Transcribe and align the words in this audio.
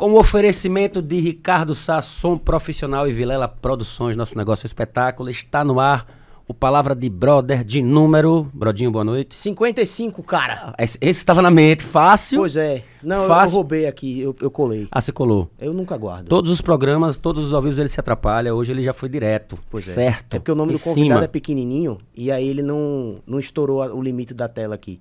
Com 0.00 0.12
o 0.12 0.18
oferecimento 0.18 1.02
de 1.02 1.20
Ricardo 1.20 1.74
Sasson, 1.74 2.38
profissional 2.38 3.06
e 3.06 3.12
Vilela 3.12 3.46
Produções, 3.46 4.16
nosso 4.16 4.34
negócio 4.36 4.64
é 4.64 4.68
espetáculo, 4.68 5.28
está 5.28 5.62
no 5.62 5.78
ar 5.78 6.06
o 6.48 6.54
Palavra 6.54 6.94
de 6.96 7.10
Brother 7.10 7.62
de 7.62 7.82
número. 7.82 8.50
Brodinho, 8.54 8.90
boa 8.90 9.04
noite. 9.04 9.38
55, 9.38 10.22
cara. 10.22 10.74
Esse 10.78 10.98
estava 11.02 11.42
na 11.42 11.50
mente, 11.50 11.84
fácil. 11.84 12.38
Pois 12.38 12.56
é. 12.56 12.82
Não, 13.02 13.28
Fácil. 13.28 13.52
eu 13.52 13.56
roubei 13.56 13.86
aqui, 13.86 14.20
eu, 14.20 14.34
eu 14.40 14.50
colei. 14.50 14.88
Ah, 14.90 15.02
você 15.02 15.12
colou. 15.12 15.50
Eu 15.60 15.74
nunca 15.74 15.98
guardo. 15.98 16.28
Todos 16.28 16.50
os 16.50 16.62
programas, 16.62 17.18
todos 17.18 17.44
os 17.48 17.52
ao 17.52 17.60
vivo 17.60 17.78
ele 17.78 17.88
se 17.90 18.00
atrapalha. 18.00 18.54
Hoje 18.54 18.72
ele 18.72 18.82
já 18.82 18.94
foi 18.94 19.08
direto. 19.10 19.58
Pois 19.70 19.86
é. 19.86 19.92
certo. 19.92 20.34
É 20.34 20.38
porque 20.38 20.50
o 20.50 20.54
nome 20.56 20.72
Em 20.72 20.76
do 20.76 20.80
convidado 20.82 21.08
cima. 21.20 21.24
é 21.24 21.28
pequenininho 21.28 21.98
e 22.16 22.32
aí 22.32 22.48
ele 22.48 22.62
não, 22.62 23.16
não 23.26 23.38
estourou 23.38 23.82
a- 23.82 23.92
o 23.94 24.02
limite 24.02 24.32
da 24.32 24.48
tela 24.48 24.74
aqui. 24.74 24.98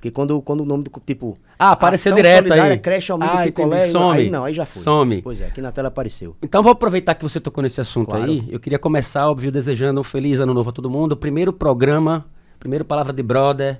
Porque 0.00 0.10
quando, 0.10 0.40
quando 0.40 0.62
o 0.62 0.64
nome 0.64 0.82
do. 0.82 0.90
Tipo. 1.04 1.36
Ah, 1.58 1.72
apareceu 1.72 2.14
direto 2.14 2.50
aí. 2.54 2.78
Creche 2.78 3.12
Almeida 3.12 3.34
Ah, 3.34 3.44
Picolé. 3.44 3.76
entendi. 3.80 3.92
Some. 3.92 4.18
Aí 4.18 4.30
não, 4.30 4.44
aí 4.46 4.54
já 4.54 4.64
foi. 4.64 4.82
Some. 4.82 5.20
Pois 5.20 5.42
é, 5.42 5.46
aqui 5.48 5.60
na 5.60 5.70
tela 5.70 5.88
apareceu. 5.88 6.34
Então 6.42 6.62
vou 6.62 6.72
aproveitar 6.72 7.14
que 7.14 7.22
você 7.22 7.38
tocou 7.38 7.60
nesse 7.62 7.82
assunto 7.82 8.08
Claro. 8.08 8.24
aí. 8.24 8.48
Eu 8.48 8.58
queria 8.58 8.78
começar, 8.78 9.28
óbvio, 9.28 9.52
desejando 9.52 10.00
um 10.00 10.02
feliz 10.02 10.40
ano 10.40 10.54
novo 10.54 10.70
a 10.70 10.72
todo 10.72 10.88
mundo. 10.88 11.12
O 11.12 11.16
primeiro 11.18 11.52
programa, 11.52 12.24
primeiro 12.58 12.82
Palavra 12.82 13.12
de 13.12 13.22
Brother, 13.22 13.78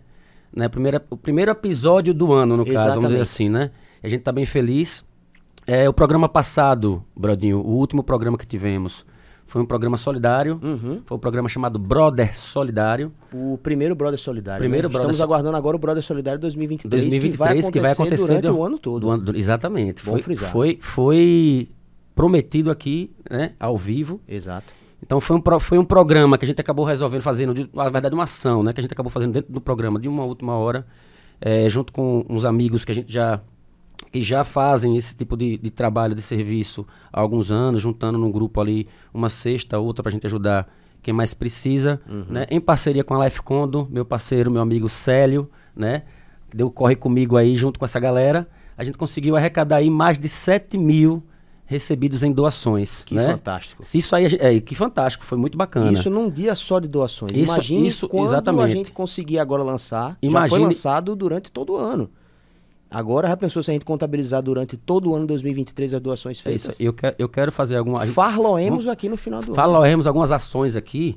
né? 0.55 0.69
Primeira, 0.69 1.02
o 1.09 1.16
primeiro 1.16 1.51
episódio 1.52 2.12
do 2.12 2.34
ano, 2.34 2.55
no 2.55 2.66
caso, 2.66 2.89
vamos 2.97 3.09
dizer 3.09 3.23
assim, 3.23 3.48
né? 3.48 3.70
A 4.02 4.09
gente 4.09 4.20
tá 4.20 4.30
bem 4.30 4.45
feliz. 4.45 5.02
É, 5.66 5.89
o 5.89 5.92
programa 5.95 6.28
passado, 6.28 7.02
Brodinho, 7.16 7.61
o 7.61 7.77
último 7.77 8.02
programa 8.02 8.37
que 8.37 8.47
tivemos, 8.47 9.06
foi 9.51 9.61
um 9.61 9.67
programa 9.67 9.97
solidário. 9.97 10.61
Uhum. 10.63 11.03
Foi 11.05 11.17
um 11.17 11.21
programa 11.21 11.48
chamado 11.48 11.79
Brother 11.79 12.39
Solidário. 12.39 13.12
O 13.33 13.59
primeiro 13.62 13.95
Brother 13.97 14.19
Solidário. 14.19 14.61
Primeiro 14.61 14.87
né? 14.89 14.92
Brother 14.92 15.11
Estamos 15.11 15.17
So- 15.17 15.25
aguardando 15.25 15.57
agora 15.57 15.77
o 15.77 15.79
Brother 15.81 16.03
Solidário 16.03 16.39
2023, 16.41 17.03
2023, 17.03 17.69
que 17.70 17.81
vai 17.81 17.91
acontecer, 17.92 18.27
durante 18.27 18.45
do- 18.47 18.57
o 18.57 18.65
ano 18.65 18.79
todo. 18.79 19.01
do 19.01 19.11
ano- 19.11 19.37
exatamente. 19.37 20.05
Bom 20.05 20.12
foi, 20.12 20.23
frisar. 20.23 20.51
foi, 20.53 20.79
foi 20.81 21.69
prometido 22.15 22.70
aqui, 22.70 23.11
né? 23.29 23.53
Ao 23.59 23.77
vivo. 23.77 24.20
Exato. 24.29 24.73
Então 25.03 25.20
foi 25.20 25.37
um, 25.37 25.41
pro- 25.41 25.59
foi 25.59 25.79
um 25.79 25.85
programa 25.85 26.39
que 26.39 26.45
a 26.45 26.48
gente 26.48 26.61
acabou 26.61 26.85
resolvendo 26.85 27.23
fazendo, 27.23 27.53
de- 27.53 27.69
na 27.75 27.89
verdade 27.89 28.14
uma 28.14 28.25
ação, 28.25 28.62
né? 28.62 28.73
Que 28.73 28.81
a 28.81 28.83
gente 28.83 28.92
acabou 28.92 29.11
fazendo 29.11 29.33
dentro 29.33 29.53
do 29.53 29.61
programa 29.61 29.98
de 29.98 30.09
uma 30.09 30.25
última 30.25 30.55
hora, 30.55 30.87
eh, 31.41 31.69
junto 31.69 31.92
com 31.92 32.25
uns 32.29 32.45
amigos 32.45 32.85
que 32.85 32.92
a 32.92 32.95
gente 32.95 33.12
já 33.12 33.41
que 34.11 34.23
já 34.23 34.45
fazem 34.45 34.97
esse 34.97 35.15
tipo 35.15 35.37
de, 35.37 35.56
de 35.59 35.70
trabalho, 35.70 36.15
de 36.15 36.23
serviço 36.23 36.87
há 37.12 37.20
alguns 37.20 37.51
anos, 37.51 37.81
juntando 37.81 38.19
num 38.19 38.31
grupo 38.31 38.61
ali 38.61 38.89
uma 39.12 39.29
cesta, 39.29 39.79
outra 39.79 40.03
pra 40.03 40.11
gente 40.12 40.27
ajudar 40.27 40.69
quem 41.03 41.15
mais 41.15 41.33
precisa, 41.33 42.01
né? 42.29 42.47
Em 42.51 42.61
parceria 42.61 43.03
com 43.05 43.15
a 43.15 43.25
Life 43.25 43.41
Condo, 43.42 43.89
meu 43.91 44.05
parceiro, 44.05 44.51
meu 44.51 44.61
amigo 44.61 44.89
Célio, 44.89 45.48
né? 45.75 46.03
Deu 46.55 46.70
corre 46.70 46.97
comigo 46.97 47.37
aí 47.37 47.57
junto 47.57 47.79
com 47.79 47.84
essa 47.84 47.98
galera. 48.01 48.48
A 48.77 48.84
gente 48.84 48.98
conseguiu 48.98 49.37
arrecadar 49.37 49.77
aí 49.77 49.89
mais 49.89 50.19
de 50.19 50.29
7 50.29 50.77
mil 50.77 51.23
recebidos 51.64 52.25
em 52.25 52.33
doações. 52.33 53.03
Que 53.05 53.14
né? 53.14 53.27
fantástico. 53.27 53.81
Isso 53.95 54.17
aí, 54.17 54.27
a 54.27 54.55
é, 54.55 54.61
que 54.61 54.75
fantástico, 54.75 55.25
foi 55.25 55.39
muito 55.39 55.57
bacana. 55.57 55.92
Isso 55.92 56.11
num 56.11 56.29
dia 56.29 56.57
só 56.57 56.81
de 56.81 56.89
doações. 56.89 57.31
Isso- 57.33 57.53
Imagine 57.53 57.87
isso, 57.87 58.09
quando 58.09 58.25
a 58.25 58.33
exatamente. 58.33 58.73
gente 58.73 58.91
conseguir 58.91 59.39
agora 59.39 59.62
lançar. 59.62 60.19
Já 60.20 60.29
Imagine- 60.29 60.48
foi 60.51 60.59
lançado 60.59 61.14
durante 61.14 61.51
todo 61.53 61.75
o 61.75 61.77
ano. 61.77 62.11
Agora 62.91 63.28
já 63.28 63.36
pensou 63.36 63.62
se 63.62 63.70
a 63.70 63.74
gente 63.74 63.84
contabilizar 63.84 64.42
durante 64.42 64.77
todo 64.77 65.10
o 65.10 65.14
ano 65.14 65.27
2023 65.27 65.94
as 65.94 66.00
doações 66.00 66.41
É 66.41 66.42
feitas? 66.42 66.74
isso, 66.74 66.83
eu, 66.83 66.92
quero, 66.92 67.14
eu 67.19 67.28
quero 67.28 67.52
fazer 67.52 67.77
alguma. 67.77 68.05
Farloemos 68.06 68.88
aqui 68.88 69.08
no 69.08 69.16
final 69.16 69.41
do 69.41 69.46
ano. 69.46 69.55
Falaremos 69.55 70.06
algumas 70.06 70.33
ações 70.33 70.74
aqui 70.74 71.16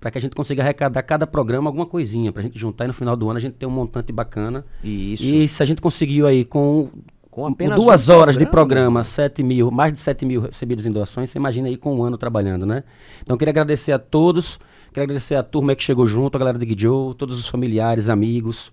para 0.00 0.10
que 0.10 0.18
a 0.18 0.20
gente 0.20 0.34
consiga 0.34 0.62
arrecadar 0.64 1.00
cada 1.04 1.28
programa 1.28 1.70
alguma 1.70 1.86
coisinha, 1.86 2.32
para 2.32 2.40
a 2.40 2.42
gente 2.42 2.58
juntar 2.58 2.84
e 2.84 2.88
no 2.88 2.92
final 2.92 3.14
do 3.14 3.30
ano 3.30 3.36
a 3.36 3.40
gente 3.40 3.54
ter 3.54 3.66
um 3.66 3.70
montante 3.70 4.12
bacana. 4.12 4.64
Isso. 4.82 5.22
E 5.22 5.46
se 5.46 5.62
a 5.62 5.66
gente 5.66 5.80
conseguir 5.80 6.24
aí 6.26 6.44
com, 6.44 6.88
Com 7.30 7.46
apenas 7.46 7.76
duas 7.76 8.08
um 8.08 8.16
horas 8.16 8.36
de 8.36 8.44
programa, 8.44 9.02
programa, 9.02 9.04
7 9.04 9.44
mil, 9.44 9.70
mais 9.70 9.92
de 9.92 10.00
7 10.00 10.26
mil 10.26 10.40
recebidos 10.40 10.86
em 10.86 10.90
doações, 10.90 11.30
você 11.30 11.38
imagina 11.38 11.68
aí 11.68 11.76
com 11.76 11.94
um 11.96 12.02
ano 12.02 12.18
trabalhando, 12.18 12.66
né? 12.66 12.82
Então 13.22 13.34
eu 13.34 13.38
queria 13.38 13.52
agradecer 13.52 13.92
a 13.92 13.98
todos, 14.00 14.58
queria 14.88 15.04
agradecer 15.04 15.36
a 15.36 15.42
turma 15.44 15.72
que 15.76 15.84
chegou 15.84 16.04
junto, 16.04 16.34
a 16.34 16.38
galera 16.40 16.58
do 16.58 16.66
Guidio, 16.66 17.14
todos 17.16 17.38
os 17.38 17.46
familiares, 17.46 18.08
amigos, 18.08 18.72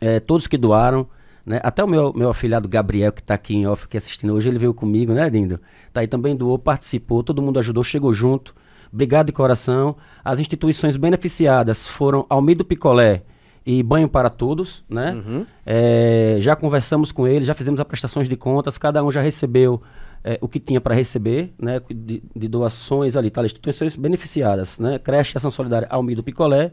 eh, 0.00 0.18
todos 0.18 0.48
que 0.48 0.58
doaram, 0.58 1.06
né? 1.46 1.60
Até 1.62 1.84
o 1.84 1.86
meu, 1.86 2.12
meu 2.12 2.28
afilhado 2.28 2.68
Gabriel, 2.68 3.12
que 3.12 3.20
está 3.20 3.34
aqui 3.34 3.54
em 3.54 3.68
off, 3.68 3.84
aqui 3.84 3.96
assistindo 3.96 4.34
hoje, 4.34 4.48
ele 4.48 4.58
veio 4.58 4.74
comigo, 4.74 5.12
né, 5.14 5.30
Dindo? 5.30 5.60
Tá 5.92 6.00
aí 6.00 6.08
também 6.08 6.34
doou, 6.34 6.58
participou, 6.58 7.22
todo 7.22 7.40
mundo 7.40 7.60
ajudou, 7.60 7.84
chegou 7.84 8.12
junto. 8.12 8.52
Obrigado 8.92 9.26
de 9.26 9.32
coração. 9.32 9.96
As 10.24 10.40
instituições 10.40 10.96
beneficiadas 10.96 11.86
foram 11.86 12.26
Almido 12.28 12.64
Picolé 12.64 13.22
e 13.64 13.80
Banho 13.82 14.08
para 14.08 14.28
Todos, 14.28 14.84
né? 14.88 15.12
Uhum. 15.12 15.46
É, 15.64 16.38
já 16.40 16.56
conversamos 16.56 17.12
com 17.12 17.28
eles, 17.28 17.46
já 17.46 17.54
fizemos 17.54 17.80
as 17.80 17.86
prestações 17.86 18.28
de 18.28 18.36
contas, 18.36 18.76
cada 18.76 19.04
um 19.04 19.12
já 19.12 19.20
recebeu 19.20 19.80
é, 20.24 20.38
o 20.40 20.48
que 20.48 20.58
tinha 20.58 20.80
para 20.80 20.94
receber, 20.94 21.54
né? 21.60 21.80
De, 21.88 22.22
de 22.34 22.48
doações 22.48 23.16
ali, 23.16 23.30
tá? 23.30 23.44
Instituições 23.44 23.94
beneficiadas, 23.94 24.80
né? 24.80 24.98
Creche 24.98 25.36
Ação 25.36 25.50
Solidária 25.52 25.86
Almido 25.90 26.24
Picolé 26.24 26.72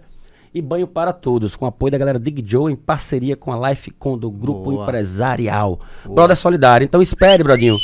e 0.53 0.61
Banho 0.61 0.87
para 0.87 1.11
Todos, 1.11 1.55
com 1.55 1.65
apoio 1.65 1.91
da 1.91 1.97
galera 1.97 2.19
Dig 2.19 2.43
Joe 2.45 2.71
em 2.71 2.75
parceria 2.75 3.35
com 3.35 3.51
a 3.51 3.69
Life 3.69 3.91
Condo, 3.91 4.29
Grupo 4.29 4.71
Boa. 4.71 4.83
Empresarial. 4.83 5.79
Brother 6.05 6.37
Solidário. 6.37 6.85
Então 6.85 7.01
espere, 7.01 7.43
Brodinho. 7.43 7.77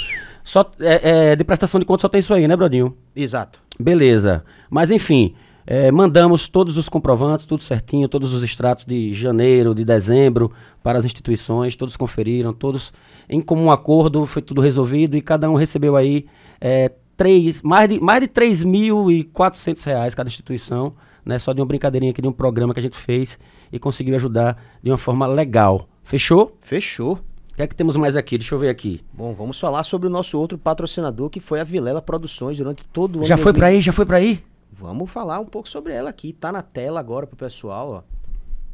Só, 0.43 0.69
é, 0.79 1.31
é, 1.31 1.35
de 1.35 1.43
prestação 1.43 1.79
de 1.79 1.85
contas 1.85 2.01
só 2.01 2.09
tem 2.09 2.19
isso 2.19 2.33
aí, 2.33 2.47
né, 2.47 2.55
Brodinho? 2.55 2.95
Exato. 3.15 3.61
Beleza. 3.79 4.43
Mas 4.69 4.91
enfim, 4.91 5.35
eh, 5.71 5.91
mandamos 5.91 6.47
todos 6.47 6.77
os 6.77 6.89
comprovantes, 6.89 7.45
tudo 7.45 7.61
certinho, 7.61 8.07
todos 8.07 8.33
os 8.33 8.43
extratos 8.43 8.85
de 8.85 9.13
janeiro, 9.13 9.75
de 9.75 9.85
dezembro 9.85 10.51
para 10.81 10.97
as 10.97 11.05
instituições, 11.05 11.75
todos 11.75 11.95
conferiram, 11.95 12.51
todos 12.51 12.91
em 13.29 13.39
comum 13.39 13.69
acordo, 13.69 14.25
foi 14.25 14.41
tudo 14.41 14.61
resolvido 14.61 15.15
e 15.15 15.21
cada 15.21 15.47
um 15.49 15.53
recebeu 15.53 15.95
aí 15.95 16.25
eh, 16.59 16.91
três, 17.15 17.61
mais 17.61 17.87
de, 17.87 17.99
mais 17.99 18.21
de 18.21 18.27
3.400 18.27 19.83
reais 19.83 20.15
cada 20.15 20.27
instituição, 20.27 20.93
né, 21.29 21.37
só 21.37 21.53
de 21.53 21.61
uma 21.61 21.67
brincadeirinha 21.67 22.11
aqui, 22.11 22.21
de 22.21 22.27
um 22.27 22.31
programa 22.31 22.73
que 22.73 22.79
a 22.79 22.83
gente 22.83 22.97
fez 22.97 23.39
e 23.71 23.77
conseguiu 23.77 24.15
ajudar 24.15 24.61
de 24.81 24.89
uma 24.89 24.97
forma 24.97 25.27
legal. 25.27 25.87
Fechou? 26.03 26.57
Fechou. 26.59 27.19
O 27.51 27.55
que 27.55 27.61
é 27.61 27.67
que 27.67 27.75
temos 27.75 27.95
mais 27.95 28.15
aqui? 28.15 28.37
Deixa 28.37 28.55
eu 28.55 28.59
ver 28.59 28.69
aqui. 28.69 29.01
Bom, 29.13 29.33
vamos 29.33 29.59
falar 29.59 29.83
sobre 29.83 30.07
o 30.07 30.09
nosso 30.09 30.39
outro 30.39 30.57
patrocinador, 30.57 31.29
que 31.29 31.39
foi 31.39 31.59
a 31.59 31.63
Vilela 31.63 32.01
Produções, 32.01 32.57
durante 32.57 32.83
todo 32.91 33.17
o 33.17 33.19
ano. 33.19 33.27
Já 33.27 33.37
foi 33.37 33.53
2000. 33.53 33.59
pra 33.59 33.67
aí? 33.67 33.81
Já 33.81 33.93
foi 33.93 34.05
pra 34.05 34.17
aí? 34.17 34.43
Vamos 34.71 35.11
falar 35.11 35.39
um 35.39 35.45
pouco 35.45 35.69
sobre 35.69 35.93
ela 35.93 36.09
aqui. 36.09 36.33
Tá 36.33 36.51
na 36.51 36.63
tela 36.63 36.99
agora 36.99 37.27
pro 37.27 37.37
pessoal, 37.37 37.91
ó. 37.91 38.01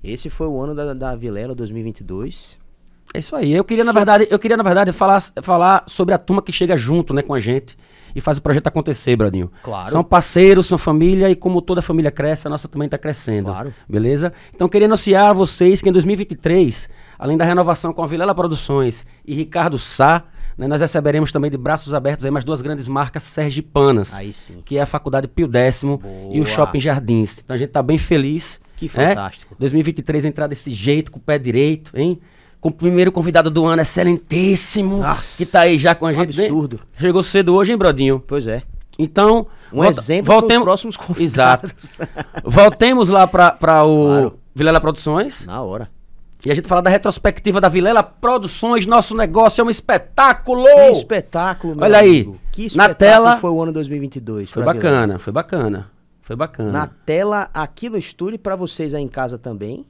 Esse 0.03 0.29
foi 0.29 0.47
o 0.47 0.61
ano 0.61 0.73
da, 0.73 0.93
da 0.93 1.15
Vilela 1.15 1.53
2022. 1.53 2.59
É 3.13 3.19
isso 3.19 3.35
aí. 3.35 3.53
Eu 3.53 3.65
queria, 3.65 3.83
na 3.83 3.91
verdade, 3.91 4.27
eu 4.29 4.39
queria, 4.39 4.55
na 4.55 4.63
verdade, 4.63 4.91
falar, 4.93 5.21
falar 5.41 5.83
sobre 5.87 6.13
a 6.13 6.17
turma 6.17 6.41
que 6.41 6.53
chega 6.53 6.77
junto, 6.77 7.13
né, 7.13 7.21
com 7.21 7.33
a 7.33 7.39
gente 7.39 7.75
e 8.15 8.21
faz 8.21 8.37
o 8.37 8.41
projeto 8.41 8.67
acontecer, 8.67 9.15
Bradinho. 9.17 9.51
Claro. 9.61 9.91
São 9.91 10.03
parceiros, 10.03 10.65
são 10.67 10.77
família 10.77 11.29
e 11.29 11.35
como 11.35 11.61
toda 11.61 11.81
família 11.81 12.09
cresce, 12.09 12.47
a 12.47 12.49
nossa 12.49 12.67
também 12.67 12.85
está 12.85 12.97
crescendo. 12.97 13.51
Claro. 13.51 13.73
Beleza? 13.87 14.31
Então, 14.55 14.69
queria 14.69 14.87
anunciar 14.87 15.31
a 15.31 15.33
vocês 15.33 15.81
que 15.81 15.89
em 15.89 15.91
2023, 15.91 16.89
além 17.19 17.35
da 17.35 17.43
renovação 17.43 17.91
com 17.93 18.01
a 18.01 18.07
Vilela 18.07 18.33
Produções 18.33 19.05
e 19.25 19.35
Ricardo 19.35 19.77
Sá, 19.77 20.23
né, 20.57 20.67
nós 20.67 20.79
receberemos 20.79 21.33
também 21.33 21.51
de 21.51 21.57
braços 21.57 21.93
abertos 21.93 22.25
aí 22.25 22.31
mais 22.31 22.45
duas 22.45 22.61
grandes 22.61 22.87
marcas 22.87 23.23
sergipanas, 23.23 24.13
Aí 24.13 24.31
sim. 24.31 24.61
que 24.63 24.77
é 24.77 24.81
a 24.81 24.85
Faculdade 24.85 25.27
Pio 25.27 25.47
Décimo 25.47 26.01
e 26.31 26.39
o. 26.39 26.45
Shopping 26.45 26.79
Jardins. 26.79 27.39
Então, 27.43 27.53
a 27.53 27.57
gente 27.57 27.67
está 27.69 27.83
bem 27.83 27.97
feliz. 27.97 28.61
Que 28.77 28.85
né? 28.97 29.09
fantástico. 29.09 29.55
2023 29.57 30.25
entrar 30.25 30.47
desse 30.47 30.71
jeito, 30.71 31.11
com 31.11 31.17
o 31.17 31.21
pé 31.21 31.37
direito, 31.37 31.91
hein? 31.95 32.19
Com 32.65 32.69
o 32.69 32.73
primeiro 32.73 33.11
convidado 33.11 33.51
do 33.51 33.63
ano, 33.63 33.83
excelentíssimo, 33.83 34.97
Nossa, 34.97 35.37
que 35.37 35.45
tá 35.45 35.59
aí 35.61 35.77
já 35.77 35.93
com 35.93 36.07
a 36.07 36.11
gente. 36.11 36.41
absurdo. 36.41 36.79
Chegou 36.97 37.21
cedo 37.21 37.53
hoje, 37.53 37.71
hein, 37.71 37.77
Brodinho? 37.77 38.19
Pois 38.25 38.47
é. 38.47 38.63
Então, 38.97 39.45
Um 39.71 39.83
exemplo 39.85 40.41
pros 40.41 40.63
próximos 40.63 40.97
convidados. 40.97 41.71
Exato. 41.71 42.41
Voltemos 42.43 43.09
lá 43.09 43.27
para 43.27 43.85
o 43.85 44.07
Claro. 44.07 44.39
Vilela 44.55 44.81
Produções 44.81 45.45
Na 45.45 45.61
hora. 45.61 45.91
e 46.43 46.51
a 46.51 46.55
gente 46.55 46.67
fala 46.67 46.81
da 46.81 46.89
retrospectiva 46.89 47.61
da 47.61 47.69
Vilela 47.69 48.01
Produções. 48.01 48.87
Nosso 48.87 49.15
negócio 49.15 49.61
é 49.61 49.63
um 49.63 49.69
espetáculo! 49.69 50.65
Que 50.65 50.91
espetáculo, 50.97 51.75
meu 51.75 51.83
Olha 51.85 51.99
aí, 51.99 52.09
amigo. 52.21 52.39
Que 52.51 52.61
na 52.61 52.65
espetáculo 52.65 52.95
tela- 52.97 53.37
foi 53.37 53.51
o 53.51 53.61
ano 53.61 53.73
2022. 53.73 54.49
Foi 54.49 54.63
pra 54.63 54.73
Vilela. 54.73 54.91
bacana, 54.91 55.19
foi 55.19 55.31
bacana. 55.31 55.91
Foi 56.23 56.35
bacana. 56.35 56.71
Na 56.71 56.87
tela, 56.87 57.47
aqui 57.53 57.89
no 57.91 57.97
estúdio, 57.99 58.39
pra 58.39 58.55
vocês 58.55 58.95
aí 58.95 59.03
em 59.03 59.07
casa 59.07 59.37
também. 59.37 59.85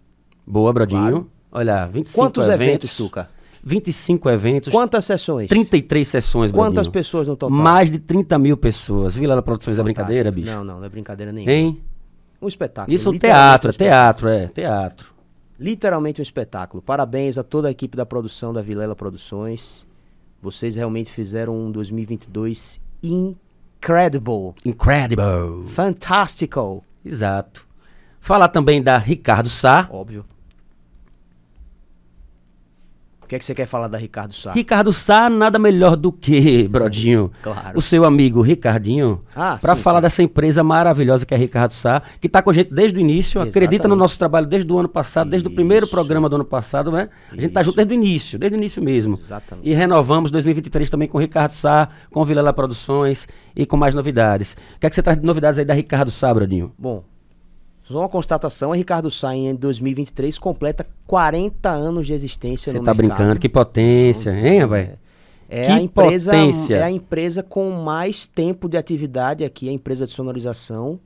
Boa, 0.45 0.74
Brodinho. 0.74 1.00
Claro. 1.01 1.31
Olha, 1.56 1.86
25 1.86 2.19
Quantos 2.19 2.48
eventos, 2.50 2.98
Tuca? 2.98 3.30
25 3.63 4.30
eventos, 4.30 4.74
Quantas 4.74 5.06
sessões? 5.06 5.48
33 5.48 6.06
sessões, 6.06 6.52
Quantas 6.52 6.90
pessoas 6.90 7.30
no 7.30 7.38
total? 7.38 7.57
Mais 7.57 7.90
de 7.90 7.98
30 7.98 8.38
mil 8.38 8.57
pessoas. 8.57 9.16
Vilela 9.16 9.42
Produções 9.42 9.80
é 9.80 9.84
brincadeira, 9.84 10.30
bicho? 10.30 10.52
Não, 10.52 10.66
não, 10.66 10.80
não 10.80 10.86
é 10.86 10.90
brincadeira 10.90 11.31
nenhuma. 11.31 11.52
Hein? 11.52 11.81
Um 12.42 12.48
espetáculo. 12.50 12.94
Isso 12.94 13.07
é 13.07 13.12
um 13.13 13.18
teatro, 13.18 13.69
é 13.69 13.74
teatro, 13.74 14.28
é, 14.28 14.48
teatro. 14.48 15.13
Literalmente 15.57 16.19
um 16.19 16.24
espetáculo. 16.24 16.84
Parabéns 16.84 17.38
a 17.38 17.44
toda 17.44 17.69
a 17.69 17.72
equipe 17.72 17.96
da 17.96 18.06
produção 18.06 18.54
da 18.54 18.62
Vilela 18.62 18.94
Produções. 18.94 19.88
Vocês 20.42 20.75
realmente 20.75 21.10
fizeram 21.10 21.56
um 21.56 21.72
2022 21.72 22.81
incredible. 23.02 24.54
Incredible. 24.66 25.69
Fantastical. 25.69 26.84
Exato. 27.04 27.66
Falar 28.19 28.50
também 28.50 28.84
da 28.84 28.98
Ricardo 28.98 29.50
Sá. 29.50 29.88
Óbvio. 29.90 30.25
O 33.25 33.27
que 33.27 33.36
é 33.36 33.39
que 33.39 33.45
você 33.45 33.56
quer 33.56 33.66
falar 33.66 33.88
da 33.88 33.98
Ricardo 33.98 34.36
Sá? 34.36 34.51
Ricardo 34.51 34.94
Sá, 34.94 35.31
nada 35.31 35.57
melhor 35.57 35.95
do 35.95 36.12
que, 36.12 36.68
Brodinho, 36.69 37.31
Claro. 37.42 37.75
o 37.77 37.81
seu 37.81 38.06
amigo 38.06 38.39
Ricardinho, 38.42 39.24
Ah, 39.36 39.57
para 39.60 39.75
falar 39.75 39.98
sim. 39.98 40.01
dessa 40.04 40.22
empresa 40.24 40.63
maravilhosa 40.63 41.25
que 41.25 41.33
é 41.33 41.38
Ricardo 41.38 41.72
Sá, 41.72 42.04
que 42.22 42.27
está 42.27 42.44
com 42.44 42.51
a 42.51 42.54
gente 42.54 42.72
desde 42.72 43.00
o 43.00 43.01
início, 43.01 43.42
acredita 43.42 43.88
no 43.88 43.95
Exatamente. 43.95 43.98
nosso 44.00 44.19
trabalho 44.19 44.45
desde 44.45 44.72
o 44.72 44.77
ano 44.77 44.88
passado, 44.88 45.27
desde 45.30 45.50
o 45.50 45.51
primeiro 45.51 45.86
Isso. 45.88 45.92
programa 45.95 46.30
do 46.30 46.36
ano 46.36 46.45
passado, 46.45 46.92
né? 46.92 47.10
A 47.31 47.36
gente 47.42 47.50
tá 47.51 47.62
Isso. 47.62 47.72
junto 47.72 47.77
desde 47.77 47.94
o 47.94 47.95
início, 47.95 48.38
desde 48.38 48.56
o 48.56 48.60
início 48.60 48.83
mesmo. 48.83 49.16
Exatamente. 49.16 49.68
E 49.68 49.74
renovamos 49.74 50.30
2023 50.30 50.88
também 50.92 51.07
com 51.07 51.18
o 51.18 51.21
Ricardo 51.21 51.54
Sá, 51.54 51.89
com 52.12 52.24
Vilela 52.24 52.54
Produções 52.54 53.28
e 53.56 53.66
com 53.66 53.75
mais 53.75 53.95
novidades. 53.95 54.56
O 54.75 54.80
que 54.80 54.86
é 54.86 54.89
que 54.89 54.94
você 54.95 55.01
traz 55.01 55.18
de 55.19 55.25
novidades 55.25 55.57
aí 55.57 55.66
da 55.66 55.74
Ricardo 55.74 56.12
Sá, 56.12 56.31
Brodinho? 56.31 56.71
Bom, 56.78 57.04
só 57.88 58.00
uma 58.00 58.10
constatação, 58.10 58.72
a 58.72 58.76
Ricardo 58.76 59.12
Sá 59.12 59.36
em 59.36 59.54
2023 59.56 60.38
completa 60.40 60.86
40 61.06 61.70
anos 61.70 62.08
de 62.08 62.14
existência 62.14 62.72
Você 62.72 62.80
no 62.80 62.84
tá 62.84 62.94
mercado. 62.94 63.18
brincando, 63.18 63.40
que 63.40 63.48
potência, 63.50 64.32
hein, 64.32 64.60
rapaz? 64.60 64.90
É 65.48 65.66
Que 65.68 65.72
a 65.72 65.80
empresa 65.82 66.32
potência. 66.32 66.76
é 66.78 66.84
a 66.84 66.90
empresa 66.90 67.44
com 67.44 67.70
mais 67.72 68.26
tempo 68.26 68.68
de 68.68 68.78
atividade 68.78 69.44
aqui, 69.44 69.70
a 69.70 69.72
empresa 69.72 70.06
de 70.08 70.12
sonorização 70.12 71.00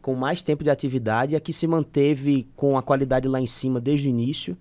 com 0.00 0.14
mais 0.14 0.42
tempo 0.42 0.64
de 0.64 0.70
atividade, 0.70 1.36
a 1.36 1.40
que 1.40 1.52
se 1.52 1.66
manteve 1.66 2.46
com 2.56 2.78
a 2.78 2.82
qualidade 2.82 3.28
lá 3.28 3.38
em 3.40 3.46
cima 3.46 3.78
desde 3.80 4.08
o 4.08 4.10
início. 4.10 4.56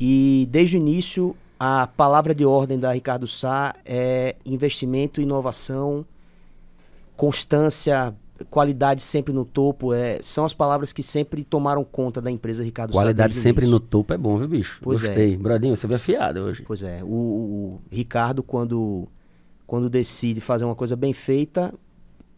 E 0.00 0.48
desde 0.50 0.76
o 0.76 0.78
início 0.78 1.36
a 1.58 1.86
palavra 1.86 2.34
de 2.34 2.44
ordem 2.44 2.78
da 2.78 2.92
Ricardo 2.92 3.26
Sá 3.26 3.74
é 3.84 4.34
investimento, 4.44 5.20
inovação, 5.20 6.04
constância, 7.16 8.14
qualidade 8.50 9.02
sempre 9.02 9.32
no 9.32 9.44
topo, 9.44 9.92
é, 9.92 10.18
são 10.22 10.44
as 10.44 10.52
palavras 10.52 10.92
que 10.92 11.02
sempre 11.02 11.42
tomaram 11.44 11.84
conta 11.84 12.20
da 12.20 12.30
empresa 12.30 12.62
Ricardo. 12.62 12.92
Qualidade 12.92 13.34
sempre 13.34 13.64
início. 13.64 13.80
no 13.80 13.80
topo 13.80 14.12
é 14.12 14.18
bom, 14.18 14.38
viu, 14.38 14.48
bicho? 14.48 14.78
Pois 14.82 15.02
é. 15.02 15.06
Gostei. 15.06 15.36
Brodinho, 15.36 15.76
você 15.76 15.86
veio 15.86 15.96
afiado 15.96 16.40
hoje. 16.40 16.62
Pois 16.66 16.82
é, 16.82 17.02
o, 17.02 17.06
o 17.08 17.80
Ricardo, 17.90 18.42
quando, 18.42 19.06
quando 19.66 19.88
decide 19.90 20.40
fazer 20.40 20.64
uma 20.64 20.74
coisa 20.74 20.96
bem 20.96 21.12
feita, 21.12 21.72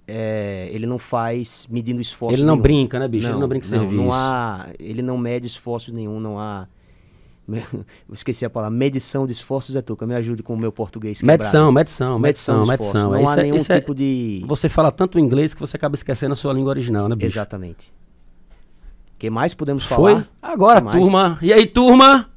é, 0.07 0.69
ele 0.73 0.87
não 0.87 0.99
faz 0.99 1.67
medindo 1.69 2.01
esforço 2.01 2.35
Ele 2.35 2.43
não 2.43 2.55
nenhum. 2.55 2.63
brinca, 2.63 2.99
né, 2.99 3.07
bicho? 3.09 3.27
ele 3.29 3.39
não 3.39 3.49
brinca 3.49 3.69
não, 3.69 3.79
serviço. 3.79 4.03
não 4.03 4.13
há, 4.13 4.69
ele 4.79 5.03
não 5.03 5.19
mede 5.19 5.47
esforço 5.47 5.93
nenhum, 5.93 6.19
não 6.21 6.39
há... 6.39 6.67
Eu 7.49 7.63
esqueci 8.13 8.45
a 8.45 8.51
palavra, 8.51 8.77
medição 8.77 9.27
de 9.27 9.33
esforços, 9.33 9.75
é 9.75 9.81
Tuca, 9.83 10.07
me 10.07 10.15
ajude 10.15 10.43
com 10.43 10.53
o 10.55 10.59
meu 10.59 10.71
português 10.71 11.23
Medição, 11.23 11.51
quebrado. 11.53 11.73
medição, 11.73 12.19
medição, 12.19 12.67
medição. 12.67 13.11
Não 13.11 13.23
Isso 13.23 13.31
há 13.31 13.39
é- 13.39 13.43
nenhum 13.45 13.57
é- 13.57 13.81
tipo 13.81 13.95
de... 13.95 14.45
Você 14.47 14.69
fala 14.69 14.93
tanto 14.93 15.19
inglês 15.19 15.55
que 15.55 15.61
você 15.61 15.77
acaba 15.77 15.95
esquecendo 15.95 16.35
a 16.35 16.37
sua 16.37 16.53
língua 16.53 16.71
original, 16.71 17.09
né, 17.09 17.17
bicho? 17.17 17.27
Exatamente. 17.39 17.93
O 19.15 19.19
que 19.19 19.31
mais 19.31 19.55
podemos 19.55 19.85
Foi? 19.85 20.13
falar? 20.13 20.29
Agora, 20.43 20.81
Que 20.81 20.85
mais? 20.87 20.97
turma. 20.99 21.39
E 21.43 21.53
aí, 21.53 21.67
turma? 21.67 22.31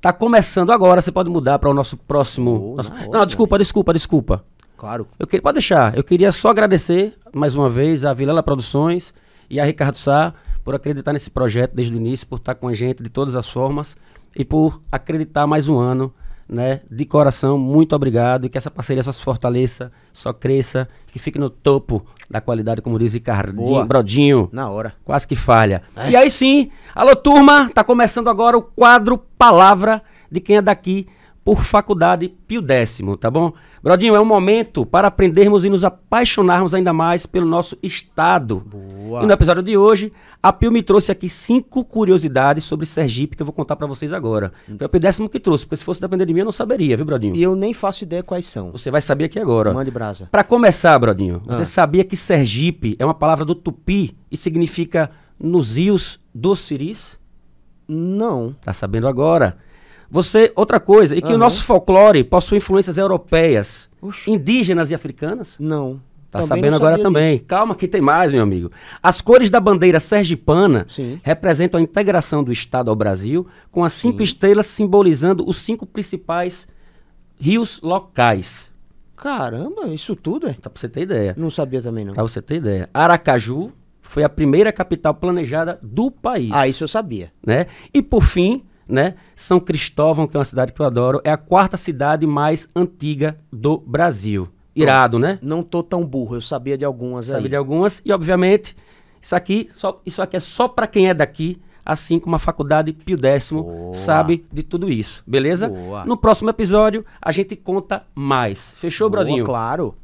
Tá 0.00 0.12
começando 0.12 0.70
agora. 0.70 1.00
Você 1.02 1.10
pode 1.10 1.28
mudar 1.28 1.58
para 1.58 1.68
o 1.68 1.74
nosso 1.74 1.96
próximo. 1.96 2.72
Oh, 2.72 2.76
nosso- 2.76 2.92
hora, 2.92 3.08
Não, 3.10 3.26
desculpa, 3.26 3.58
desculpa, 3.58 3.92
desculpa. 3.92 4.44
Claro. 4.76 5.06
Eu 5.18 5.26
queria, 5.26 5.42
pode 5.42 5.54
deixar. 5.54 5.96
Eu 5.96 6.04
queria 6.04 6.30
só 6.32 6.48
agradecer 6.50 7.14
mais 7.34 7.54
uma 7.54 7.68
vez 7.68 8.04
a 8.04 8.14
Vilela 8.14 8.42
Produções 8.42 9.12
e 9.50 9.58
a 9.60 9.64
Ricardo 9.64 9.96
Sá 9.96 10.32
por 10.64 10.74
acreditar 10.74 11.12
nesse 11.12 11.30
projeto 11.30 11.72
desde 11.74 11.92
o 11.92 11.96
início, 11.96 12.26
por 12.26 12.36
estar 12.36 12.54
com 12.54 12.68
a 12.68 12.72
gente 12.74 13.02
de 13.02 13.08
todas 13.10 13.34
as 13.36 13.48
formas 13.50 13.96
e 14.34 14.44
por 14.44 14.80
acreditar 14.90 15.46
mais 15.46 15.68
um 15.68 15.78
ano, 15.78 16.12
né? 16.48 16.80
De 16.90 17.04
coração, 17.04 17.56
muito 17.56 17.94
obrigado 17.94 18.46
e 18.46 18.48
que 18.48 18.58
essa 18.58 18.70
parceria 18.70 19.02
só 19.02 19.12
se 19.12 19.22
fortaleça, 19.22 19.92
só 20.12 20.32
cresça, 20.32 20.88
que 21.08 21.18
fique 21.18 21.38
no 21.38 21.48
topo 21.48 22.04
da 22.28 22.40
qualidade, 22.40 22.82
como 22.82 22.98
diz 22.98 23.14
Ricardinho. 23.14 23.84
Brodinho. 23.84 24.48
Na 24.52 24.68
hora. 24.68 24.94
Quase 25.04 25.26
que 25.26 25.36
falha. 25.36 25.82
É. 25.96 26.10
E 26.10 26.16
aí 26.16 26.28
sim, 26.28 26.70
alô 26.94 27.14
turma, 27.14 27.70
tá 27.72 27.84
começando 27.84 28.28
agora 28.28 28.58
o 28.58 28.62
quadro 28.62 29.18
Palavra 29.38 30.02
de 30.30 30.40
quem 30.40 30.56
é 30.56 30.62
daqui 30.62 31.06
por 31.44 31.64
Faculdade 31.64 32.28
Pio 32.46 32.60
Décimo, 32.60 33.16
tá 33.16 33.30
bom? 33.30 33.52
Brodinho, 33.82 34.14
é 34.14 34.20
um 34.20 34.24
momento 34.26 34.84
para 34.84 35.08
aprendermos 35.08 35.64
e 35.64 35.70
nos 35.70 35.84
apaixonarmos 35.84 36.74
ainda 36.74 36.92
mais 36.92 37.24
pelo 37.24 37.46
nosso 37.46 37.76
estado. 37.82 38.60
Boa. 38.60 39.22
E 39.22 39.26
no 39.26 39.32
episódio 39.32 39.62
de 39.62 39.74
hoje, 39.76 40.12
a 40.42 40.52
Pio 40.52 40.70
me 40.70 40.82
trouxe 40.82 41.10
aqui 41.10 41.30
cinco 41.30 41.82
curiosidades 41.82 42.62
sobre 42.64 42.84
Sergipe 42.84 43.36
que 43.36 43.42
eu 43.42 43.46
vou 43.46 43.54
contar 43.54 43.76
pra 43.76 43.86
vocês 43.86 44.12
agora. 44.12 44.52
Foi 44.76 44.86
o 44.86 44.88
Pio 44.90 45.00
Décimo 45.00 45.28
que 45.30 45.40
trouxe, 45.40 45.64
porque 45.64 45.78
se 45.78 45.84
fosse 45.84 46.00
depender 46.00 46.26
de 46.26 46.34
mim 46.34 46.40
eu 46.40 46.44
não 46.44 46.52
saberia, 46.52 46.94
viu, 46.96 47.06
Brodinho? 47.06 47.34
E 47.34 47.42
eu 47.42 47.56
nem 47.56 47.72
faço 47.72 48.04
ideia 48.04 48.22
quais 48.22 48.44
são. 48.46 48.70
Você 48.72 48.90
vai 48.90 49.00
saber 49.00 49.24
aqui 49.24 49.40
agora. 49.40 49.72
Mande 49.72 49.90
brasa. 49.90 50.28
Pra 50.30 50.44
começar, 50.44 50.98
Brodinho, 50.98 51.42
você 51.46 51.62
Ah. 51.62 51.64
sabia 51.64 52.04
que 52.04 52.16
Sergipe 52.16 52.96
é 52.98 53.04
uma 53.04 53.14
palavra 53.14 53.46
do 53.46 53.54
tupi 53.54 54.14
e 54.30 54.36
significa 54.36 55.10
nos 55.38 55.76
rios 55.76 56.20
do 56.34 56.54
Siris? 56.54 57.18
Não. 57.88 58.54
Tá 58.62 58.72
sabendo 58.74 59.08
agora. 59.08 59.56
Você, 60.10 60.52
outra 60.56 60.80
coisa, 60.80 61.14
e 61.16 61.20
que 61.20 61.28
o 61.28 61.30
Aham. 61.30 61.38
nosso 61.38 61.62
folclore 61.64 62.24
possui 62.24 62.58
influências 62.58 62.98
europeias, 62.98 63.88
Oxi. 64.02 64.30
indígenas 64.30 64.90
e 64.90 64.94
africanas? 64.94 65.56
Não. 65.58 66.00
Tá 66.30 66.38
Também 66.40 66.48
sabendo 66.48 66.76
agora 66.76 66.98
também. 66.98 67.38
Calma 67.40 67.74
que 67.74 67.88
tem 67.88 68.00
mais, 68.00 68.30
meu 68.30 68.42
amigo. 68.42 68.70
As 69.02 69.20
cores 69.20 69.50
da 69.50 69.58
bandeira 69.58 69.98
sergipana 69.98 70.86
Sim. 70.88 71.20
representam 71.24 71.78
a 71.78 71.82
integração 71.82 72.44
do 72.44 72.52
Estado 72.52 72.88
ao 72.88 72.94
Brasil, 72.96 73.46
com 73.70 73.82
as 73.84 73.92
cinco 73.92 74.18
Sim. 74.18 74.24
estrelas 74.24 74.66
simbolizando 74.66 75.48
os 75.48 75.58
cinco 75.58 75.84
principais 75.86 76.68
rios 77.38 77.80
locais. 77.82 78.38
disso. 78.46 78.70
Caramba, 79.16 79.88
isso 79.88 80.14
tudo 80.16 80.48
é? 80.48 80.54
Tá 80.54 80.70
pra 80.70 80.80
você 80.80 80.88
ter 80.88 81.02
ideia. 81.02 81.34
Não 81.36 81.50
sabia 81.50 81.82
também, 81.82 82.04
não. 82.04 82.14
Pra 82.14 82.22
você 82.22 82.40
ter 82.40 82.56
ideia. 82.56 82.88
Aracaju 82.94 83.70
foi 84.00 84.22
a 84.24 84.28
primeira 84.28 84.72
capital 84.72 85.12
planejada 85.14 85.78
do 85.82 86.10
país. 86.10 86.50
Ah, 86.52 86.66
isso 86.66 86.84
eu 86.84 86.88
sabia. 86.88 87.30
né? 87.44 87.66
E 87.92 88.00
por 88.00 88.22
fim, 88.24 88.62
né, 88.90 89.14
São 89.36 89.60
Cristóvão, 89.60 90.26
que 90.26 90.36
é 90.36 90.38
uma 90.38 90.44
cidade 90.44 90.72
que 90.72 90.80
eu 90.80 90.86
adoro, 90.86 91.20
é 91.24 91.30
a 91.30 91.36
quarta 91.36 91.76
cidade 91.76 92.26
mais 92.26 92.68
antiga 92.74 93.38
do 93.52 93.78
Brasil. 93.78 94.48
Irado, 94.74 95.18
né? 95.18 95.38
Não 95.42 95.62
tô 95.62 95.82
tão 95.82 96.04
burro, 96.06 96.36
eu 96.36 96.40
sabia 96.40 96.76
de 96.78 96.84
algumas 96.84 97.26
Sabe 97.26 97.44
aí. 97.44 97.48
de 97.48 97.56
algumas 97.56 98.00
e 98.04 98.12
obviamente 98.12 98.76
isso 99.20 99.34
aqui 99.36 99.68
só 99.74 100.00
isso 100.06 100.22
aqui 100.22 100.36
é 100.36 100.40
só 100.40 100.68
para 100.68 100.86
quem 100.86 101.08
é 101.08 101.14
daqui, 101.14 101.60
assim 101.84 102.18
como 102.18 102.36
a 102.36 102.38
faculdade 102.38 102.92
Pio 102.92 103.16
Décimo 103.18 103.64
Boa. 103.64 103.94
sabe 103.94 104.44
de 104.50 104.62
tudo 104.62 104.88
isso, 104.90 105.22
beleza? 105.26 105.68
Boa. 105.68 106.04
No 106.04 106.16
próximo 106.16 106.50
episódio 106.50 107.04
a 107.20 107.32
gente 107.32 107.56
conta 107.56 108.04
mais. 108.14 108.72
Fechou, 108.76 109.10
Boa, 109.10 109.24
Brodinho? 109.24 109.44
Claro. 109.44 109.94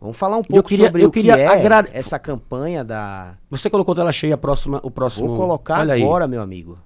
Vamos 0.00 0.16
falar 0.16 0.36
um 0.36 0.40
Eu 0.40 0.44
pouco 0.44 0.68
queria- 0.68 0.86
sobre 0.86 1.02
eu 1.02 1.08
o 1.08 1.10
que 1.10 1.20
queria 1.22 1.36
é 1.36 1.88
essa 1.92 2.18
campanha 2.20 2.84
da... 2.84 3.34
Você 3.50 3.68
colocou 3.68 3.96
tela 3.96 4.12
cheia 4.12 4.34
a 4.34 4.38
próxima, 4.38 4.78
o 4.84 4.92
próximo. 4.92 5.26
Vou 5.28 5.36
colocar 5.38 5.78
agora, 5.90 6.28
meu 6.28 6.40
amigo. 6.40 6.78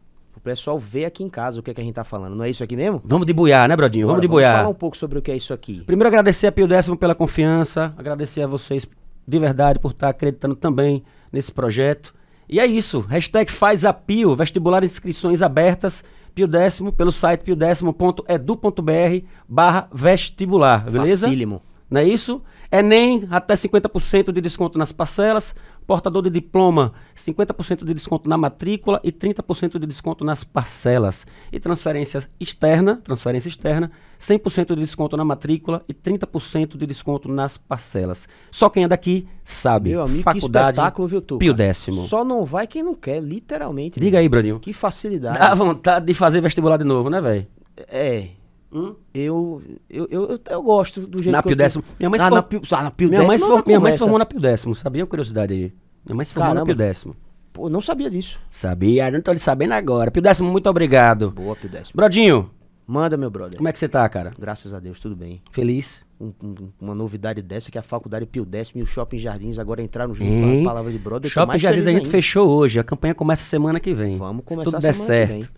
O 0.43 0.45
pessoal 0.45 0.77
ver 0.77 1.05
aqui 1.05 1.23
em 1.23 1.29
casa 1.29 1.61
o 1.61 1.63
que, 1.63 1.71
é 1.71 1.75
que 1.75 1.81
a 1.81 1.85
gente 1.85 1.95
tá 1.95 2.03
falando. 2.03 2.35
Não 2.35 2.45
é 2.45 2.51
isso 2.51 2.65
aqui 2.65 2.75
mesmo? 2.75 3.01
Vamos 3.05 3.25
de 3.25 3.33
buiar, 3.33 3.69
né, 3.69 3.77
Brodinho? 3.77 4.09
Bora, 4.09 4.15
vamos 4.15 4.23
de 4.23 4.29
buiar. 4.29 4.57
falar 4.57 4.71
um 4.71 4.75
pouco 4.75 4.97
sobre 4.97 5.17
o 5.17 5.23
que 5.23 5.31
é 5.31 5.37
isso 5.37 5.55
aqui. 5.55 5.83
Primeiro 5.87 6.09
agradecer 6.09 6.49
a 6.49 6.53
Pio 6.53 6.67
Décimo 6.67 6.97
pela 6.97 7.15
confiança, 7.15 7.95
agradecer 7.97 8.43
a 8.43 8.49
vocês 8.49 8.85
de 9.25 9.39
verdade 9.39 9.79
por 9.79 9.93
estar 9.93 10.09
acreditando 10.09 10.57
também 10.57 11.05
nesse 11.31 11.53
projeto. 11.53 12.13
E 12.49 12.59
é 12.59 12.67
isso, 12.67 12.99
hashtag 13.03 13.53
faz 13.53 13.85
a 13.85 13.93
Pio, 13.93 14.35
vestibular 14.35 14.83
inscrições 14.83 15.43
abertas, 15.43 16.03
Pio 16.35 16.49
Décimo, 16.49 16.93
pelo 16.93 17.13
site 17.13 17.43
piodécimo.edu.br 17.43 19.27
barra 19.49 19.89
vestibular, 19.93 20.91
beleza? 20.91 21.27
Facílimo. 21.29 21.63
Não 21.89 22.01
é 22.01 22.05
isso? 22.05 22.43
Enem, 22.73 23.29
até 23.31 23.52
50% 23.52 24.33
de 24.33 24.41
desconto 24.41 24.79
nas 24.79 24.93
parcelas. 24.93 25.55
Portador 25.87 26.23
de 26.23 26.31
diploma, 26.31 26.95
50% 27.14 27.85
de 27.85 27.93
desconto 27.93 28.31
na 28.31 28.38
matrícula 28.38 29.00
e 29.02 29.11
30% 29.11 29.79
de 29.79 29.87
desconto 29.87 30.25
nas 30.25 30.45
parcelas. 30.45 31.26
E 31.50 31.59
transferência 31.59 32.21
externa, 32.41 33.00
transferência 33.02 33.49
externa, 33.49 33.91
100% 34.19 34.75
de 34.75 34.81
desconto 34.81 35.17
na 35.17 35.25
matrícula 35.25 35.85
e 35.88 35.93
30% 35.93 36.76
de 36.76 36.87
desconto 36.87 37.29
nas 37.29 37.59
parcelas. 37.59 38.29
Só 38.50 38.71
quem 38.71 38.85
é 38.85 38.88
daqui 38.88 39.26
sabe. 39.45 39.91
Meu 39.91 40.02
amigo, 40.02 40.23
Faculdade 40.23 40.76
que 40.76 40.81
espetáculo, 40.81 41.09
viu, 41.09 41.21
tu? 41.21 41.38
Pio 41.38 41.52
Décimo. 41.52 42.05
Só 42.05 42.25
não 42.25 42.45
vai 42.45 42.67
quem 42.67 42.83
não 42.83 42.95
quer, 42.95 43.21
literalmente. 43.21 43.99
Diga 43.99 44.21
aí, 44.21 44.29
Bradinho. 44.29 44.61
Que 44.61 44.73
facilidade. 44.73 45.38
Dá 45.38 45.52
vontade 45.55 46.07
de 46.07 46.14
fazer 46.14 46.41
vestibular 46.41 46.76
de 46.76 46.85
novo, 46.85 47.11
né, 47.11 47.21
velho? 47.21 47.47
É. 47.88 48.29
Hum? 48.73 48.95
Eu, 49.12 49.62
eu, 49.91 50.09
eu, 50.11 50.41
eu, 50.49 50.62
gosto 50.62 51.02
do 51.02 51.23
jeito 51.23 51.33
Na 51.33 51.43
que 51.43 51.49
Pio 51.49 51.52
eu 51.52 51.57
Décimo. 51.59 51.85
Minha 51.99 52.09
mãe 52.09 52.19
se 52.19 52.25
ah, 52.25 52.29
for- 52.29 52.35
na 52.37 52.43
Pio, 52.43 52.62
ah, 52.71 52.83
na 52.83 52.91
Pio 52.91 53.09
Minha 53.11 53.21
mãe, 53.21 53.31
se 53.31 53.45
Décimo 53.45 53.50
for- 53.57 53.62
é 53.62 53.67
minha 53.67 53.81
mãe 53.81 53.93
se 53.93 53.99
formou 53.99 54.19
na 54.19 54.25
Pio 54.26 54.41
Décimo, 54.41 54.75
sabia? 54.75 55.07
Curiosidade 55.07 55.52
aí. 55.52 55.73
Minha 56.07 56.17
mãe 56.17 56.25
se 56.25 56.33
formou 56.33 56.49
na 56.49 56.55
Caramba. 56.55 56.67
Pio 56.67 56.75
Décimo. 56.76 57.17
Pô, 57.52 57.69
não 57.69 57.83
sabia 57.83 58.09
disso. 58.11 58.41
Sabia, 58.49 59.11
não 59.11 59.21
tô 59.21 59.31
lhe 59.31 59.38
sabendo 59.38 59.73
agora. 59.73 60.11
Pio 60.11 60.23
Décimo, 60.23 60.50
muito 60.50 60.69
obrigado. 60.71 61.31
Boa, 61.33 61.55
Pio 61.55 61.69
Décimo. 61.69 61.97
Brodinho, 61.97 62.50
Manda, 62.87 63.17
meu 63.17 63.31
brother. 63.31 63.57
como 63.59 63.69
é 63.69 63.73
que 63.73 63.79
você 63.79 63.88
tá, 63.88 64.09
cara? 64.09 64.33
Graças 64.38 64.73
a 64.73 64.81
Deus, 64.81 64.99
tudo 64.99 65.14
bem. 65.14 65.43
Feliz? 65.50 66.02
Um- 66.19 66.33
um- 66.43 66.69
uma 66.81 66.95
novidade 66.95 67.43
dessa 67.43 67.71
que 67.71 67.76
a 67.79 67.83
faculdade 67.83 68.25
Pio 68.26 68.45
Décimo 68.47 68.81
e 68.81 68.83
o 68.83 68.87
Shopping 68.87 69.19
Jardins 69.19 69.59
agora 69.59 69.83
entraram 69.83 70.14
junto 70.14 70.31
com 70.31 70.61
a 70.62 70.64
palavra 70.64 70.91
de 70.91 70.99
brother. 70.99 71.31
Shopping 71.31 71.59
Jardins 71.59 71.87
a 71.87 71.91
gente 71.91 71.99
ainda. 71.99 72.11
fechou 72.11 72.49
hoje. 72.49 72.79
A 72.79 72.85
campanha 72.85 73.14
começa 73.14 73.45
semana 73.45 73.79
que 73.79 73.93
vem. 73.93 74.17
Vamos 74.17 74.43
Se 74.43 74.47
começar 74.55 74.71
tudo 74.71 74.81
der 74.83 74.95
semana 74.95 75.07
certo. 75.07 75.29
que 75.29 75.35
vem. 75.35 75.49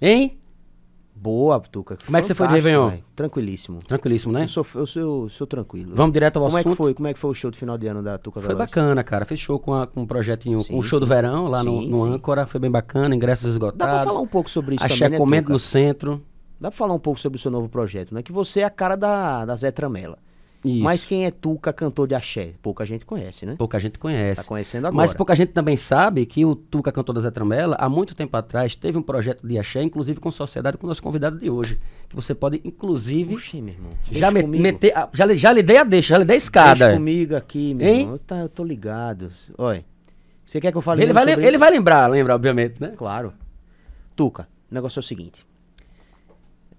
Hein? 0.00 0.38
Boa, 1.20 1.58
Tuca. 1.60 1.96
Como 2.06 2.16
é 2.16 2.20
que 2.20 2.26
você 2.26 2.34
foi 2.34 2.46
de 2.46 2.54
Réveillon? 2.54 2.90
velho. 2.90 3.04
Tranquilíssimo. 3.16 3.78
Tranquilíssimo, 3.80 4.32
né? 4.32 4.44
Eu 4.44 4.48
sou, 4.48 4.64
eu 4.76 4.86
sou, 4.86 5.02
eu 5.24 5.28
sou 5.28 5.46
tranquilo. 5.46 5.90
Vamos 5.94 6.12
direto 6.12 6.36
ao 6.38 6.44
Como 6.44 6.56
é 6.56 6.60
assunto. 6.60 6.72
que 6.72 6.76
foi? 6.76 6.94
Como 6.94 7.08
é 7.08 7.12
que 7.12 7.18
foi 7.18 7.30
o 7.30 7.34
show 7.34 7.50
de 7.50 7.58
final 7.58 7.76
de 7.76 7.86
ano 7.88 8.02
da 8.02 8.16
Tuca 8.18 8.40
Foi 8.40 8.48
Veloz? 8.48 8.58
bacana, 8.70 9.02
cara. 9.02 9.24
Fez 9.24 9.40
show 9.40 9.58
com, 9.58 9.74
a- 9.74 9.86
com 9.86 10.02
um 10.02 10.06
projetinho, 10.06 10.60
Sim, 10.60 10.72
com 10.74 10.78
o 10.78 10.82
show 10.82 11.00
do 11.00 11.06
sim. 11.06 11.12
verão 11.12 11.46
lá 11.48 11.64
no, 11.64 11.80
Sim, 11.82 11.88
no 11.88 11.98
sim. 12.00 12.12
Âncora. 12.14 12.46
Foi 12.46 12.60
bem 12.60 12.70
bacana, 12.70 13.14
ingressos 13.14 13.50
esgotados. 13.50 13.78
Dá 13.78 14.02
pra 14.02 14.04
falar 14.12 14.20
um 14.20 14.26
pouco 14.28 14.48
sobre 14.48 14.76
isso 14.76 14.84
Axé 14.84 14.96
também, 14.96 15.10
né, 15.10 15.18
Comendo 15.18 15.50
no 15.52 15.58
centro. 15.58 16.22
Dá 16.60 16.70
pra 16.70 16.76
falar 16.78 16.94
um 16.94 16.98
pouco 17.00 17.18
sobre 17.20 17.36
o 17.36 17.40
seu 17.40 17.50
novo 17.50 17.68
projeto, 17.68 18.14
né? 18.14 18.22
Que 18.22 18.32
você 18.32 18.60
é 18.60 18.64
a 18.64 18.70
cara 18.70 18.94
da, 18.96 19.44
da 19.44 19.56
Zé 19.56 19.70
Tramela. 19.70 20.18
Isso. 20.64 20.82
Mas 20.82 21.04
quem 21.04 21.24
é 21.24 21.30
Tuca, 21.30 21.72
cantor 21.72 22.08
de 22.08 22.16
axé? 22.16 22.50
Pouca 22.60 22.84
gente 22.84 23.04
conhece, 23.06 23.46
né? 23.46 23.54
Pouca 23.56 23.78
gente 23.78 23.96
conhece. 23.98 24.42
Tá 24.42 24.48
conhecendo 24.48 24.86
agora. 24.86 24.96
Mas 24.96 25.14
pouca 25.14 25.34
gente 25.36 25.52
também 25.52 25.76
sabe 25.76 26.26
que 26.26 26.44
o 26.44 26.56
Tuca, 26.56 26.90
cantor 26.90 27.14
da 27.14 27.20
Zé 27.20 27.30
Tramela, 27.30 27.76
há 27.78 27.88
muito 27.88 28.12
tempo 28.14 28.36
atrás, 28.36 28.74
teve 28.74 28.98
um 28.98 29.02
projeto 29.02 29.46
de 29.46 29.56
axé, 29.56 29.82
inclusive 29.82 30.18
com 30.18 30.30
sociedade, 30.32 30.76
com 30.76 30.86
o 30.86 30.88
nosso 30.88 31.00
convidado 31.02 31.38
de 31.38 31.48
hoje. 31.48 31.78
Que 32.08 32.16
você 32.16 32.34
pode, 32.34 32.60
inclusive, 32.64 33.34
Puxa, 33.34 33.56
meu 33.60 33.74
irmão. 33.74 33.90
já, 34.10 34.30
me- 34.32 34.42
meter. 34.42 34.92
já, 35.12 35.32
já 35.34 35.52
lhe 35.52 35.62
dei 35.62 35.76
a 35.76 35.84
deixa, 35.84 36.08
já 36.14 36.18
lhe 36.18 36.24
dei 36.24 36.34
a 36.34 36.38
escada. 36.38 36.74
Deixa 36.86 36.92
comigo 36.94 37.36
aqui, 37.36 37.72
meu 37.74 37.86
Hein? 37.86 38.00
irmão. 38.00 38.14
Eu, 38.14 38.18
tá- 38.18 38.38
eu 38.38 38.48
tô 38.48 38.64
ligado. 38.64 39.30
Olha, 39.56 39.84
você 40.44 40.60
quer 40.60 40.72
que 40.72 40.76
eu 40.76 40.82
fale 40.82 41.02
Ele 41.04 41.12
vai, 41.12 41.28
sobre 41.28 41.46
ele 41.46 41.56
vai 41.58 41.70
lembrar, 41.70 42.06
lembra, 42.08 42.34
obviamente, 42.34 42.80
né? 42.80 42.94
Claro. 42.96 43.32
Tuca, 44.16 44.48
o 44.68 44.74
negócio 44.74 44.98
é 44.98 45.02
o 45.02 45.04
seguinte. 45.04 45.46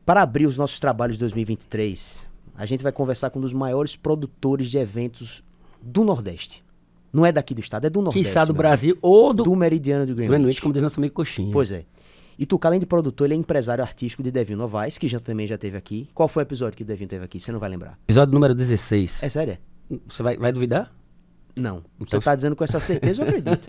Para 0.05 0.21
abrir 0.21 0.48
os 0.48 0.57
nossos 0.57 0.79
trabalhos 0.79 1.15
de 1.15 1.21
2023, 1.21 2.27
a 2.60 2.66
gente 2.66 2.84
vai 2.84 2.92
conversar 2.92 3.30
com 3.30 3.39
um 3.39 3.42
dos 3.42 3.54
maiores 3.54 3.96
produtores 3.96 4.70
de 4.70 4.78
eventos 4.78 5.42
do 5.82 6.04
Nordeste. 6.04 6.62
Não 7.12 7.25
é 7.25 7.32
daqui 7.32 7.54
do 7.56 7.62
estado, 7.62 7.88
é 7.88 7.89
do 7.89 8.01
Nordeste. 8.01 8.28
Quiçá 8.28 8.44
do 8.44 8.54
Brasil 8.54 8.98
ou 9.01 9.28
amigo. 9.28 9.34
do 9.38 9.44
do 9.46 9.56
Meridiano 9.56 10.06
de 10.06 10.13
Greenwich. 10.13 10.30
Greenwich, 10.38 10.62
como 10.62 10.74
diz 10.74 10.84
nosso 10.84 11.00
amigo 11.00 11.16
Coxinha. 11.16 11.51
Pois 11.54 11.72
é. 11.72 11.86
E 12.38 12.46
Tuca, 12.46 12.68
além 12.68 12.80
de 12.80 12.86
produtor, 12.86 13.25
ele 13.28 13.34
é 13.34 13.38
empresário 13.38 13.82
artístico 13.82 14.22
de 14.22 14.30
Devinho 14.30 14.58
Novaes, 14.58 14.98
que 14.98 15.08
já, 15.08 15.20
também 15.22 15.48
já 15.48 15.58
teve 15.58 15.78
aqui. 15.78 16.10
Qual 16.13 16.28
foi 16.28 16.44
o 16.44 16.46
episódio 16.46 16.78
que 16.78 16.84
Devinho 16.84 17.08
teve 17.10 17.24
aqui? 17.24 17.39
Você 17.39 17.50
não 17.51 17.60
vai 17.60 17.70
lembrar. 17.70 17.98
Episódio 18.06 18.34
número 18.34 18.54
16. 18.54 19.24
É 19.24 19.30
sério? 19.30 19.54
é? 19.89 19.98
Você 20.08 20.22
vai, 20.22 20.36
vai 20.38 20.51
duvidar? 20.51 20.94
Não. 21.56 21.82
Então- 22.00 22.20
Você 22.20 22.25
tá 22.25 22.36
dizendo 22.36 22.56
com 22.58 22.63
essa 22.63 22.80
certeza, 22.82 23.22
eu 23.24 23.28
acredito. 23.28 23.68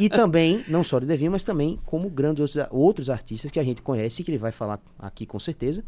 e 0.00 0.08
também, 0.08 0.64
não 0.66 0.82
só 0.82 0.98
de 0.98 1.04
Devinho, 1.06 1.32
mas 1.32 1.44
também 1.44 1.78
como 1.86 2.08
grandes 2.10 2.40
outros, 2.56 2.66
outros 2.70 3.10
artistas 3.10 3.50
que 3.50 3.60
a 3.60 3.64
gente 3.64 3.80
conhece 3.82 4.20
e 4.20 4.24
que 4.24 4.30
ele 4.30 4.38
vai 4.38 4.50
falar 4.52 4.80
aqui 4.98 5.24
com 5.26 5.38
certeza. 5.38 5.84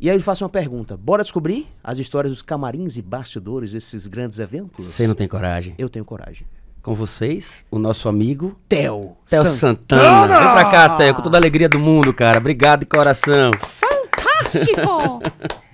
E 0.00 0.08
aí 0.08 0.14
eu 0.14 0.18
lhe 0.18 0.22
faço 0.22 0.44
uma 0.44 0.48
pergunta. 0.50 0.96
Bora 0.96 1.22
descobrir 1.22 1.66
as 1.82 1.98
histórias 1.98 2.32
dos 2.32 2.42
camarins 2.42 2.96
e 2.96 3.02
bastidores 3.02 3.72
desses 3.72 4.06
grandes 4.06 4.38
eventos? 4.38 4.84
Você 4.84 5.06
não 5.06 5.14
tem 5.14 5.26
coragem. 5.26 5.74
Eu 5.76 5.88
tenho 5.88 6.04
coragem. 6.04 6.46
Com 6.80 6.94
vocês, 6.94 7.64
o 7.70 7.78
nosso 7.78 8.08
amigo 8.08 8.56
Theo. 8.68 9.16
Theo 9.26 9.42
Santana. 9.46 10.38
Vem 10.38 10.52
pra 10.52 10.64
cá, 10.70 10.96
Theo, 10.96 11.14
com 11.16 11.22
toda 11.22 11.36
a 11.36 11.40
alegria 11.40 11.68
do 11.68 11.78
mundo, 11.78 12.14
cara. 12.14 12.38
Obrigado 12.38 12.80
de 12.80 12.86
coração. 12.86 13.50
Fantástico! 13.60 15.20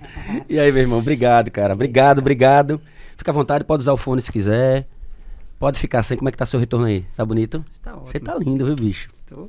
E 0.49 0.57
aí, 0.59 0.71
meu 0.71 0.81
irmão, 0.81 0.97
obrigado, 0.97 1.51
cara. 1.51 1.73
Obrigado, 1.73 2.17
obrigado. 2.17 2.81
Fica 3.15 3.29
à 3.29 3.33
vontade, 3.33 3.63
pode 3.63 3.81
usar 3.81 3.93
o 3.93 3.97
fone 3.97 4.19
se 4.21 4.31
quiser. 4.31 4.87
Pode 5.59 5.79
ficar 5.79 6.01
sem. 6.01 6.17
Como 6.17 6.27
é 6.27 6.31
que 6.31 6.37
tá 6.37 6.45
seu 6.45 6.59
retorno 6.59 6.87
aí? 6.87 7.05
Tá 7.15 7.23
bonito? 7.23 7.63
Tá 7.81 7.91
ótimo. 7.91 8.07
Você 8.07 8.19
tá 8.19 8.35
lindo, 8.35 8.65
viu, 8.65 8.75
bicho? 8.75 9.09
Tô. 9.27 9.47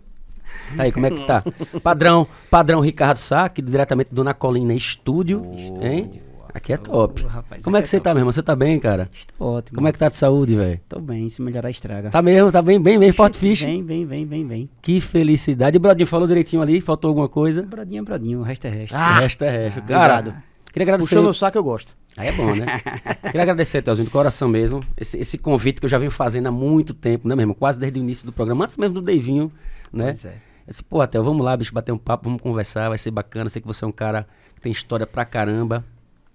Aí, 0.78 0.92
como 0.92 1.06
é 1.06 1.10
que 1.10 1.26
tá? 1.26 1.42
Padrão, 1.82 2.26
padrão 2.50 2.80
Ricardo 2.80 3.18
Sá, 3.18 3.44
aqui 3.44 3.62
diretamente 3.62 4.14
do 4.14 4.22
Na 4.24 4.34
Colina 4.34 4.74
Estúdio. 4.74 5.42
hein? 5.80 6.10
Aqui 6.54 6.72
é 6.72 6.78
top. 6.78 7.22
Ô, 7.22 7.28
rapaz, 7.28 7.62
Como 7.62 7.76
é 7.76 7.82
que 7.82 7.86
é 7.86 7.90
você 7.90 8.00
tá, 8.00 8.14
meu 8.14 8.20
irmão? 8.22 8.32
Você 8.32 8.42
tá 8.42 8.56
bem, 8.56 8.78
cara? 8.80 9.10
Estou 9.12 9.56
ótimo. 9.56 9.76
Como 9.76 9.88
é 9.88 9.92
que 9.92 9.98
tá 9.98 10.08
de 10.08 10.16
saúde, 10.16 10.54
velho? 10.54 10.80
Tô 10.88 10.98
bem, 10.98 11.28
se 11.28 11.42
melhorar 11.42 11.68
estraga. 11.68 12.08
Tá 12.08 12.22
mesmo, 12.22 12.50
tá 12.50 12.62
bem, 12.62 12.80
bem, 12.80 12.98
bem, 12.98 13.12
forte 13.12 13.36
fish. 13.38 13.60
Vem, 13.62 13.84
vem, 13.84 14.06
vem, 14.06 14.24
vem, 14.24 14.46
vem. 14.46 14.70
Que 14.80 14.98
felicidade. 14.98 15.76
E 15.76 15.78
o 15.78 15.80
Brodinho 15.80 16.06
falou 16.06 16.26
direitinho 16.26 16.62
ali, 16.62 16.80
faltou 16.80 17.08
alguma 17.10 17.28
coisa? 17.28 17.62
Bradinho, 17.62 18.02
bradinho, 18.02 18.40
o 18.40 18.42
resto 18.42 18.66
é 18.66 18.70
resto. 18.70 18.94
Ah, 18.96 19.16
o 19.18 19.20
resto 19.20 19.44
é 19.44 19.50
resto. 19.50 19.82
Cara, 19.82 20.18
obrigado. 20.20 20.42
queria 20.72 20.84
agradecer. 20.84 21.08
Puxou 21.10 21.22
meu 21.22 21.34
saco, 21.34 21.58
eu 21.58 21.62
gosto. 21.64 21.94
Aí 22.16 22.28
é 22.28 22.32
bom, 22.32 22.54
né? 22.54 22.66
Queria 23.24 23.42
agradecer, 23.42 23.82
Telzinho, 23.82 24.06
de 24.06 24.10
coração 24.12 24.48
mesmo, 24.48 24.82
esse, 24.96 25.18
esse 25.18 25.36
convite 25.36 25.80
que 25.80 25.84
eu 25.86 25.90
já 25.90 25.98
venho 25.98 26.10
fazendo 26.10 26.46
há 26.46 26.50
muito 26.50 26.94
tempo, 26.94 27.28
né, 27.28 27.34
mesmo? 27.34 27.54
Quase 27.54 27.78
desde 27.78 27.98
o 27.98 28.02
início 28.02 28.24
do 28.24 28.32
programa, 28.32 28.64
antes 28.64 28.76
mesmo 28.76 28.94
do 28.94 29.02
Deivinho, 29.02 29.52
né? 29.92 30.06
Pois 30.06 30.24
é. 30.24 30.28
Eu 30.66 30.70
disse, 30.70 30.82
pô, 30.82 31.06
Tel, 31.06 31.22
vamos 31.22 31.44
lá, 31.44 31.56
bicho, 31.56 31.72
bater 31.74 31.92
um 31.92 31.98
papo, 31.98 32.24
vamos 32.24 32.40
conversar, 32.42 32.88
vai 32.88 32.98
ser 32.98 33.10
bacana. 33.12 33.48
Sei 33.50 33.60
que 33.62 33.68
você 33.68 33.84
é 33.84 33.88
um 33.88 33.92
cara 33.92 34.26
que 34.54 34.60
tem 34.60 34.72
história 34.72 35.06
pra 35.06 35.24
caramba. 35.24 35.84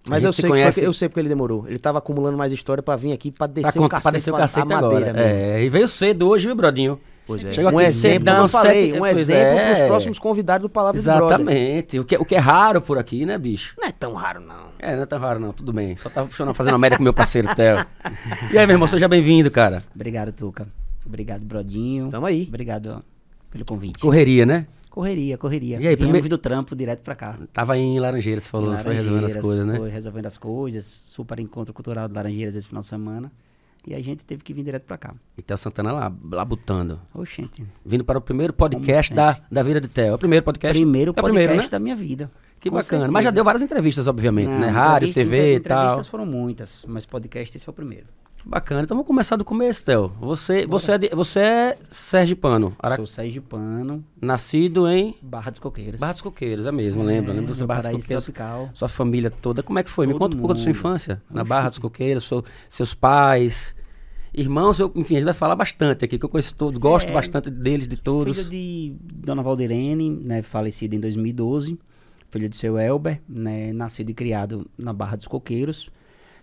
Mas 0.08 0.24
eu 0.24 0.32
se 0.32 0.42
sei, 0.42 0.50
conhece- 0.50 0.80
que- 0.80 0.86
eu 0.88 0.94
sei 0.94 1.10
porque 1.10 1.20
ele 1.20 1.28
demorou. 1.30 1.68
Ele 1.68 1.78
tava 1.78 1.98
acumulando 1.98 2.38
mais 2.38 2.52
história 2.54 2.82
pra 2.82 2.96
vir 2.96 3.12
aqui 3.12 3.30
pra 3.30 3.48
pra, 3.48 3.54
descer 3.62 3.78
o 3.78 3.82
contar- 3.82 4.00
pra 4.02 4.12
cacete, 4.12 4.18
descer 4.20 4.32
o 4.32 4.38
cacete 4.38 4.74
a 4.74 4.78
agora. 4.78 5.00
mesmo. 5.14 5.20
É, 5.20 5.64
e 5.64 5.70
veio 5.70 5.88
cedo 5.88 6.28
hoje, 6.30 6.48
viu, 6.48 6.56
Brodinho? 6.56 6.98
Pois 7.40 7.58
é. 7.58 7.70
Um 7.72 7.82
exemplo, 7.82 8.30
eu 8.34 8.48
falei, 8.48 8.88
sete- 8.92 9.00
um 9.00 9.06
exemplo 9.06 9.60
é. 9.60 9.74
pros 9.76 9.88
próximos 9.88 10.20
convidados 10.20 10.64
do 10.64 10.70
Palavra 10.70 11.00
do 11.00 11.04
Brother. 11.04 11.26
Exatamente. 11.28 12.00
O 12.00 12.06
que, 12.06 12.18
o 12.18 12.26
que 12.26 12.36
é 12.36 12.40
raro 12.40 12.82
por 12.82 12.98
aqui, 12.98 13.26
né, 13.26 13.38
bicho? 13.38 13.76
Não 13.80 13.88
é 13.88 13.92
tão 13.92 14.14
raro, 14.14 14.40
não. 14.42 14.72
É, 14.80 14.96
não 14.96 15.04
é 15.04 15.06
tão 15.06 15.20
raro 15.20 15.40
não, 15.40 15.52
tudo 15.54 15.72
bem. 15.72 15.96
Só 15.98 16.10
tava 16.10 16.28
fazendo 16.54 16.76
a 16.76 16.78
média 16.78 16.98
com 16.98 17.04
meu 17.04 17.14
parceiro, 17.14 17.48
Theo. 17.56 17.76
E 18.52 18.58
aí, 18.58 18.66
meu 18.66 18.76
irmão, 18.76 18.88
seja 18.88 19.08
bem-vindo, 19.08 19.50
cara. 19.52 19.82
Obrigado, 19.96 20.32
Tuca. 20.32 20.68
Obrigado, 21.06 21.42
Brodinho. 21.44 22.10
Tamo 22.10 22.26
aí. 22.26 22.46
Obrigado 22.48 23.04
pelo 23.50 23.66
convite. 23.66 24.00
Correria, 24.00 24.46
né? 24.46 24.66
Correria, 24.90 25.38
correria. 25.38 25.76
E 25.76 25.88
aí, 25.88 25.96
Viemos 25.96 26.00
primeiro- 26.04 26.28
do 26.30 26.38
trampo 26.38 26.76
direto 26.76 27.02
pra 27.02 27.16
cá. 27.16 27.38
Tava 27.54 27.78
em 27.78 27.98
Laranjeiras, 28.00 28.44
você 28.44 28.50
falou, 28.50 28.74
Em 28.74 28.78
foi 28.84 28.94
resolvendo 28.96 29.24
as 29.26 29.36
Laranjeiras, 29.36 29.42
coisas, 29.46 29.66
né? 29.66 29.78
Foi 29.78 29.90
resolvendo 29.90 30.26
as 30.26 30.38
coisas. 30.38 31.02
Super 31.06 31.40
encontro 31.40 31.74
cultural 31.74 32.08
de 32.10 32.14
Laranjeiras 32.14 32.56
esse 32.56 32.68
final 32.68 32.82
de 32.82 32.88
semana. 32.88 33.32
E 33.86 33.96
a 33.96 34.02
gente 34.02 34.24
teve 34.24 34.44
que 34.44 34.54
vir 34.54 34.64
direto 34.64 34.86
pra 34.86 34.98
cá. 34.98 35.16
E 35.38 35.42
Theo 35.42 35.58
Santana 35.58 35.92
lá, 35.92 36.46
botando. 36.46 37.00
Oxente. 37.16 37.66
Vindo 37.84 38.06
para 38.06 38.20
o 38.20 38.22
primeiro 38.22 38.54
podcast 38.54 39.12
da, 39.14 39.40
da 39.52 39.64
Vida 39.64 39.82
de 39.82 39.88
Theo. 39.88 40.08
É 40.08 40.14
o 40.14 40.20
primeiro 40.20 40.46
podcast? 40.46 40.78
Primeiro 40.80 41.12
é 41.12 41.14
podcast 41.14 41.40
primeiro, 41.48 41.64
né? 41.64 41.70
da 41.70 41.80
minha 41.80 41.96
vida. 41.96 42.30
Que 42.60 42.70
Com 42.70 42.76
bacana. 42.76 43.06
Mas 43.06 43.12
já 43.12 43.30
certeza. 43.30 43.32
deu 43.32 43.44
várias 43.44 43.62
entrevistas, 43.64 44.08
obviamente, 44.08 44.50
Não, 44.50 44.60
né? 44.60 44.70
Rádio, 44.70 45.12
TV 45.12 45.56
e 45.56 45.60
tal. 45.60 45.80
Entrevistas 45.80 46.08
foram 46.08 46.28
muitas, 46.28 46.86
mas 46.88 47.08
podcast 47.08 47.58
esse 47.58 47.68
é 47.68 47.72
o 47.72 47.74
primeiro. 47.74 48.06
Bacana. 48.46 48.82
Então 48.84 48.96
vamos 48.98 49.08
começar 49.08 49.36
do 49.36 49.46
começo, 49.46 49.84
Theo. 49.84 50.12
Você, 50.20 50.66
você, 50.66 50.94
é 50.94 50.98
de- 50.98 51.10
você 51.16 51.40
é 51.40 51.78
sergipano, 51.90 52.76
Ara... 52.80 52.96
Sou 52.96 53.06
sergipano, 53.06 54.04
nascido 54.20 54.88
em 54.88 55.16
Barra 55.22 55.52
dos 55.52 55.60
Coqueiros. 55.60 56.00
Barra 56.00 56.14
dos 56.14 56.22
Coqueiros, 56.22 56.66
é 56.66 56.72
mesmo, 56.72 57.04
lembro. 57.04 57.32
Lembro 57.34 57.54
você 57.54 57.62
no 57.62 57.68
Barra 57.68 57.82
dos 57.92 58.02
Coqueiros. 58.02 58.24
Tropical. 58.26 58.70
Sua 58.74 58.90
família 58.90 59.30
toda. 59.30 59.62
Como 59.62 59.78
é 59.78 59.84
que 59.84 59.90
foi? 59.90 60.08
Me 60.08 60.14
Todo 60.14 60.20
conta 60.20 60.36
um 60.36 60.40
pouco 60.40 60.54
da 60.56 60.60
sua 60.60 60.72
infância. 60.72 61.22
Na 61.30 61.44
Barra 61.44 61.70
dos 61.70 61.78
Coqueiros, 61.80 62.24
seu- 62.24 62.44
seus 62.68 62.94
pais, 62.96 63.76
irmãos, 64.34 64.80
eu, 64.80 64.92
enfim, 64.96 65.16
a 65.16 65.20
gente 65.20 65.26
vai 65.26 65.34
falar 65.36 65.56
bastante 65.56 66.04
aqui, 66.06 66.18
que 66.18 66.26
eu 66.26 66.30
conheço 66.30 66.56
todos, 66.56 66.80
gosto 66.80 67.10
É. 67.10 67.14
bastante 67.14 67.50
deles, 67.52 67.88
de 67.88 67.98
todos. 67.98 68.38
Filho 68.38 68.50
de 68.50 68.96
Dona 69.24 69.44
Valdirene, 69.44 70.10
né, 70.10 70.42
falecida 70.42 70.96
em 70.96 71.00
2012. 71.00 71.78
Filho 72.30 72.48
de 72.50 72.56
seu 72.56 72.80
Elber, 72.80 73.22
né, 73.28 73.72
nascido 73.74 74.10
e 74.10 74.14
criado 74.14 74.66
na 74.78 74.94
Barra 74.94 75.18
dos 75.18 75.28
Coqueiros. 75.28 75.90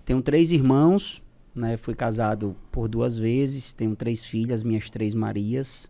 Tenho 0.05 0.21
três 0.23 0.50
irmãos, 0.52 1.23
né, 1.59 1.77
fui 1.77 1.95
casado 1.95 2.57
por 2.73 2.88
duas 2.88 3.19
vezes. 3.19 3.73
Tenho 3.73 3.95
três 3.97 4.25
filhas, 4.25 4.62
minhas 4.62 4.88
três 4.88 5.15
Marias. 5.15 5.88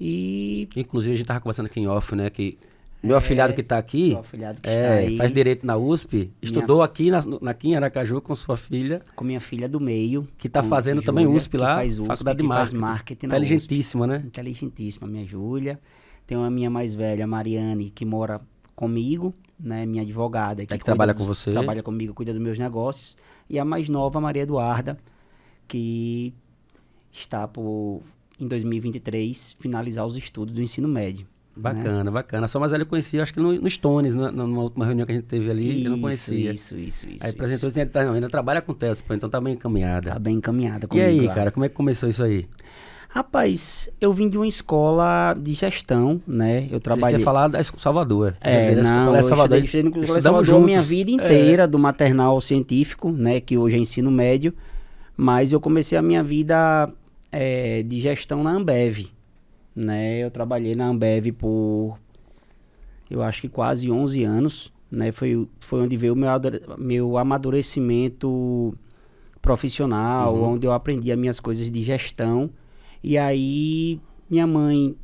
E 0.00 0.68
Inclusive, 0.76 1.14
a 1.14 1.16
gente 1.16 1.26
tava 1.26 1.40
conversando 1.40 1.66
aqui 1.66 1.80
em 1.80 1.86
off, 1.86 2.14
né? 2.14 2.30
Que 2.30 2.58
meu 3.02 3.16
afilhado 3.16 3.54
que 3.54 3.62
tá 3.62 3.78
aqui, 3.78 4.16
que 4.62 4.68
é, 4.68 4.72
está 4.72 4.92
aí. 4.94 5.16
faz 5.16 5.30
direito 5.30 5.64
na 5.64 5.76
USP, 5.76 6.30
estudou 6.42 6.82
aqui 6.82 7.10
na, 7.10 7.20
na, 7.40 7.50
aqui 7.52 7.68
em 7.68 7.76
Aracaju 7.76 8.20
com 8.20 8.34
sua 8.34 8.56
filha, 8.56 9.00
com 9.14 9.24
minha 9.24 9.40
filha 9.40 9.68
do 9.68 9.78
meio. 9.78 10.26
que 10.36 10.48
tá 10.48 10.62
com 10.62 10.68
fazendo 10.68 11.02
também 11.02 11.26
USP 11.26 11.56
lá, 11.56 11.76
faz 11.76 11.98
USP, 11.98 12.08
faculdade 12.08 12.38
de 12.38 12.44
marketing. 12.44 12.80
marketing 12.80 13.26
USP. 13.26 13.26
Inteligentíssima, 13.26 14.06
né? 14.06 14.22
Inteligentíssima, 14.26 15.06
minha 15.06 15.24
Júlia. 15.24 15.78
Tenho 16.26 16.42
a 16.42 16.50
minha 16.50 16.68
mais 16.68 16.94
velha, 16.94 17.26
Mariane, 17.26 17.90
que 17.90 18.04
mora 18.04 18.40
comigo, 18.74 19.32
né? 19.58 19.84
Minha 19.86 20.02
advogada. 20.02 20.62
É 20.62 20.66
que 20.66 20.78
trabalha 20.78 21.12
com 21.14 21.24
dos- 21.24 21.38
você. 21.38 21.50
Trabalha 21.52 21.82
comigo, 21.82 22.12
cuida 22.14 22.32
dos 22.32 22.40
meus 22.42 22.58
negócios. 22.58 23.16
E 23.48 23.58
a 23.58 23.64
mais 23.64 23.88
nova, 23.88 24.20
Maria 24.20 24.42
Eduarda, 24.42 24.96
que 25.68 26.32
está 27.12 27.46
por, 27.48 28.02
em 28.40 28.46
2023, 28.46 29.56
finalizar 29.58 30.06
os 30.06 30.16
estudos 30.16 30.54
do 30.54 30.62
ensino 30.62 30.88
médio. 30.88 31.26
né? 31.56 31.62
Bacana, 31.62 32.10
bacana. 32.10 32.48
Só 32.48 32.60
mais 32.60 32.70
velho 32.72 32.82
eu 32.82 32.86
conheci, 32.86 33.18
acho 33.18 33.32
que 33.32 33.40
no, 33.40 33.52
no 33.54 33.70
Stones, 33.70 34.14
numa 34.14 34.62
última 34.62 34.84
reunião 34.84 35.06
que 35.06 35.12
a 35.12 35.14
gente 35.14 35.24
teve 35.24 35.50
ali, 35.50 35.84
eu 35.84 35.90
não 35.90 35.96
Isso, 35.96 36.02
conhecia. 36.02 36.52
Isso, 36.52 36.76
isso, 36.76 37.06
isso. 37.08 37.08
Aí 37.08 37.14
isso. 37.16 37.28
apresentou 37.30 37.68
assim, 37.68 37.86
tá, 37.86 38.04
não, 38.04 38.12
ainda 38.12 38.28
trabalha 38.28 38.60
com 38.60 38.74
pô, 38.74 39.14
então 39.14 39.30
tá 39.30 39.40
bem 39.40 39.54
encaminhada. 39.54 40.10
Tá 40.10 40.18
bem 40.18 40.36
encaminhada 40.36 40.84
e 40.84 40.88
comigo 40.88 41.06
aí, 41.08 41.20
lá. 41.26 41.34
cara, 41.34 41.50
como 41.50 41.64
é 41.64 41.68
que 41.70 41.74
começou 41.74 42.08
isso 42.10 42.22
aí? 42.22 42.46
Rapaz, 43.20 43.88
eu 43.98 44.12
vim 44.12 44.28
de 44.28 44.36
uma 44.36 44.46
escola 44.46 45.34
de 45.40 45.54
gestão, 45.54 46.20
né? 46.26 46.64
Eu 46.64 46.72
Você 46.72 46.80
trabalhei... 46.80 47.16
tinha 47.16 47.24
falado 47.24 47.52
da 47.52 47.60
esco- 47.62 47.80
Salvador. 47.80 48.36
É, 48.42 48.68
dizer, 48.68 48.82
não, 48.82 48.98
escola 49.00 49.16
é 49.16 49.20
eu 49.20 49.22
Salvador. 49.22 49.58
estudei, 49.58 49.64
estudei 49.64 49.82
no 49.84 49.90
Colégio 49.92 50.20
Salvador 50.22 50.60
minha 50.60 50.76
juntos. 50.76 50.88
vida 50.90 51.10
É. 51.10 51.14
inteira, 51.14 51.66
do 51.66 51.78
maternal 51.78 52.38
científico, 52.42 53.10
né, 53.10 53.40
que 53.40 53.56
hoje 53.56 53.74
é 53.76 53.78
ensino 53.78 54.10
médio, 54.10 54.52
mas 55.16 55.50
eu 55.50 55.58
comecei 55.58 55.96
a 55.96 56.02
minha 56.02 56.22
vida 56.22 56.92
é, 57.32 57.82
de 57.84 58.00
gestão 58.02 58.42
na 58.42 58.50
Ambev, 58.50 59.06
né, 59.74 60.18
eu 60.22 60.30
trabalhei 60.30 60.74
na 60.74 60.86
Ambev 60.86 61.32
por, 61.32 61.98
eu 63.10 63.22
acho 63.22 63.40
que 63.40 63.48
quase 63.48 63.90
11 63.90 64.24
anos, 64.24 64.70
né, 64.90 65.10
foi, 65.10 65.48
foi 65.58 65.80
onde 65.80 65.96
veio 65.96 66.12
o 66.12 66.16
meu, 66.16 66.28
meu 66.76 67.16
amadurecimento 67.16 68.74
profissional, 69.40 70.34
Uhum. 70.34 70.52
onde 70.52 70.66
eu 70.66 70.72
aprendi 70.72 71.10
as 71.10 71.18
minhas 71.18 71.40
coisas 71.40 71.70
de 71.70 71.82
gestão, 71.82 72.50
e 73.06 73.16
aí 73.16 74.00
minha 74.28 74.48
mãe 74.48 74.96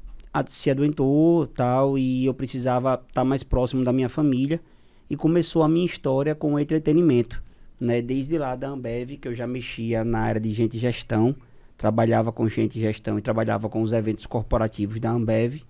se 0.49 0.69
adoentou 0.69 1.47
tal 1.47 1.97
e 1.97 2.27
eu 2.27 2.35
precisava 2.35 3.01
estar 3.01 3.23
mais 3.23 3.45
próximo 3.45 3.85
da 3.85 3.93
minha 3.93 4.09
família 4.09 4.61
e 5.09 5.15
começou 5.15 5.63
a 5.63 5.69
minha 5.69 5.87
história 5.87 6.35
com 6.35 6.55
o 6.55 6.59
entretenimento, 6.59 7.41
né? 7.79 8.03
Desde 8.03 8.37
lá 8.37 8.57
da 8.57 8.71
Ambev 8.71 9.19
que 9.19 9.29
eu 9.29 9.35
já 9.37 9.47
mexia 9.47 10.05
na 10.05 10.19
área 10.19 10.41
de 10.41 10.53
gente 10.53 10.81
gestão, 10.81 11.33
trabalhava 11.79 12.33
com 12.33 12.49
gente 12.49 12.81
gestão 12.81 13.17
e 13.19 13.23
trabalhava 13.23 13.69
com 13.69 13.81
os 13.81 13.93
eventos 13.93 14.27
corporativos 14.27 14.99
da 14.99 15.13
Ambev 15.13 15.63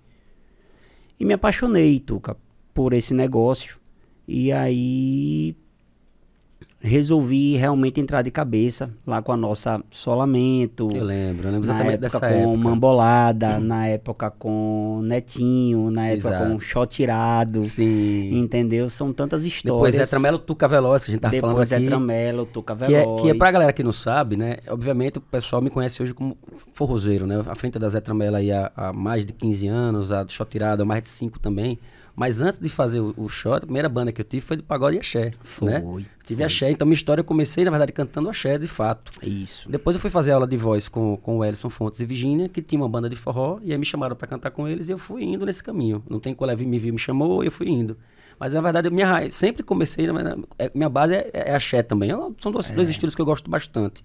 e 1.19 1.25
me 1.25 1.35
apaixonei, 1.35 1.99
Tuca, 1.99 2.35
por 2.73 2.93
esse 2.93 3.13
negócio. 3.13 3.77
E 4.27 4.51
aí 4.51 5.55
resolvi 6.83 7.55
realmente 7.55 8.01
entrar 8.01 8.21
de 8.21 8.29
cabeça 8.29 8.89
lá 9.07 9.21
com 9.21 9.31
a 9.31 9.37
nossa 9.37 9.81
Solamento. 9.89 10.89
Eu 10.93 11.05
lembro, 11.05 11.47
eu 11.47 11.51
lembro 11.53 11.67
na 11.67 11.73
exatamente 11.75 12.05
época 12.05 12.19
com 12.19 12.25
época. 12.25 12.57
Mambolada, 12.57 13.59
na 13.59 13.87
época 13.87 14.29
com 14.31 14.99
Netinho, 15.01 15.89
na 15.89 16.07
época 16.07 16.27
Exato. 16.27 16.51
com 16.51 16.59
Shot 16.59 16.93
Tirado. 16.93 17.63
Sim. 17.63 18.37
Entendeu? 18.37 18.89
São 18.89 19.13
tantas 19.13 19.45
histórias. 19.45 19.95
Depois 19.95 19.97
é 19.97 20.05
Tramelo 20.05 20.37
Tuca 20.37 20.67
Veloz, 20.67 21.05
que 21.05 21.11
a 21.11 21.13
gente 21.13 21.21
tava 21.21 21.31
Depois 21.31 21.53
falando 21.53 21.71
é 21.71 21.75
aqui. 21.77 21.85
Tramelo, 21.85 22.45
Tuca 22.45 22.75
Que 22.75 22.83
é, 22.83 22.99
Veloz. 22.99 23.21
que 23.21 23.29
é 23.29 23.33
pra 23.33 23.51
galera 23.51 23.71
que 23.71 23.81
não 23.81 23.93
sabe, 23.93 24.35
né? 24.35 24.57
Obviamente 24.67 25.19
o 25.19 25.21
pessoal 25.21 25.61
me 25.61 25.69
conhece 25.69 26.03
hoje 26.03 26.13
como 26.13 26.37
forrozeiro, 26.73 27.25
né? 27.25 27.41
À 27.47 27.55
frente 27.55 27.79
da 27.79 27.87
Zé 27.87 28.01
Tramela 28.01 28.39
aí 28.39 28.51
há, 28.51 28.69
há 28.75 28.91
mais 28.91 29.25
de 29.25 29.31
15 29.31 29.67
anos, 29.67 30.11
a 30.11 30.27
Shot 30.27 30.51
Tirado 30.51 30.83
há 30.83 30.85
mais 30.85 31.01
de 31.01 31.09
5 31.09 31.39
também. 31.39 31.79
Mas 32.15 32.41
antes 32.41 32.59
de 32.59 32.69
fazer 32.69 32.99
o, 32.99 33.13
o 33.17 33.27
shot, 33.27 33.57
a 33.57 33.61
primeira 33.61 33.89
banda 33.89 34.11
que 34.11 34.21
eu 34.21 34.25
tive 34.25 34.45
foi 34.45 34.55
de 34.57 34.63
pagode 34.63 34.97
e 34.97 34.99
axé, 34.99 35.31
Foi, 35.41 35.69
né? 35.71 35.81
Tive 36.25 36.37
foi. 36.37 36.45
axé, 36.45 36.69
então 36.71 36.85
minha 36.85 36.93
história 36.93 37.21
eu 37.21 37.25
comecei, 37.25 37.65
na 37.65 37.71
verdade, 37.71 37.91
cantando 37.91 38.29
axé, 38.29 38.57
de 38.57 38.67
fato. 38.67 39.11
Isso. 39.23 39.67
Depois 39.69 39.95
eu 39.95 39.99
fui 39.99 40.11
fazer 40.11 40.31
aula 40.31 40.45
de 40.47 40.55
voz 40.55 40.87
com, 40.87 41.17
com 41.17 41.39
o 41.39 41.43
Elson 41.43 41.69
Fontes 41.71 41.99
e 41.99 42.05
Virginia, 42.05 42.47
que 42.47 42.61
tinha 42.61 42.79
uma 42.79 42.87
banda 42.87 43.09
de 43.09 43.15
forró, 43.15 43.59
e 43.63 43.71
aí 43.71 43.77
me 43.77 43.85
chamaram 43.85 44.15
para 44.15 44.27
cantar 44.27 44.51
com 44.51 44.67
eles 44.67 44.89
e 44.89 44.91
eu 44.91 44.97
fui 44.97 45.23
indo 45.23 45.43
nesse 45.45 45.63
caminho. 45.63 46.03
Não 46.07 46.19
tem 46.19 46.35
colega 46.35 46.63
me 46.63 46.77
viu, 46.77 46.93
me 46.93 46.99
chamou, 46.99 47.43
e 47.43 47.47
eu 47.47 47.51
fui 47.51 47.67
indo. 47.67 47.97
Mas 48.39 48.53
na 48.53 48.61
verdade, 48.61 48.89
minha 48.91 49.07
raiz, 49.07 49.33
sempre 49.33 49.63
comecei, 49.63 50.05
na 50.05 50.13
verdade, 50.13 50.43
é- 50.59 50.71
minha 50.75 50.89
base 50.89 51.13
é, 51.15 51.31
é 51.33 51.55
axé 51.55 51.81
também. 51.81 52.09
Eu- 52.11 52.35
são 52.41 52.51
dois, 52.51 52.69
dois 52.71 52.89
estilos 52.89 53.15
que 53.15 53.21
eu 53.21 53.25
gosto 53.25 53.49
bastante. 53.49 54.03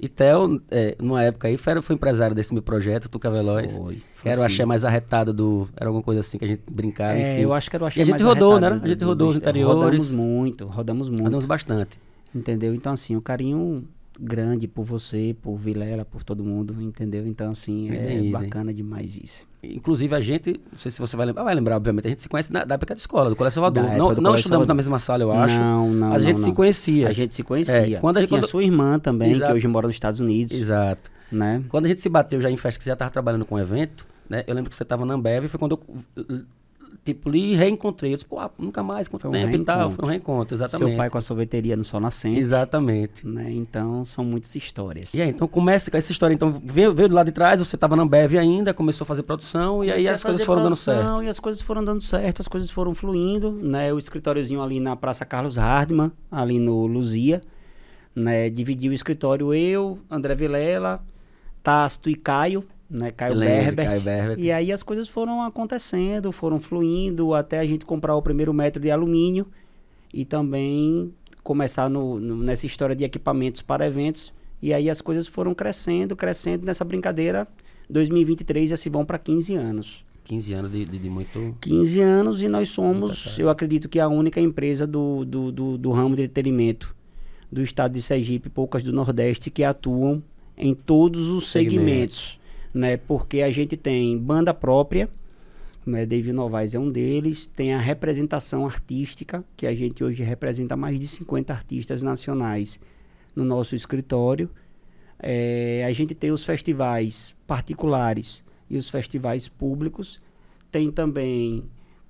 E 0.00 0.06
Theo, 0.08 0.60
é, 0.70 0.94
numa 1.00 1.24
época 1.24 1.48
aí, 1.48 1.56
foi, 1.56 1.82
foi 1.82 1.96
empresário 1.96 2.34
desse 2.34 2.52
meu 2.54 2.62
projeto, 2.62 3.08
Tuca 3.08 3.28
Veloz. 3.30 3.76
Foi, 3.76 4.00
foi 4.14 4.30
era 4.30 4.40
o 4.40 4.44
axé 4.44 4.64
mais 4.64 4.84
arretado 4.84 5.32
do. 5.32 5.68
Era 5.76 5.88
alguma 5.88 6.02
coisa 6.04 6.20
assim 6.20 6.38
que 6.38 6.44
a 6.44 6.48
gente 6.48 6.62
brincava, 6.70 7.18
É, 7.18 7.32
enfim. 7.34 7.42
eu 7.42 7.52
acho 7.52 7.68
que 7.68 7.74
era 7.74 7.84
o 7.84 7.88
axé 7.88 7.98
E 7.98 8.02
a 8.02 8.04
gente 8.04 8.12
mais 8.12 8.24
rodou, 8.24 8.52
arretado 8.52 8.74
né? 8.74 8.80
do- 8.80 8.84
A 8.84 8.88
gente 8.88 8.98
do- 8.98 9.06
rodou 9.06 9.26
do- 9.26 9.30
os 9.32 9.36
interiores. 9.36 9.74
Rodamos 9.76 10.12
muito, 10.12 10.66
rodamos 10.66 11.10
muito. 11.10 11.26
Andamos 11.26 11.44
bastante. 11.46 11.98
Entendeu? 12.34 12.74
Então, 12.74 12.92
assim, 12.92 13.16
um 13.16 13.20
carinho 13.20 13.84
grande 14.18 14.66
por 14.66 14.84
você, 14.84 15.36
por 15.40 15.56
Vilela, 15.56 16.04
por 16.04 16.22
todo 16.24 16.42
mundo, 16.44 16.74
entendeu? 16.82 17.26
Então, 17.26 17.50
assim, 17.52 17.90
é 17.90 17.94
Idem, 17.94 18.18
idem. 18.18 18.30
bacana 18.32 18.74
demais 18.74 19.16
isso. 19.16 19.46
Inclusive, 19.62 20.14
a 20.14 20.20
gente, 20.20 20.60
não 20.70 20.78
sei 20.78 20.90
se 20.90 20.98
você 20.98 21.16
vai 21.16 21.26
lembrar, 21.26 21.44
vai 21.44 21.54
lembrar, 21.54 21.76
obviamente, 21.76 22.06
a 22.06 22.10
gente 22.10 22.22
se 22.22 22.28
conhece 22.28 22.52
na, 22.52 22.64
da 22.64 22.74
época 22.76 22.94
de 22.94 23.00
escola, 23.00 23.30
do 23.30 23.36
Colégio 23.36 23.54
Salvador. 23.54 23.84
Da 23.84 23.90
Não, 23.96 23.96
não 23.96 24.10
estudamos 24.10 24.42
Salvador. 24.42 24.66
na 24.68 24.74
mesma 24.74 24.98
sala, 24.98 25.22
eu 25.22 25.32
acho. 25.32 25.54
Não, 25.58 25.90
não, 25.90 26.12
a 26.12 26.18
gente 26.18 26.36
não, 26.36 26.42
se 26.44 26.48
não. 26.48 26.54
conhecia. 26.54 27.08
A 27.08 27.12
gente 27.12 27.34
se 27.34 27.42
conhecia. 27.42 27.96
É, 27.96 28.00
quando 28.00 28.16
a 28.18 28.20
gente- 28.20 28.28
Tinha 28.28 28.40
quando- 28.40 28.50
sua 28.50 28.62
irmã 28.64 28.98
também, 28.98 29.30
Exato. 29.32 29.52
que 29.52 29.58
hoje 29.58 29.68
mora 29.68 29.86
nos 29.86 29.96
Estados 29.96 30.20
Unidos, 30.20 30.56
Exato. 30.56 31.10
né? 31.30 31.62
Quando 31.68 31.86
a 31.86 31.88
gente 31.88 32.00
se 32.00 32.08
bateu 32.08 32.40
já 32.40 32.50
em 32.50 32.56
festa, 32.56 32.78
que 32.78 32.84
você 32.84 32.90
já 32.90 32.94
estava 32.94 33.10
trabalhando 33.10 33.44
com 33.44 33.58
evento, 33.58 34.06
né? 34.28 34.44
Eu 34.46 34.54
lembro 34.54 34.68
que 34.70 34.76
você 34.76 34.82
estava 34.82 35.04
na 35.04 35.14
Ambev, 35.14 35.46
foi 35.48 35.58
quando 35.58 35.78
eu, 36.16 36.42
tipo, 37.14 37.30
lhe 37.30 37.54
reencontrei. 37.54 38.12
Eu 38.12 38.16
disse, 38.16 38.26
pô, 38.26 38.38
ah, 38.38 38.50
nunca 38.58 38.82
mais, 38.82 39.08
quanto 39.08 39.22
Foi 39.22 39.30
um 39.30 39.32
tempo 39.32 39.56
e 39.56 39.64
tal. 39.64 39.78
reencontro. 39.78 39.96
Foi 39.96 40.04
um 40.04 40.10
reencontro, 40.10 40.54
exatamente. 40.54 40.88
Seu 40.88 40.96
pai 40.96 41.10
com 41.10 41.18
a 41.18 41.20
sorveteria 41.20 41.76
no 41.76 41.84
Sol 41.84 42.00
Nascente. 42.00 42.38
Exatamente. 42.38 43.26
Né? 43.26 43.50
Então, 43.52 44.04
são 44.04 44.24
muitas 44.24 44.54
histórias. 44.54 45.14
E 45.14 45.22
aí, 45.22 45.30
então 45.30 45.48
começa 45.48 45.90
com 45.90 45.96
essa 45.96 46.12
história. 46.12 46.34
Então, 46.34 46.60
veio, 46.64 46.94
veio 46.94 47.08
do 47.08 47.14
lado 47.14 47.26
de 47.26 47.32
trás, 47.32 47.58
você 47.58 47.76
estava 47.76 47.96
na 47.96 48.02
Ambev 48.02 48.36
ainda, 48.36 48.74
começou 48.74 49.04
a 49.04 49.06
fazer 49.06 49.22
produção, 49.22 49.84
e 49.84 49.90
aí 49.90 50.08
as 50.08 50.22
coisas 50.22 50.44
foram 50.44 50.62
dando 50.62 50.76
produção, 50.76 50.94
certo. 50.94 51.22
E 51.24 51.28
as 51.28 51.38
coisas 51.38 51.62
foram 51.62 51.84
dando 51.84 52.02
certo, 52.02 52.40
as 52.40 52.48
coisas 52.48 52.70
foram 52.70 52.94
fluindo, 52.94 53.50
né? 53.50 53.92
O 53.92 53.98
escritóriozinho 53.98 54.62
ali 54.62 54.80
na 54.80 54.96
Praça 54.96 55.24
Carlos 55.24 55.56
Hardman, 55.56 56.12
ali 56.30 56.58
no 56.58 56.86
Luzia, 56.86 57.40
né? 58.14 58.50
Dividiu 58.50 58.92
o 58.92 58.94
escritório 58.94 59.54
eu, 59.54 59.98
André 60.10 60.34
Vilela, 60.34 61.02
Tácito 61.62 62.08
e 62.10 62.14
Caio, 62.14 62.64
né? 62.90 63.10
Caio 63.10 63.34
lembro, 63.34 63.54
Berbert. 63.76 63.86
Caio 63.86 64.00
Berbert. 64.02 64.38
E 64.40 64.50
aí 64.50 64.72
as 64.72 64.82
coisas 64.82 65.08
foram 65.08 65.42
acontecendo, 65.42 66.32
foram 66.32 66.58
fluindo, 66.58 67.34
até 67.34 67.58
a 67.58 67.64
gente 67.64 67.84
comprar 67.84 68.14
o 68.14 68.22
primeiro 68.22 68.52
metro 68.54 68.80
de 68.82 68.90
alumínio 68.90 69.46
e 70.12 70.24
também 70.24 71.12
começar 71.42 71.88
no- 71.88 72.18
no- 72.18 72.36
nessa 72.42 72.66
história 72.66 72.94
de 72.96 73.04
equipamentos 73.04 73.62
para 73.62 73.86
eventos. 73.86 74.32
E 74.62 74.72
aí 74.72 74.90
as 74.90 75.00
coisas 75.00 75.26
foram 75.26 75.54
crescendo, 75.54 76.16
crescendo 76.16 76.66
nessa 76.66 76.84
brincadeira. 76.84 77.46
2023 77.88 78.70
já 78.70 78.76
se 78.76 78.88
vão 78.88 79.04
para 79.04 79.18
15 79.18 79.54
anos. 79.54 80.04
15 80.24 80.52
anos 80.52 80.70
de, 80.70 80.84
de, 80.84 80.98
de 80.98 81.08
muito. 81.08 81.56
15 81.60 82.00
anos 82.00 82.42
e 82.42 82.48
nós 82.48 82.68
somos, 82.68 83.38
eu 83.38 83.48
acredito 83.48 83.88
que 83.88 83.98
a 83.98 84.08
única 84.08 84.38
empresa 84.40 84.86
do, 84.86 85.24
do, 85.24 85.50
do, 85.50 85.78
do 85.78 85.90
ramo 85.90 86.14
de 86.14 86.22
entretenimento 86.24 86.94
do 87.50 87.62
estado 87.62 87.92
de 87.94 88.02
Sergipe, 88.02 88.50
poucas 88.50 88.82
do 88.82 88.92
Nordeste, 88.92 89.50
que 89.50 89.64
atuam 89.64 90.22
em 90.54 90.74
todos 90.74 91.28
os 91.30 91.48
segmentos, 91.50 92.38
né? 92.72 92.96
Porque 92.96 93.42
a 93.42 93.50
gente 93.50 93.76
tem 93.76 94.16
banda 94.18 94.52
própria, 94.52 95.08
né? 95.84 96.04
David 96.04 96.32
Novaes 96.32 96.74
é 96.74 96.78
um 96.78 96.90
deles, 96.90 97.48
tem 97.48 97.72
a 97.72 97.78
representação 97.78 98.66
artística, 98.66 99.44
que 99.56 99.66
a 99.66 99.74
gente 99.74 100.04
hoje 100.04 100.22
representa 100.22 100.76
mais 100.76 101.00
de 101.00 101.08
50 101.08 101.52
artistas 101.52 102.02
nacionais 102.02 102.78
no 103.34 103.44
nosso 103.44 103.74
escritório. 103.74 104.50
É, 105.18 105.84
a 105.86 105.92
gente 105.92 106.14
tem 106.14 106.30
os 106.30 106.44
festivais 106.44 107.34
particulares 107.46 108.44
e 108.70 108.76
os 108.76 108.88
festivais 108.90 109.48
públicos. 109.48 110.20
Tem 110.70 110.90
também 110.90 111.64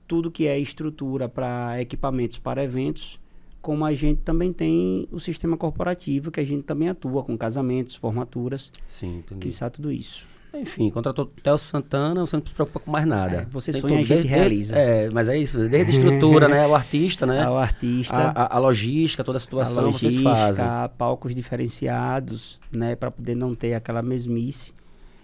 tudo 0.07 0.31
que 0.31 0.47
é 0.47 0.59
estrutura 0.59 1.29
para 1.29 1.81
equipamentos 1.81 2.39
para 2.39 2.65
eventos, 2.65 3.21
como 3.61 3.85
a 3.85 3.93
gente 3.93 4.23
também 4.23 4.53
tem 4.53 5.07
o 5.13 5.21
sistema 5.21 5.57
corporativo, 5.57 6.31
que 6.31 6.41
a 6.41 6.45
gente 6.45 6.63
também 6.63 6.89
atua 6.89 7.23
com 7.23 7.37
casamentos, 7.37 7.95
formaturas, 7.95 8.73
Sim, 8.89 9.19
entendi. 9.19 9.41
que 9.41 9.53
sabe 9.53 9.77
tudo 9.77 9.93
isso. 9.93 10.27
Enfim, 10.55 10.91
contratou 10.91 11.27
Theo 11.27 11.59
Santana, 11.59 12.21
você 12.27 12.37
não 12.37 12.45
se 12.45 12.55
preocupa 12.55 12.81
com 12.81 12.91
mais 12.91 13.07
nada. 13.07 13.43
É, 13.43 13.47
você 13.51 13.71
Tem 13.71 13.81
sonha, 13.81 13.95
a 13.95 13.99
tudo, 13.99 14.07
gente 14.07 14.15
desde- 14.23 14.29
realiza. 14.29 14.77
É, 14.77 15.11
mas 15.11 15.29
é 15.29 15.37
isso, 15.39 15.59
desde 15.69 15.79
a 15.93 15.95
estrutura, 15.95 16.49
né? 16.49 16.67
O 16.67 16.75
artista, 16.75 17.27
né? 17.27 17.45
Ao 17.45 17.57
artista, 17.59 18.17
A, 18.17 18.31
a- 18.45 18.57
a 18.57 18.59
logística, 18.59 19.23
toda 19.23 19.37
a 19.37 19.39
a 19.39 19.41
situação 19.41 19.85
vocês 19.93 20.15
logística, 20.15 20.31
fazem. 20.35 20.65
palcos 20.97 21.35
diferenciados, 21.35 22.59
né, 22.75 22.97
para 22.97 23.11
poder 23.11 23.35
não 23.35 23.55
ter 23.55 23.75
aquela 23.75 24.03
mesmice. 24.03 24.73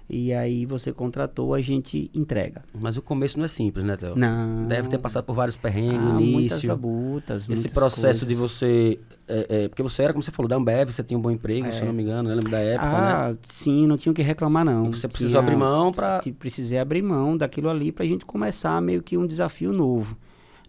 E 0.07 0.35
aí 0.35 0.67
você 0.67 0.93
contratou, 0.93 1.55
a 1.55 1.61
gente 1.62 2.11
entrega. 2.14 2.62
Mas 2.79 2.99
o 2.99 3.03
começo 3.03 3.38
não 3.38 3.47
é 3.47 3.49
simples, 3.49 3.83
né, 3.87 3.97
Theo? 3.97 4.14
Não. 4.14 4.67
Deve 4.67 4.87
ter 4.88 4.99
passado 4.99 5.25
por 5.25 5.33
vários 5.35 5.57
perrengues 5.57 5.97
ah, 5.99 6.12
no 6.12 6.21
muitas 6.21 6.53
início. 6.53 6.69
labutas, 6.69 7.43
Esse 7.43 7.51
muitas 7.53 7.73
processo 7.73 8.27
de 8.27 8.35
coisas. 8.37 8.53
você. 8.53 9.01
é, 9.27 9.47
é, 9.64 9.69
porque 9.69 9.83
você 9.83 10.03
era, 10.03 10.12
como 10.12 10.23
você 10.23 10.31
falou, 10.31 10.47
da 10.49 10.57
Ambev, 10.57 10.90
você 10.90 11.03
tinha 11.03 11.17
um 11.17 11.23
bom 11.23 11.31
emprego, 11.31 11.73
se 11.73 11.81
eu 11.81 11.87
não 11.87 11.93
me 11.95 12.03
engano, 12.03 12.29
eu 12.29 12.35
lembro 12.35 12.51
da 12.51 12.59
época, 12.59 12.90
né? 12.90 12.97
ah, 12.97 13.35
sim, 13.45 13.87
não 13.87 13.97
tinha 13.97 14.12
o 14.12 14.14
que 14.14 14.21
reclamar 14.21 14.62
não. 14.62 14.93
Você 14.93 15.09
precisou 15.09 15.40
abrir 15.40 15.57
mão 15.57 15.90
pra. 15.90 16.19
Ti- 16.19 16.33
Precisei 16.33 16.79
abrir 16.79 17.01
mão 17.01 17.35
daquilo 17.35 17.71
ali 17.71 17.90
pra 17.90 18.05
gente 18.05 18.27
começar 18.27 18.81
meio 18.83 19.03
que 19.03 19.17
um 19.17 19.27
desafio 19.27 19.73
novo, 19.73 20.14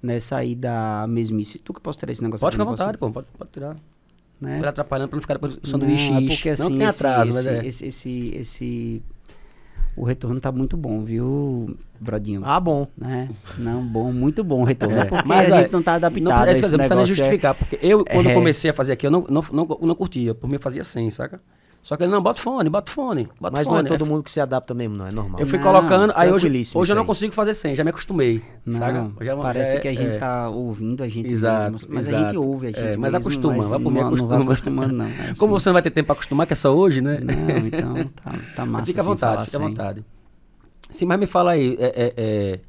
né? 0.01 0.17
Sair 0.21 0.55
da 0.55 1.05
mesmice. 1.09 1.59
Tu 1.59 1.73
que 1.73 1.81
posso 1.81 1.99
tirar 1.99 2.13
esse 2.13 2.23
negócio 2.23 2.41
Pode 2.45 2.53
ficar 2.55 2.63
à 2.63 2.67
vontade, 2.71 2.97
pô, 2.97 3.11
pode, 3.11 3.27
pode 3.37 3.51
tirar. 3.51 3.75
Né? 4.39 4.61
Atrapalhando 4.65 5.09
pra 5.09 5.17
não 5.17 5.21
ficar 5.21 5.39
sanduíche 5.63 6.11
não, 6.11 6.19
é 6.19 6.27
porque 6.27 6.49
assim, 6.49 6.63
não 6.63 6.77
tem 6.77 6.87
atraso, 6.87 7.31
esse, 7.31 7.33
mas 7.33 7.47
é. 7.47 7.65
esse, 7.67 7.85
esse, 7.87 8.31
esse- 8.35 9.01
O 9.97 10.03
retorno 10.03 10.39
tá 10.41 10.51
muito 10.51 10.75
bom, 10.75 11.03
viu, 11.03 11.77
Brodinho? 11.99 12.41
Ah, 12.43 12.59
bom. 12.59 12.85
Né? 12.97 13.29
Não, 13.57 13.81
bom, 13.81 14.11
muito 14.11 14.43
bom 14.43 14.61
o 14.61 14.63
retorno. 14.65 14.97
É. 14.97 15.07
Mas, 15.25 15.51
a 15.51 15.61
gente 15.61 15.71
não 15.71 15.81
tá 15.81 15.93
adaptado 15.93 16.23
Não, 16.23 16.31
é 16.31 16.35
eu 16.35 16.45
não 16.45 16.45
precisa 16.77 16.77
nem 16.95 17.03
é- 17.03 17.05
justificar, 17.05 17.55
porque 17.55 17.79
eu, 17.81 18.03
quando 18.03 18.27
É. 18.29 18.33
comecei 18.33 18.69
a 18.69 18.73
fazer 18.73 18.91
aqui, 18.91 19.07
eu 19.07 19.11
não, 19.11 19.25
não, 19.29 19.43
não, 19.53 19.65
não 19.81 19.95
curtia. 19.95 20.35
Por 20.35 20.47
mim, 20.47 20.55
eu 20.55 20.59
fazia 20.59 20.83
100, 20.83 21.11
saca? 21.11 21.39
Só 21.85 21.95
que 21.95 22.01
ele, 22.01 22.11
não, 22.11 22.19
bota 22.19 22.41
fone, 22.41 22.67
bota 22.67 22.91
fone, 22.91 23.29
bota 23.39 23.55
Mas 23.55 23.67
não 23.67 23.75
fone. 23.75 23.85
é 23.85 23.87
todo 23.89 24.07
mundo 24.07 24.23
que 24.23 24.31
se 24.31 24.39
adapta 24.41 24.73
mesmo, 24.73 24.95
não. 24.95 25.05
É 25.05 25.11
normal. 25.11 25.39
Eu 25.39 25.45
fui 25.45 25.59
Não, 25.59 25.65
colocando, 25.65 26.11
aí 26.15 26.31
hoje, 26.31 26.47
hoje 26.73 26.91
eu 26.91 26.95
não 26.95 27.05
consigo 27.05 27.31
fazer 27.31 27.53
100, 27.53 27.75
já 27.75 27.83
me 27.83 27.91
acostumei, 27.91 28.41
Não, 28.65 28.79
saca? 28.79 29.11
Já 29.23 29.33
é 29.33 29.35
parece 29.35 29.71
já 29.73 29.77
é- 29.77 29.81
que 29.81 29.87
a 29.89 29.93
gente 29.93 30.15
é. 30.15 30.17
tá 30.17 30.49
ouvindo 30.49 31.03
a 31.03 31.07
gente 31.07 31.31
Exato, 31.31 31.71
mesmo. 31.71 31.87
Mas 31.93 32.07
a 32.07 32.09
exato. 32.09 32.33
gente 32.33 32.37
ouve 32.47 32.65
a 32.65 32.69
gente 32.69 32.79
É, 32.79 32.97
mas 32.97 33.13
mesmo, 33.13 33.17
acostuma, 33.19 33.55
mas 33.57 33.67
vai 33.67 33.79
por 33.79 33.91
mim, 33.91 33.99
não, 33.99 34.01
Não 34.01 34.07
acostuma. 34.07 34.43
acostumando, 34.45 34.93
não. 34.95 35.05
é 35.21 35.29
assim. 35.29 35.35
Como 35.39 35.53
você 35.59 35.69
não 35.69 35.73
vai 35.73 35.81
ter 35.83 35.91
tempo 35.91 36.07
pra 36.07 36.13
acostumar, 36.13 36.47
que 36.47 36.53
é 36.53 36.55
só 36.55 36.75
hoje, 36.75 37.01
né? 37.01 37.19
Não, 37.19 37.67
então 37.67 38.03
tá, 38.15 38.31
tá 38.55 38.65
Mas 38.65 38.67
massa. 38.71 38.85
fica 38.87 38.99
à 38.99 39.03
assim, 39.03 39.09
vontade, 39.11 39.45
fica 39.45 39.57
à 39.57 39.61
vontade. 39.61 40.05
Sim, 40.89 41.05
mas 41.05 41.19
me 41.19 41.27
fala 41.27 41.51
aí, 41.51 41.77
é, 41.79 42.13
é, 42.17 42.59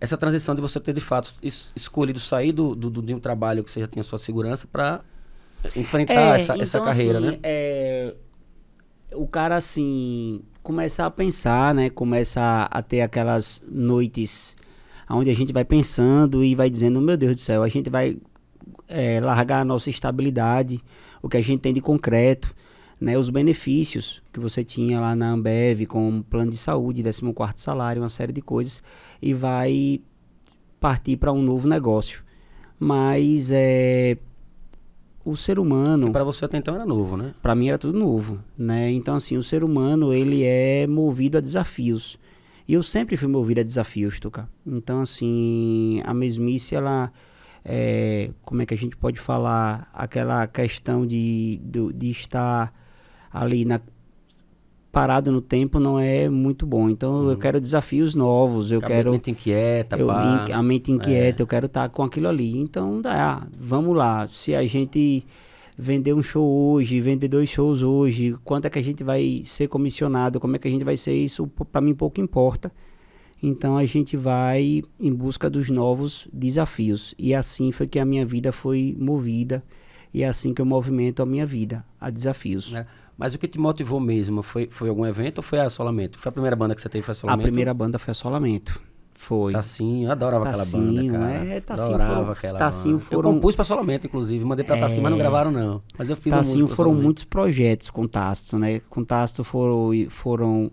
essa 0.00 0.16
transição 0.16 0.54
de 0.54 0.60
você 0.60 0.78
ter 0.78 0.92
de 0.92 1.00
fato 1.00 1.34
es- 1.42 1.72
escolhido 1.74 2.20
sair 2.20 2.52
do, 2.52 2.76
do, 2.76 2.90
do- 2.90 3.02
de 3.02 3.12
um 3.12 3.18
trabalho 3.18 3.64
que 3.64 3.72
você 3.72 3.80
já 3.80 3.88
tinha 3.88 4.04
sua 4.04 4.18
segurança 4.18 4.68
para 4.70 5.00
enfrentar 5.74 6.38
essa, 6.38 6.52
essa 6.52 6.78
então, 6.78 6.84
carreira, 6.84 7.18
assim, 7.18 7.26
né? 7.28 7.38
é, 7.42 8.14
o 9.12 9.26
cara, 9.26 9.56
assim, 9.56 10.42
começa 10.62 11.06
a 11.06 11.10
pensar, 11.10 11.74
né? 11.74 11.90
Começa 11.90 12.68
a, 12.70 12.82
ter 12.82 13.00
aquelas 13.00 13.62
noites 13.68 14.56
onde 15.08 15.30
a 15.30 15.34
gente 15.34 15.52
vai 15.52 15.64
pensando 15.64 16.42
e 16.42 16.54
vai 16.54 16.68
dizendo, 16.68 17.00
meu 17.00 17.16
Deus 17.16 17.36
do 17.36 17.40
céu, 17.40 17.62
a 17.62 17.68
gente 17.68 17.88
vai 17.88 18.16
é, 18.88 19.20
largar 19.20 19.60
a 19.60 19.64
nossa 19.64 19.88
estabilidade, 19.88 20.82
o 21.22 21.28
que 21.28 21.36
a 21.36 21.42
gente 21.42 21.60
tem 21.60 21.72
de 21.72 21.80
concreto, 21.80 22.54
né? 23.00 23.16
Os 23.16 23.30
benefícios 23.30 24.22
que 24.32 24.40
você 24.40 24.64
tinha 24.64 25.00
lá 25.00 25.14
na 25.14 25.30
Ambev 25.30 25.86
com 25.86 26.22
plano 26.22 26.50
de 26.50 26.58
saúde, 26.58 27.02
14º 27.02 27.52
salário, 27.56 28.02
uma 28.02 28.08
série 28.08 28.32
de 28.32 28.42
coisas, 28.42 28.82
e 29.22 29.32
vai 29.32 30.00
partir 30.80 31.16
para 31.16 31.32
um 31.32 31.42
novo 31.42 31.68
negócio. 31.68 32.22
Mas 32.78 33.50
é 33.52 34.18
o 35.26 35.36
ser 35.36 35.58
humano 35.58 36.12
Para 36.12 36.24
você 36.24 36.44
até 36.44 36.56
então 36.56 36.74
era 36.74 36.86
novo, 36.86 37.16
né? 37.16 37.34
para 37.42 37.54
mim 37.54 37.68
era 37.68 37.76
tudo 37.76 37.98
novo, 37.98 38.38
né? 38.56 38.90
Então 38.92 39.16
assim, 39.16 39.36
o 39.36 39.42
ser 39.42 39.64
humano 39.64 40.14
ele 40.14 40.44
é 40.44 40.86
movido 40.86 41.36
a 41.36 41.40
desafios. 41.40 42.18
E 42.68 42.74
eu 42.74 42.82
sempre 42.82 43.16
fui 43.16 43.28
movido 43.28 43.60
a 43.60 43.64
desafios, 43.64 44.18
Tuca. 44.18 44.48
Então, 44.66 45.00
assim, 45.00 46.02
a 46.04 46.12
mesmice, 46.12 46.74
ela. 46.74 47.12
É, 47.64 48.30
como 48.42 48.62
é 48.62 48.66
que 48.66 48.74
a 48.74 48.76
gente 48.76 48.96
pode 48.96 49.20
falar? 49.20 49.88
Aquela 49.94 50.46
questão 50.48 51.06
de, 51.06 51.60
de, 51.64 51.92
de 51.92 52.10
estar 52.10 52.72
ali 53.32 53.64
na, 53.64 53.80
parado 54.96 55.30
no 55.30 55.42
tempo 55.42 55.78
não 55.78 56.00
é 56.00 56.26
muito 56.26 56.64
bom. 56.64 56.88
Então 56.88 57.24
uhum. 57.24 57.30
eu 57.32 57.36
quero 57.36 57.60
desafios 57.60 58.14
novos, 58.14 58.72
eu 58.72 58.78
a 58.78 58.86
quero... 58.86 59.10
A 59.10 59.12
mente 59.12 59.30
inquieta, 59.30 59.94
eu, 59.94 60.06
pá. 60.06 60.46
A 60.50 60.62
mente 60.62 60.90
inquieta, 60.90 61.42
é. 61.42 61.44
eu 61.44 61.46
quero 61.46 61.66
estar 61.66 61.82
tá 61.82 61.88
com 61.90 62.02
aquilo 62.02 62.26
ali. 62.26 62.56
Então, 62.56 63.02
dá, 63.02 63.46
vamos 63.60 63.94
lá. 63.94 64.26
Se 64.28 64.54
a 64.54 64.66
gente 64.66 65.22
vender 65.76 66.14
um 66.14 66.22
show 66.22 66.48
hoje, 66.72 66.98
vender 66.98 67.28
dois 67.28 67.50
shows 67.50 67.82
hoje, 67.82 68.34
quanto 68.42 68.64
é 68.64 68.70
que 68.70 68.78
a 68.78 68.82
gente 68.82 69.04
vai 69.04 69.42
ser 69.44 69.68
comissionado, 69.68 70.40
como 70.40 70.56
é 70.56 70.58
que 70.58 70.66
a 70.66 70.70
gente 70.70 70.82
vai 70.82 70.96
ser 70.96 71.12
isso, 71.12 71.46
para 71.46 71.82
mim 71.82 71.94
pouco 71.94 72.18
importa. 72.18 72.72
Então 73.42 73.76
a 73.76 73.84
gente 73.84 74.16
vai 74.16 74.82
em 74.98 75.12
busca 75.12 75.50
dos 75.50 75.68
novos 75.68 76.26
desafios. 76.32 77.14
E 77.18 77.34
assim 77.34 77.70
foi 77.70 77.86
que 77.86 77.98
a 77.98 78.04
minha 78.06 78.24
vida 78.24 78.50
foi 78.50 78.96
movida. 78.98 79.62
E 80.14 80.22
é 80.22 80.26
assim 80.26 80.54
que 80.54 80.62
eu 80.62 80.64
movimento 80.64 81.22
a 81.22 81.26
minha 81.26 81.44
vida, 81.44 81.84
a 82.00 82.08
desafios. 82.08 82.72
É. 82.72 82.86
Mas 83.16 83.34
o 83.34 83.38
que 83.38 83.48
te 83.48 83.58
motivou 83.58 83.98
mesmo? 83.98 84.42
Foi, 84.42 84.68
foi 84.70 84.88
algum 84.88 85.06
evento 85.06 85.38
ou 85.38 85.42
foi 85.42 85.60
assolamento? 85.60 86.18
Foi 86.18 86.28
a 86.28 86.32
primeira 86.32 86.54
banda 86.54 86.74
que 86.74 86.82
você 86.82 86.88
teve, 86.88 87.02
foi 87.02 87.12
assolamento? 87.12 87.40
A 87.40 87.42
primeira 87.42 87.72
banda 87.72 87.98
foi 87.98 88.12
assolamento. 88.12 88.80
Foi. 89.14 89.52
Tassinho, 89.52 90.08
eu 90.08 90.12
adorava 90.12 90.44
Tassinho, 90.44 91.00
aquela 91.00 91.18
banda, 91.18 91.34
cara. 91.34 91.44
É, 91.46 91.60
Tassinho 91.60 91.94
adorava 91.94 92.14
foram, 92.14 92.32
aquela 92.32 92.58
Tassinho 92.58 92.98
banda. 92.98 93.04
Foram... 93.06 93.30
Eu 93.30 93.34
compus 93.34 93.54
pra 93.54 93.62
assolamento, 93.62 94.06
inclusive. 94.06 94.44
Mandei 94.44 94.64
pra 94.64 94.76
é... 94.76 94.80
Tassinho, 94.80 95.02
mas 95.02 95.10
não 95.10 95.18
gravaram, 95.18 95.50
não. 95.50 95.82
Mas 95.96 96.10
eu 96.10 96.16
fiz 96.16 96.32
Tassinho 96.32 96.68
foram 96.68 96.94
muitos 96.94 97.24
projetos 97.24 97.88
com 97.88 98.06
Tasto, 98.06 98.58
né? 98.58 98.80
Com 98.90 99.02
Tasto 99.02 99.42
foram... 99.42 99.90
foram 100.10 100.70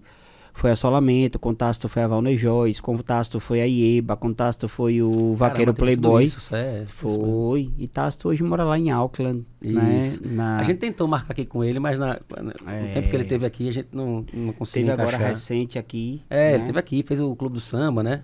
foi 0.54 0.70
Assolamento, 0.70 1.40
com 1.40 1.54
Tasto 1.54 1.90
foi 1.90 2.04
a 2.04 2.08
Valnejóis, 2.08 2.80
com 2.80 2.96
Tasto 3.00 3.40
foi 3.40 3.60
a 3.60 3.66
Ieba, 3.66 4.16
com 4.16 4.32
Tasto 4.32 4.70
foi 4.70 5.02
o 5.02 5.34
Vaqueiro 5.34 5.74
Caramba, 5.74 5.98
Playboy. 5.98 6.24
Isso, 6.24 6.56
é, 6.56 6.86
foi. 6.86 7.72
E 7.78 7.88
Tasto 7.88 8.30
hoje 8.30 8.44
mora 8.44 8.64
lá 8.64 8.78
em 8.78 8.92
Auckland. 8.92 9.44
Né? 9.60 9.98
Isso. 9.98 10.22
Né? 10.24 10.36
Na... 10.36 10.60
A 10.60 10.64
gente 10.64 10.78
tentou 10.78 11.08
marcar 11.08 11.34
aqui 11.34 11.44
com 11.44 11.64
ele, 11.64 11.80
mas 11.80 11.98
na, 11.98 12.20
é... 12.68 12.82
no 12.82 12.94
tempo 12.94 13.10
que 13.10 13.16
ele 13.16 13.24
teve 13.24 13.46
aqui, 13.48 13.68
a 13.68 13.74
gente 13.74 13.90
não, 13.92 14.24
não 14.32 14.54
conseguiu 14.54 14.90
Teve 14.90 15.02
encaixar. 15.02 15.16
agora 15.16 15.30
recente 15.30 15.80
aqui. 15.80 16.22
É, 16.30 16.52
né? 16.52 16.56
ele 16.56 16.66
teve 16.66 16.80
aqui, 16.80 17.04
fez 17.04 17.20
o 17.20 17.36
Clube 17.36 17.56
do 17.56 17.62
Samba, 17.62 18.04
né? 18.04 18.24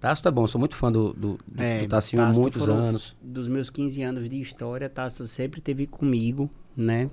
Tasto 0.00 0.28
é 0.28 0.30
bom, 0.30 0.46
sou 0.46 0.58
muito 0.58 0.76
fã 0.76 0.92
do, 0.92 1.14
do, 1.14 1.38
é, 1.56 1.80
do 1.80 1.88
Tassinho 1.88 2.20
há 2.20 2.30
muitos 2.30 2.68
anos. 2.68 3.16
Dos 3.22 3.48
meus 3.48 3.70
15 3.70 4.02
anos 4.02 4.28
de 4.28 4.40
história, 4.40 4.88
Tasto 4.88 5.26
sempre 5.28 5.60
teve 5.60 5.86
comigo, 5.86 6.50
né? 6.76 7.08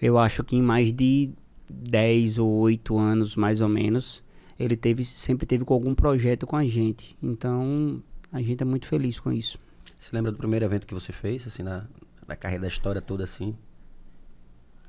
Eu 0.00 0.16
acho 0.16 0.42
que 0.42 0.56
em 0.56 0.62
mais 0.62 0.94
de 0.94 1.30
10 1.70 2.38
ou 2.38 2.50
8 2.50 2.98
anos, 2.98 3.36
mais 3.36 3.60
ou 3.60 3.68
menos, 3.68 4.22
ele 4.58 4.76
teve, 4.76 5.04
sempre 5.04 5.46
teve 5.46 5.64
com 5.64 5.72
algum 5.72 5.94
projeto 5.94 6.46
com 6.46 6.56
a 6.56 6.64
gente. 6.64 7.16
Então, 7.22 8.02
a 8.32 8.42
gente 8.42 8.62
é 8.62 8.66
muito 8.66 8.86
feliz 8.86 9.18
com 9.18 9.32
isso. 9.32 9.58
Você 9.98 10.14
lembra 10.14 10.32
do 10.32 10.38
primeiro 10.38 10.64
evento 10.64 10.86
que 10.86 10.94
você 10.94 11.12
fez, 11.12 11.46
assim, 11.46 11.62
na, 11.62 11.84
na 12.26 12.36
carreira 12.36 12.62
da 12.62 12.68
história 12.68 13.00
toda, 13.00 13.24
assim? 13.24 13.54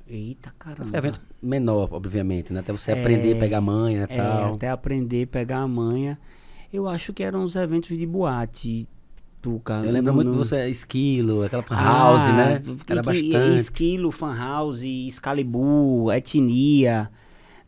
Eita, 0.06 0.52
caramba. 0.58 0.90
Foi 0.90 0.92
um 0.92 0.98
evento 0.98 1.20
menor, 1.42 1.88
obviamente, 1.92 2.52
né? 2.52 2.60
Até 2.60 2.72
você 2.72 2.92
é, 2.92 3.00
aprender 3.00 3.36
a 3.36 3.40
pegar 3.40 3.58
a 3.58 3.60
manha 3.60 4.00
e 4.00 4.12
é, 4.12 4.16
tal. 4.16 4.54
Até 4.54 4.70
aprender 4.70 5.24
a 5.24 5.26
pegar 5.26 5.58
a 5.58 5.68
manha. 5.68 6.18
Eu 6.72 6.88
acho 6.88 7.12
que 7.12 7.22
eram 7.22 7.44
os 7.44 7.54
eventos 7.54 7.96
de 7.96 8.06
boate. 8.06 8.88
Eu 9.84 9.92
lembro 9.92 10.14
muito 10.14 10.30
de 10.30 10.36
você, 10.36 10.68
Esquilo, 10.68 11.42
aquela 11.42 11.62
fan 11.62 11.74
house, 11.74 12.22
ah, 12.22 12.32
né? 12.32 12.62
Que, 12.86 12.92
Era 12.92 13.02
bastante. 13.02 13.54
Esquilo, 13.54 14.10
fan 14.10 14.36
house, 14.36 14.82
Excalibur, 14.82 16.12
Etnia, 16.14 17.10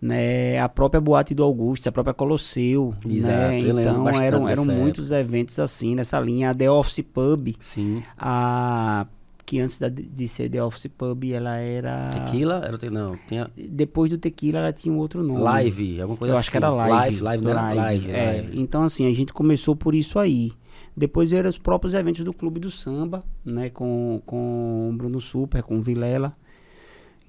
né? 0.00 0.60
A 0.60 0.68
própria 0.68 1.00
Boate 1.00 1.34
do 1.34 1.42
Augusto, 1.42 1.88
a 1.88 1.92
própria 1.92 2.14
Colosseu, 2.14 2.94
Exato, 3.08 3.36
né? 3.36 3.58
Então 3.58 4.08
eram, 4.08 4.48
eram 4.48 4.64
muitos 4.64 5.10
eventos 5.10 5.58
assim 5.58 5.94
nessa 5.94 6.20
linha. 6.20 6.50
A 6.50 6.54
The 6.54 6.70
Office 6.70 7.04
Pub, 7.12 7.54
Sim. 7.58 8.02
a 8.16 9.06
que 9.44 9.60
antes 9.60 9.78
da, 9.78 9.88
de 9.88 10.26
ser 10.26 10.48
The 10.48 10.62
Office 10.62 10.86
Pub, 10.86 11.24
ela 11.24 11.56
era. 11.56 12.10
Tequila? 12.10 12.62
Era, 12.64 12.90
não, 12.90 13.16
tinha... 13.28 13.50
Depois 13.56 14.10
do 14.10 14.18
Tequila, 14.18 14.58
ela 14.58 14.72
tinha 14.72 14.92
um 14.92 14.98
outro 14.98 15.22
nome. 15.22 15.40
Live, 15.40 16.00
alguma 16.00 16.16
coisa 16.16 16.32
Eu 16.32 16.36
assim. 16.36 16.44
acho 16.44 16.50
que 16.50 16.56
era 16.56 16.70
Live. 16.70 17.20
Live, 17.20 17.20
live, 17.20 17.44
live, 17.44 17.76
live, 17.76 18.10
é. 18.10 18.32
live. 18.32 18.60
Então, 18.60 18.82
assim, 18.84 19.06
a 19.06 19.14
gente 19.14 19.32
começou 19.32 19.76
por 19.76 19.94
isso 19.94 20.18
aí. 20.18 20.52
Depois 20.96 21.32
eram 21.32 21.50
os 21.50 21.58
próprios 21.58 21.94
eventos 21.94 22.24
do 22.24 22.32
Clube 22.32 22.60
do 22.60 22.70
Samba, 22.70 23.24
né? 23.44 23.70
Com, 23.70 24.22
com 24.24 24.90
o 24.90 24.96
Bruno 24.96 25.20
Super, 25.20 25.62
com 25.62 25.78
o 25.78 25.82
Vilela. 25.82 26.36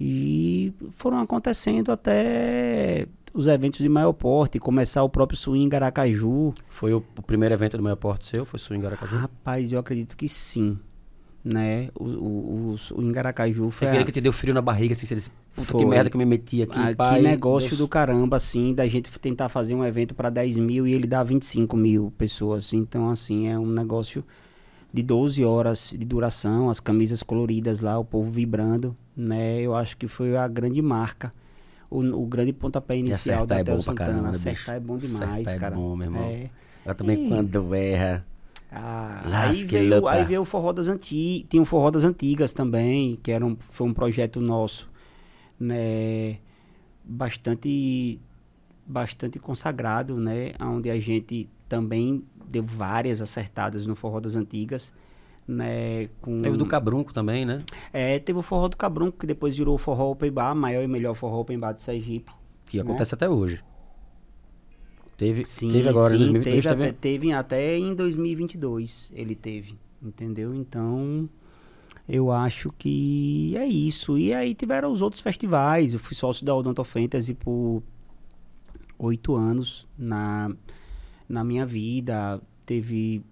E 0.00 0.72
foram 0.90 1.18
acontecendo 1.18 1.90
até 1.90 3.06
os 3.32 3.46
eventos 3.46 3.80
de 3.80 3.88
maior 3.88 4.12
porte, 4.12 4.58
começar 4.58 5.02
o 5.02 5.08
próprio 5.08 5.38
Swing 5.38 5.74
Aracaju. 5.74 6.54
Foi 6.68 6.92
o, 6.92 6.98
o 7.16 7.22
primeiro 7.22 7.54
evento 7.54 7.76
de 7.76 7.82
maior 7.82 7.96
porte 7.96 8.26
seu? 8.26 8.44
Foi 8.44 8.58
Swing 8.58 8.86
Aracaju? 8.86 9.16
Rapaz, 9.16 9.72
eu 9.72 9.78
acredito 9.78 10.16
que 10.16 10.28
sim 10.28 10.78
né? 11.46 11.88
O, 11.94 12.04
o, 12.04 12.74
o, 12.74 12.96
o 12.96 13.02
Engaracaju 13.02 13.70
foi. 13.70 13.70
Você 13.70 13.86
queria 13.86 14.00
a... 14.00 14.04
que 14.04 14.12
te 14.12 14.20
deu 14.20 14.32
frio 14.32 14.52
na 14.52 14.60
barriga, 14.60 14.92
assim, 14.92 15.06
você 15.06 15.14
disse, 15.14 15.30
puta 15.56 15.72
foi. 15.72 15.80
que 15.80 15.86
merda 15.86 16.10
que 16.10 16.16
eu 16.16 16.18
me 16.18 16.24
meti 16.24 16.62
aqui, 16.62 16.78
ah, 16.78 16.94
pai. 16.94 17.16
Que 17.16 17.22
negócio 17.26 17.70
Deus... 17.70 17.78
do 17.78 17.88
caramba, 17.88 18.36
assim, 18.36 18.74
da 18.74 18.86
gente 18.86 19.10
tentar 19.18 19.48
fazer 19.48 19.74
um 19.74 19.84
evento 19.84 20.14
para 20.14 20.30
10 20.30 20.58
mil 20.58 20.86
e 20.86 20.92
ele 20.92 21.06
dá 21.06 21.24
25 21.24 21.76
mil 21.76 22.12
pessoas. 22.16 22.72
Então, 22.72 23.08
assim, 23.08 23.48
é 23.48 23.58
um 23.58 23.66
negócio 23.66 24.22
de 24.92 25.02
12 25.02 25.44
horas 25.44 25.90
de 25.90 26.04
duração, 26.04 26.70
as 26.70 26.78
camisas 26.78 27.22
coloridas 27.22 27.80
lá, 27.80 27.98
o 27.98 28.04
povo 28.04 28.30
vibrando, 28.30 28.96
né? 29.16 29.60
Eu 29.60 29.74
acho 29.74 29.96
que 29.96 30.06
foi 30.06 30.36
a 30.36 30.46
grande 30.46 30.80
marca. 30.80 31.32
O, 31.90 32.00
o 32.00 32.26
grande 32.26 32.52
pontapé 32.52 32.96
inicial 32.96 33.46
da 33.46 33.58
é 33.58 33.64
bom 33.64 33.80
Santana. 33.80 33.94
pra 33.94 34.06
caramba, 34.06 34.30
acertar 34.30 34.54
bicho. 34.54 34.70
é 34.70 34.80
bom 34.80 34.96
demais, 34.96 35.46
acertar 35.46 35.60
cara. 35.60 35.74
É 35.74 35.78
bom, 35.78 35.96
meu 35.96 36.06
irmão. 36.06 36.24
É. 36.24 36.50
Eu 36.84 36.94
também, 36.94 37.26
e... 37.26 37.28
quando 37.28 37.74
erra 37.74 38.24
ah, 38.70 39.22
aí, 39.48 39.64
veio, 39.64 40.06
aí 40.08 40.24
veio 40.24 40.42
o 40.42 40.44
Forró 40.44 40.72
das 40.72 40.88
Antigas, 40.88 41.46
tinha 41.48 41.62
o 41.62 41.66
Forró 41.66 41.90
das 41.90 42.04
Antigas 42.04 42.52
também, 42.52 43.18
que 43.22 43.30
era 43.30 43.44
um, 43.44 43.56
foi 43.58 43.86
um 43.86 43.94
projeto 43.94 44.40
nosso, 44.40 44.88
né, 45.58 46.38
bastante, 47.04 48.20
bastante 48.86 49.38
consagrado, 49.38 50.16
né, 50.16 50.52
onde 50.60 50.90
a 50.90 50.98
gente 50.98 51.48
também 51.68 52.24
deu 52.48 52.62
várias 52.62 53.20
acertadas 53.20 53.86
no 53.86 53.96
Forró 53.96 54.20
das 54.20 54.34
Antigas, 54.34 54.92
né, 55.46 56.08
com... 56.20 56.42
Teve 56.42 56.56
o 56.56 56.58
do 56.58 56.66
Cabrunco 56.66 57.12
também, 57.12 57.44
né? 57.44 57.64
É, 57.92 58.18
teve 58.18 58.38
o 58.38 58.42
Forró 58.42 58.68
do 58.68 58.76
Cabrunco, 58.76 59.18
que 59.18 59.26
depois 59.26 59.56
virou 59.56 59.74
o 59.74 59.78
Forró 59.78 60.10
Open 60.10 60.30
Bar, 60.30 60.54
maior 60.54 60.82
e 60.82 60.88
melhor 60.88 61.14
Forró 61.14 61.40
Open 61.40 61.58
Bar 61.58 61.72
de 61.72 61.82
Sergipe. 61.82 62.32
Que 62.66 62.80
acontece 62.80 63.14
né? 63.14 63.16
até 63.16 63.28
hoje. 63.28 63.62
Teve, 65.16 65.46
sim, 65.46 65.72
teve 65.72 65.88
agora 65.88 66.14
sim, 66.14 66.24
em 66.24 66.32
2022 66.32 66.64
teve, 66.64 66.84
até, 66.84 66.92
teve 66.92 67.32
até 67.32 67.78
em 67.78 67.94
2022 67.94 69.12
ele 69.14 69.34
teve, 69.34 69.78
entendeu? 70.02 70.54
Então 70.54 71.26
eu 72.08 72.30
acho 72.30 72.72
que 72.78 73.56
é 73.56 73.66
isso. 73.66 74.16
E 74.16 74.32
aí 74.32 74.54
tiveram 74.54 74.92
os 74.92 75.02
outros 75.02 75.20
festivais. 75.20 75.92
Eu 75.92 75.98
fui 75.98 76.14
sócio 76.14 76.44
da 76.46 76.54
Odonto 76.54 76.84
Fantasy 76.84 77.34
por 77.34 77.82
oito 78.98 79.34
anos 79.34 79.86
na, 79.98 80.50
na 81.28 81.42
minha 81.42 81.66
vida. 81.66 82.40
Teve 82.64 83.22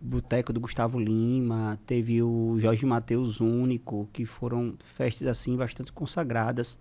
Boteco 0.00 0.52
do 0.52 0.60
Gustavo 0.60 0.98
Lima, 0.98 1.78
teve 1.86 2.22
o 2.22 2.56
Jorge 2.58 2.86
Mateus 2.86 3.40
Único, 3.40 4.08
que 4.12 4.24
foram 4.24 4.74
festas 4.78 5.28
assim 5.28 5.56
bastante 5.56 5.92
consagradas. 5.92 6.78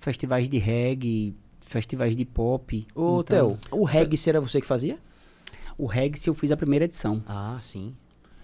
Festivais 0.00 0.50
de 0.50 0.58
reggae, 0.58 1.36
festivais 1.60 2.16
de 2.16 2.24
pop. 2.24 2.84
Ô, 2.96 3.20
então, 3.20 3.58
Theo, 3.62 3.80
o 3.80 3.84
reggae 3.84 4.18
era 4.26 4.40
você 4.40 4.60
que 4.60 4.66
fazia? 4.66 4.98
O 5.78 5.86
reggae 5.86 6.20
eu 6.26 6.34
fiz 6.34 6.50
a 6.50 6.56
primeira 6.56 6.84
edição. 6.84 7.22
Ah, 7.26 7.60
sim. 7.62 7.94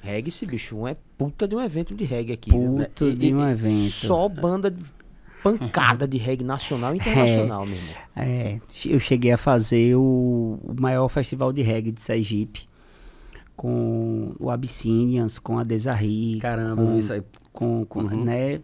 Reggae, 0.02 0.30
bicho, 0.46 0.76
um 0.76 0.86
é 0.86 0.96
puta 1.16 1.46
de 1.46 1.54
um 1.56 1.60
evento 1.60 1.94
de 1.94 2.04
reggae 2.04 2.32
aqui. 2.32 2.50
Puta 2.50 3.06
né? 3.06 3.14
de 3.14 3.34
um 3.34 3.48
evento. 3.48 3.90
Só 3.90 4.28
banda 4.28 4.70
de 4.70 4.82
pancada 5.42 6.06
de 6.06 6.18
reggae 6.18 6.44
nacional 6.44 6.94
e 6.94 6.98
internacional 6.98 7.64
é, 7.64 7.66
mesmo. 7.66 7.94
É, 8.16 8.60
eu 8.86 9.00
cheguei 9.00 9.32
a 9.32 9.36
fazer 9.36 9.96
o, 9.96 10.58
o 10.62 10.74
maior 10.78 11.08
festival 11.08 11.52
de 11.52 11.62
reggae 11.62 11.92
de 11.92 12.00
Sergipe 12.00 12.68
com 13.56 14.36
o 14.38 14.50
Abyssinians, 14.50 15.38
com 15.38 15.58
a 15.58 15.64
Desarri. 15.64 16.38
Caramba, 16.40 16.84
com, 16.84 16.96
isso 16.96 17.12
aí. 17.12 17.22
Com, 17.52 17.84
com 17.84 18.00
uhum. 18.00 18.24
né? 18.24 18.60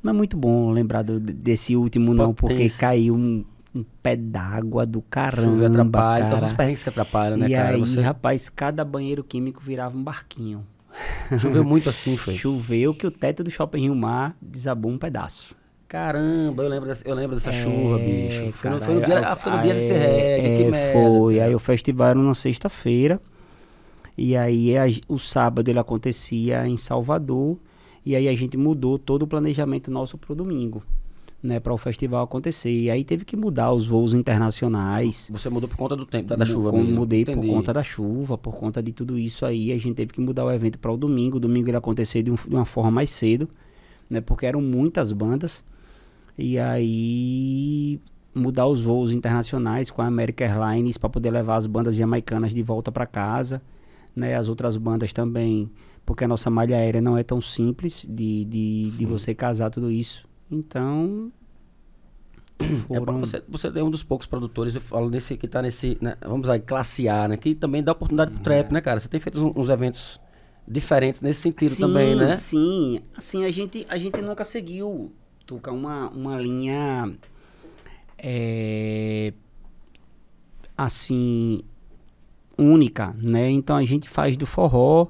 Não 0.00 0.10
é 0.10 0.12
muito 0.12 0.36
bom 0.36 0.70
lembrar 0.70 1.02
do, 1.02 1.18
desse 1.18 1.74
último, 1.74 2.14
não, 2.14 2.32
porque 2.32 2.68
caiu 2.68 3.16
um 3.16 3.44
um 3.74 3.84
pé 4.02 4.14
d'água 4.14 4.86
do 4.86 5.02
caramba. 5.02 5.42
Choveu 5.42 5.66
atrapalha, 5.66 6.22
cara. 6.22 6.26
então 6.26 6.38
são 6.38 6.48
os 6.48 6.54
perrengues 6.54 6.82
que 6.82 6.88
atrapalham, 6.88 7.36
né, 7.36 7.48
e 7.48 7.52
cara? 7.52 7.72
E 7.72 7.74
aí, 7.74 7.80
Você... 7.80 8.00
rapaz, 8.00 8.48
cada 8.48 8.84
banheiro 8.84 9.24
químico 9.24 9.60
virava 9.60 9.96
um 9.96 10.02
barquinho. 10.02 10.64
Choveu 11.40 11.64
muito 11.64 11.88
assim, 11.88 12.16
foi? 12.16 12.36
Choveu 12.36 12.94
que 12.94 13.06
o 13.06 13.10
teto 13.10 13.42
do 13.42 13.50
Shopping 13.50 13.82
Rio 13.82 13.94
Mar 13.96 14.36
desabou 14.40 14.92
um 14.92 14.98
pedaço. 14.98 15.56
Caramba, 15.88 16.62
eu 16.62 16.68
lembro 16.68 16.88
dessa, 16.88 17.06
eu 17.06 17.14
lembro 17.14 17.36
dessa 17.36 17.50
é, 17.50 17.62
chuva, 17.62 17.98
bicho. 17.98 18.52
Foi, 18.52 18.70
cara, 18.70 18.74
no, 18.76 18.80
foi 18.80 18.94
no 18.94 19.04
dia, 19.04 19.18
ah, 19.28 19.36
foi 19.36 19.52
no 19.52 19.62
dia 19.62 19.74
de 19.74 19.80
ser 19.80 19.98
reggae, 19.98 20.46
é, 20.46 20.56
que 20.58 20.70
merda. 20.70 20.98
Foi, 20.98 21.40
aí 21.40 21.54
o 21.54 21.58
festival 21.58 22.08
era 22.08 22.18
na 22.18 22.34
sexta-feira, 22.34 23.20
e 24.16 24.36
aí 24.36 24.76
a, 24.78 24.84
o 25.08 25.18
sábado 25.18 25.68
ele 25.68 25.78
acontecia 25.78 26.66
em 26.66 26.76
Salvador, 26.76 27.58
e 28.06 28.14
aí 28.14 28.28
a 28.28 28.36
gente 28.36 28.56
mudou 28.56 28.98
todo 28.98 29.22
o 29.22 29.26
planejamento 29.26 29.90
nosso 29.90 30.16
pro 30.16 30.34
domingo 30.34 30.82
né, 31.44 31.60
para 31.60 31.74
o 31.74 31.76
festival 31.78 32.24
acontecer. 32.24 32.70
E 32.72 32.90
aí 32.90 33.04
teve 33.04 33.22
que 33.24 33.36
mudar 33.36 33.70
os 33.70 33.86
voos 33.86 34.14
internacionais. 34.14 35.28
Você 35.30 35.50
mudou 35.50 35.68
por 35.68 35.76
conta 35.76 35.94
do 35.94 36.06
tempo, 36.06 36.28
da, 36.30 36.36
da 36.36 36.44
chuva 36.46 36.70
como 36.70 36.82
mesmo. 36.82 36.98
Mudei 37.00 37.20
Entendi. 37.20 37.46
por 37.46 37.54
conta 37.54 37.70
da 37.74 37.82
chuva, 37.82 38.38
por 38.38 38.56
conta 38.56 38.82
de 38.82 38.92
tudo 38.92 39.18
isso 39.18 39.44
aí. 39.44 39.70
A 39.70 39.74
gente 39.78 39.94
teve 39.94 40.12
que 40.14 40.20
mudar 40.22 40.46
o 40.46 40.50
evento 40.50 40.78
para 40.78 40.90
o 40.90 40.96
domingo. 40.96 41.36
O 41.36 41.40
domingo 41.40 41.68
ele 41.68 41.76
acontecer 41.76 42.22
de, 42.22 42.30
um- 42.30 42.34
de 42.36 42.54
uma 42.54 42.64
forma 42.64 42.90
mais 42.90 43.10
cedo, 43.10 43.46
né? 44.08 44.22
Porque 44.22 44.46
eram 44.46 44.62
muitas 44.62 45.12
bandas. 45.12 45.62
E 46.38 46.58
aí 46.58 48.00
mudar 48.34 48.66
os 48.66 48.82
voos 48.82 49.12
internacionais 49.12 49.90
com 49.90 50.02
a 50.02 50.06
American 50.06 50.46
Airlines 50.48 50.98
para 50.98 51.08
poder 51.10 51.30
levar 51.30 51.56
as 51.56 51.66
bandas 51.66 51.94
jamaicanas 51.94 52.52
de 52.52 52.62
volta 52.62 52.90
para 52.90 53.06
casa, 53.06 53.60
né? 54.16 54.34
As 54.34 54.48
outras 54.48 54.76
bandas 54.76 55.12
também, 55.12 55.70
porque 56.06 56.24
a 56.24 56.28
nossa 56.28 56.48
malha 56.50 56.76
aérea 56.76 57.00
não 57.02 57.16
é 57.18 57.22
tão 57.22 57.40
simples 57.40 58.04
de, 58.08 58.44
de, 58.46 58.90
de 58.92 59.06
você 59.06 59.34
casar 59.34 59.70
tudo 59.70 59.90
isso. 59.90 60.26
Então 60.50 61.32
É, 62.90 62.96
foram- 62.98 63.20
você, 63.20 63.42
você 63.48 63.68
é 63.68 63.82
um 63.82 63.90
dos 63.90 64.02
poucos 64.02 64.26
produtores, 64.26 64.74
eu 64.74 64.80
falo 64.80 65.10
nesse 65.10 65.36
que 65.36 65.48
tá 65.48 65.60
nesse, 65.60 65.98
né, 66.00 66.16
vamos 66.20 66.46
lá, 66.46 66.58
classe 66.58 67.08
A, 67.08 67.26
né? 67.28 67.36
Que 67.36 67.54
também 67.54 67.82
dá 67.82 67.92
oportunidade 67.92 68.30
pro 68.32 68.42
trap, 68.42 68.72
né, 68.72 68.80
cara? 68.80 69.00
Você 69.00 69.08
tem 69.08 69.20
feito 69.20 69.40
uns, 69.44 69.56
uns 69.56 69.68
eventos 69.68 70.20
diferentes 70.66 71.20
nesse 71.20 71.40
sentido 71.42 71.74
sim, 71.74 71.80
também, 71.80 72.14
né? 72.14 72.36
Sim, 72.36 73.00
assim, 73.16 73.44
a 73.44 73.50
gente, 73.50 73.86
a 73.88 73.98
gente 73.98 74.20
nunca 74.22 74.44
seguiu, 74.44 75.12
Tuca, 75.46 75.72
uma, 75.72 76.08
uma 76.10 76.40
linha 76.40 77.12
é, 78.18 79.32
assim, 80.76 81.62
única, 82.58 83.14
né? 83.18 83.50
Então 83.50 83.76
a 83.76 83.84
gente 83.84 84.08
faz 84.08 84.36
do 84.36 84.46
forró, 84.46 85.08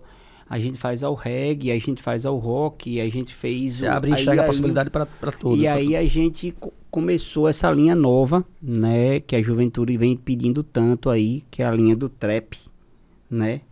a 0.55 0.59
gente 0.61 0.79
faz 0.79 1.03
ao 1.03 1.14
reggae, 1.14 1.73
a 1.73 1.79
gente 1.79 2.01
faz 2.03 2.25
ao 2.25 2.38
rock, 2.38 3.01
a 3.01 3.09
gente 3.11 3.35
fez... 3.35 3.79
Você 3.79 3.87
o- 3.87 3.93
abre 3.93 4.11
e 4.11 4.14
aí- 4.14 4.21
enxerga 4.23 4.43
a 4.43 4.47
possibilidade 4.47 4.90
para 4.90 5.07
todos. 5.38 5.59
E 5.59 5.67
aí 5.67 5.97
a 5.97 6.05
gente 6.05 6.53
co- 6.53 6.73
começou 6.90 7.49
essa 7.49 7.71
linha 7.73 7.95
nova, 7.95 8.45
né? 8.62 9.19
Que 9.21 9.35
a 9.35 9.43
juventude 9.43 9.97
vem 9.97 10.17
pedindo 10.17 10.62
tanto 10.62 11.11
aí, 11.11 11.43
que 11.51 11.61
é 11.62 11.67
a 11.67 11.73
linha 11.73 11.97
do 11.97 12.09
trap, 12.09 12.57
né? 13.29 13.62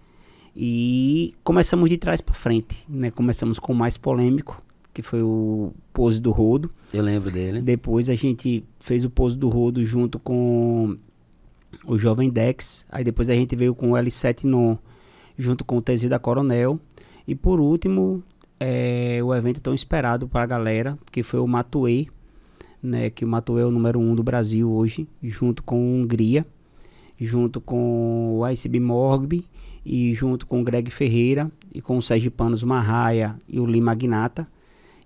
E 0.57 1.35
começamos 1.42 1.88
de 1.88 1.97
trás 1.97 2.21
para 2.21 2.35
frente, 2.35 2.85
né? 2.88 3.11
Começamos 3.11 3.59
com 3.59 3.73
o 3.73 3.77
mais 3.77 3.97
polêmico, 3.97 4.61
que 4.92 5.03
foi 5.03 5.23
o 5.23 5.73
Pose 5.92 6.21
do 6.21 6.31
Rodo. 6.31 6.71
Eu 6.92 7.03
lembro 7.03 7.31
dele. 7.31 7.61
Depois 7.62 8.11
a 8.11 8.14
gente 8.14 8.64
fez 8.81 9.05
o 9.05 9.11
Pose 9.11 9.38
do 9.38 9.49
Rodo 9.49 9.85
junto 9.85 10.18
com 10.18 10.97
o 11.87 11.97
Jovem 11.97 12.29
Dex. 12.29 12.85
Aí 12.90 13.03
depois 13.05 13.31
a 13.31 13.35
gente 13.35 13.57
veio 13.57 13.75
com 13.75 13.92
o 13.92 13.95
L7 13.95 14.45
Non, 14.45 14.77
junto 15.37 15.64
com 15.64 15.77
o 15.77 15.83
TZ 15.83 16.09
da 16.09 16.18
Coronel. 16.18 16.79
E 17.27 17.35
por 17.35 17.61
último, 17.61 18.23
é, 18.59 19.21
o 19.23 19.35
evento 19.35 19.61
tão 19.61 19.75
esperado 19.75 20.29
para 20.29 20.42
a 20.42 20.47
galera, 20.47 20.99
que 21.11 21.23
foi 21.23 21.40
o 21.40 21.47
Matuê, 21.47 22.07
né? 22.83 23.11
Que 23.11 23.25
o 23.25 23.29
Matuê 23.29 23.62
é 23.62 23.66
o 23.66 23.71
número 23.71 24.01
um 24.01 24.14
do 24.14 24.23
Brasil 24.23 24.71
hoje, 24.71 25.09
junto 25.23 25.62
com 25.62 25.77
o 25.77 25.95
Hungria, 25.97 26.47
junto 27.18 27.61
com 27.61 28.38
o 28.38 28.49
ICB 28.49 28.81
Morgby 28.81 29.47
e 29.85 30.14
junto 30.14 30.47
com 30.47 30.61
o 30.61 30.64
Greg 30.64 30.90
Ferreira 30.90 31.51
e 31.75 31.81
com 31.81 31.97
o 31.97 32.03
Sérgio 32.03 32.31
Panos 32.31 32.62
Marraia 32.62 33.37
e 33.49 33.61
o 33.61 33.66
Lima 33.66 33.87
Magnata. 33.87 34.47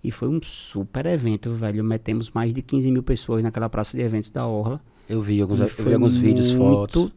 E 0.02 0.10
foi 0.10 0.28
um 0.28 0.40
super 0.42 1.06
evento, 1.06 1.50
velho. 1.52 1.82
Metemos 1.82 2.30
mais 2.30 2.54
de 2.54 2.62
15 2.62 2.92
mil 2.92 3.02
pessoas 3.02 3.42
naquela 3.42 3.68
praça 3.68 3.96
de 3.96 4.02
eventos 4.02 4.30
da 4.30 4.46
Orla. 4.46 4.80
Eu 5.08 5.20
vi 5.20 5.40
alguns, 5.40 5.60
eu 5.60 5.66
vi 5.66 5.94
alguns 5.94 6.16
vídeos, 6.16 6.52
fotos. 6.52 7.12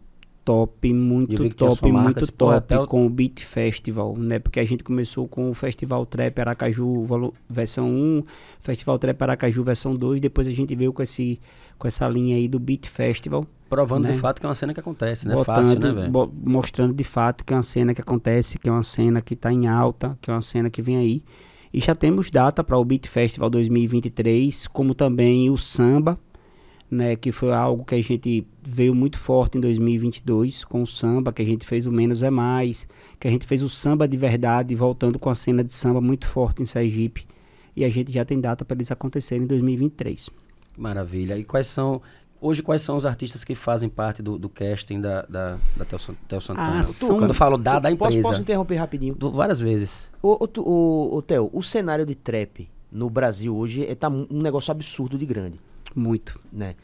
Top, 0.50 0.92
muito 0.94 1.50
top, 1.54 1.92
muito 1.92 2.28
top 2.32 2.74
o- 2.76 2.88
com 2.88 3.06
o 3.06 3.10
Beat 3.10 3.40
Festival, 3.42 4.18
né? 4.18 4.40
Porque 4.40 4.60
a 4.60 4.66
gente 4.66 4.84
começou 4.84 5.28
com 5.28 5.52
o 5.52 5.54
Festival 5.54 6.08
Trap 6.08 6.40
Aracaju 6.40 7.06
versão 7.48 7.88
1, 7.88 8.24
Festival 8.60 8.98
Trap 8.98 9.22
Aracaju 9.22 9.64
versão 9.64 9.96
2, 9.96 10.20
depois 10.20 10.48
a 10.48 10.52
gente 10.52 10.74
veio 10.76 10.92
com, 10.92 11.04
esse, 11.04 11.40
com 11.78 11.88
essa 11.88 12.08
linha 12.10 12.36
aí 12.36 12.48
do 12.48 12.58
Beat 12.60 12.88
Festival, 12.88 13.46
Provando 13.70 14.06
né? 14.06 14.14
de 14.14 14.18
fato 14.18 14.40
que 14.40 14.48
é 14.48 14.50
uma 14.50 14.56
cena 14.56 14.74
que 14.74 14.80
acontece, 14.80 15.28
né? 15.28 15.36
botando, 15.36 15.56
Fácil, 15.56 15.80
né, 15.80 15.92
velho? 15.94 16.32
mostrando 16.44 16.94
de 16.96 17.04
fato 17.04 17.46
que 17.46 17.54
é 17.54 17.56
uma 17.56 17.62
cena 17.62 17.94
que 17.94 18.02
acontece, 18.02 18.58
que 18.58 18.68
é 18.68 18.72
uma 18.72 18.82
cena 18.82 19.22
que 19.22 19.36
está 19.36 19.54
em 19.54 19.68
alta, 19.68 20.18
que 20.20 20.32
é 20.32 20.34
uma 20.34 20.42
cena 20.42 20.68
que 20.72 20.82
vem 20.82 20.98
aí. 20.98 21.24
E 21.72 21.80
já 21.80 21.94
temos 21.94 22.32
data 22.32 22.64
para 22.64 22.76
o 22.76 22.84
Beat 22.84 23.06
Festival 23.06 23.52
2023, 23.52 24.66
como 24.66 24.96
também 24.96 25.52
o 25.52 25.58
samba, 25.60 26.18
né, 26.90 27.16
que 27.16 27.32
foi 27.32 27.54
algo 27.54 27.84
que 27.86 27.96
a 27.96 28.02
gente 28.02 28.48
veio 28.64 28.96
muito 28.96 29.18
forte 29.18 29.58
em 29.58 29.62
2022 29.62 30.64
com 30.64 30.82
o 30.82 30.88
samba, 30.88 31.32
que 31.32 31.42
a 31.42 31.46
gente 31.46 31.66
fez 31.66 31.86
o 31.86 31.92
Menos 31.92 32.24
é 32.24 32.30
Mais, 32.30 32.88
que 33.20 33.28
a 33.28 33.32
gente 33.32 33.46
fez 33.46 33.62
o 33.64 33.70
samba 33.70 34.08
de 34.08 34.18
verdade, 34.18 34.74
voltando 34.76 35.20
com 35.20 35.30
a 35.30 35.36
cena 35.36 35.64
de 35.64 35.72
samba 35.72 36.02
muito 36.02 36.26
forte 36.28 36.64
em 36.64 36.66
Sergipe. 36.66 37.28
E 37.76 37.86
a 37.86 37.90
gente 37.90 38.12
já 38.12 38.26
tem 38.26 38.40
data 38.42 38.66
para 38.66 38.76
eles 38.76 38.92
acontecerem 38.92 39.44
em 39.44 39.48
2023. 39.48 40.30
Maravilha. 40.78 41.38
E 41.38 41.44
quais 41.44 41.68
são. 41.68 42.02
Hoje, 42.42 42.64
quais 42.64 42.82
são 42.82 42.96
os 42.96 43.06
artistas 43.06 43.44
que 43.44 43.54
fazem 43.54 43.90
parte 43.90 44.22
do, 44.24 44.38
do 44.40 44.48
casting 44.48 45.02
da, 45.02 45.24
da, 45.24 45.58
da 45.76 45.84
Tel 45.86 46.40
Santana? 46.40 46.80
Ah, 46.80 46.84
são- 46.84 47.18
Quando 47.20 47.32
eu 47.32 47.36
falo 47.36 47.58
da, 47.58 47.80
da 47.80 47.90
Posso, 47.96 48.12
empresa. 48.12 48.28
posso 48.30 48.42
interromper 48.42 48.76
rapidinho? 48.76 49.14
Do- 49.14 49.32
várias 49.32 49.60
vezes. 49.60 50.10
Ô, 50.24 50.38
ô, 50.42 50.48
tu- 50.48 50.64
ô, 50.66 51.16
ô, 51.18 51.22
Theo, 51.22 51.50
o 51.52 51.62
cenário 51.62 52.06
de 52.06 52.16
trap 52.16 52.70
no 52.90 53.10
Brasil 53.10 53.54
hoje 53.56 53.86
é, 53.86 53.94
tá 53.94 54.08
um 54.10 54.26
um 54.32 54.42
negócio 54.42 54.72
absurdo 54.72 55.18
de 55.18 55.26
grande, 55.26 55.60
Muito. 55.96 56.40
né? 56.52 56.76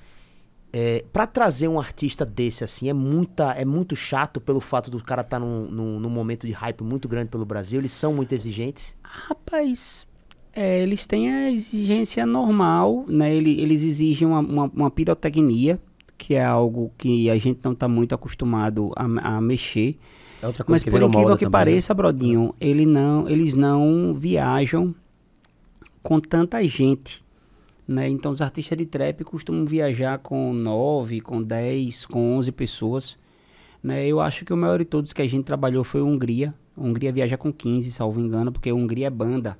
É, 0.73 1.05
para 1.13 1.25
trazer 1.25 1.69
um 1.69 1.79
artista 1.79 2.25
desse 2.25 2.61
assim 2.63 2.89
é 2.89 2.93
muita 2.93 3.51
é 3.53 3.63
muito 3.63 3.95
chato 3.95 4.41
pelo 4.41 4.59
fato 4.59 4.91
do 4.91 5.01
cara 5.01 5.21
estar 5.21 5.39
num, 5.39 5.69
num, 5.71 5.99
num 6.01 6.09
momento 6.09 6.45
de 6.45 6.51
hype 6.51 6.83
muito 6.83 7.07
grande 7.07 7.29
pelo 7.29 7.45
Brasil 7.45 7.79
eles 7.79 7.93
são 7.93 8.13
muito 8.13 8.33
exigentes 8.33 8.93
Rapaz, 9.01 10.05
é, 10.51 10.81
eles 10.81 11.07
têm 11.07 11.29
a 11.31 11.49
exigência 11.51 12.25
normal, 12.25 13.05
né? 13.07 13.33
Ele- 13.33 13.59
Eles 13.61 13.83
exigem 13.83 14.27
uma, 14.27 14.39
uma, 14.39 14.63
uma 14.73 14.91
pirotecnia, 14.91 15.79
que 16.17 16.33
é 16.35 16.43
algo 16.43 16.91
que 16.97 17.29
a 17.29 17.37
gente 17.37 17.59
não 17.63 17.73
está 17.73 17.87
muito 17.89 18.15
acostumado 18.15 18.91
a, 18.95 19.03
a 19.37 19.41
mexer. 19.41 19.97
É 20.41 20.47
outra 20.47 20.63
coisa 20.63 20.75
Mas 20.77 20.83
que 20.83 20.89
por 20.89 20.95
virou 20.97 21.09
incrível 21.09 21.29
moda 21.29 21.37
que 21.39 21.45
também, 21.45 21.51
pareça, 21.51 21.93
Brodinho, 21.93 22.53
ele 22.59 22.85
não, 22.85 23.27
eles 23.27 23.53
não 23.53 24.13
viajam 24.13 24.95
com 26.01 26.19
tanta 26.21 26.63
gente. 26.67 27.21
Né? 27.87 28.09
Então 28.09 28.31
os 28.31 28.41
artistas 28.41 28.77
de 28.77 28.85
trap 28.85 29.23
costumam 29.23 29.65
viajar 29.65 30.17
com 30.19 30.51
9, 30.53 31.21
com 31.21 31.41
10, 31.41 32.05
com 32.07 32.37
11 32.37 32.51
pessoas. 32.51 33.17
Né? 33.83 34.07
Eu 34.07 34.19
acho 34.19 34.43
que 34.43 34.51
o 34.53 34.57
maior 34.57 34.79
de 34.79 34.85
todos 34.85 35.13
que 35.13 35.21
a 35.21 35.27
gente 35.29 35.43
trabalhou 35.45 35.83
foi 35.83 36.01
a 36.01 36.03
Hungria. 36.03 36.53
A 36.75 36.81
Hungria 36.81 37.11
viaja 37.11 37.37
com 37.37 37.53
15, 37.53 37.91
salvo 37.91 38.19
engano, 38.19 38.51
porque 38.51 38.69
a 38.69 38.75
Hungria 38.75 39.07
é 39.07 39.09
banda. 39.09 39.57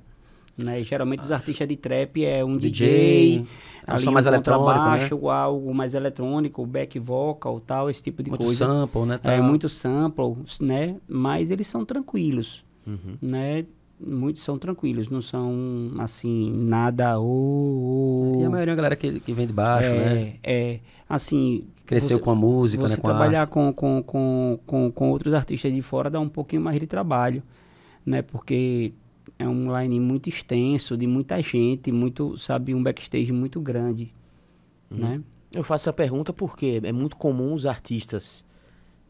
Né? 0.58 0.82
Geralmente 0.82 1.20
os 1.20 1.30
artistas 1.30 1.68
de 1.68 1.76
trap 1.76 2.24
é 2.24 2.42
um 2.44 2.56
DJ, 2.56 2.88
DJ, 2.88 3.46
é 3.86 3.92
um 3.92 3.94
ali 3.94 4.10
mais 4.10 4.24
um 4.26 4.28
eletrônico, 4.30 4.66
né? 4.68 4.74
contrabaixo, 4.74 5.28
algo 5.28 5.74
mais 5.74 5.92
eletrônico, 5.94 6.66
back 6.66 6.98
vocal, 6.98 7.60
tal, 7.60 7.90
esse 7.90 8.02
tipo 8.02 8.22
de 8.22 8.30
Muito 8.30 8.42
coisa. 8.44 8.64
sample, 8.66 9.02
né? 9.02 9.20
É, 9.22 9.36
tal. 9.36 9.42
muito 9.46 9.68
sample, 9.68 10.34
né? 10.60 10.96
Mas 11.06 11.50
eles 11.50 11.66
são 11.66 11.84
tranquilos, 11.84 12.64
Uhum. 12.86 13.16
né? 13.20 13.66
Muitos 13.98 14.42
são 14.42 14.58
tranquilos, 14.58 15.08
não 15.08 15.22
são, 15.22 15.90
assim, 15.98 16.52
nada... 16.54 17.18
Oh, 17.18 18.34
oh, 18.36 18.42
E 18.42 18.44
a 18.44 18.50
maioria 18.50 18.72
é 18.72 18.74
a 18.74 18.76
galera 18.76 18.96
que, 18.96 19.20
que 19.20 19.32
vem 19.32 19.46
de 19.46 19.52
baixo, 19.54 19.88
é, 19.88 20.14
né? 20.14 20.34
É, 20.42 20.80
assim... 21.08 21.64
Cresceu 21.86 22.18
você- 22.18 22.24
com 22.24 22.30
a 22.30 22.34
música, 22.34 22.82
você 22.86 22.96
né? 22.96 23.00
Com 23.00 23.08
a 23.08 23.10
trabalhar 23.12 23.46
com, 23.46 23.72
com, 23.72 24.02
com, 24.02 24.58
com, 24.66 24.90
com 24.90 25.10
outros 25.10 25.32
artistas 25.32 25.72
de 25.72 25.80
fora 25.80 26.10
dá 26.10 26.20
um 26.20 26.28
pouquinho 26.28 26.60
mais 26.60 26.78
de 26.78 26.86
trabalho, 26.86 27.42
né? 28.04 28.20
Porque 28.22 28.92
é 29.38 29.48
um 29.48 29.74
line 29.80 29.98
muito 29.98 30.28
extenso, 30.28 30.96
de 30.96 31.06
muita 31.06 31.40
gente, 31.42 31.90
muito, 31.90 32.36
sabe, 32.36 32.74
um 32.74 32.82
backstage 32.82 33.32
muito 33.32 33.60
grande, 33.60 34.12
Uhum. 34.90 34.98
né? 34.98 35.20
eu 35.54 35.64
faço 35.64 35.84
essa 35.88 35.92
pergunta 35.92 36.32
porque 36.34 36.80
é 36.84 36.92
muito 36.92 37.16
comum 37.16 37.54
os 37.54 37.64
artistas 37.66 38.44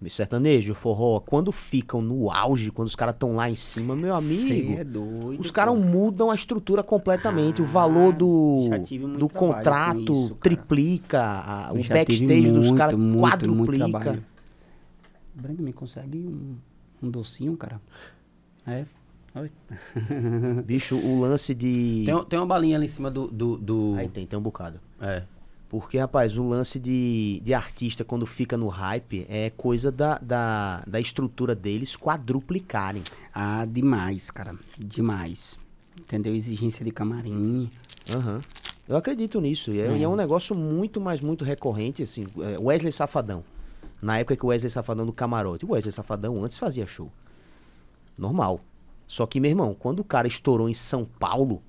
sertanejo 0.08 0.74
forró 0.74 1.18
quando 1.20 1.50
ficam 1.50 2.00
no 2.02 2.30
auge 2.30 2.70
quando 2.70 2.86
os 2.88 2.94
caras 2.94 3.14
estão 3.14 3.34
lá 3.34 3.48
em 3.50 3.56
cima 3.56 3.96
meu 3.96 4.14
amigo 4.14 4.46
Cê 4.46 4.74
é 4.78 4.84
doido, 4.84 5.40
Os 5.40 5.50
caras 5.50 5.74
mudam 5.76 6.30
a 6.30 6.34
estrutura 6.34 6.82
completamente. 6.82 7.62
o 7.62 7.64
Ah, 7.64 7.68
valor 7.68 8.12
do, 8.12 8.66
já 8.68 8.78
tive 8.80 9.06
muito 9.06 9.18
do 9.20 9.28
com 9.28 9.48
contrato 9.48 9.98
isso, 10.12 10.34
triplica, 10.40 11.22
a- 11.22 11.72
o 11.72 11.76
backstage 11.76 12.50
dos 12.50 12.66
muito, 12.66 12.74
caras 12.74 12.98
muito, 12.98 13.14
muito 13.14 13.30
quadruplica. 13.72 14.22
Brenda, 15.34 15.62
me 15.62 15.72
consegue 15.72 16.18
um, 16.18 16.56
um 17.02 17.10
docinho, 17.10 17.56
cara? 17.56 17.80
É? 18.66 18.84
Bicho, 20.64 20.96
o 20.96 21.20
lance 21.20 21.54
de. 21.54 22.04
Tem, 22.06 22.24
tem 22.24 22.38
uma 22.38 22.46
balinha 22.46 22.76
ali 22.76 22.86
em 22.86 22.88
cima 22.88 23.10
do. 23.10 23.26
do, 23.28 23.56
do- 23.58 23.94
Aí 23.98 24.08
tem, 24.08 24.26
tem 24.26 24.38
um 24.38 24.42
bocado. 24.42 24.80
É. 25.00 25.24
Porque, 25.68 25.98
rapaz, 25.98 26.36
o 26.36 26.48
lance 26.48 26.78
de, 26.78 27.40
de 27.44 27.52
artista 27.52 28.04
quando 28.04 28.24
fica 28.24 28.56
no 28.56 28.68
hype 28.68 29.26
é 29.28 29.50
coisa 29.50 29.90
da, 29.90 30.18
da, 30.18 30.84
da 30.86 31.00
estrutura 31.00 31.54
deles 31.54 31.96
quadruplicarem. 31.96 33.02
Ah, 33.34 33.66
demais, 33.68 34.30
cara. 34.30 34.54
Demais. 34.78 35.58
Entendeu? 35.98 36.34
Exigência 36.34 36.84
de 36.84 36.92
camarim. 36.92 37.68
Aham. 38.14 38.40
Eu 38.88 38.96
acredito 38.96 39.40
nisso. 39.40 39.72
E 39.72 39.80
é, 39.80 39.96
e 39.96 40.02
é 40.04 40.08
um 40.08 40.14
negócio 40.14 40.54
muito, 40.54 41.00
mas 41.00 41.20
muito 41.20 41.44
recorrente. 41.44 42.04
Assim, 42.04 42.26
é, 42.42 42.56
Wesley 42.58 42.92
Safadão. 42.92 43.42
Na 44.00 44.18
época 44.18 44.36
que 44.36 44.44
o 44.44 44.48
Wesley 44.48 44.70
Safadão 44.70 45.04
do 45.04 45.12
camarote. 45.12 45.64
O 45.64 45.72
Wesley 45.72 45.92
Safadão 45.92 46.44
antes 46.44 46.58
fazia 46.58 46.86
show. 46.86 47.10
Normal. 48.16 48.60
Só 49.06 49.26
que, 49.26 49.40
meu 49.40 49.50
irmão, 49.50 49.74
quando 49.74 50.00
o 50.00 50.04
cara 50.04 50.28
estourou 50.28 50.68
em 50.68 50.74
São 50.74 51.04
Paulo 51.04 51.60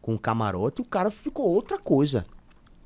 com 0.00 0.14
o 0.14 0.18
camarote, 0.18 0.80
o 0.80 0.84
cara 0.84 1.10
ficou 1.10 1.46
outra 1.46 1.78
coisa. 1.78 2.24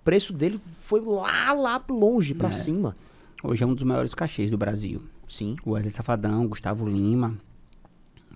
Preço 0.06 0.32
dele 0.32 0.60
foi 0.82 1.00
lá, 1.00 1.52
lá 1.52 1.84
longe, 1.90 2.32
pra 2.32 2.48
É. 2.48 2.52
cima. 2.52 2.96
Hoje 3.42 3.62
é 3.62 3.66
um 3.66 3.74
dos 3.74 3.84
maiores 3.84 4.14
cachês 4.14 4.50
do 4.50 4.56
Brasil. 4.56 5.02
Sim. 5.28 5.56
O 5.64 5.72
Wesley 5.72 5.90
Safadão, 5.92 6.46
Gustavo 6.46 6.88
Lima, 6.88 7.36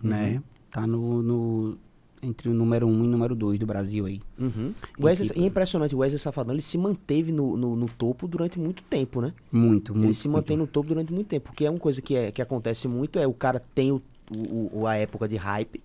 né? 0.03 0.43
Tá 0.71 0.87
no, 0.87 1.23
no- 1.23 1.79
entre 2.23 2.49
o 2.49 2.53
número 2.55 2.87
um 2.87 3.05
e 3.05 3.07
o 3.07 3.11
número 3.11 3.35
dois 3.35 3.59
do 3.59 3.65
Brasil 3.67 4.05
aí. 4.07 4.21
Uhum. 4.39 4.75
Wesley, 5.01 5.31
e 5.37 5.43
é 5.45 5.47
impressionante, 5.47 5.95
o 5.95 5.99
Wesley 5.99 6.19
Safadão 6.19 6.55
ele 6.55 6.61
se 6.63 6.77
manteve 6.77 7.33
no, 7.33 7.57
no, 7.57 7.75
no 7.77 7.87
topo 7.89 8.29
durante 8.29 8.59
muito 8.59 8.83
tempo, 8.83 9.21
né? 9.21 9.33
Muito, 9.51 9.93
muito. 9.95 10.07
ele 10.07 10.15
se 10.15 10.29
mantém 10.29 10.57
muito. 10.57 10.69
no 10.69 10.73
topo 10.73 10.89
durante 10.89 11.13
muito 11.13 11.29
tempo. 11.29 11.47
Porque 11.49 11.65
é 11.65 11.71
uma 11.71 11.79
coisa 11.79 12.03
que, 12.03 12.15
é, 12.17 12.31
que 12.31 12.43
acontece 12.43 12.87
muito, 12.89 13.19
é 13.19 13.27
o 13.27 13.33
cara 13.33 13.63
tem 13.75 13.91
o, 13.93 14.03
o, 14.37 14.81
o- 14.81 14.87
a 14.87 14.97
época 14.97 15.27
de 15.29 15.37
hype. 15.37 15.81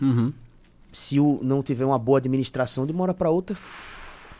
Uhum. 0.00 0.32
Se 0.92 1.20
o, 1.20 1.38
não 1.42 1.62
tiver 1.62 1.84
uma 1.84 1.98
boa 1.98 2.18
administração, 2.18 2.86
de 2.86 2.92
uma 2.92 3.02
hora 3.02 3.14
pra 3.14 3.30
outra, 3.30 3.54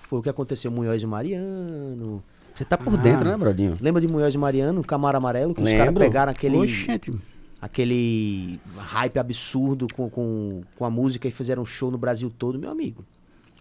foi 0.06 0.18
o 0.20 0.22
que 0.22 0.28
aconteceu 0.28 0.70
com 0.70 0.78
Munhoz 0.78 1.02
e 1.02 1.06
Mariano. 1.06 2.22
Você 2.54 2.64
tá 2.64 2.78
por 2.78 2.94
Ah. 2.94 2.96
dentro, 2.96 3.28
né, 3.28 3.36
Brodinho? 3.36 3.76
Lembra 3.80 4.00
de 4.00 4.08
Munhoz 4.08 4.34
e 4.34 4.38
Mariano, 4.38 4.82
Camaro 4.82 5.18
Amarelo, 5.18 5.54
que 5.54 5.60
os 5.60 5.66
Lembro. 5.66 5.84
caras 5.84 5.98
pegaram 5.98 6.32
aquele, 6.32 6.56
Oxente. 6.56 7.12
aquele 7.60 8.58
hype 8.76 9.18
absurdo 9.18 9.86
com, 9.94 10.08
com, 10.08 10.62
com 10.76 10.84
a 10.84 10.90
música 10.90 11.28
e 11.28 11.30
fizeram 11.30 11.62
um 11.62 11.66
show 11.66 11.90
no 11.90 11.98
Brasil 11.98 12.30
todo, 12.38 12.58
meu 12.58 12.70
amigo. 12.70 13.04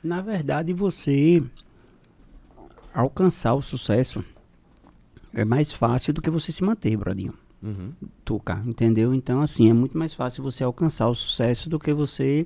Na 0.03 0.21
verdade, 0.21 0.71
você 0.71 1.43
alcançar 2.93 3.53
o 3.53 3.62
sucesso 3.62 4.23
é 5.34 5.43
mais 5.43 5.71
fácil 5.71 6.13
do 6.13 6.21
que 6.21 6.29
você 6.29 6.51
se 6.51 6.63
manter, 6.63 6.95
Brodinho. 6.95 7.34
Uhum. 7.62 7.91
Tuca, 8.23 8.62
entendeu? 8.65 9.13
Então, 9.13 9.41
assim, 9.41 9.69
é 9.69 9.73
muito 9.73 9.97
mais 9.97 10.13
fácil 10.13 10.43
você 10.43 10.63
alcançar 10.63 11.08
o 11.10 11.15
sucesso 11.15 11.69
do 11.69 11.79
que 11.79 11.91
você 11.93 12.45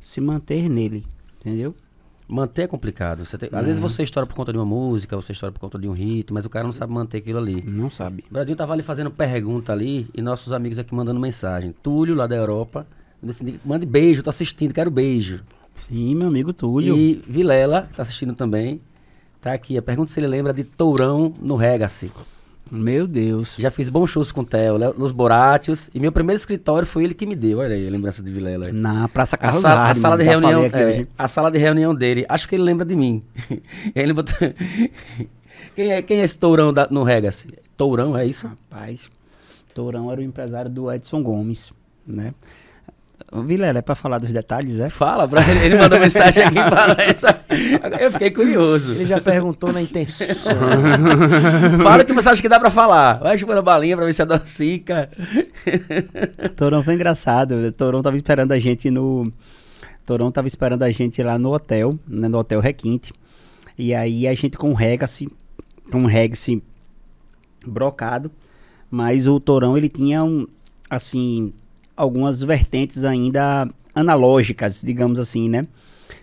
se 0.00 0.20
manter 0.20 0.68
nele, 0.68 1.04
entendeu? 1.40 1.74
Manter 2.26 2.62
é 2.62 2.66
complicado. 2.66 3.24
Você 3.24 3.36
tem- 3.36 3.48
Às 3.52 3.58
Uhum. 3.60 3.64
vezes 3.66 3.80
você 3.80 4.02
estoura 4.02 4.26
por 4.26 4.34
conta 4.34 4.50
de 4.52 4.58
uma 4.58 4.64
música, 4.64 5.14
você 5.14 5.32
estoura 5.32 5.52
por 5.52 5.60
conta 5.60 5.78
de 5.78 5.86
um 5.86 5.92
hit, 5.92 6.32
mas 6.32 6.44
o 6.44 6.50
cara 6.50 6.64
não 6.64 6.72
sabe 6.72 6.92
manter 6.92 7.18
aquilo 7.18 7.38
ali. 7.38 7.62
Não 7.66 7.90
sabe. 7.90 8.24
O 8.30 8.32
Bradinho 8.32 8.56
tava 8.56 8.72
ali 8.72 8.82
fazendo 8.82 9.10
pergunta 9.10 9.72
ali 9.72 10.08
e 10.14 10.22
nossos 10.22 10.52
amigos 10.52 10.78
aqui 10.78 10.94
mandando 10.94 11.20
mensagem. 11.20 11.74
Túlio, 11.82 12.14
lá 12.14 12.26
da 12.26 12.34
Europa, 12.34 12.86
disse 13.22 13.60
mande 13.64 13.84
beijo, 13.84 14.22
tô 14.22 14.30
assistindo, 14.30 14.72
quero 14.72 14.90
beijo. 14.90 15.40
Sim, 15.78 16.14
meu 16.14 16.28
amigo 16.28 16.52
Túlio. 16.54 16.96
E 16.96 17.22
Vilela, 17.28 17.88
que 17.90 17.96
tá 17.96 18.02
assistindo 18.02 18.32
também, 18.34 18.80
tá 19.40 19.52
aqui. 19.52 19.76
A 19.76 19.82
pergunta 19.82 20.10
se 20.10 20.18
ele 20.18 20.26
lembra 20.26 20.54
de 20.54 20.64
Tourão 20.64 21.34
no 21.42 21.56
Regacy. 21.56 22.10
Meu 22.70 23.06
Deus. 23.06 23.56
Já 23.58 23.70
fiz 23.70 23.88
bons 23.88 24.10
shows 24.10 24.32
com 24.32 24.40
o 24.40 24.44
Theo, 24.44 24.76
Los 24.98 25.12
Boratios, 25.12 25.90
e 25.94 26.00
meu 26.00 26.10
primeiro 26.10 26.38
escritório 26.38 26.86
foi 26.86 27.04
ele 27.04 27.14
que 27.14 27.26
me 27.26 27.36
deu. 27.36 27.58
Olha 27.58 27.74
aí 27.74 27.86
a 27.86 27.90
lembrança 27.90 28.22
de 28.22 28.32
Vilela. 28.32 28.72
Na 28.72 29.06
Praça 29.08 29.36
A 29.36 29.38
Carlos 29.38 29.62
sala, 29.62 29.90
a 29.90 29.94
sala 29.94 30.16
de 30.16 30.24
reunião, 30.24 30.64
é, 30.64 31.06
a 31.16 31.28
sala 31.28 31.50
de 31.50 31.58
reunião 31.58 31.94
dele. 31.94 32.24
Acho 32.28 32.48
que 32.48 32.54
ele 32.56 32.62
lembra 32.64 32.84
de 32.84 32.96
mim. 32.96 33.22
Ele 33.94 34.12
botou... 34.12 34.34
quem, 35.76 35.92
é, 35.92 36.02
quem 36.02 36.20
é 36.20 36.24
esse 36.24 36.36
Tourão 36.36 36.72
da- 36.72 36.88
no 36.90 37.02
Regacy? 37.02 37.48
Tourão, 37.76 38.16
é 38.16 38.26
isso? 38.26 38.46
Rapaz, 38.46 39.10
Tourão 39.74 40.10
era 40.10 40.20
o 40.20 40.24
empresário 40.24 40.70
do 40.70 40.90
Edson 40.90 41.22
Gomes, 41.22 41.72
né? 42.06 42.32
Vilela, 43.32 43.78
é 43.78 43.82
pra 43.82 43.94
falar 43.94 44.18
dos 44.18 44.32
detalhes, 44.32 44.78
é? 44.78 44.88
Fala, 44.88 45.26
pra 45.26 45.42
ele, 45.48 45.66
ele 45.66 45.78
mandou 45.78 45.98
mensagem 45.98 46.44
aqui 46.44 46.54
para 46.70 47.02
essa. 47.02 47.40
Eu 48.00 48.10
fiquei 48.12 48.30
curioso. 48.30 48.92
Ele 48.92 49.06
já 49.06 49.20
perguntou 49.20 49.72
na 49.72 49.82
intenção. 49.82 50.26
Fala 51.82 52.04
que 52.04 52.12
você 52.12 52.28
acha 52.28 52.42
que 52.42 52.48
dá 52.48 52.60
pra 52.60 52.70
falar. 52.70 53.14
Vai 53.18 53.36
chupando 53.36 53.58
a 53.58 53.62
balinha 53.62 53.96
pra 53.96 54.04
ver 54.06 54.12
se 54.12 54.22
adocica. 54.22 55.10
Torão 56.56 56.82
foi 56.84 56.94
engraçado. 56.94 57.72
Torão 57.72 58.02
tava 58.02 58.16
esperando 58.16 58.52
a 58.52 58.58
gente 58.58 58.90
no. 58.90 59.32
Torão 60.06 60.30
tava 60.30 60.46
esperando 60.46 60.82
a 60.82 60.90
gente 60.90 61.22
lá 61.22 61.38
no 61.38 61.52
hotel, 61.52 61.98
né, 62.06 62.28
no 62.28 62.38
Hotel 62.38 62.60
Requinte. 62.60 63.12
E 63.76 63.94
aí 63.94 64.28
a 64.28 64.34
gente 64.34 64.56
com 64.56 64.70
um 64.70 64.74
Regacy, 64.74 65.28
com 65.90 66.00
um 66.00 66.06
Regacy 66.06 66.62
brocado. 67.66 68.30
Mas 68.90 69.26
o 69.26 69.40
Torão 69.40 69.76
ele 69.76 69.88
tinha 69.88 70.22
um, 70.22 70.46
assim, 70.88 71.52
algumas 71.96 72.42
vertentes 72.42 73.04
ainda 73.04 73.68
analógicas, 73.94 74.80
digamos 74.82 75.18
assim, 75.18 75.48
né? 75.48 75.66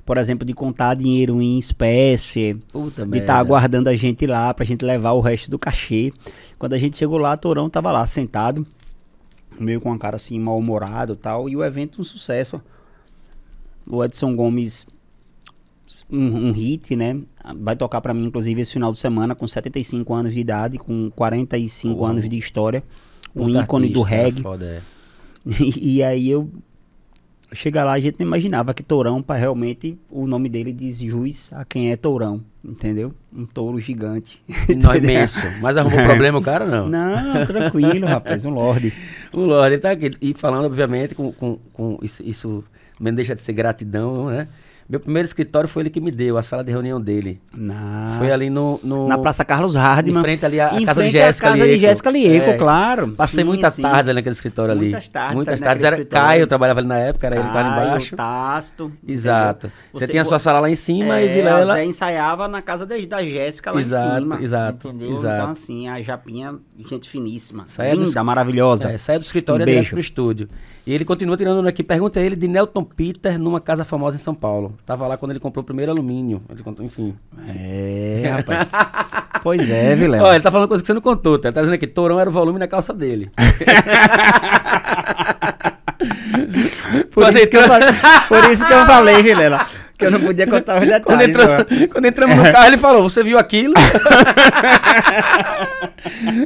Por 0.05 0.17
exemplo, 0.17 0.45
de 0.45 0.53
contar 0.53 0.95
dinheiro 0.95 1.41
em 1.41 1.57
espécie, 1.57 2.57
Puta 2.71 3.05
de 3.05 3.17
estar 3.17 3.38
aguardando 3.38 3.89
a 3.89 3.95
gente 3.95 4.25
lá 4.25 4.53
pra 4.53 4.65
gente 4.65 4.84
levar 4.84 5.12
o 5.12 5.21
resto 5.21 5.49
do 5.49 5.60
cachê. 5.60 6.12
Quando 6.57 6.73
a 6.73 6.77
gente 6.77 6.97
chegou 6.97 7.17
lá, 7.17 7.36
Torão 7.38 7.69
tava 7.69 7.91
lá 7.91 8.05
sentado, 8.05 8.65
meio 9.60 9.79
com 9.79 9.89
uma 9.89 9.97
cara 9.97 10.15
assim 10.15 10.39
mal-humorado 10.39 11.13
e 11.13 11.15
tal, 11.15 11.49
e 11.49 11.55
o 11.55 11.63
evento 11.63 12.01
um 12.01 12.03
sucesso. 12.03 12.62
O 13.88 14.03
Edson 14.03 14.36
Gomes 14.36 14.86
um, 16.10 16.49
um 16.49 16.51
hit, 16.51 16.95
né? 16.95 17.19
Vai 17.57 17.75
tocar 17.75 18.01
pra 18.01 18.13
mim 18.13 18.25
inclusive 18.25 18.62
esse 18.62 18.73
final 18.73 18.91
de 18.91 18.99
semana 18.99 19.36
com 19.36 19.47
75 19.47 20.13
anos 20.13 20.34
de 20.34 20.39
idade, 20.39 20.77
com 20.77 21.10
45 21.12 21.99
Uau. 21.99 22.10
anos 22.10 22.29
de 22.29 22.38
história, 22.38 22.84
um 23.36 23.45
Puta 23.45 23.63
ícone 23.63 23.89
do 23.89 24.03
artista, 24.03 24.23
reggae. 24.23 24.41
Foda, 24.41 24.65
é. 24.65 24.81
E, 25.60 25.97
e 25.97 26.04
aí 26.04 26.30
eu 26.30 26.49
chega 27.54 27.84
lá, 27.84 27.93
a 27.93 27.99
gente 27.99 28.19
não 28.19 28.27
imaginava 28.27 28.73
que 28.73 28.84
Tourão, 28.84 29.21
para 29.21 29.39
realmente 29.39 29.97
o 30.10 30.25
nome 30.25 30.47
dele 30.47 30.71
diz 30.71 30.99
jus 30.99 31.51
a 31.54 31.65
quem 31.65 31.91
é 31.91 31.95
Tourão, 31.95 32.41
entendeu? 32.63 33.13
Um 33.34 33.45
touro 33.45 33.80
gigante. 33.80 34.41
Não 34.77 34.95
imenso. 34.95 35.41
Mas 35.62 35.77
arrumou 35.77 36.04
problema 36.04 36.39
o 36.39 36.41
cara, 36.41 36.65
não. 36.65 36.88
Não, 36.88 37.45
tranquilo, 37.45 38.06
rapaz, 38.06 38.43
um 38.45 38.51
lorde. 38.51 38.93
O 39.32 39.39
Lorde, 39.45 39.75
ele 39.75 39.82
tá 39.82 39.91
aqui. 39.91 40.12
E 40.21 40.34
falando, 40.34 40.65
obviamente, 40.65 41.15
com, 41.15 41.32
com, 41.32 41.58
com 41.73 41.97
isso, 42.01 42.21
isso 42.23 42.63
não 42.99 43.13
deixa 43.13 43.34
de 43.34 43.41
ser 43.41 43.54
gratidão, 43.54 44.27
né? 44.27 44.47
Meu 44.91 44.99
primeiro 44.99 45.25
escritório 45.25 45.69
foi 45.69 45.84
ele 45.84 45.89
que 45.89 46.01
me 46.01 46.12
deu, 46.12 46.38
a 46.38 46.43
sala 46.43 46.65
de 46.65 46.69
reunião 46.69 46.99
dele. 46.99 47.39
Na, 47.56 48.17
Foi 48.19 48.30
ali 48.30 48.49
no, 48.49 48.77
no- 48.84 49.08
na 49.08 49.17
Praça 49.17 49.45
Carlos 49.45 49.73
Em 49.73 49.80
Hardman. 49.80 50.21
frente 50.21 50.45
ali 50.45 50.60
à 50.60 50.73
em 50.77 50.84
casa 50.86 51.01
de 51.04 51.08
Jéssica 51.10 51.47
casa 51.47 51.60
de 51.60 51.63
Lieco. 51.63 51.80
Jéssica 51.80 52.10
Lieco, 52.10 52.49
É. 52.49 52.58
claro. 52.58 53.08
Passei 53.13 53.41
Sim, 53.41 53.47
muitas 53.47 53.73
sim. 53.75 53.82
tardes 53.84 54.10
ali 54.10 54.15
naquele 54.15 54.34
escritório 54.36 54.73
ali. 54.73 54.89
Muitas 54.89 55.08
tardes 55.08 55.36
Muitas 55.36 55.62
tardes. 55.62 55.84
Era 55.86 55.95
escritório. 55.95 56.27
Caio, 56.27 56.41
eu 56.41 56.47
trabalhava 56.47 56.82
ali 56.82 56.88
na 56.89 56.97
época, 56.97 57.25
era 57.25 57.38
ele 57.38 57.45
que 57.47 57.54
tava 57.54 57.69
Caio, 57.69 57.86
embaixo. 57.88 58.15
Tasto. 58.17 58.91
Exato. 59.08 59.67
entendeu? 59.67 59.77
Você, 59.93 60.08
tinha 60.10 60.21
a 60.23 60.25
sua 60.25 60.39
sala 60.39 60.60
lá 60.60 60.69
em 60.69 60.75
cima 60.75 61.21
e 61.21 61.25
É, 61.30 61.34
Vilela. 61.36 61.71
a 61.71 61.75
Zé 61.77 61.86
ensaiava 61.86 62.49
na 62.49 62.62
casa 62.62 62.86
da, 62.86 62.97
da 62.97 63.23
Jéssica 63.23 63.71
lá 63.71 63.80
Exato, 63.80 64.17
em 64.17 64.19
cima. 64.19 64.41
exato, 64.41 64.88
entendeu? 64.89 65.10
exato. 65.12 65.36
Então, 65.41 65.51
assim, 65.51 65.88
a 65.88 66.01
Japinha, 66.01 66.56
gente 66.89 67.10
finíssima. 67.10 67.63
Saia 67.65 67.93
linda, 67.93 68.21
maravilhosa. 68.25 68.91
É, 68.91 68.97
saia 68.97 69.19
do 69.19 69.23
escritório 69.23 69.65
Um 69.65 69.69
e 69.69 69.86
pro 69.86 69.99
estúdio. 70.01 70.49
E 70.91 70.93
ele 70.93 71.06
continua 71.06 71.38
tirando 71.38 71.65
aqui. 71.65 71.82
Pergunta 71.84 72.19
a 72.19 72.23
ele 72.23 72.36
de 72.36 72.49
Nelton 72.49 72.84
Peter 72.84 73.39
numa 73.39 73.62
casa 73.62 73.86
famosa 73.86 74.17
em 74.17 74.19
São 74.19 74.36
Paulo. 74.36 74.77
Tava 74.86 75.08
lá 75.08 75.15
quando 75.15 75.32
ele 75.32 75.39
comprou 75.39 75.63
o 75.63 75.65
primeiro 75.65 75.89
alumínio. 75.89 76.41
Ele 76.49 76.62
contou, 76.62 76.86
enfim. 76.86 77.15
É, 77.47 78.23
rapaz. 78.36 78.69
pois 79.41 79.69
é, 79.69 79.95
Vilela. 79.95 80.27
Olha, 80.27 80.36
ele 80.36 80.43
tá 80.43 80.51
falando 80.51 80.67
coisa 80.67 80.84
que 80.84 80.88
você 80.88 80.93
não 80.93 80.99
contou. 80.99 81.39
Tá, 81.39 81.49
tá 81.49 81.62
dizendo 81.62 81.75
aqui, 81.75 81.88
Torão 81.88 82.19
era 82.19 82.30
o 82.30 82.34
volume 82.34 82.60
na 82.60 82.67
calça 82.67 82.93
dele. 82.93 83.32
por, 87.13 87.34
isso 87.36 87.49
que 87.49 87.56
eu, 87.56 87.63
por 88.27 88.51
isso 88.51 88.67
que 88.67 88.73
eu 88.73 88.86
falei, 88.86 89.23
Vilela, 89.23 89.65
que 89.97 90.08
eu 90.08 90.12
não 90.12 90.19
podia 90.19 90.45
contar 90.51 90.82
os 90.82 90.82
detalhes. 90.82 91.06
Quando, 91.06 91.21
entrou, 91.21 91.47
quando 91.89 92.06
entramos 92.06 92.36
no 92.36 92.43
carro, 92.43 92.67
ele 92.67 92.77
falou: 92.77 93.04
Você 93.04 93.23
viu 93.23 93.39
aquilo? 93.39 93.75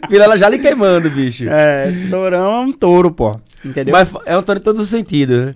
Vilela 0.08 0.38
já 0.38 0.48
lhe 0.50 0.60
queimando, 0.60 1.10
bicho. 1.10 1.46
É, 1.50 1.92
tourão 2.12 2.58
é 2.58 2.60
um 2.60 2.72
touro, 2.72 3.10
pô. 3.10 3.40
Entendeu? 3.66 3.92
Mas 3.94 4.10
é 4.26 4.38
um 4.38 4.44
touro 4.44 4.60
em 4.60 4.64
todos 4.64 4.82
os 4.82 4.90
sentidos, 4.90 5.48
né? 5.48 5.56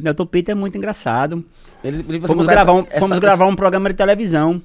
Nelton 0.00 0.26
Peter 0.26 0.52
é 0.52 0.54
muito 0.54 0.76
engraçado. 0.78 1.44
Ele, 1.84 2.04
ele- 2.08 2.26
Fomos, 2.26 2.46
gravar, 2.46 2.72
um, 2.72 2.80
essa- 2.80 2.98
fomos 2.98 3.10
essa- 3.12 3.20
gravar 3.20 3.46
um 3.46 3.54
programa 3.54 3.90
de 3.90 3.94
televisão 3.94 4.60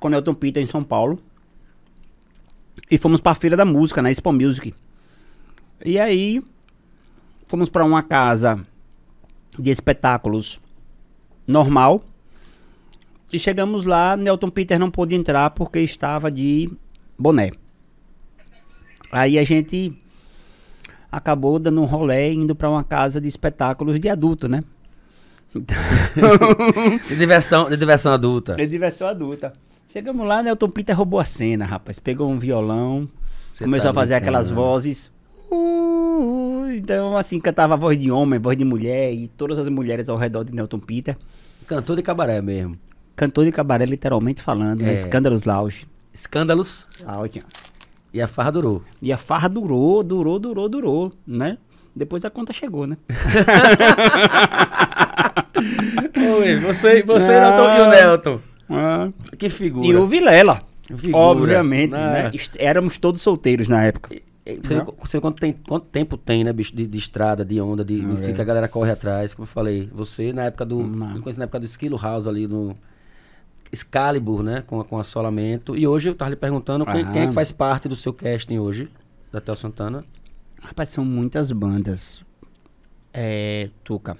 com 0.00 0.08
o 0.08 0.10
Nelton 0.10 0.34
Peter 0.34 0.62
em 0.62 0.66
São 0.66 0.82
Paulo. 0.82 1.20
E 2.90 2.96
fomos 2.98 3.20
pra 3.20 3.34
Feira 3.34 3.56
da 3.56 3.64
Música, 3.64 4.00
na 4.02 4.10
Expo 4.10 4.32
Music. 4.32 4.74
E 5.84 5.98
aí, 6.00 6.42
fomos 7.46 7.68
pra 7.68 7.84
uma 7.84 8.02
casa 8.02 8.58
de 9.58 9.70
espetáculos 9.70 10.58
normal. 11.46 12.02
E 13.32 13.38
chegamos 13.38 13.84
lá, 13.84 14.16
Nelton 14.16 14.50
Peter 14.50 14.78
não 14.78 14.90
pôde 14.90 15.14
entrar 15.14 15.50
porque 15.50 15.78
estava 15.80 16.30
de 16.30 16.70
boné. 17.18 17.52
Aí 19.12 19.38
a 19.38 19.44
gente 19.44 19.92
acabou 21.10 21.58
dando 21.58 21.80
um 21.80 21.84
rolê 21.84 22.32
indo 22.32 22.54
pra 22.54 22.70
uma 22.70 22.84
casa 22.84 23.20
de 23.20 23.28
espetáculos 23.28 23.98
de 23.98 24.08
adulto, 24.08 24.48
né? 24.48 24.62
de, 27.08 27.16
diversão, 27.16 27.68
de 27.68 27.76
diversão 27.76 28.12
adulta. 28.12 28.56
É 28.58 28.66
diversão 28.66 29.08
adulta. 29.08 29.52
Chegamos 29.88 30.26
lá, 30.26 30.42
Nelton 30.42 30.68
Peter 30.68 30.96
roubou 30.96 31.18
a 31.18 31.24
cena, 31.24 31.64
rapaz. 31.64 31.98
Pegou 31.98 32.30
um 32.30 32.38
violão, 32.38 33.08
Você 33.52 33.64
começou 33.64 33.86
tá 33.86 33.90
a 33.90 33.94
fazer 33.94 34.14
aquelas 34.14 34.48
né? 34.48 34.54
vozes. 34.54 35.10
Uh, 35.50 36.66
então, 36.74 37.16
assim, 37.16 37.40
cantava 37.40 37.76
voz 37.76 37.98
de 37.98 38.08
homem, 38.12 38.38
voz 38.38 38.56
de 38.56 38.64
mulher, 38.64 39.12
e 39.12 39.26
todas 39.26 39.58
as 39.58 39.68
mulheres 39.68 40.08
ao 40.08 40.16
redor 40.16 40.44
de 40.44 40.54
Nelton 40.54 40.78
Peter. 40.78 41.16
Cantor 41.66 41.96
de 41.96 42.02
cabaré 42.02 42.40
mesmo. 42.40 42.78
Cantor 43.16 43.44
de 43.44 43.50
cabaré, 43.50 43.84
literalmente 43.84 44.40
falando, 44.40 44.82
né? 44.82 44.90
É. 44.90 44.94
Escândalos 44.94 45.44
Lounge. 45.44 45.88
Escândalos 46.14 46.86
Lounge. 47.04 47.42
E 48.12 48.20
a 48.20 48.26
farra 48.28 48.50
durou. 48.52 48.82
E 49.00 49.12
a 49.12 49.18
farra 49.18 49.48
durou, 49.48 50.02
durou, 50.02 50.38
durou, 50.38 50.68
durou, 50.68 51.12
né? 51.26 51.58
Depois 51.94 52.24
a 52.24 52.30
conta 52.30 52.52
chegou, 52.52 52.86
né? 52.86 52.96
Oi, 56.38 56.56
você, 56.60 57.02
você 57.02 57.40
Não. 57.40 57.50
Nelton, 57.50 57.76
e 57.76 57.80
o 57.80 57.90
Nelton. 57.90 58.40
Ah, 58.68 59.08
Que 59.36 59.48
figura. 59.48 59.86
e 59.86 59.94
o 59.96 60.06
Vilela. 60.06 60.60
Figura. 60.96 61.16
Obviamente, 61.16 61.90
né? 61.90 62.24
né? 62.24 62.40
Éramos 62.58 62.96
todos 62.96 63.22
solteiros 63.22 63.68
na 63.68 63.84
época. 63.84 64.16
Você, 64.62 64.74
vê, 64.74 64.82
você 65.00 65.16
vê 65.16 65.20
quanto, 65.20 65.40
tem, 65.40 65.52
quanto 65.52 65.86
tempo 65.86 66.16
tem, 66.16 66.42
né, 66.42 66.52
bicho, 66.52 66.74
de, 66.74 66.86
de 66.86 66.98
estrada, 66.98 67.44
de 67.44 67.60
onda, 67.60 67.84
de, 67.84 68.02
Ah, 68.04 68.24
é. 68.28 68.32
que 68.32 68.40
a 68.40 68.44
galera 68.44 68.66
corre 68.68 68.90
atrás, 68.90 69.32
como 69.34 69.44
eu 69.44 69.48
falei. 69.48 69.88
Você, 69.92 70.32
na 70.32 70.44
época 70.44 70.64
do. 70.64 70.82
Não. 70.82 71.16
Eu 71.16 71.22
conheci 71.22 71.38
na 71.38 71.44
época 71.44 71.60
do 71.60 71.66
Esquilo 71.66 71.96
House 71.96 72.26
ali 72.26 72.48
no. 72.48 72.76
Excalibur, 73.72 74.42
né? 74.42 74.62
Com, 74.66 74.82
com 74.84 74.98
assolamento. 74.98 75.76
E 75.76 75.86
hoje 75.86 76.08
eu 76.10 76.14
tava 76.14 76.30
lhe 76.30 76.36
perguntando 76.36 76.84
quem, 76.84 77.04
quem 77.12 77.22
é 77.22 77.24
Ah. 77.24 77.28
que 77.28 77.34
faz 77.34 77.52
parte 77.52 77.88
do 77.88 77.96
seu 77.96 78.12
casting 78.12 78.58
hoje, 78.58 78.88
da 79.32 79.40
Tel 79.40 79.56
Santana. 79.56 80.04
Rapaz, 80.60 80.88
são 80.90 81.04
muitas 81.04 81.52
bandas. 81.52 82.24
É, 83.12 83.70
Tuca. 83.84 84.16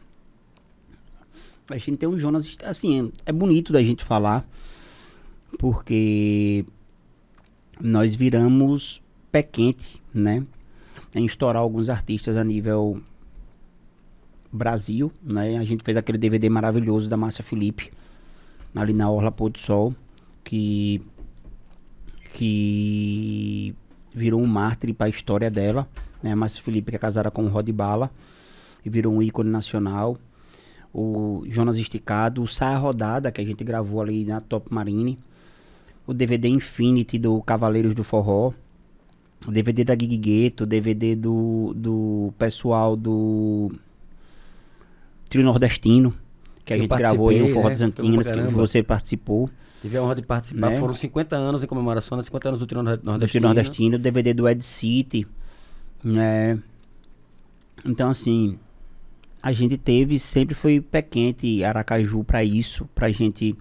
A 1.70 1.78
gente 1.78 1.98
tem 1.98 2.08
um 2.08 2.18
Jonas, 2.18 2.56
assim, 2.64 3.12
é 3.24 3.30
bonito 3.32 3.72
da 3.72 3.80
gente 3.82 4.02
falar, 4.02 4.44
porque 5.58 6.64
nós 7.80 8.14
viramos 8.16 9.00
pé 9.30 9.42
quente, 9.42 10.00
né? 10.12 10.44
Em 11.14 11.24
estourar 11.24 11.62
alguns 11.62 11.88
artistas 11.88 12.36
a 12.36 12.42
nível 12.42 13.00
Brasil, 14.52 15.12
né? 15.22 15.58
A 15.58 15.64
gente 15.64 15.84
fez 15.84 15.96
aquele 15.96 16.18
DVD 16.18 16.48
maravilhoso 16.48 17.08
da 17.08 17.16
Márcia 17.16 17.44
Felipe, 17.44 17.92
ali 18.74 18.92
na 18.92 19.10
Orla 19.10 19.32
Pôr 19.32 19.50
do 19.50 19.58
Sol, 19.58 19.94
que 20.44 21.02
que 22.32 23.74
virou 24.14 24.40
um 24.40 24.46
mártir 24.46 24.94
para 24.94 25.06
a 25.06 25.10
história 25.10 25.50
dela, 25.50 25.88
né? 26.22 26.34
Márcia 26.34 26.62
Felipe 26.62 26.90
que 26.90 26.96
é 26.96 26.98
casada 26.98 27.30
com 27.30 27.44
o 27.44 27.48
Rod 27.48 27.68
Bala 27.70 28.10
e 28.84 28.90
virou 28.90 29.12
um 29.12 29.22
ícone 29.22 29.50
nacional. 29.50 30.16
O 30.92 31.44
Jonas 31.46 31.76
Esticado, 31.76 32.42
o 32.42 32.48
Saia 32.48 32.76
Rodada 32.76 33.30
que 33.30 33.40
a 33.40 33.44
gente 33.44 33.62
gravou 33.62 34.00
ali 34.00 34.24
na 34.24 34.40
Top 34.40 34.72
Marine, 34.72 35.18
o 36.06 36.12
DVD 36.12 36.48
Infinity 36.48 37.18
do 37.18 37.40
Cavaleiros 37.42 37.94
do 37.94 38.02
Forró, 38.02 38.52
o 39.46 39.50
DVD 39.50 39.84
da 39.84 39.94
Gig 39.94 40.16
Gueto, 40.18 40.64
o 40.64 40.66
DVD 40.66 41.14
do, 41.14 41.72
do 41.74 42.32
pessoal 42.38 42.96
do 42.96 43.72
Trio 45.28 45.44
Nordestino, 45.44 46.12
que 46.70 46.74
a 46.74 46.76
Eu 46.76 46.82
gente 46.82 46.96
gravou 46.96 47.28
aí 47.30 47.38
no 47.40 47.42
participei, 47.46 47.54
Forró 47.54 47.64
né? 47.64 47.70
das 47.70 47.82
Antinas, 47.82 48.30
que 48.30 48.54
você 48.54 48.82
participou. 48.82 49.50
Tive 49.82 49.96
a 49.96 50.02
honra 50.02 50.14
de 50.14 50.22
participar. 50.22 50.70
Né? 50.70 50.78
Foram 50.78 50.94
50 50.94 51.34
anos 51.36 51.64
em 51.64 51.66
comemoração, 51.66 52.16
né? 52.16 52.22
50 52.22 52.48
anos 52.48 52.60
do 52.60 52.66
Trio 52.66 52.82
Nord- 52.82 52.98
do 52.98 53.02
Trio 53.02 53.10
Nordestino. 53.12 53.46
Nordestino, 53.46 53.96
o 53.96 53.98
DVD 53.98 54.32
do 54.32 54.48
Ed 54.48 54.62
City, 54.64 55.26
né? 56.04 56.58
Então, 57.84 58.10
assim, 58.10 58.56
a 59.42 59.50
gente 59.52 59.76
teve, 59.76 60.18
sempre 60.18 60.54
foi 60.54 60.80
pé 60.80 61.02
quente 61.02 61.64
Aracaju 61.64 62.22
pra 62.22 62.44
isso, 62.44 62.88
pra 62.94 63.10
gente 63.10 63.56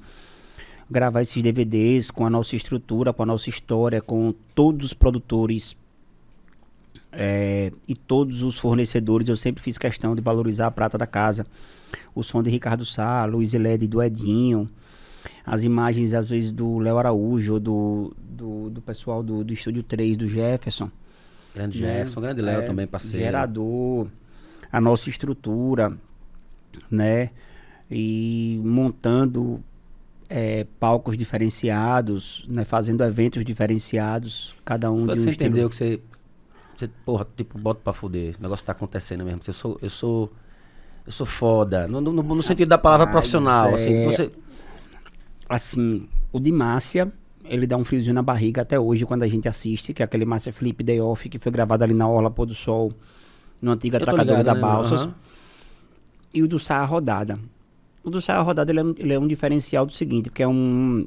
gravar 0.91 1.21
esses 1.21 1.41
DVDs 1.41 2.11
com 2.11 2.25
a 2.25 2.29
nossa 2.29 2.55
estrutura, 2.55 3.11
com 3.13 3.23
a 3.23 3.25
nossa 3.25 3.49
história, 3.49 4.01
com 4.01 4.33
todos 4.53 4.87
os 4.87 4.93
produtores 4.93 5.75
é, 7.11 7.71
e 7.87 7.95
todos 7.95 8.43
os 8.43 8.57
fornecedores. 8.57 9.27
Eu 9.27 9.35
sempre 9.37 9.61
fiz 9.63 9.77
questão 9.77 10.15
de 10.15 10.21
valorizar 10.21 10.67
a 10.67 10.71
prata 10.71 10.97
da 10.97 11.07
casa. 11.07 11.45
O 12.13 12.23
som 12.23 12.43
de 12.43 12.49
Ricardo 12.49 12.85
Sá, 12.85 13.25
Luiz 13.25 13.53
Led 13.53 13.87
do 13.87 14.01
Edinho, 14.01 14.69
as 15.45 15.63
imagens 15.63 16.13
às 16.13 16.27
vezes 16.29 16.51
do 16.51 16.77
Léo 16.77 16.97
Araújo, 16.97 17.53
ou 17.53 17.59
do, 17.59 18.15
do, 18.19 18.69
do 18.69 18.81
pessoal 18.81 19.23
do, 19.23 19.43
do 19.43 19.53
Estúdio 19.53 19.81
3, 19.83 20.17
do 20.17 20.27
Jefferson. 20.27 20.91
Grande 21.55 21.81
né? 21.81 21.87
Jefferson, 21.93 22.21
grande 22.21 22.41
Léo 22.41 22.61
É, 22.61 22.65
também, 22.65 22.85
parceiro. 22.85 23.25
Gerador, 23.25 24.07
a 24.71 24.79
nossa 24.79 25.09
estrutura, 25.09 25.97
né? 26.91 27.31
E 27.89 28.61
montando 28.63 29.63
é, 30.29 30.67
palcos 30.79 31.17
diferenciados, 31.17 32.45
né? 32.47 32.63
Fazendo 32.63 33.03
eventos 33.03 33.43
diferenciados, 33.43 34.53
cada 34.63 34.91
um 34.91 35.05
Foi 35.05 35.07
de 35.07 35.13
que 35.15 35.19
um 35.21 35.23
você 35.23 35.29
estilo. 35.31 35.49
entendeu 35.49 35.69
que 35.69 35.75
você, 35.75 35.99
você, 36.79 36.87
porra, 37.05 37.27
tipo, 37.35 37.57
bota 37.57 37.81
pra 37.83 37.93
fuder. 37.93 38.35
O 38.39 38.41
negócio 38.41 38.65
tá 38.65 38.71
acontecendo 38.71 39.23
mesmo. 39.25 39.41
Eu 39.45 39.53
sou, 39.53 39.77
eu 39.81 39.89
sou, 39.89 40.31
eu 41.05 41.11
sou 41.11 41.25
foda. 41.25 41.87
No, 41.87 41.99
no- 42.01 42.11
no 42.23 42.41
sentido 42.41 42.69
da 42.69 42.77
palavra 42.77 43.05
Rapaz, 43.05 43.25
profissional. 43.25 43.73
Assim, 43.75 43.93
é- 43.93 44.05
você, 44.05 44.31
assim, 45.47 46.07
o 46.31 46.39
de 46.39 46.51
Márcia, 46.51 47.11
ele 47.43 47.65
dá 47.67 47.75
um 47.77 47.83
friozinho 47.83 48.13
na 48.13 48.21
barriga 48.21 48.61
até 48.61 48.79
hoje 48.79 49.05
quando 49.05 49.23
a 49.23 49.27
gente 49.27 49.47
assiste, 49.47 49.93
que 49.93 50.01
é 50.01 50.05
aquele 50.05 50.25
Márcia 50.25 50.53
Felipe 50.53 50.83
Day 50.83 50.99
Off, 51.01 51.27
que 51.29 51.39
foi 51.39 51.51
gravado 51.51 51.83
ali 51.83 51.93
na 51.93 52.07
Orla 52.07 52.29
Pôr 52.31 52.45
do 52.45 52.55
Sol, 52.55 52.91
no 53.61 53.71
antigo 53.71 53.95
Eu 53.95 53.99
tô 53.99 54.03
atracador 54.09 54.37
ligado, 54.37 54.45
da 54.45 54.53
né? 54.55 54.61
Balsas. 54.61 55.01
Aham. 55.01 55.15
E 56.33 56.43
o 56.43 56.47
do 56.47 56.59
Saia 56.59 56.85
Rodada. 56.85 57.39
O 58.03 58.09
do 58.09 58.21
Saia 58.21 58.39
Rodada 58.41 58.71
ele 58.71 58.79
é, 58.79 58.83
um- 58.83 58.95
ele 58.97 59.13
é 59.13 59.19
um 59.19 59.27
diferencial 59.27 59.85
do 59.85 59.91
seguinte, 59.91 60.29
porque 60.29 60.43
é 60.43 60.47
um 60.47 61.05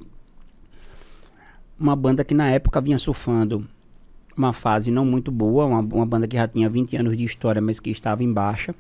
uma 1.79 1.97
banda 1.97 2.23
que 2.25 2.35
na 2.35 2.49
época 2.51 2.81
vinha 2.81 2.99
surfando 2.99 3.66
uma 4.37 4.53
fase 4.53 4.91
não 4.91 5.05
muito 5.05 5.30
boa, 5.30 5.66
uma, 5.66 5.80
uma 5.80 6.07
banda 6.07 6.26
que 6.26 6.37
já 6.37 6.47
tinha 6.49 6.68
20 6.68 6.97
anos 6.97 7.16
de 7.16 7.24
história, 7.24 7.61
mas 7.61 7.80
que 7.80 7.91
estava 7.91 8.22
em 8.22 8.33
baixa. 8.33 8.74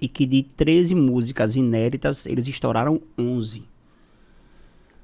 E 0.00 0.08
que 0.08 0.26
de 0.26 0.42
13 0.42 0.94
músicas 0.94 1.56
inéditas, 1.56 2.24
eles 2.26 2.46
estouraram 2.46 3.00
11. 3.18 3.64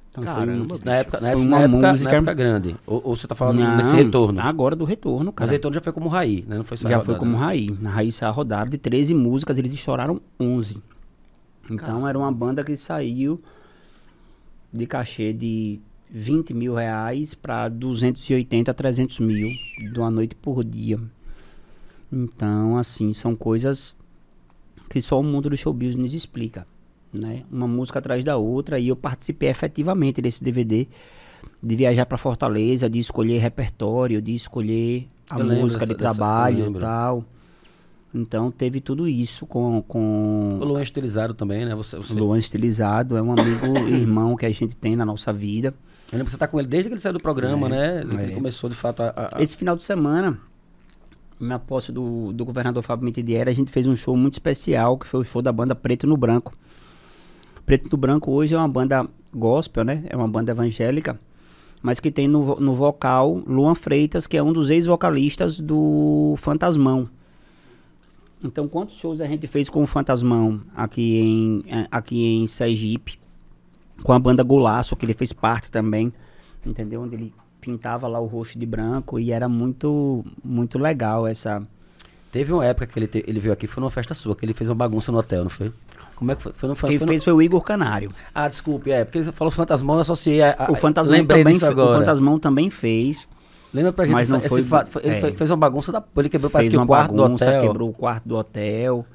Então 0.09 0.23
foi 0.23 0.33
Caramba, 0.33 0.75
Na 0.83 0.95
época, 0.95 1.19
na 1.19 1.31
Foi 1.31 1.41
época, 1.41 1.47
uma 1.47 1.57
na 1.57 1.63
época, 1.65 2.03
na 2.03 2.11
época 2.11 2.33
grande. 2.33 2.75
Ou, 2.87 3.01
ou 3.03 3.15
você 3.15 3.27
tá 3.27 3.35
falando 3.35 3.59
Não, 3.59 3.75
nesse 3.75 3.93
retorno? 3.95 4.39
Agora 4.39 4.75
do 4.75 4.85
retorno, 4.85 5.25
Mas 5.25 5.35
cara. 5.35 5.49
o 5.49 5.51
retorno 5.51 5.75
já 5.75 5.81
foi 5.81 5.91
como 5.91 6.07
Raí, 6.07 6.45
né? 6.47 6.57
Não 6.57 6.63
foi 6.63 6.77
só 6.77 6.87
Já 6.87 6.97
rodada, 6.97 7.05
foi 7.05 7.19
como 7.19 7.33
né? 7.33 7.37
Raí. 7.37 7.77
Na 7.81 7.89
Raí 7.89 8.11
saiu 8.11 8.29
a 8.29 8.31
rodada 8.31 8.69
de 8.69 8.77
13 8.77 9.13
músicas, 9.13 9.57
eles 9.57 9.73
estouraram 9.73 10.21
11. 10.39 10.77
Então 11.69 12.07
era 12.07 12.17
uma 12.17 12.31
banda 12.31 12.63
que 12.63 12.77
saiu 12.77 13.41
de 14.71 14.85
cachê 14.85 15.33
de 15.33 15.79
20 16.17 16.53
mil 16.53 16.73
reais 16.75 17.33
para 17.33 17.67
280 17.67 18.71
a 18.71 18.73
300 18.73 19.19
mil 19.19 19.49
de 19.91 19.99
uma 19.99 20.09
noite 20.09 20.33
por 20.33 20.63
dia. 20.63 20.97
Então, 22.09 22.77
assim, 22.77 23.11
são 23.11 23.35
coisas 23.35 23.97
que 24.89 25.01
só 25.01 25.19
o 25.19 25.23
mundo 25.23 25.49
do 25.49 25.57
show 25.57 25.73
business 25.73 26.13
explica. 26.13 26.65
Né? 27.11 27.43
Uma 27.51 27.67
música 27.67 27.99
atrás 27.99 28.23
da 28.23 28.37
outra. 28.37 28.79
E 28.79 28.87
eu 28.87 28.95
participei 28.95 29.49
efetivamente 29.49 30.21
desse 30.21 30.41
DVD. 30.41 30.87
De 31.61 31.75
viajar 31.75 32.05
para 32.05 32.17
Fortaleza, 32.17 32.89
de 32.89 32.99
escolher 32.99 33.39
repertório, 33.39 34.21
de 34.21 34.33
escolher 34.33 35.07
a 35.29 35.37
Eu 35.39 35.45
música 35.45 35.81
dessa- 35.85 35.93
de 35.93 35.99
trabalho 35.99 36.69
e 36.71 36.79
tal. 36.79 37.25
Então 38.13 38.49
teve 38.49 38.79
tudo 38.79 39.05
isso 39.07 39.45
com, 39.45 39.83
com 39.85 40.59
O 40.61 40.63
Luan 40.63 40.81
estilizado 40.81 41.33
também, 41.33 41.65
né? 41.65 41.75
Você, 41.75 41.97
você... 41.97 42.13
o 42.13 42.17
Luan 42.17 42.37
Estilizado. 42.37 43.17
É 43.17 43.21
um 43.21 43.33
amigo 43.33 43.77
irmão 43.89 44.37
que 44.37 44.45
a 44.45 44.51
gente 44.51 44.75
tem 44.77 44.95
na 44.95 45.05
nossa 45.05 45.33
vida. 45.33 45.73
Eu 46.11 46.17
lembro 46.17 46.25
que 46.25 46.31
você 46.31 46.37
tá 46.37 46.47
com 46.47 46.59
ele 46.59 46.67
desde 46.67 46.89
que 46.89 46.93
ele 46.93 47.01
saiu 47.01 47.13
do 47.13 47.19
programa, 47.19 47.67
É, 47.67 47.69
né? 47.69 47.93
Desde 47.95 48.15
que 48.15 48.21
é. 48.21 48.25
Ele 48.25 48.35
começou, 48.35 48.69
de 48.69 48.75
fato, 48.75 49.01
a... 49.01 49.29
a- 49.33 49.41
Esse 49.41 49.57
final 49.57 49.75
de 49.75 49.83
semana, 49.83 50.37
na 51.39 51.57
posse 51.59 51.91
do, 51.91 52.31
do 52.31 52.45
governador 52.45 52.83
Fábio 52.83 53.05
Mitidieri, 53.05 53.49
a 53.49 53.53
gente 53.53 53.71
fez 53.71 53.85
um 53.87 53.95
show 53.95 54.15
muito 54.15 54.33
especial, 54.33 54.97
que 54.97 55.07
foi 55.07 55.19
o 55.21 55.23
show 55.23 55.41
da 55.41 55.51
banda 55.51 55.73
Preto 55.75 56.05
no 56.07 56.15
Branco. 56.15 56.53
Preto 57.65 57.89
no 57.91 57.97
Branco 57.97 58.31
hoje 58.31 58.53
é 58.53 58.57
uma 58.57 58.67
banda 58.67 59.07
gospel, 59.33 59.83
né? 59.83 60.03
É 60.07 60.15
uma 60.15 60.27
banda 60.27 60.51
evangélica, 60.51 61.19
mas 61.81 61.99
que 61.99 62.11
tem 62.11 62.27
no, 62.27 62.55
no 62.59 62.75
vocal 62.75 63.41
Luan 63.47 63.73
Freitas, 63.75 64.27
que 64.27 64.37
é 64.37 64.43
um 64.43 64.53
dos 64.53 64.69
ex-vocalistas 64.69 65.59
do 65.59 66.35
Fantasmão. 66.37 67.09
Então, 68.43 68.67
quantos 68.67 68.95
shows 68.95 69.19
a 69.21 69.25
gente 69.25 69.47
fez 69.47 69.67
com 69.69 69.81
o 69.81 69.87
Fantasmão 69.87 70.61
aqui 70.75 71.17
em, 71.19 71.63
aqui 71.89 72.23
em 72.23 72.45
Sergipe? 72.47 73.17
Com 74.03 74.13
a 74.13 74.19
banda 74.19 74.43
Golaço, 74.43 74.95
que 74.95 75.05
ele 75.05 75.13
fez 75.13 75.31
parte 75.33 75.71
também, 75.71 76.11
entendeu? 76.65 77.01
Onde 77.01 77.15
ele 77.15 77.33
pintava 77.61 78.07
lá 78.07 78.19
o 78.19 78.25
rosto 78.25 78.59
de 78.59 78.65
branco 78.65 79.19
e 79.19 79.31
era 79.31 79.47
muito, 79.49 80.23
muito 80.43 80.77
legal 80.77 81.25
essa... 81.25 81.61
Teve 82.31 82.51
uma 82.53 82.65
época 82.65 82.85
que 82.87 82.99
ele, 82.99 83.07
te- 83.07 83.23
ele 83.25 83.39
veio 83.39 83.53
aqui, 83.53 83.65
foi 83.65 83.79
numa 83.81 83.89
festa 83.89 84.13
sua, 84.13 84.35
que 84.35 84.45
ele 84.45 84.53
fez 84.53 84.69
uma 84.69 84.75
bagunça 84.75 85.11
no 85.11 85.17
hotel, 85.17 85.43
não 85.43 85.49
foi? 85.49 85.71
Como 86.15 86.31
é 86.31 86.35
que 86.35 86.43
foi? 86.43 86.51
foi, 86.53 86.69
no, 86.69 86.75
foi, 86.75 86.89
Quem 86.89 86.97
foi 86.99 87.05
no- 87.05 87.11
fez 87.13 87.23
foi 87.23 87.33
o 87.33 87.41
Igor 87.41 87.61
Canário. 87.61 88.11
Ah, 88.33 88.47
desculpe, 88.49 88.91
é, 88.91 89.05
porque 89.05 89.23
você 89.23 89.31
falou 89.31 89.49
fantasmão, 89.51 89.95
eu 89.95 90.01
associei 90.01 90.41
a... 90.41 90.53
a 90.59 90.71
O 90.71 90.75
Fantasmão, 90.75 91.25
também, 91.25 91.57
fe- 91.57 91.65
o 91.65 91.69
agora. 91.69 91.99
Fantasmão 91.99 92.37
também 92.37 92.69
fez. 92.69 93.27
Lembra 93.73 93.93
pra 93.93 94.05
gente 94.05 94.13
Mas 94.13 94.29
não 94.29 94.39
esse 94.39 94.49
foi- 94.49 94.63
fato? 94.63 94.89
Foi- 94.89 95.01
Ele 95.05 95.15
é. 95.15 95.21
fe- 95.21 95.31
fez 95.31 95.49
uma 95.49 95.57
bagunça 95.57 95.91
da... 95.93 96.03
Ele 96.17 96.29
quebrou, 96.29 96.51
parece 96.51 96.69
que 96.69 96.77
o 96.77 96.85
quarto 96.85 97.15
bagunça, 97.15 97.45
do 97.45 97.49
hotel. 97.51 97.61
quebrou 97.61 97.89
o 97.89 97.93
quarto 97.93 98.27
do 98.27 98.35
hotel. 98.35 99.05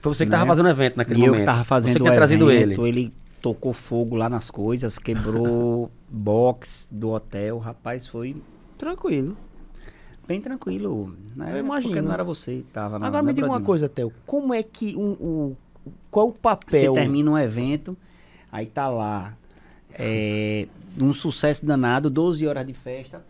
Foi 0.00 0.14
você 0.14 0.24
que 0.24 0.30
tava 0.30 0.44
né? 0.44 0.48
fazendo 0.48 0.66
o 0.66 0.68
evento 0.70 0.96
naquele 0.96 1.18
e 1.18 1.22
momento. 1.22 1.34
eu 1.36 1.40
que 1.40 1.46
tava 1.46 1.64
fazendo 1.64 1.92
Você 1.92 1.98
que 1.98 2.02
o 2.02 2.06
tinha 2.06 2.14
trazido 2.16 2.50
ele. 2.50 2.62
evento, 2.62 2.86
ele 2.86 3.12
tocou 3.40 3.72
fogo 3.72 4.16
lá 4.16 4.28
nas 4.28 4.50
coisas, 4.50 4.98
quebrou 4.98 5.90
box 6.08 6.88
do 6.90 7.10
hotel. 7.10 7.58
Rapaz, 7.58 8.06
foi 8.06 8.36
Tranquilo. 8.78 9.36
bem 10.26 10.40
tranquilo. 10.40 11.14
Né? 11.34 11.52
Eu 11.54 11.58
imagino. 11.58 11.92
Porque 11.92 12.02
não 12.02 12.12
era 12.12 12.24
você 12.24 12.56
que 12.56 12.72
tava 12.72 12.98
na 12.98 13.06
Agora 13.06 13.22
me 13.22 13.32
diga 13.32 13.46
uma 13.46 13.60
coisa, 13.60 13.88
Theo. 13.88 14.12
Como 14.26 14.54
é 14.54 14.62
que 14.62 14.96
um, 14.96 15.12
o. 15.12 15.56
Qual 16.10 16.28
o 16.28 16.32
Você 16.32 16.38
papel. 16.38 16.94
termina 16.94 17.30
um 17.30 17.38
evento, 17.38 17.96
aí 18.52 18.66
tá 18.66 18.88
lá, 18.88 19.34
é, 19.98 20.68
um 20.98 21.12
sucesso 21.12 21.64
danado, 21.64 22.10
12 22.10 22.46
horas 22.46 22.66
de 22.66 22.74
festa. 22.74 23.24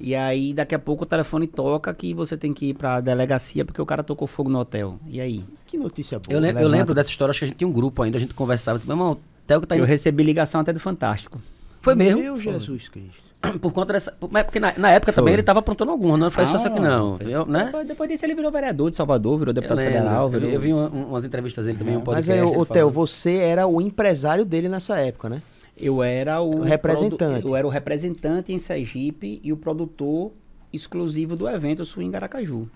E 0.00 0.14
aí, 0.14 0.52
daqui 0.54 0.74
a 0.74 0.78
pouco 0.78 1.02
o 1.02 1.06
telefone 1.06 1.46
toca 1.46 1.92
que 1.92 2.14
você 2.14 2.36
tem 2.36 2.54
que 2.54 2.66
ir 2.66 2.74
pra 2.74 3.00
delegacia 3.00 3.64
porque 3.64 3.82
o 3.82 3.86
cara 3.86 4.04
tocou 4.04 4.28
fogo 4.28 4.48
no 4.48 4.60
hotel. 4.60 4.98
E 5.08 5.20
aí? 5.20 5.44
Que 5.68 5.78
notícia 5.78 6.18
boa. 6.18 6.34
Eu, 6.34 6.40
lem- 6.40 6.56
eu 6.60 6.66
lembro 6.66 6.92
dessa 6.94 7.10
história, 7.10 7.30
acho 7.30 7.38
que 7.38 7.44
a 7.44 7.48
gente 7.48 7.56
tinha 7.58 7.68
um 7.68 7.72
grupo 7.72 8.02
ainda, 8.02 8.16
a 8.16 8.20
gente 8.20 8.34
conversava, 8.34 8.76
disse, 8.78 8.88
meu 8.88 8.96
irmão, 8.96 9.14
que 9.46 9.66
tá 9.66 9.76
Eu 9.76 9.80
indo. 9.84 9.86
recebi 9.86 10.22
ligação 10.24 10.60
até 10.60 10.72
do 10.72 10.80
Fantástico. 10.80 11.40
Foi 11.80 11.94
mesmo. 11.94 12.20
Meu 12.20 12.36
Jesus 12.36 12.88
Cristo. 12.88 13.22
Por 13.60 13.72
conta 13.72 13.92
dessa. 13.92 14.12
Mas 14.32 14.42
porque 14.42 14.58
na, 14.58 14.72
na 14.76 14.90
época 14.90 15.12
Foi. 15.12 15.20
também 15.22 15.34
ele 15.34 15.44
tava 15.44 15.60
aprontando 15.60 15.92
alguma, 15.92 16.16
não 16.16 16.28
foi 16.28 16.44
só 16.44 16.54
Ah, 16.54 16.56
isso 16.56 16.66
aqui, 16.66 16.80
não. 16.80 17.18
né? 17.46 17.66
Depois, 17.66 17.86
depois 17.86 18.10
disso 18.10 18.26
ele 18.26 18.34
virou 18.34 18.50
vereador 18.50 18.90
de 18.90 18.96
Salvador, 18.96 19.38
virou 19.38 19.50
Eu, 19.50 19.54
deputado 19.54 19.78
federal. 19.78 20.24
eu, 20.24 20.28
vi- 20.30 20.38
Virou... 20.38 20.52
eu 20.54 20.60
vi 20.60 20.72
uma- 20.72 20.88
umas 20.88 21.24
entrevistas 21.24 21.64
dele 21.66 21.78
também, 21.78 21.96
um 21.96 22.00
É. 22.00 22.02
podcast. 22.02 22.30
Mas 22.42 22.52
aí, 22.52 22.58
ô 22.58 22.66
Theo, 22.66 22.90
você 22.90 23.36
era 23.36 23.64
o 23.66 23.80
empresário 23.80 24.44
dele 24.44 24.68
nessa 24.68 24.96
época, 24.98 25.28
né? 25.28 25.40
Eu 25.76 26.02
era 26.02 26.40
o, 26.40 26.56
O 26.56 26.62
representante. 26.62 27.46
Eu 27.46 27.54
era 27.54 27.64
o 27.64 27.70
representante 27.70 28.52
em 28.52 28.58
Sergipe 28.58 29.40
e 29.44 29.52
o 29.52 29.56
produtor 29.56 30.32
exclusivo 30.72 31.36
do 31.36 31.48
evento 31.48 31.84
Swing 31.84 32.14
Aracaju. 32.16 32.68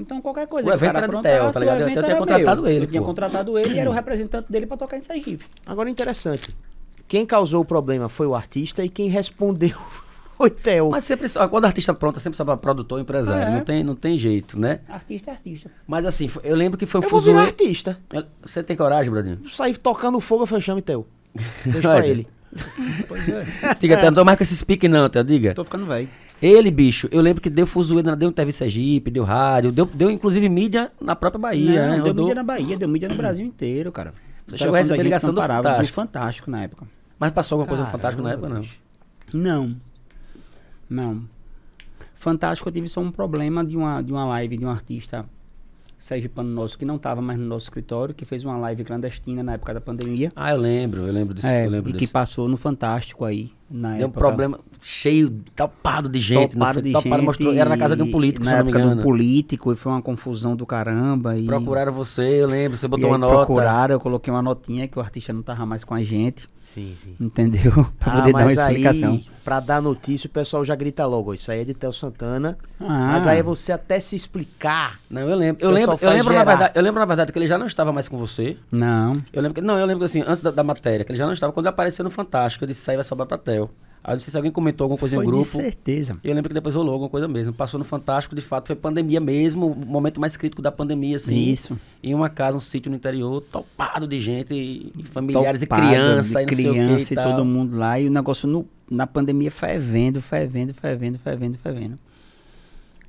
Então 0.00 0.20
qualquer 0.20 0.46
coisa 0.46 0.68
O 0.68 0.72
evento 0.72 0.92
cara 0.92 1.06
era 1.06 1.16
do 1.16 1.22
Theo, 1.22 1.52
tá 1.52 1.60
ligado? 1.60 1.80
Eu 1.80 1.86
tinha 2.02 2.16
contratado 2.16 2.62
meu. 2.62 2.70
ele, 2.70 2.84
Eu 2.84 2.88
tinha 2.88 3.02
contratado 3.02 3.58
ele 3.58 3.74
e 3.74 3.78
era 3.78 3.90
o 3.90 3.92
representante 3.92 4.50
dele 4.50 4.66
pra 4.66 4.76
tocar 4.76 4.96
em 4.96 5.02
Sergipe. 5.02 5.44
Agora 5.66 5.88
interessante. 5.90 6.54
Quem 7.06 7.26
causou 7.26 7.60
o 7.62 7.64
problema 7.64 8.08
foi 8.08 8.26
o 8.26 8.34
artista 8.34 8.84
e 8.84 8.88
quem 8.88 9.08
respondeu 9.08 9.76
foi 10.36 10.48
o 10.48 10.50
Theo. 10.50 10.90
Mas 10.90 11.04
sempre, 11.04 11.28
quando 11.50 11.64
o 11.64 11.66
artista 11.66 11.92
pronta, 11.92 12.20
sempre 12.20 12.36
sabe 12.36 12.56
produtor 12.56 12.96
ou 12.98 13.02
empresário. 13.02 13.42
É. 13.48 13.50
Não, 13.56 13.64
tem, 13.64 13.84
não 13.84 13.94
tem 13.94 14.16
jeito, 14.16 14.58
né? 14.58 14.80
Artista 14.88 15.30
é 15.30 15.34
artista. 15.34 15.70
Mas 15.86 16.06
assim, 16.06 16.30
eu 16.42 16.56
lembro 16.56 16.78
que 16.78 16.86
foi 16.86 17.00
um 17.00 17.04
Eu 17.04 17.10
vou 17.10 17.20
fuzuê. 17.20 17.36
artista. 17.38 17.98
Você 18.42 18.62
tem 18.62 18.76
coragem, 18.76 19.10
Bradinho? 19.12 19.40
Sair 19.48 19.76
tocando 19.76 20.18
fogo, 20.20 20.44
eu 20.44 20.46
falei, 20.46 20.62
chame 20.62 20.80
Theo. 20.82 21.06
Deixa 21.66 21.80
pra 21.80 22.06
ele. 22.06 22.26
Pois 23.06 23.28
é. 23.28 23.46
Diga, 23.78 23.96
Theo, 23.96 24.06
não 24.06 24.14
tô 24.14 24.24
mais 24.24 24.36
com 24.38 24.42
esse 24.42 24.56
speak 24.56 24.88
não, 24.88 25.08
Theo, 25.08 25.22
diga. 25.24 25.54
Tô 25.54 25.64
ficando 25.64 25.86
velho. 25.86 26.08
Ele, 26.42 26.70
bicho, 26.70 27.08
eu 27.12 27.20
lembro 27.20 27.42
que 27.42 27.50
deu 27.50 27.66
fuzuê, 27.66 28.02
deu 28.02 28.32
TV 28.32 28.50
Sergipe, 28.50 29.10
deu 29.10 29.24
rádio, 29.24 29.70
deu, 29.70 29.84
deu 29.86 30.10
inclusive 30.10 30.48
mídia 30.48 30.90
na 31.00 31.14
própria 31.14 31.40
Bahia, 31.40 31.88
Não, 31.88 31.96
né? 31.98 32.02
deu 32.02 32.14
mídia 32.14 32.34
na 32.34 32.42
Bahia, 32.42 32.78
deu 32.78 32.88
mídia 32.88 33.08
no 33.08 33.14
Brasil 33.14 33.44
inteiro, 33.44 33.92
cara. 33.92 34.12
Você 34.46 34.58
chegou 34.58 34.74
a 34.74 34.78
receber 34.78 35.02
ligação 35.02 35.34
do 35.34 35.40
Fantástico. 35.40 35.94
Fantástico 35.94 36.50
na 36.50 36.62
época. 36.62 36.86
Mas 37.18 37.30
passou 37.32 37.56
alguma 37.56 37.68
coisa 37.68 37.84
Caramba, 37.84 37.98
Fantástico 37.98 38.22
na 38.22 38.32
época, 38.32 38.48
não. 38.48 38.64
Não. 39.32 39.76
Não. 40.88 41.22
Fantástico, 42.14 42.68
eu 42.68 42.72
tive 42.72 42.88
só 42.88 43.00
um 43.00 43.10
problema 43.10 43.64
de 43.64 43.76
uma, 43.76 44.02
de 44.02 44.10
uma 44.10 44.24
live 44.24 44.56
de 44.56 44.64
um 44.64 44.70
artista 44.70 45.24
sergipano 45.98 46.50
nosso 46.50 46.78
que 46.78 46.84
não 46.84 46.96
estava 46.96 47.20
mais 47.20 47.38
no 47.38 47.44
nosso 47.44 47.66
escritório, 47.66 48.14
que 48.14 48.24
fez 48.24 48.42
uma 48.42 48.56
live 48.56 48.82
clandestina 48.84 49.42
na 49.42 49.52
época 49.52 49.74
da 49.74 49.80
pandemia. 49.80 50.32
Ah, 50.34 50.50
eu 50.50 50.56
lembro, 50.56 51.06
eu 51.06 51.12
lembro 51.12 51.34
disso. 51.34 51.46
É, 51.46 51.66
eu 51.66 51.70
lembro 51.70 51.90
e 51.90 51.92
que 51.92 52.06
passou 52.06 52.48
no 52.48 52.56
Fantástico 52.56 53.24
aí, 53.24 53.52
na 53.70 53.90
Deu 53.90 53.98
um 53.98 54.10
época. 54.10 54.18
problema 54.18 54.58
cheio, 54.80 55.30
topado 55.54 56.08
de 56.08 56.18
gente. 56.18 56.52
Topado 56.56 56.82
de 56.82 56.90
topado 56.92 57.14
gente. 57.16 57.24
mostrou- 57.26 57.52
era 57.54 57.68
na 57.68 57.76
casa 57.78 57.94
de 57.94 58.02
um 58.02 58.10
político, 58.10 58.44
na 58.44 58.52
se 58.52 58.58
não 58.58 58.64
me 58.64 58.70
engano. 58.72 58.96
do 58.96 59.02
político, 59.02 59.72
e 59.72 59.76
foi 59.76 59.92
uma 59.92 60.02
confusão 60.02 60.56
do 60.56 60.66
caramba. 60.66 61.36
E, 61.36 61.46
Procuraram 61.46 61.92
você, 61.92 62.22
eu 62.42 62.46
lembro, 62.48 62.76
você 62.76 62.88
botou 62.88 63.10
uma 63.10 63.18
nota. 63.18 63.36
procuraram, 63.36 63.94
eu 63.94 64.00
coloquei 64.00 64.32
uma 64.32 64.42
notinha 64.42 64.88
que 64.88 64.98
o 64.98 65.00
artista 65.02 65.32
não 65.32 65.42
tava 65.42 65.64
mais 65.66 65.84
com 65.84 65.94
a 65.94 66.02
gente, 66.02 66.46
Sim, 66.74 66.96
sim. 67.02 67.16
entendeu? 67.20 67.72
pra 67.98 68.12
Ah, 68.12 68.16
poder 68.20 68.32
dar 68.32 68.38
uma 68.38 68.44
mas 68.44 68.58
aí, 68.58 68.74
explicação. 68.82 69.20
pra 69.44 69.58
dar 69.60 69.82
notícia, 69.82 70.28
o 70.28 70.30
pessoal 70.30 70.64
já 70.64 70.74
grita 70.76 71.04
logo, 71.04 71.34
isso 71.34 71.50
aí 71.50 71.60
é 71.62 71.64
de 71.64 71.74
Theo 71.74 71.92
Santana. 71.92 72.56
Ah. 72.78 73.08
Mas 73.12 73.26
aí 73.26 73.42
você 73.42 73.72
até 73.72 73.98
se 73.98 74.14
explicar. 74.14 75.00
Não, 75.10 75.22
eu 75.22 75.36
lembro. 75.36 75.64
Eu 75.64 75.70
lembro, 75.70 75.98
eu 76.00 76.10
lembro, 76.10 76.32
na 76.34 76.44
verdade, 76.44 76.72
eu 76.76 76.82
lembro, 76.82 77.00
na 77.00 77.06
verdade, 77.06 77.32
que 77.32 77.38
ele 77.38 77.46
já 77.48 77.58
não 77.58 77.66
estava 77.66 77.92
mais 77.92 78.06
com 78.08 78.16
você. 78.16 78.56
Não. 78.70 79.12
Eu 79.32 79.42
lembro 79.42 79.54
que. 79.54 79.60
Não, 79.60 79.78
eu 79.78 79.84
lembro 79.86 79.98
que 80.00 80.04
assim, 80.04 80.22
antes 80.26 80.40
da, 80.40 80.50
da 80.52 80.62
matéria, 80.62 81.04
que 81.04 81.10
ele 81.10 81.18
já 81.18 81.26
não 81.26 81.32
estava. 81.32 81.52
Quando 81.52 81.66
ele 81.66 81.70
apareceu 81.70 82.04
no 82.04 82.10
Fantástico, 82.10 82.62
eu 82.64 82.68
disse, 82.68 82.80
isso 82.82 82.90
aí 82.90 82.96
vai 82.96 83.04
sobrar 83.04 83.26
pra 83.26 83.36
Theo. 83.38 83.68
Aí 84.02 84.14
eu 84.14 84.16
disse 84.16 84.30
se 84.30 84.36
alguém 84.36 84.50
comentou 84.50 84.86
alguma 84.86 84.98
coisa 84.98 85.16
Foi 85.16 85.24
em 85.24 85.28
grupo. 85.28 85.42
de 85.44 85.50
certeza. 85.50 86.16
Eu 86.24 86.34
lembro 86.34 86.48
que 86.48 86.54
depois 86.54 86.74
rolou 86.74 86.92
alguma 86.94 87.10
coisa 87.10 87.28
mesmo. 87.28 87.52
Passou 87.52 87.78
no 87.78 87.84
Fantástico, 87.84 88.34
de 88.34 88.40
fato, 88.40 88.68
foi 88.68 88.76
pandemia 88.76 89.20
mesmo, 89.20 89.66
o 89.72 89.76
momento 89.86 90.18
mais 90.20 90.36
crítico 90.38 90.62
da 90.62 90.72
pandemia, 90.72 91.16
assim. 91.16 91.36
Isso. 91.38 91.78
Em 92.02 92.14
uma 92.14 92.30
casa, 92.30 92.56
um 92.56 92.60
sítio 92.60 92.90
no 92.90 92.96
interior, 92.96 93.42
topado 93.42 94.08
de 94.08 94.18
gente, 94.18 94.54
e 94.54 94.92
familiares 95.12 95.60
Topado, 95.60 95.82
e 95.82 95.86
crianças, 95.88 96.26
de 96.26 96.32
e 96.32 96.34
não 96.34 96.46
sei 96.46 96.46
criança 96.46 97.14
e 97.14 97.16
e, 97.18 97.22
todo 97.22 97.44
mundo 97.44 97.76
lá. 97.76 98.00
E 98.00 98.06
o 98.06 98.10
negócio 98.10 98.48
no, 98.48 98.66
na 98.90 99.06
pandemia 99.06 99.50
fervendo, 99.50 100.22
fervendo, 100.22 100.72
fervendo, 100.72 101.18
fervendo, 101.18 101.58
fervendo. 101.58 101.98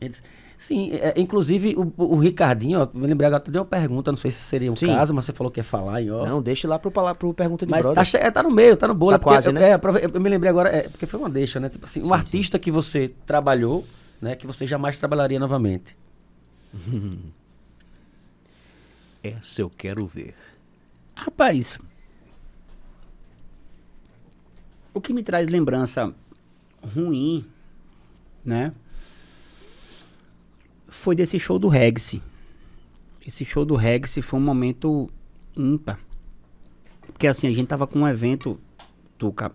Eles- 0.01 0.21
sim, 0.61 0.91
é, 0.93 1.13
inclusive 1.17 1.75
o, 1.75 1.91
o 1.97 2.17
Ricardinho, 2.17 2.81
ó, 2.81 2.87
me 2.93 3.07
lembrei 3.07 3.27
agora, 3.27 3.43
deu 3.47 3.61
uma 3.63 3.67
pergunta, 3.67 4.11
não 4.11 4.15
sei 4.17 4.31
se 4.31 4.39
seria 4.43 4.71
um 4.71 4.75
Sim. 4.75 4.87
caso, 4.87 5.13
mas 5.13 5.25
você 5.25 5.33
falou 5.33 5.49
que 5.51 5.59
ia 5.59 5.63
falar 5.63 6.01
em 6.01 6.11
off. 6.11 6.29
Não, 6.29 6.41
deixa 6.41 6.67
lá 6.67 6.77
pro, 6.77 6.91
pro 6.91 7.33
pergunta 7.33 7.65
de 7.65 7.71
Mas 7.71 7.81
brother. 7.81 7.95
tá, 7.95 8.03
che- 8.05 8.17
é, 8.17 8.29
tá 8.29 8.43
no 8.43 8.51
meio, 8.51 8.77
tá 8.77 8.87
no 8.87 8.93
bolo. 8.93 9.11
Tá 9.11 9.15
é 9.17 9.19
quase, 9.19 9.49
eu, 9.49 9.53
né? 9.53 9.71
é, 9.71 9.79
eu 10.13 10.21
me 10.21 10.29
lembrei 10.29 10.49
agora, 10.49 10.69
é, 10.69 10.87
porque 10.87 11.07
foi 11.07 11.19
uma 11.19 11.29
deixa, 11.29 11.59
né? 11.59 11.67
Tipo 11.67 11.85
assim, 11.85 12.03
um 12.03 12.13
artista 12.13 12.59
que 12.59 12.71
você 12.71 13.11
trabalhou, 13.25 13.85
né? 14.21 14.35
Que 14.35 14.45
você 14.45 14.67
jamais 14.67 14.99
trabalharia 14.99 15.39
novamente. 15.39 15.97
Essa 19.23 19.61
eu 19.61 19.69
quero 19.69 20.05
ver. 20.07 20.35
Rapaz, 21.15 21.77
o 24.93 24.99
que 25.01 25.13
me 25.13 25.23
traz 25.23 25.47
lembrança 25.47 26.13
ruim, 26.95 27.45
né? 28.43 28.71
Foi 30.91 31.15
desse 31.15 31.39
show 31.39 31.57
do 31.57 31.69
Rex. 31.69 32.19
Esse 33.25 33.45
show 33.45 33.63
do 33.63 33.75
Rex 33.75 34.17
foi 34.21 34.39
um 34.39 34.43
momento 34.43 35.09
ímpar. 35.55 35.97
Porque 37.07 37.25
assim, 37.27 37.47
a 37.47 37.51
gente 37.51 37.65
tava 37.65 37.87
com 37.87 37.99
um 37.99 38.07
evento, 38.07 38.59
Tuca 39.17 39.53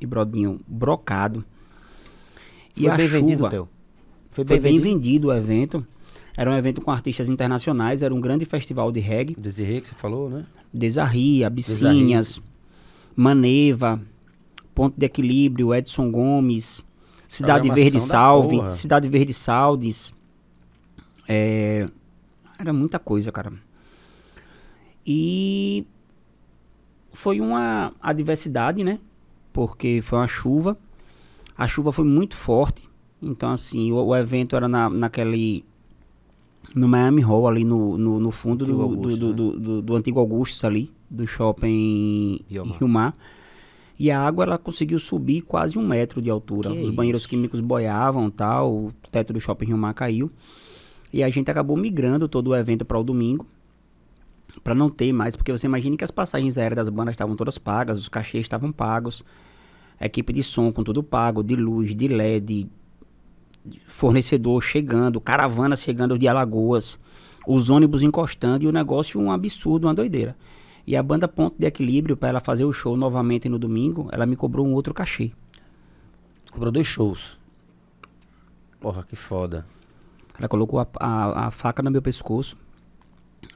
e 0.00 0.06
Brodinho, 0.06 0.60
brocado. 0.66 1.44
E 2.76 2.82
Foi 2.82 2.90
a 2.90 2.96
bem 2.96 3.08
chuva, 3.08 3.20
vendido, 3.20 3.48
Theo? 3.48 3.68
Foi 4.30 4.44
Foi 4.44 4.60
bem, 4.60 4.60
bem 4.60 4.80
vendido. 4.80 4.94
vendido 4.94 5.28
o 5.28 5.32
evento. 5.32 5.86
Era 6.36 6.50
um 6.50 6.56
evento 6.56 6.80
com 6.80 6.90
artistas 6.92 7.28
internacionais, 7.28 8.00
era 8.00 8.14
um 8.14 8.20
grande 8.20 8.44
festival 8.44 8.92
de 8.92 9.00
reggae. 9.00 9.34
Desirê, 9.36 9.80
que 9.80 9.88
você 9.88 9.94
falou, 9.94 10.30
né? 10.30 10.46
Desarri, 10.72 11.44
Abissinhas, 11.44 12.40
Maneva, 13.16 14.00
Ponto 14.74 14.98
de 14.98 15.04
Equilíbrio, 15.04 15.74
Edson 15.74 16.10
Gomes, 16.10 16.82
Cidade 17.28 17.68
Verde 17.68 18.00
Salve. 18.00 18.60
Cidade 18.74 19.08
Verde 19.08 19.34
Saldes. 19.34 20.14
É, 21.28 21.88
era 22.58 22.72
muita 22.72 22.98
coisa, 22.98 23.30
cara. 23.32 23.52
E 25.06 25.84
foi 27.12 27.40
uma 27.40 27.92
adversidade, 28.00 28.84
né? 28.84 28.98
Porque 29.52 30.00
foi 30.02 30.18
uma 30.18 30.28
chuva. 30.28 30.78
A 31.56 31.68
chuva 31.68 31.92
foi 31.92 32.04
muito 32.04 32.34
forte. 32.36 32.88
Então, 33.20 33.50
assim, 33.50 33.92
o, 33.92 33.96
o 33.96 34.16
evento 34.16 34.56
era 34.56 34.68
na, 34.68 34.88
naquele. 34.88 35.64
No 36.74 36.88
Miami 36.88 37.20
Hall, 37.20 37.46
ali 37.46 37.64
no, 37.64 37.98
no, 37.98 38.18
no 38.18 38.30
fundo 38.30 38.64
do, 38.64 38.80
Augusto, 38.80 39.18
do, 39.18 39.28
né? 39.28 39.34
do, 39.34 39.60
do, 39.60 39.82
do 39.82 39.96
antigo 39.96 40.18
Augusto 40.18 40.66
ali, 40.66 40.90
do 41.10 41.26
shopping 41.26 42.40
Rio 42.48 42.64
Mar. 42.64 42.78
Rio 42.78 42.88
Mar. 42.88 43.16
E 43.98 44.10
a 44.10 44.20
água 44.20 44.44
ela 44.44 44.58
conseguiu 44.58 44.98
subir 44.98 45.42
quase 45.42 45.78
um 45.78 45.86
metro 45.86 46.22
de 46.22 46.30
altura. 46.30 46.70
Que 46.70 46.80
Os 46.80 46.90
banheiros 46.90 47.26
químicos 47.26 47.60
boiavam 47.60 48.30
tal, 48.30 48.72
o 48.72 48.92
teto 49.10 49.32
do 49.32 49.40
shopping 49.40 49.66
Rio 49.66 49.78
Mar 49.78 49.92
caiu. 49.92 50.30
E 51.12 51.22
a 51.22 51.28
gente 51.28 51.50
acabou 51.50 51.76
migrando 51.76 52.28
todo 52.28 52.48
o 52.48 52.56
evento 52.56 52.84
para 52.84 52.98
o 52.98 53.04
domingo. 53.04 53.46
Para 54.62 54.74
não 54.74 54.90
ter 54.90 55.12
mais, 55.12 55.34
porque 55.34 55.50
você 55.50 55.66
imagina 55.66 55.96
que 55.96 56.04
as 56.04 56.10
passagens 56.10 56.58
aéreas 56.58 56.76
das 56.76 56.88
bandas 56.88 57.12
estavam 57.12 57.34
todas 57.36 57.58
pagas, 57.58 57.98
os 57.98 58.08
cachês 58.08 58.44
estavam 58.44 58.70
pagos, 58.70 59.24
a 59.98 60.06
equipe 60.06 60.32
de 60.32 60.42
som 60.42 60.70
com 60.70 60.84
tudo 60.84 61.02
pago, 61.02 61.42
de 61.42 61.56
luz, 61.56 61.94
de 61.94 62.06
LED, 62.06 62.68
fornecedor 63.86 64.62
chegando, 64.62 65.20
caravanas 65.20 65.80
chegando 65.80 66.18
de 66.18 66.28
Alagoas, 66.28 66.98
os 67.46 67.70
ônibus 67.70 68.02
encostando 68.02 68.64
e 68.64 68.68
o 68.68 68.72
negócio 68.72 69.20
um 69.20 69.30
absurdo, 69.30 69.86
uma 69.86 69.94
doideira. 69.94 70.36
E 70.86 70.96
a 70.96 71.02
banda 71.02 71.28
Ponto 71.28 71.56
de 71.58 71.66
Equilíbrio, 71.66 72.16
para 72.16 72.30
ela 72.30 72.40
fazer 72.40 72.64
o 72.64 72.72
show 72.72 72.96
novamente 72.96 73.48
no 73.48 73.58
domingo, 73.58 74.08
ela 74.12 74.26
me 74.26 74.36
cobrou 74.36 74.66
um 74.66 74.74
outro 74.74 74.92
cachê. 74.92 75.30
Cobrou 76.50 76.72
dois 76.72 76.86
shows. 76.86 77.38
Porra, 78.80 79.04
que 79.04 79.14
foda. 79.14 79.64
Ela 80.38 80.48
colocou 80.48 80.80
a, 80.80 80.86
a- 80.98 81.46
a 81.46 81.50
faca 81.50 81.82
no 81.82 81.90
meu 81.90 82.02
pescoço. 82.02 82.56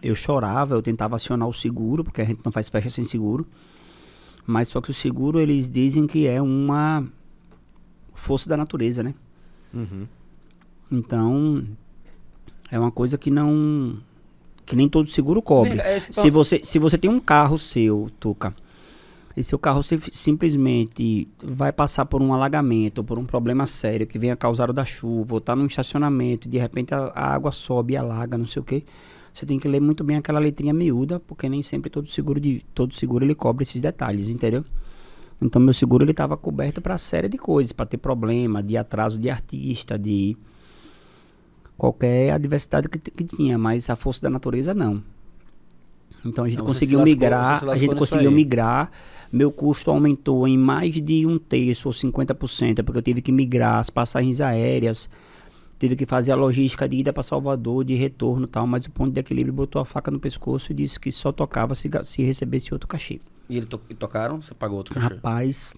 Eu 0.02 0.14
chorava, 0.14 0.74
eu 0.74 0.82
tentava 0.82 1.16
acionar 1.16 1.48
o 1.48 1.52
seguro, 1.52 2.02
porque 2.04 2.20
a 2.20 2.24
gente 2.24 2.40
não 2.44 2.52
faz 2.52 2.68
festa 2.68 2.90
sem 2.90 3.04
seguro. 3.04 3.46
Mas 4.46 4.68
só 4.68 4.80
que 4.80 4.90
o 4.90 4.94
seguro, 4.94 5.40
eles 5.40 5.68
dizem 5.70 6.06
que 6.06 6.26
é 6.26 6.40
uma 6.40 7.04
força 8.14 8.48
da 8.48 8.56
natureza, 8.56 9.02
né? 9.02 9.14
Uhum. 9.74 10.06
Então, 10.90 11.64
é 12.70 12.78
uma 12.78 12.90
coisa 12.92 13.18
que 13.18 13.30
não. 13.30 13.98
que 14.64 14.76
nem 14.76 14.88
todo 14.88 15.08
seguro 15.08 15.42
cobre. 15.42 15.80
É 15.80 15.96
esse 15.96 16.12
Se 16.12 16.30
você, 16.30 16.60
se 16.62 16.78
você 16.78 16.96
tem 16.98 17.10
um 17.10 17.18
carro 17.18 17.58
seu, 17.58 18.10
Tuca, 18.20 18.54
e 19.36 19.44
seu 19.44 19.58
carro 19.58 19.82
sim- 19.82 20.00
simplesmente 20.00 21.28
vai 21.42 21.70
passar 21.70 22.06
por 22.06 22.22
um 22.22 22.32
alagamento, 22.32 23.04
por 23.04 23.18
um 23.18 23.26
problema 23.26 23.66
sério 23.66 24.06
que 24.06 24.18
venha 24.18 24.34
causado 24.34 24.72
da 24.72 24.84
chuva, 24.84 25.34
ou 25.34 25.40
tá 25.40 25.54
num 25.54 25.66
estacionamento, 25.66 26.48
e 26.48 26.50
de 26.50 26.58
repente 26.58 26.94
a, 26.94 27.12
a 27.14 27.34
água 27.34 27.52
sobe 27.52 27.92
e 27.92 27.96
alaga, 27.96 28.38
não 28.38 28.46
sei 28.46 28.62
o 28.62 28.64
quê, 28.64 28.82
você 29.32 29.44
tem 29.44 29.58
que 29.58 29.68
ler 29.68 29.80
muito 29.80 30.02
bem 30.02 30.16
aquela 30.16 30.38
letrinha 30.38 30.72
miúda, 30.72 31.20
porque 31.20 31.48
nem 31.48 31.62
sempre 31.62 31.90
todo 31.90 32.08
seguro 32.08 32.40
de 32.40 32.64
todo 32.74 32.94
seguro 32.94 33.24
ele 33.24 33.34
cobre 33.34 33.64
esses 33.64 33.82
detalhes, 33.82 34.30
entendeu? 34.30 34.64
Então 35.40 35.60
meu 35.60 35.74
seguro 35.74 36.02
ele 36.02 36.12
estava 36.12 36.34
coberto 36.38 36.80
para 36.80 36.96
série 36.96 37.28
de 37.28 37.36
coisas, 37.36 37.72
para 37.72 37.84
ter 37.84 37.98
problema, 37.98 38.62
de 38.62 38.78
atraso 38.78 39.18
de 39.18 39.28
artista, 39.28 39.98
de 39.98 40.34
qualquer 41.76 42.30
adversidade 42.30 42.88
que, 42.88 42.98
que 42.98 43.24
tinha, 43.24 43.58
mas 43.58 43.90
a 43.90 43.96
força 43.96 44.22
da 44.22 44.30
natureza 44.30 44.72
não. 44.72 45.02
Então 46.26 46.44
a 46.44 46.48
gente 46.48 46.56
Então, 46.56 46.66
conseguiu 46.66 46.98
se 46.98 47.04
lascou- 47.04 47.14
migrar, 47.14 47.64
a 47.70 47.76
gente 47.76 47.94
conseguiu 47.96 48.30
migrar. 48.30 48.90
Meu 49.32 49.50
custo 49.50 49.90
aumentou 49.90 50.46
em 50.46 50.56
mais 50.56 50.94
de 50.94 51.26
um 51.26 51.38
terço 51.38 51.88
ou 51.88 51.92
50%, 51.92 52.82
porque 52.84 52.98
eu 52.98 53.02
tive 53.02 53.20
que 53.22 53.32
migrar 53.32 53.78
as 53.80 53.90
passagens 53.90 54.40
aéreas, 54.40 55.08
tive 55.78 55.96
que 55.96 56.06
fazer 56.06 56.32
a 56.32 56.36
logística 56.36 56.88
de 56.88 56.96
ida 56.98 57.12
para 57.12 57.22
Salvador, 57.22 57.84
de 57.84 57.94
retorno 57.94 58.44
e 58.44 58.48
tal, 58.48 58.66
mas 58.66 58.86
o 58.86 58.90
ponto 58.90 59.12
de 59.12 59.20
equilíbrio 59.20 59.52
botou 59.52 59.82
a 59.82 59.84
faca 59.84 60.10
no 60.10 60.18
pescoço 60.20 60.72
e 60.72 60.74
disse 60.74 60.98
que 60.98 61.10
só 61.12 61.32
tocava 61.32 61.74
se, 61.74 61.90
se 62.04 62.22
recebesse 62.22 62.72
outro 62.72 62.86
cachê. 62.88 63.20
E 63.48 63.56
ele 63.56 63.66
to- 63.66 63.80
e 63.90 63.94
tocaram? 63.94 64.40
Você 64.40 64.54
pagou 64.54 64.78
outro 64.78 64.94
cachê? 64.94 65.14
Rapaz, 65.14 65.74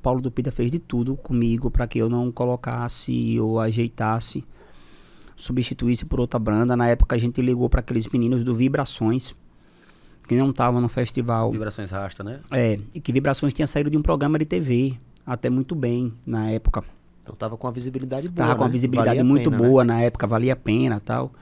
Paulo 0.00 0.20
Dupida 0.20 0.50
fez 0.52 0.70
de 0.70 0.78
tudo 0.78 1.16
comigo 1.16 1.70
para 1.70 1.86
que 1.86 1.98
eu 1.98 2.08
não 2.08 2.30
colocasse 2.30 3.38
ou 3.40 3.58
ajeitasse, 3.58 4.44
substituísse 5.36 6.04
por 6.04 6.20
outra 6.20 6.38
banda. 6.38 6.76
Na 6.76 6.86
época 6.88 7.16
a 7.16 7.18
gente 7.18 7.40
ligou 7.42 7.68
para 7.68 7.80
aqueles 7.80 8.06
meninos 8.06 8.44
do 8.44 8.54
Vibrações, 8.54 9.34
que 10.26 10.34
não 10.34 10.50
estavam 10.50 10.80
no 10.80 10.88
festival. 10.88 11.50
Vibrações 11.50 11.90
rasta, 11.90 12.24
né? 12.24 12.40
É, 12.50 12.78
e 12.94 13.00
que 13.00 13.12
Vibrações 13.12 13.52
tinha 13.52 13.66
saído 13.66 13.90
de 13.90 13.96
um 13.96 14.02
programa 14.02 14.38
de 14.38 14.44
TV, 14.44 14.94
até 15.26 15.50
muito 15.50 15.74
bem 15.74 16.12
na 16.26 16.50
época. 16.50 16.82
Então 17.22 17.34
tava 17.34 17.56
com 17.56 17.66
uma 17.66 17.72
visibilidade 17.72 18.28
boa. 18.28 18.46
Tava 18.46 18.56
com 18.56 18.62
uma 18.62 18.68
né? 18.68 18.72
visibilidade 18.72 19.08
Valia 19.08 19.22
a 19.22 19.24
muito 19.24 19.50
pena, 19.50 19.62
né? 19.62 19.68
boa 19.68 19.84
na 19.84 20.00
época, 20.00 20.26
valia 20.26 20.52
a 20.52 20.56
pena 20.56 21.00
tal. 21.00 21.32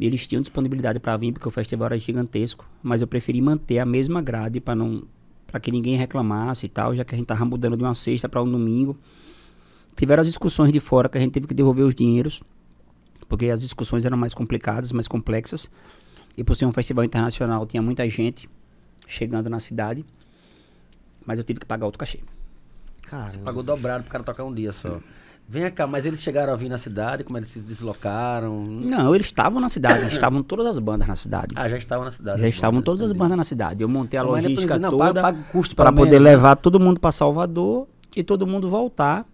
E 0.00 0.06
eles 0.06 0.26
tinham 0.26 0.40
disponibilidade 0.40 1.00
para 1.00 1.16
vir, 1.16 1.32
porque 1.32 1.48
o 1.48 1.50
festival 1.50 1.86
era 1.86 1.98
gigantesco. 1.98 2.64
Mas 2.82 3.00
eu 3.00 3.06
preferi 3.06 3.40
manter 3.40 3.78
a 3.78 3.84
mesma 3.84 4.22
grade 4.22 4.60
para 4.60 4.74
não 4.74 5.02
para 5.46 5.58
que 5.58 5.72
ninguém 5.72 5.96
reclamasse 5.96 6.66
e 6.66 6.68
tal, 6.68 6.94
já 6.94 7.04
que 7.04 7.14
a 7.14 7.18
gente 7.18 7.26
tava 7.26 7.42
mudando 7.44 7.74
de 7.74 7.82
uma 7.82 7.94
sexta 7.94 8.28
para 8.28 8.42
um 8.42 8.50
domingo. 8.50 8.96
Tiveram 9.96 10.20
as 10.20 10.26
discussões 10.26 10.70
de 10.70 10.78
fora 10.78 11.08
que 11.08 11.16
a 11.16 11.20
gente 11.20 11.32
teve 11.32 11.46
que 11.46 11.54
devolver 11.54 11.86
os 11.86 11.94
dinheiros, 11.94 12.42
porque 13.28 13.46
as 13.46 13.62
discussões 13.62 14.04
eram 14.04 14.16
mais 14.16 14.34
complicadas, 14.34 14.92
mais 14.92 15.08
complexas. 15.08 15.68
E 16.38 16.44
por 16.44 16.54
ser 16.54 16.66
um 16.66 16.72
festival 16.72 17.04
internacional, 17.04 17.66
tinha 17.66 17.82
muita 17.82 18.08
gente 18.08 18.48
chegando 19.08 19.50
na 19.50 19.58
cidade. 19.58 20.06
Mas 21.26 21.36
eu 21.36 21.44
tive 21.44 21.58
que 21.58 21.66
pagar 21.66 21.84
outro 21.84 21.98
cachê. 21.98 22.20
Caramba. 23.02 23.28
Você 23.28 23.38
pagou 23.38 23.60
dobrado 23.60 24.04
pro 24.04 24.12
cara 24.12 24.22
tocar 24.22 24.44
um 24.44 24.54
dia 24.54 24.70
só. 24.70 25.00
Vem 25.48 25.68
cá, 25.72 25.84
mas 25.84 26.06
eles 26.06 26.22
chegaram 26.22 26.52
a 26.52 26.56
vir 26.56 26.68
na 26.68 26.78
cidade, 26.78 27.24
como 27.24 27.36
eles 27.38 27.48
se 27.48 27.58
deslocaram? 27.58 28.64
Não, 28.64 29.16
eles 29.16 29.26
estavam 29.26 29.60
na 29.60 29.68
cidade, 29.68 30.06
estavam 30.14 30.40
todas 30.40 30.66
as 30.66 30.78
bandas 30.78 31.08
na 31.08 31.16
cidade. 31.16 31.54
Ah, 31.56 31.68
já 31.68 31.76
estavam 31.76 32.04
na 32.04 32.10
cidade. 32.12 32.40
Já 32.40 32.48
estavam 32.48 32.82
todas 32.82 33.02
as 33.02 33.12
bandas 33.12 33.36
na 33.36 33.44
cidade. 33.44 33.82
Eu 33.82 33.88
montei 33.88 34.20
a 34.20 34.22
Mas 34.22 34.34
nem 34.34 34.42
logística 34.42 34.74
precisa, 34.74 34.78
não, 34.78 34.96
toda 34.96 35.34
para 35.74 35.92
poder 35.92 36.10
menos, 36.10 36.24
né? 36.24 36.30
levar 36.30 36.56
todo 36.56 36.78
mundo 36.78 37.00
para 37.00 37.10
Salvador 37.10 37.88
e 38.14 38.22
todo 38.22 38.46
mundo 38.46 38.70
voltar 38.70 39.26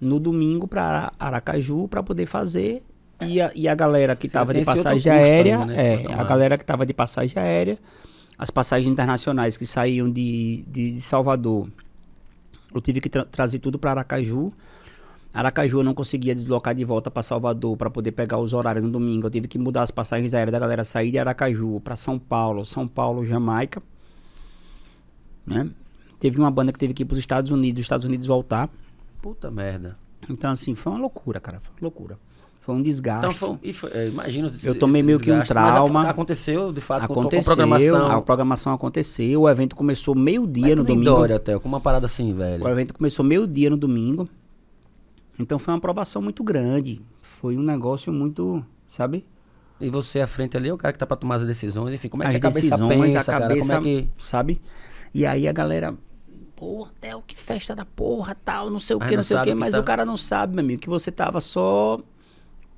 no 0.00 0.18
domingo 0.18 0.66
para 0.66 1.12
Aracaju 1.18 1.88
para 1.88 2.02
poder 2.02 2.24
fazer 2.24 2.82
e 3.20 3.40
a, 3.40 3.50
e 3.54 3.68
a 3.68 3.74
galera 3.74 4.16
que 4.16 4.26
estava 4.26 4.52
de 4.52 4.64
passagem 4.64 5.12
aérea, 5.12 5.60
ainda, 5.60 5.74
né? 5.74 5.94
É, 5.94 5.96
custo 5.98 6.12
a 6.12 6.24
galera 6.24 6.56
que 6.58 6.64
estava 6.64 6.86
de 6.86 6.92
passagem 6.92 7.40
aérea, 7.42 7.78
as 8.38 8.50
passagens 8.50 8.90
internacionais 8.90 9.56
que 9.56 9.66
saíam 9.66 10.10
de, 10.10 10.64
de, 10.66 10.92
de 10.92 11.00
Salvador, 11.00 11.68
eu 12.74 12.80
tive 12.80 13.00
que 13.00 13.08
tra- 13.08 13.24
trazer 13.24 13.58
tudo 13.58 13.78
para 13.78 13.90
Aracaju. 13.90 14.52
Aracaju 15.32 15.78
eu 15.80 15.84
não 15.84 15.94
conseguia 15.94 16.34
deslocar 16.34 16.74
de 16.74 16.84
volta 16.84 17.10
para 17.10 17.22
Salvador 17.22 17.76
para 17.76 17.90
poder 17.90 18.12
pegar 18.12 18.38
os 18.38 18.52
horários 18.52 18.84
no 18.84 18.90
domingo. 18.90 19.26
Eu 19.26 19.30
tive 19.30 19.46
que 19.46 19.58
mudar 19.58 19.82
as 19.82 19.90
passagens 19.90 20.34
aéreas 20.34 20.52
da 20.52 20.58
galera 20.58 20.82
sair 20.84 21.10
de 21.10 21.18
Aracaju 21.18 21.80
para 21.80 21.94
São 21.96 22.18
Paulo, 22.18 22.64
São 22.66 22.86
Paulo, 22.86 23.24
Jamaica. 23.24 23.82
Né? 25.46 25.68
Teve 26.18 26.38
uma 26.38 26.50
banda 26.50 26.72
que 26.72 26.78
teve 26.78 26.94
que 26.94 27.02
ir 27.02 27.06
para 27.06 27.14
os 27.14 27.20
Estados 27.20 27.50
Unidos, 27.50 27.80
os 27.80 27.84
Estados 27.84 28.04
Unidos 28.04 28.26
voltar. 28.26 28.68
Puta 29.22 29.50
merda. 29.50 29.96
Então 30.28 30.50
assim, 30.50 30.74
foi 30.74 30.92
uma 30.92 31.00
loucura, 31.00 31.40
cara, 31.40 31.60
foi 31.60 31.72
uma 31.74 31.82
loucura. 31.82 32.18
Foi 32.70 32.78
um 32.78 32.82
desgaste. 32.82 33.36
Então, 33.36 33.58
foi, 33.62 33.72
foi, 33.72 33.90
é, 33.92 34.08
imagino 34.08 34.52
Eu 34.62 34.78
tomei 34.78 35.02
meio 35.02 35.18
que 35.18 35.30
um 35.30 35.40
desgaste. 35.40 35.72
Trauma. 35.72 36.06
a- 36.06 36.10
aconteceu, 36.10 36.72
de 36.72 36.80
fato, 36.80 37.06
com- 37.08 37.14
com, 37.14 37.20
aconteceu, 37.20 37.52
a 37.52 37.56
programação. 37.56 38.10
a 38.12 38.22
programação 38.22 38.72
aconteceu, 38.72 39.40
o 39.42 39.48
evento 39.48 39.74
começou 39.76 40.14
meio-dia 40.14 40.76
no 40.76 40.84
que 40.84 40.92
domingo. 40.92 41.10
Dória, 41.10 41.36
até, 41.36 41.58
com 41.58 41.68
uma 41.68 41.80
parada 41.80 42.06
assim, 42.06 42.34
velho. 42.34 42.64
O 42.64 42.68
evento 42.68 42.94
começou 42.94 43.24
meio-dia 43.24 43.70
no 43.70 43.76
domingo. 43.76 44.28
Então 45.38 45.58
foi 45.58 45.72
uma 45.72 45.78
aprovação 45.78 46.20
muito 46.20 46.42
grande. 46.44 47.00
Foi 47.22 47.56
um 47.56 47.62
negócio 47.62 48.12
muito, 48.12 48.64
sabe? 48.88 49.24
E 49.80 49.88
você 49.88 50.20
à 50.20 50.26
frente 50.26 50.56
ali 50.56 50.68
é 50.68 50.74
o 50.74 50.76
cara 50.76 50.92
que 50.92 50.98
tá 50.98 51.06
pra 51.06 51.16
tomar 51.16 51.36
as 51.36 51.46
decisões, 51.46 51.94
enfim, 51.94 52.08
como 52.08 52.22
é 52.22 52.26
que 52.26 52.32
As 52.32 52.36
a 52.36 52.40
cabeça 52.40 52.60
decisões, 52.76 53.12
pensa, 53.14 53.20
a 53.20 53.24
cara? 53.34 53.48
cabeça, 53.48 53.74
Como 53.76 53.88
é 53.88 53.90
que... 54.02 54.08
sabe? 54.18 54.60
E 55.14 55.24
aí 55.24 55.48
a 55.48 55.52
galera, 55.52 55.94
porra, 56.54 56.90
Theo, 57.00 57.22
que 57.26 57.34
festa 57.34 57.74
da 57.74 57.86
porra, 57.86 58.36
tal, 58.44 58.68
não 58.68 58.78
sei 58.78 58.94
o 58.96 58.98
que, 58.98 59.06
não 59.06 59.16
não 59.16 59.22
sei 59.22 59.36
o 59.38 59.40
que, 59.42 59.48
que 59.48 59.54
mas 59.54 59.72
tá- 59.72 59.80
o 59.80 59.82
cara 59.82 60.04
não 60.04 60.18
sabe, 60.18 60.54
meu 60.54 60.62
amigo, 60.62 60.82
que 60.82 60.88
você 60.90 61.10
tava 61.10 61.40
só 61.40 61.98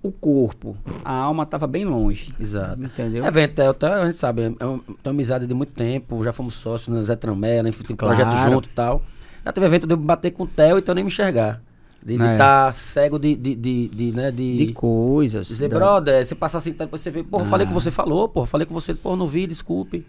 o 0.03 0.11
corpo, 0.11 0.77
a 1.05 1.13
alma 1.13 1.47
tava 1.47 1.67
bem 1.67 1.85
longe. 1.85 2.33
Exato. 2.41 2.83
Entendeu? 2.83 3.25
É, 3.25 3.31
Ventel, 3.31 3.75
a 3.83 4.07
gente 4.07 4.19
sabe, 4.19 4.43
é 4.59 4.67
um- 4.67 4.79
tem 4.79 4.97
uma 5.07 5.11
amizade 5.13 5.47
de 5.47 5.55
muito 5.55 5.73
tempo, 5.73 6.23
já 6.25 6.33
fomos 6.33 6.55
sócios 6.55 6.89
no 6.89 7.01
Zé 7.03 7.15
Tramé, 7.15 7.63
né, 7.63 7.71
tem 7.71 7.95
Claro. 7.97 8.17
projeto 8.17 8.51
junto 8.51 8.69
e 8.69 8.73
tal. 8.73 9.03
Já 9.45 9.53
teve 9.53 9.67
evento 9.67 9.87
de 9.87 9.93
eu 9.93 9.97
bater 9.97 10.31
com 10.33 10.43
o 10.45 10.47
Theo 10.47 10.77
e 10.77 10.79
então 10.81 10.95
nem 10.95 11.05
me 11.05 11.09
enxergar. 11.09 11.61
De 12.05 12.21
É. 12.21 12.33
estar 12.33 12.73
cego 12.75 13.17
de, 13.17 13.37
de, 13.37 13.55
de, 13.55 13.89
de, 13.89 14.11
né, 14.17 14.33
de, 14.33 14.67
De 14.67 14.73
coisas. 14.73 15.47
dizer, 15.47 15.69
da- 15.69 15.79
brother, 15.79 16.27
você 16.27 16.35
passar 16.35 16.59
assim, 16.59 16.73
tá, 16.73 16.85
depois 16.85 17.01
você 17.01 17.11
vê, 17.13 17.23
porra, 17.23 17.45
Ah. 17.45 17.49
falei 17.51 17.65
com 17.67 17.73
você 17.73 17.93
falou, 17.93 18.29
porra, 18.29 18.47
falei 18.47 18.67
com 18.67 18.75
você, 18.75 18.93
porra, 18.95 19.17
não 19.17 19.29
vi, 19.29 19.47
desculpe. 19.47 20.05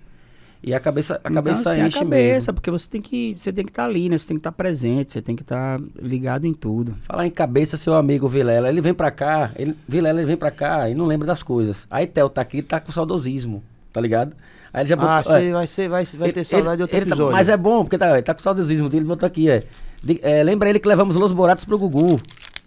E 0.66 0.74
a 0.74 0.80
cabeça, 0.80 1.16
a 1.16 1.18
Então, 1.30 1.34
cabeça 1.34 1.70
assim, 1.72 1.82
a 1.82 1.88
enche 1.88 2.00
cabeça, 2.00 2.34
mesmo. 2.34 2.54
porque 2.54 2.72
você 2.72 2.90
tem 2.90 3.02
que 3.02 3.36
você 3.38 3.52
tem 3.52 3.66
que 3.66 3.72
estar 3.72 3.84
ali, 3.84 4.08
né? 4.08 4.18
Você 4.18 4.28
tem 4.28 4.38
que 4.38 4.40
estar 4.40 4.52
presente, 4.54 5.12
você 5.12 5.22
tem 5.22 5.36
que 5.36 5.42
estar 5.42 5.78
ligado 6.02 6.46
em 6.48 6.54
tudo. 6.54 6.96
Falar 7.02 7.28
em 7.28 7.32
cabeça, 7.32 7.76
seu 7.76 7.94
amigo 7.96 8.30
Vilela, 8.30 8.70
ele 8.70 8.80
vem 8.80 8.94
pra 8.94 9.12
cá, 9.12 9.52
ele, 9.58 9.76
Vilela, 9.88 10.20
ele 10.20 10.26
vem 10.28 10.38
pra 10.38 10.52
cá 10.52 10.90
e 10.90 10.96
não 10.96 11.06
lembra 11.06 11.28
das 11.28 11.44
coisas. 11.44 11.86
Aí 11.92 12.08
Theo 12.08 12.30
tá 12.30 12.40
aqui, 12.42 12.58
ele 12.60 12.68
tá 12.68 12.80
com 12.80 12.94
saudosismo, 12.94 13.62
tá 13.92 14.00
ligado? 14.00 14.34
Aí 14.74 14.84
ele 14.84 14.90
já 14.90 14.96
Ah, 14.96 15.18
botou- 15.22 15.36
é, 15.36 15.42
você 15.42 15.52
vai, 15.52 15.68
ser, 15.68 15.90
vai, 15.90 16.06
vai 16.06 16.28
Ele- 16.28 16.34
ter 16.34 16.44
saudade 16.46 16.78
de 16.78 16.82
outro 16.84 16.98
tá- 16.98 17.04
episódio. 17.08 17.32
mas 17.34 17.50
é 17.50 17.58
bom, 17.58 17.84
porque 17.84 17.98
tá, 17.98 18.14
ele 18.14 18.22
tá 18.22 18.34
com 18.34 18.42
saudosismo 18.42 18.88
dele, 18.88 19.02
ele 19.02 19.08
botou 19.10 19.28
aqui, 19.28 19.50
é. 19.50 19.64
De- 20.02 20.20
é, 20.24 20.42
lembra 20.44 20.70
ele 20.70 20.80
que 20.80 20.88
levamos 20.88 21.16
Los 21.18 21.34
Boratos 21.34 21.66
pro 21.66 21.78
Gugu 21.78 22.18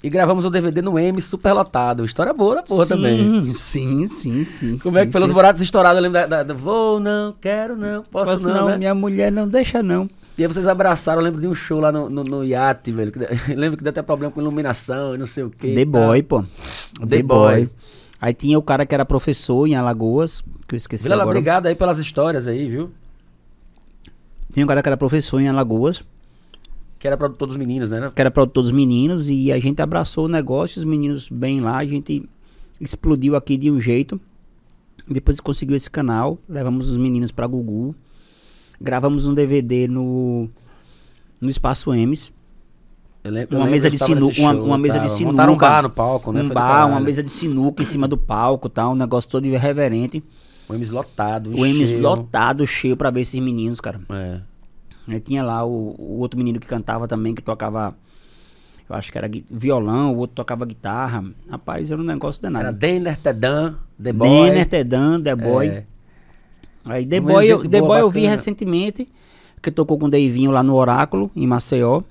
e 0.06 0.08
gravamos 0.08 0.44
o 0.44 0.50
DVD 0.50 0.80
no 0.80 0.96
M 0.98 1.20
superlotado. 1.20 2.04
História 2.04 2.32
boa 2.32 2.54
da 2.54 2.62
porra 2.62 2.86
também. 2.86 3.52
Sim, 3.52 4.06
sim, 4.06 4.44
sim. 4.44 4.78
Como 4.78 4.96
é 4.98 5.04
que 5.04 5.10
foi 5.10 5.20
Los 5.20 5.32
Boratos 5.32 5.60
estourado? 5.60 5.98
Eu 5.98 6.02
lembro 6.02 6.20
da, 6.20 6.26
da, 6.26 6.42
da- 6.44 6.54
Vou, 6.54 7.00
não, 7.00 7.34
quero, 7.40 7.74
não, 7.76 8.04
posso, 8.04 8.30
Posso 8.32 8.48
não, 8.48 8.54
não, 8.54 8.68
né? 8.68 8.78
minha 8.78 8.94
mulher 8.94 9.32
não 9.32 9.48
deixa 9.48 9.82
não. 9.82 10.08
E 10.38 10.42
aí 10.42 10.46
vocês 10.46 10.68
abraçaram, 10.68 11.20
eu 11.20 11.24
lembro 11.24 11.40
de 11.40 11.48
um 11.48 11.54
show 11.56 11.80
lá 11.80 11.90
no, 11.90 12.08
no, 12.08 12.22
no 12.22 12.44
iate, 12.44 12.92
velho. 12.92 13.10
que 13.10 13.18
lembro 13.54 13.76
que 13.76 13.82
deu 13.82 13.90
até 13.90 14.00
problema 14.02 14.32
com 14.32 14.40
iluminação 14.40 15.14
e 15.14 15.18
não 15.18 15.26
sei 15.26 15.42
o 15.42 15.50
quê. 15.50 15.74
The 15.74 15.84
Boy, 15.84 16.22
pô. 16.22 16.44
The 17.08 17.22
Boy. 17.24 17.68
Aí 18.20 18.32
tinha 18.32 18.56
o 18.56 18.62
cara 18.62 18.86
que 18.86 18.94
era 18.94 19.04
professor 19.04 19.66
em 19.66 19.74
Alagoas, 19.74 20.40
que 20.68 20.74
eu 20.74 20.76
esqueci 20.76 21.02
Vilela, 21.02 21.22
agora. 21.22 21.36
obrigado 21.36 21.66
aí 21.66 21.74
pelas 21.74 21.98
histórias 21.98 22.46
aí, 22.46 22.68
viu? 22.68 22.90
Tinha 24.52 24.64
um 24.64 24.68
cara 24.68 24.82
que 24.82 24.88
era 24.88 24.96
professor 24.96 25.40
em 25.40 25.48
Alagoas, 25.48 26.02
Que 27.06 27.08
era 27.08 27.16
pra 27.16 27.28
todos 27.28 27.54
os 27.54 27.56
meninos, 27.56 27.88
né? 27.88 28.10
que 28.12 28.20
era 28.20 28.30
produtor 28.32 28.64
dos 28.64 28.72
meninos, 28.72 29.28
e 29.28 29.52
a 29.52 29.58
gente 29.60 29.80
abraçou 29.80 30.24
o 30.24 30.28
negócio, 30.28 30.78
os 30.80 30.84
meninos 30.84 31.28
bem 31.28 31.60
lá, 31.60 31.76
a 31.76 31.84
gente 31.84 32.28
explodiu 32.80 33.36
aqui 33.36 33.56
de 33.56 33.70
um 33.70 33.80
jeito. 33.80 34.20
Depois 35.08 35.38
conseguiu 35.38 35.76
esse 35.76 35.88
canal, 35.88 36.36
levamos 36.48 36.88
os 36.90 36.96
meninos 36.96 37.30
pra 37.30 37.46
Gugu, 37.46 37.94
gravamos 38.80 39.24
um 39.24 39.32
DVD 39.34 39.86
no, 39.86 40.48
no 41.40 41.48
Espaço 41.48 41.94
Emes. 41.94 42.32
Lembro, 43.24 43.56
Uma 43.56 43.66
mesa 43.66 43.88
que 43.88 43.96
de 43.96 44.02
eu 44.02 44.08
tava 44.08 44.20
sinuca, 44.20 44.40
uma, 44.40 44.52
uma 44.52 44.78
mesa 44.78 44.98
de 44.98 45.08
sinuca. 45.10 45.32
Montaram 45.32 45.52
um 45.54 45.56
bar 45.56 45.82
no 45.82 45.90
palco, 45.90 46.32
né? 46.32 46.42
Um 46.42 46.48
bar, 46.48 46.88
uma 46.88 47.00
mesa 47.00 47.22
de 47.22 47.30
sinuca 47.30 47.82
em 47.82 47.86
cima 47.86 48.08
do 48.08 48.16
palco, 48.16 48.68
tal, 48.68 48.92
um 48.92 48.96
negócio 48.96 49.30
todo 49.30 49.46
irreverente. 49.46 50.22
O 50.68 50.74
Emes 50.74 50.90
lotado, 50.90 51.50
O 51.50 51.64
Emes 51.64 51.90
cheio. 51.90 52.02
lotado, 52.02 52.66
cheio 52.66 52.96
pra 52.96 53.10
ver 53.10 53.20
esses 53.20 53.40
meninos, 53.40 53.80
cara. 53.80 54.00
É. 54.10 54.40
Aí 55.08 55.20
tinha 55.20 55.42
lá 55.42 55.64
o, 55.64 55.94
o 55.98 56.18
outro 56.18 56.36
menino 56.38 56.58
que 56.58 56.66
cantava 56.66 57.06
também, 57.06 57.34
que 57.34 57.42
tocava, 57.42 57.94
eu 58.88 58.96
acho 58.96 59.12
que 59.12 59.18
era 59.18 59.30
violão, 59.50 60.14
o 60.14 60.18
outro 60.18 60.34
tocava 60.36 60.64
guitarra. 60.66 61.24
Rapaz, 61.48 61.90
era 61.90 62.00
um 62.00 62.04
negócio 62.04 62.44
Era 62.44 62.52
danado. 62.52 62.76
Denner, 62.78 63.16
Tedan, 63.16 63.76
The 64.02 64.12
Boy. 64.12 64.28
Denner, 64.50 64.66
Tedan, 64.68 65.22
The 65.22 65.36
Boy. 65.36 65.68
É. 65.68 65.84
Aí 66.84 67.06
The 67.06 67.20
Boy, 67.20 67.46
eu, 67.46 67.68
The 67.68 67.80
Boy 67.80 68.00
eu 68.00 68.10
vi 68.10 68.26
recentemente, 68.26 69.08
que 69.62 69.70
tocou 69.70 69.98
com 69.98 70.06
o 70.06 70.10
Deivinho 70.10 70.50
lá 70.50 70.62
no 70.62 70.74
Oráculo, 70.74 71.30
em 71.34 71.46
Maceió. 71.46 72.02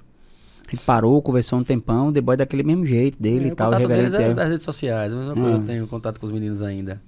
Ele 0.68 0.82
parou, 0.86 1.22
conversou 1.22 1.60
um 1.60 1.64
tempão, 1.64 2.12
The 2.12 2.22
Boy 2.22 2.36
daquele 2.38 2.64
mesmo 2.64 2.86
jeito 2.86 3.22
dele 3.22 3.46
É, 3.46 3.50
e 3.50 3.52
o 3.52 3.56
tal, 3.56 3.72
contato 3.72 3.88
deles 3.88 4.14
é 4.14 4.24
é. 4.24 4.34
das 4.34 4.50
redes 4.50 4.64
sociais. 4.64 5.14
A 5.14 5.18
mesma 5.18 5.34
coisa, 5.34 5.50
Hum. 5.50 5.54
eu 5.62 5.64
tenho 5.64 5.88
contato 5.88 6.20
com 6.20 6.26
os 6.26 6.32
meninos 6.32 6.62
ainda. 6.62 7.02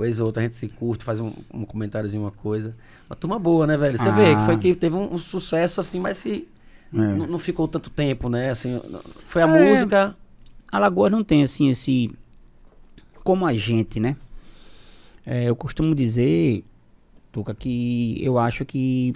Foi 0.00 0.24
outra, 0.24 0.40
a 0.40 0.44
gente 0.44 0.56
se 0.56 0.66
curte, 0.66 1.04
faz 1.04 1.20
um, 1.20 1.30
um 1.52 1.64
comentáriozinho, 1.66 2.22
uma 2.22 2.30
coisa. 2.30 2.74
Uma 3.08 3.16
turma 3.16 3.38
boa, 3.38 3.66
né, 3.66 3.76
velho? 3.76 3.98
Você 3.98 4.10
vê 4.12 4.34
que 4.34 4.44
foi 4.46 4.54
Ah. 4.54 4.58
que 4.58 4.74
teve 4.74 4.96
um, 4.96 5.12
um 5.12 5.18
sucesso 5.18 5.78
assim, 5.80 6.00
mas 6.00 6.16
se 6.16 6.48
É. 6.92 6.96
não, 6.96 7.26
não 7.26 7.38
ficou 7.38 7.68
tanto 7.68 7.90
tempo, 7.90 8.28
né? 8.30 8.50
Assim, 8.50 8.80
foi 9.26 9.42
a 9.42 9.46
É. 9.48 9.70
música. 9.72 10.16
Alagoas 10.72 11.12
não 11.12 11.22
tem 11.22 11.42
assim 11.42 11.68
esse. 11.68 12.10
Como 13.22 13.44
a 13.44 13.52
gente, 13.52 14.00
né? 14.00 14.16
É, 15.26 15.44
eu 15.44 15.54
costumo 15.54 15.94
dizer, 15.94 16.64
Tuca, 17.30 17.54
que 17.54 18.16
eu 18.24 18.38
acho 18.38 18.64
que 18.64 19.12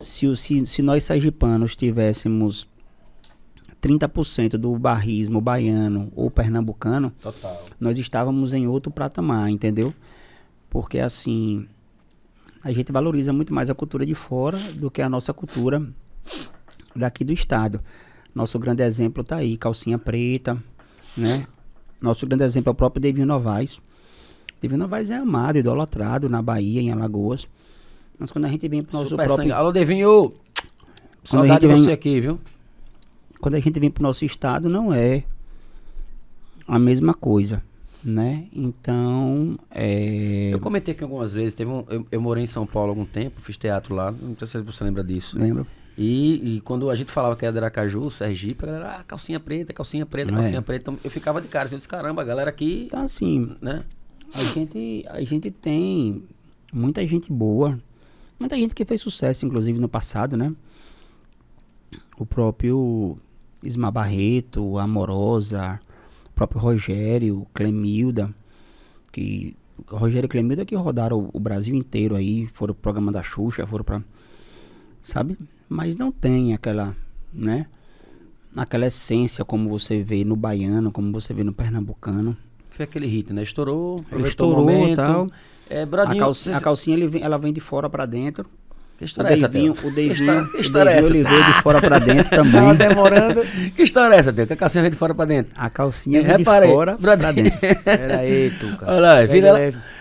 se, 0.00 0.36
se, 0.36 0.64
se 0.66 0.82
nós 0.82 1.02
sergipanos 1.04 1.74
tivéssemos 1.74 2.66
30% 3.84 4.56
do 4.56 4.78
barrismo 4.78 5.42
baiano 5.42 6.10
ou 6.16 6.30
pernambucano, 6.30 7.12
Total. 7.20 7.64
nós 7.78 7.98
estávamos 7.98 8.54
em 8.54 8.66
outro 8.66 8.90
patamar, 8.90 9.50
entendeu? 9.50 9.92
Porque 10.70 10.98
assim, 10.98 11.68
a 12.62 12.72
gente 12.72 12.90
valoriza 12.90 13.30
muito 13.30 13.52
mais 13.52 13.68
a 13.68 13.74
cultura 13.74 14.06
de 14.06 14.14
fora 14.14 14.58
do 14.74 14.90
que 14.90 15.02
a 15.02 15.08
nossa 15.08 15.34
cultura 15.34 15.86
daqui 16.96 17.22
do 17.24 17.32
estado. 17.34 17.78
Nosso 18.34 18.58
grande 18.58 18.82
exemplo 18.82 19.20
está 19.20 19.36
aí, 19.36 19.56
calcinha 19.58 19.98
preta, 19.98 20.56
né? 21.14 21.46
Nosso 22.00 22.26
grande 22.26 22.42
exemplo 22.44 22.70
é 22.70 22.72
o 22.72 22.74
próprio 22.74 23.02
Devinho 23.02 23.26
Novaes. 23.26 23.80
Devinho 24.62 24.78
Novaes 24.78 25.10
é 25.10 25.16
amado, 25.16 25.58
idolatrado 25.58 26.28
na 26.28 26.40
Bahia, 26.40 26.80
em 26.80 26.90
Alagoas. 26.90 27.46
Mas 28.18 28.32
quando 28.32 28.46
a 28.46 28.48
gente 28.48 28.66
vem 28.66 28.82
pro 28.82 28.96
nosso 28.96 29.10
Super 29.10 29.26
próprio... 29.26 29.36
sangue. 29.44 29.52
Alô, 29.52 29.70
Devinho! 29.72 30.32
Quando 31.28 31.46
Saudade 31.46 31.60
de 31.60 31.68
gente 31.68 31.80
você 31.80 31.86
vem- 31.86 31.94
aqui, 31.94 32.20
viu? 32.20 32.40
Quando 33.44 33.56
a 33.56 33.60
gente 33.60 33.78
vem 33.78 33.90
pro 33.90 34.02
nosso 34.02 34.24
estado, 34.24 34.70
não 34.70 34.90
é 34.90 35.22
a 36.66 36.78
mesma 36.78 37.12
coisa, 37.12 37.62
né? 38.02 38.46
Então, 38.50 39.58
é... 39.70 40.48
Eu 40.50 40.58
comentei 40.58 40.94
aqui 40.94 41.04
algumas 41.04 41.34
vezes, 41.34 41.52
teve 41.52 41.70
um, 41.70 41.84
eu, 41.90 42.06
eu 42.10 42.22
morei 42.22 42.42
em 42.42 42.46
São 42.46 42.66
Paulo 42.66 42.88
há 42.88 42.92
algum 42.92 43.04
tempo, 43.04 43.42
fiz 43.42 43.58
teatro 43.58 43.94
lá, 43.94 44.10
não 44.10 44.34
sei 44.38 44.46
se 44.46 44.62
você 44.62 44.82
lembra 44.82 45.04
disso. 45.04 45.38
Lembra? 45.38 45.66
E, 45.94 46.56
e 46.56 46.60
quando 46.62 46.88
a 46.88 46.94
gente 46.94 47.12
falava 47.12 47.36
que 47.36 47.44
era 47.44 47.52
de 47.52 47.58
Aracaju, 47.58 48.10
Sergipe, 48.10 48.64
a 48.64 48.66
galera, 48.66 48.96
ah, 49.00 49.04
calcinha 49.04 49.38
preta, 49.38 49.74
calcinha 49.74 50.06
preta, 50.06 50.30
É. 50.30 50.34
calcinha 50.34 50.62
preta. 50.62 50.90
Então 50.90 50.98
eu 51.04 51.10
ficava 51.10 51.38
de 51.42 51.48
cara, 51.48 51.66
assim, 51.66 51.74
eu 51.74 51.76
disse, 51.76 51.88
caramba, 51.88 52.22
a 52.22 52.24
galera 52.24 52.48
aqui, 52.48 52.84
Então, 52.86 53.02
assim, 53.02 53.54
né? 53.60 53.84
a 54.32 54.42
gente, 54.42 55.04
a 55.06 55.20
gente 55.20 55.50
tem 55.50 56.24
muita 56.72 57.06
gente 57.06 57.30
boa, 57.30 57.78
muita 58.40 58.56
gente 58.56 58.74
que 58.74 58.86
fez 58.86 59.02
sucesso, 59.02 59.44
inclusive, 59.44 59.78
no 59.78 59.86
passado, 59.86 60.34
né? 60.34 60.50
O 62.16 62.24
próprio 62.24 63.18
Isma 63.64 63.90
Barreto, 63.90 64.78
Amorosa, 64.78 65.80
o 66.26 66.30
próprio 66.34 66.60
Rogério, 66.60 67.46
Clemilda, 67.54 68.32
que 69.12 69.56
Rogério 69.88 70.26
e 70.26 70.28
Clemilda 70.28 70.64
que 70.64 70.74
rodaram 70.74 71.30
o, 71.32 71.40
Brasil 71.40 71.74
inteiro 71.74 72.14
aí, 72.14 72.46
foram 72.48 72.74
pro 72.74 72.82
programa 72.82 73.10
da 73.10 73.22
Xuxa, 73.22 73.66
foram 73.66 73.84
pra, 73.84 74.02
sabe? 75.02 75.36
Mas 75.68 75.96
não 75.96 76.12
tem 76.12 76.52
aquela, 76.54 76.94
né? 77.32 77.66
Aquela 78.56 78.86
essência 78.86 79.44
como 79.44 79.68
você 79.68 80.00
vê 80.02 80.24
no 80.24 80.36
baiano, 80.36 80.92
como 80.92 81.10
você 81.10 81.34
vê 81.34 81.42
no 81.42 81.52
pernambucano. 81.52 82.36
Foi 82.70 82.84
aquele 82.84 83.06
hit, 83.06 83.32
né? 83.32 83.42
Estourou, 83.42 84.04
Estourou 84.24 84.62
o 84.62 84.64
momento. 84.66 84.96
tal. 84.96 85.26
É, 85.68 85.82
A 85.82 85.86
Bradinho, 85.86 86.18
calcinha, 86.20 86.56
a 86.56 86.60
calcinha 86.60 86.96
ele 86.96 87.08
vem- 87.08 87.22
ela 87.22 87.38
vem 87.38 87.52
de 87.52 87.60
fora 87.60 87.88
pra 87.90 88.06
dentro. 88.06 88.46
Que 88.96 89.04
O 89.04 89.06
história 89.06 89.28
é 89.28 89.32
essa, 89.32 89.48
Theo? 89.48 89.72
o 89.72 89.74
Que 89.74 89.90
Deivinho, 89.90 90.12
história, 90.12 90.44
que 90.50 90.60
história 90.60 90.90
é 90.90 90.98
essa? 90.98 91.12
Veio 91.12 91.24
de 91.26 91.62
fora 91.62 91.80
pra 91.80 91.98
dentro 91.98 92.30
também. 92.36 92.74
demorando. 92.76 93.42
que 93.74 93.82
história 93.82 94.14
é 94.14 94.18
essa, 94.18 94.32
Theo? 94.32 94.46
Que 94.46 94.52
a 94.52 94.56
calcinha 94.56 94.82
vem 94.82 94.90
de 94.90 94.96
fora 94.96 95.14
pra 95.14 95.24
dentro. 95.24 95.52
A 95.56 95.68
calcinha 95.68 96.22
vem 96.22 96.36
de 96.36 96.44
fora 96.44 96.96
pra 96.96 97.14
dentro. 97.16 97.58
Pera 97.84 98.18
aí, 98.18 98.50
Tuca. 98.60 98.86
Olha 98.86 99.00
lá, 99.00 99.08
lá- 99.08 99.14
leve. 99.18 99.32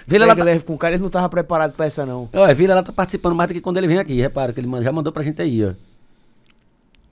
vira 0.08 0.26
Pega 0.28 0.40
lá- 0.40 0.44
leve 0.46 0.64
com 0.64 0.74
o 0.74 0.78
cara, 0.78 0.94
ele 0.94 1.04
não 1.04 1.10
tava 1.10 1.28
preparado 1.30 1.74
pra 1.74 1.86
essa, 1.88 2.06
não. 2.06 2.30
Olha, 2.34 2.54
Vila, 2.54 2.74
ela 2.74 2.84
tá 2.84 2.92
participando 2.94 3.34
mais 3.36 3.48
do 3.48 3.54
que 3.56 3.62
quando 3.62 3.78
ele 3.78 3.88
vem 3.88 3.98
aqui. 3.98 4.22
Repara 4.22 4.54
que 4.54 4.60
ele 4.60 4.70
já 4.84 4.92
mandou 4.92 5.12
pra 5.12 5.24
gente 5.24 5.42
aí, 5.42 5.66
ó. 5.66 5.72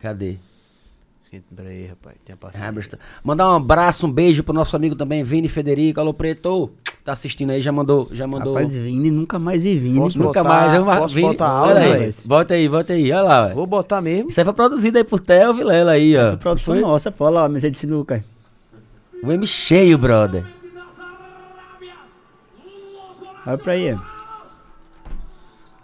Cadê? 0.02 0.38
Pera 1.56 1.70
aí, 1.70 1.88
rapaz. 1.88 2.16
Tinha 2.26 2.36
Ah, 2.36 2.46
passado. 2.52 2.74
besta. 2.74 3.00
Mandar 3.24 3.48
um 3.50 3.56
abraço, 3.56 4.06
um 4.06 4.12
beijo 4.12 4.44
pro 4.44 4.54
nosso 4.54 4.76
amigo 4.76 4.96
também, 4.96 5.24
Vini 5.24 5.48
Federico. 5.48 6.00
Alô, 6.00 6.14
Preto. 6.14 6.70
Tá 7.04 7.14
assistindo 7.14 7.50
aí, 7.50 7.62
já 7.64 7.72
mandou. 7.72 8.08
Já 8.12 8.28
mandou. 8.28 8.54
Rapaz, 8.54 8.74
Vini, 8.74 9.10
nunca 9.10 9.40
mais 9.40 9.64
vi 9.64 9.76
Vini. 9.76 10.00
Posso. 10.00 10.20
Nunca 10.20 10.44
botar- 10.44 10.50
mais. 10.56 10.74
Eu, 10.76 10.86
posso 10.86 11.16
Vini, 11.16 11.28
botar 11.30 11.62
olha 11.64 11.80
áudio, 11.86 11.94
aí? 12.04 12.16
Bota 12.24 12.54
aí, 12.54 12.70
bota 12.70 12.94
aí. 12.94 13.12
Olha 13.12 13.22
lá, 13.24 13.44
velho. 13.46 13.56
Vou 13.56 13.66
botar 13.66 14.02
mesmo. 14.02 14.30
Isso 14.30 14.40
aí 14.40 14.44
foi 14.44 14.54
produzido 14.54 14.98
aí 15.00 15.04
por 15.04 15.20
Theo 15.20 15.52
Vilela 15.54 15.94
aí, 15.94 16.16
ó. 16.16 16.36
Produção 16.38 16.76
Foi 16.76 16.82
nossa, 16.84 17.12
pô, 17.12 17.26
olha 17.26 17.34
lá, 17.40 17.46
a 17.46 17.50
mesa 17.50 17.72
de 17.72 17.78
sinuca. 17.80 18.24
O 19.24 19.32
M 19.32 19.48
cheio, 19.48 19.98
brother. 19.98 20.46
Olha 23.48 23.58
pra 23.58 23.74
aí. 23.74 23.94
ó. 23.94 23.98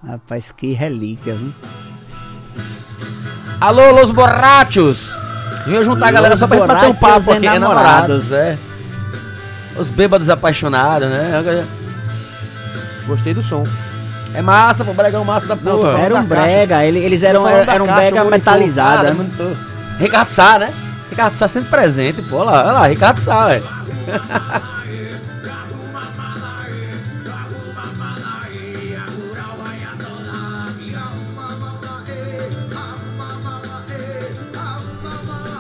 Rapaz, 0.06 0.52
que 0.52 0.74
relíquia, 0.74 1.34
viu? 1.34 1.52
Alô, 3.60 3.92
Los 4.00 4.12
Borrachos. 4.12 5.16
Venham 5.66 5.84
juntar 5.84 6.10
a 6.10 6.12
galera 6.12 6.38
só 6.38 6.48
pra 6.48 6.58
gente 6.58 6.68
bater 6.68 6.90
um 6.90 6.94
papo 6.94 7.32
aqui. 7.32 7.46
enamorados. 7.48 8.32
é. 8.32 8.58
Os 9.78 9.90
bêbados 9.90 10.30
apaixonados, 10.30 11.08
né? 11.10 11.66
Gostei 13.06 13.34
do 13.34 13.42
som. 13.44 13.64
É 14.34 14.42
massa, 14.42 14.84
pô, 14.84 14.94
bregão 14.94 15.24
massa 15.24 15.48
da 15.48 15.56
Não, 15.56 15.78
porra. 15.78 15.92
falando 15.92 16.04
Era 16.04 16.16
um 16.16 16.28
caixa. 16.28 16.44
brega, 16.44 16.86
ele- 16.86 17.00
eles 17.00 17.24
eram, 17.24 17.44
da 17.44 17.50
eram 17.74 17.86
um 17.86 17.88
caixa, 17.88 18.12
brega 18.12 18.24
metalizado. 18.26 19.08
Ah, 19.08 19.14
monitor. 19.14 19.56
Ricardo 20.00 20.30
Sá, 20.30 20.60
né? 20.60 20.74
Ricardo 21.10 21.34
Sá 21.36 21.48
sempre 21.48 21.70
presente, 21.70 22.22
pô. 22.24 22.38
Olha 22.38 22.52
lá, 22.52 22.64
olha 22.64 22.72
lá, 22.74 22.88
Ricardo 22.88 23.20
Sá, 23.20 23.48
velho. 23.48 23.64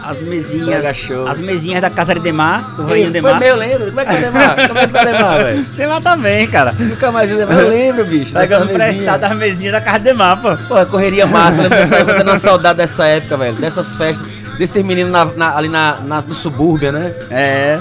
As 0.09 0.21
mesinhas, 0.21 0.85
as 1.27 1.39
mesinhas 1.41 1.81
da 1.81 1.89
Casa 1.89 2.13
de 2.13 2.21
Demar, 2.21 2.61
do 2.75 2.85
Rainho 2.85 3.05
Foi 3.05 3.13
Demar. 3.13 3.39
meu, 3.39 3.55
lembro. 3.57 3.87
Como 3.87 3.99
é 3.99 4.05
que 4.05 4.11
foi 4.13 4.21
Demar? 4.21 4.55
Como 4.67 4.79
é 4.79 4.87
que 4.87 4.91
foi 4.93 5.05
Demar, 5.05 5.37
velho? 5.43 5.63
Demar 5.75 6.01
também, 6.01 6.47
cara. 6.47 6.71
Nunca 6.79 7.11
mais 7.11 7.29
vi 7.29 7.35
Demar. 7.35 7.59
Eu 7.59 7.67
lembro, 7.69 8.05
bicho. 8.05 8.31
Pegando 8.33 8.65
mesinhas. 8.67 8.91
emprestado 8.95 9.23
as 9.25 9.37
mesinhas 9.37 9.71
da 9.73 9.81
Casa 9.81 9.99
de 9.99 10.03
Demar, 10.05 10.41
pô. 10.41 10.55
Pô, 10.57 10.85
correria 10.85 11.27
massa, 11.27 11.61
lembro 11.63 11.77
dessa 11.77 11.95
época, 11.97 12.17
tendo 12.19 12.29
uma 12.31 12.37
saudade 12.39 12.77
dessa 12.77 13.05
época, 13.05 13.35
velho. 13.37 13.55
Dessas 13.57 13.87
festas, 13.97 14.25
desses 14.57 14.83
meninos 14.83 15.11
na- 15.11 15.25
na- 15.25 15.57
ali 15.57 15.67
na, 15.67 15.97
na- 16.01 16.21
no 16.21 16.33
subúrbio, 16.33 16.91
né? 16.91 17.13
É. 17.29 17.79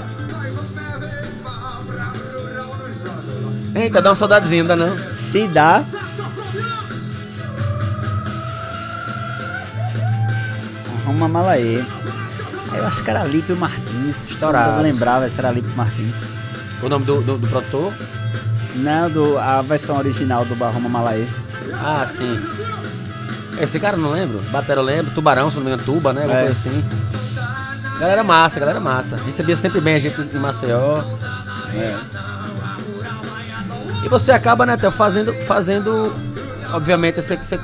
Eita, 3.74 4.00
dá 4.02 4.10
uma 4.10 4.16
saudadezinha, 4.16 4.62
ainda 4.62 4.74
não. 4.74 4.96
Se 5.30 5.46
dá. 5.48 5.84
Arruma 11.04 11.28
mala 11.28 11.52
aí. 11.52 11.84
Eu 12.76 12.86
acho 12.86 13.02
que 13.02 13.10
era 13.10 13.24
Lípio 13.24 13.56
Martins. 13.56 14.30
Estourado. 14.30 14.76
Eu 14.78 14.82
lembrava 14.82 15.28
se 15.28 15.38
era 15.38 15.50
Lípio 15.50 15.72
Martins. 15.76 16.14
O 16.82 16.88
nome 16.88 17.04
do, 17.04 17.20
do, 17.22 17.38
do 17.38 17.46
produtor? 17.48 17.92
Não, 18.74 19.08
do, 19.10 19.38
a 19.38 19.62
versão 19.62 19.96
original 19.96 20.44
do 20.44 20.54
Barroma 20.54 20.88
Malaê. 20.88 21.26
Ah, 21.72 22.04
sim. 22.06 22.38
Esse 23.60 23.80
cara 23.80 23.96
eu 23.96 24.00
não 24.02 24.10
lembro. 24.10 24.40
Batera 24.50 24.80
eu 24.80 24.84
lembro. 24.84 25.12
Tubarão, 25.14 25.50
se 25.50 25.56
não 25.56 25.64
me 25.64 25.70
engano, 25.70 25.84
Tuba, 25.84 26.12
né? 26.12 26.22
Alguma 26.22 26.40
É. 26.40 26.44
coisa 26.46 26.60
assim. 26.60 26.84
Galera 27.98 28.22
massa, 28.22 28.60
galera 28.60 28.78
massa. 28.80 29.16
Recebia 29.24 29.56
sempre 29.56 29.80
bem 29.80 29.94
a 29.94 29.98
gente 29.98 30.20
em 30.20 30.38
Maceió. 30.38 31.02
É. 31.74 31.96
E 34.04 34.08
você 34.08 34.30
acaba, 34.32 34.66
né, 34.66 34.76
Theo, 34.76 34.90
fazendo, 34.90 35.32
fazendo. 35.46 36.14
Obviamente, 36.72 37.22
você, 37.22 37.36
você, 37.36 37.58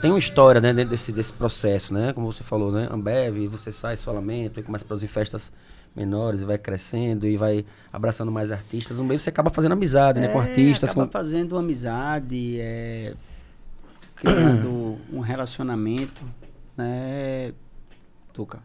tem 0.00 0.10
uma 0.10 0.18
história, 0.18 0.60
né, 0.60 0.72
dentro 0.72 0.90
desse, 0.90 1.12
desse 1.12 1.32
processo, 1.32 1.92
né? 1.94 2.12
Como 2.12 2.30
você 2.32 2.42
falou, 2.42 2.72
né? 2.72 2.88
Ambev, 2.90 3.46
você 3.48 3.70
sai 3.70 3.94
isolamento 3.94 4.60
e 4.60 4.62
começa 4.62 4.84
a 4.84 4.88
produzir 4.88 5.08
festas 5.08 5.52
menores 5.94 6.42
e 6.42 6.44
vai 6.44 6.58
crescendo 6.58 7.26
e 7.26 7.36
vai 7.36 7.64
abraçando 7.92 8.30
mais 8.30 8.52
artistas. 8.52 8.98
No 8.98 9.04
meio 9.04 9.18
você 9.18 9.28
acaba 9.28 9.50
fazendo 9.50 9.72
amizade, 9.72 10.20
né? 10.20 10.28
Com 10.28 10.40
É, 10.42 10.48
artistas. 10.48 10.90
Acaba 10.90 11.06
Com... 11.06 11.12
fazendo 11.12 11.56
amizade, 11.58 12.58
é, 12.60 13.14
criando 14.14 14.98
um 15.12 15.20
relacionamento, 15.20 16.22
né, 16.76 17.52
Tuca? 18.32 18.60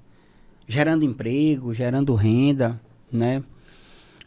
Gerando 0.67 1.03
emprego, 1.03 1.73
gerando 1.73 2.13
renda, 2.15 2.79
né? 3.11 3.43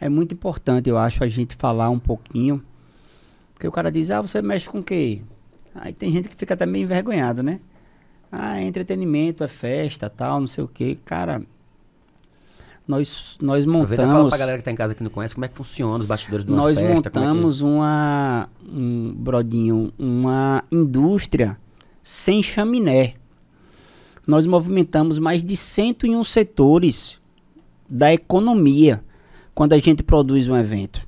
É 0.01 0.09
muito 0.09 0.33
importante, 0.33 0.89
eu 0.89 0.97
acho, 0.97 1.25
a 1.25 1.29
gente 1.29 1.57
falar 1.57 1.91
um 1.91 1.99
pouquinho. 1.99 2.63
Porque 3.53 3.67
o 3.67 3.73
cara 3.73 3.91
diz, 3.91 4.11
ah, 4.13 4.21
você 4.21 4.41
mexe 4.41 4.69
com 4.71 4.79
o 4.79 4.83
quê? 4.85 5.23
Aí 5.81 5.93
tem 5.93 6.11
gente 6.11 6.29
que 6.29 6.37
fica 6.37 6.55
até 6.55 6.67
meio 6.67 6.85
envergonhado, 6.85 7.43
né? 7.43 7.61
Ah, 8.31 8.61
é 8.61 8.65
entretenimento, 8.65 9.43
é 9.43 9.49
festa, 9.49 10.11
tal, 10.11 10.41
não 10.41 10.47
sei 10.47 10.63
o 10.65 10.69
quê. 10.69 10.99
Cara, 11.05 11.43
nós, 12.87 13.39
nós 13.41 13.65
e 13.65 13.67
fala 13.67 13.79
montamos... 13.79 14.29
pra 14.31 14.39
galera 14.39 14.59
que 14.59 14.65
tá 14.65 14.71
em 14.71 14.77
casa 14.77 14.95
que 14.95 15.03
não 15.03 15.11
conhece 15.11 15.35
como 15.35 15.45
é 15.45 15.49
que 15.49 15.55
funciona 15.55 15.99
os 15.99 16.07
bastidores 16.07 16.45
de 16.45 16.51
uma 16.51 16.59
Nós 16.63 16.79
festa. 16.79 17.11
como 17.11 17.25
é 17.25 17.29
que- 17.29 17.35
montamos 17.35 17.61
uma, 17.61 18.49
um, 18.67 19.15
Brodinho, 19.15 19.93
uma 19.99 20.65
indústria 20.73 21.59
sem 22.03 22.43
chaminé. 22.43 23.15
Nós 24.27 24.47
movimentamos 24.47 25.19
mais 25.19 25.43
de 25.43 25.57
101 25.57 26.23
setores 26.25 27.19
da 27.89 28.13
economia 28.13 29.03
quando 29.55 29.73
a 29.73 29.79
gente 29.79 30.03
produz 30.03 30.49
um 30.49 30.57
evento. 30.57 31.07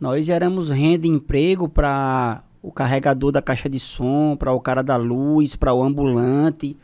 Nós 0.00 0.26
geramos 0.26 0.68
renda 0.68 1.06
e 1.06 1.10
emprego 1.10 1.68
para 1.68 2.42
o 2.62 2.70
carregador 2.70 3.32
da 3.32 3.42
caixa 3.42 3.68
de 3.68 3.80
som, 3.80 4.36
para 4.38 4.52
o 4.52 4.60
cara 4.60 4.82
da 4.82 4.96
luz, 4.96 5.56
para 5.56 5.74
o 5.74 5.82
ambulante, 5.82 6.76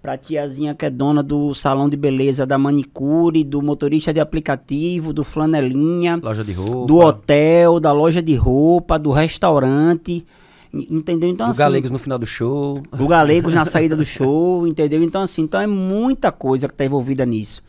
para 0.00 0.12
a 0.14 0.16
tiazinha 0.16 0.74
que 0.74 0.86
é 0.86 0.90
dona 0.90 1.22
do 1.22 1.52
salão 1.52 1.88
de 1.88 1.96
beleza 1.96 2.46
da 2.46 2.56
manicure, 2.56 3.42
do 3.44 3.60
motorista 3.60 4.14
de 4.14 4.20
aplicativo, 4.20 5.12
do 5.12 5.24
flanelinha, 5.24 6.18
Loja 6.22 6.42
de 6.44 6.52
roupa. 6.52 6.86
do 6.86 6.98
hotel, 6.98 7.78
da 7.80 7.92
loja 7.92 8.22
de 8.22 8.34
roupa, 8.34 8.98
do 8.98 9.10
restaurante, 9.10 10.24
en- 10.72 10.86
entendeu? 10.90 11.28
Então 11.28 11.46
do 11.48 11.50
assim, 11.50 11.58
Galegos 11.58 11.90
no 11.90 11.98
final 11.98 12.18
do 12.18 12.26
show. 12.26 12.80
do 12.96 13.06
Galegos 13.06 13.52
na 13.52 13.64
saída 13.64 13.94
do 13.96 14.04
show, 14.04 14.64
entendeu? 14.68 15.02
Então 15.02 15.20
assim, 15.22 15.42
então 15.42 15.60
é 15.60 15.66
muita 15.66 16.30
coisa 16.32 16.66
que 16.68 16.72
está 16.74 16.84
envolvida 16.84 17.26
nisso. 17.26 17.62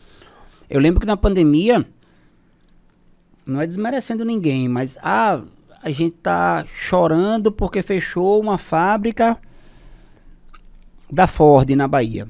Eu 0.69 0.79
lembro 0.79 0.99
que 1.01 1.07
na 1.07 1.17
pandemia, 1.17 1.85
não 3.45 3.59
é 3.61 3.67
desmerecendo 3.67 4.23
ninguém, 4.25 4.67
mas 4.67 4.97
a, 5.01 5.41
a 5.81 5.89
gente 5.91 6.15
tá 6.17 6.65
chorando 6.73 7.51
porque 7.51 7.81
fechou 7.81 8.39
uma 8.39 8.57
fábrica 8.57 9.37
da 11.11 11.27
Ford 11.27 11.69
na 11.71 11.87
Bahia. 11.87 12.27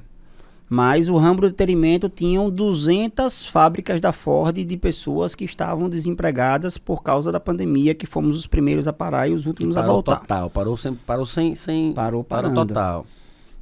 Mas 0.70 1.08
o 1.08 1.16
ramo 1.16 1.40
do 1.40 1.46
entretenimento 1.46 2.10
tinham 2.10 2.50
200 2.50 3.46
fábricas 3.46 4.02
da 4.02 4.12
Ford 4.12 4.54
de 4.54 4.76
pessoas 4.76 5.34
que 5.34 5.44
estavam 5.44 5.88
desempregadas 5.88 6.76
por 6.76 7.02
causa 7.02 7.32
da 7.32 7.40
pandemia, 7.40 7.94
que 7.94 8.06
fomos 8.06 8.38
os 8.38 8.46
primeiros 8.46 8.86
a 8.86 8.92
parar 8.92 9.28
e 9.28 9.32
os 9.32 9.46
últimos 9.46 9.74
parou 9.74 9.90
a 9.90 9.94
voltar. 9.94 10.20
total, 10.20 10.50
parou 10.50 10.76
sem, 10.76 10.94
parou 10.94 11.24
sem, 11.24 11.54
sem 11.54 11.94
Parou 11.94 12.22
parou 12.22 12.52
total. 12.52 13.06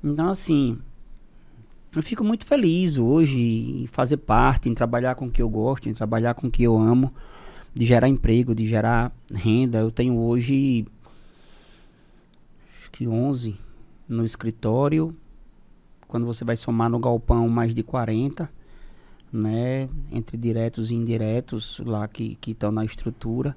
Então, 0.03 0.28
assim, 0.28 0.76
eu 1.95 2.03
fico 2.03 2.24
muito 2.24 2.45
feliz 2.45 2.99
hoje 2.99 3.39
em 3.82 3.87
fazer 3.87 4.16
parte, 4.16 4.68
em 4.68 4.74
trabalhar 4.74 5.14
com 5.14 5.26
o 5.26 5.30
que 5.30 5.41
eu 5.41 5.49
gosto, 5.49 5.89
em 5.89 5.95
trabalhar 5.95 6.34
com 6.34 6.49
o 6.49 6.51
que 6.51 6.64
eu 6.64 6.76
amo, 6.76 7.12
de 7.77 7.85
gerar 7.85 8.09
emprego, 8.09 8.55
de 8.55 8.66
gerar 8.66 9.12
renda. 9.31 9.79
Eu 9.79 9.91
tenho 9.91 10.18
hoje, 10.18 10.87
acho 12.81 12.91
que 12.91 13.07
11 13.07 13.55
no 14.09 14.24
escritório. 14.24 15.14
Quando 16.09 16.24
você 16.24 16.43
vai 16.43 16.57
somar 16.57 16.89
no 16.89 16.99
galpão, 16.99 17.47
mais 17.51 17.74
de 17.74 17.83
40, 17.83 18.51
né? 19.31 19.91
Entre 20.11 20.39
diretos 20.39 20.91
e 20.91 20.95
indiretos 20.95 21.79
lá 21.85 22.09
que 22.09 22.39
estão 22.47 22.72
na 22.72 22.83
estrutura. 22.83 23.55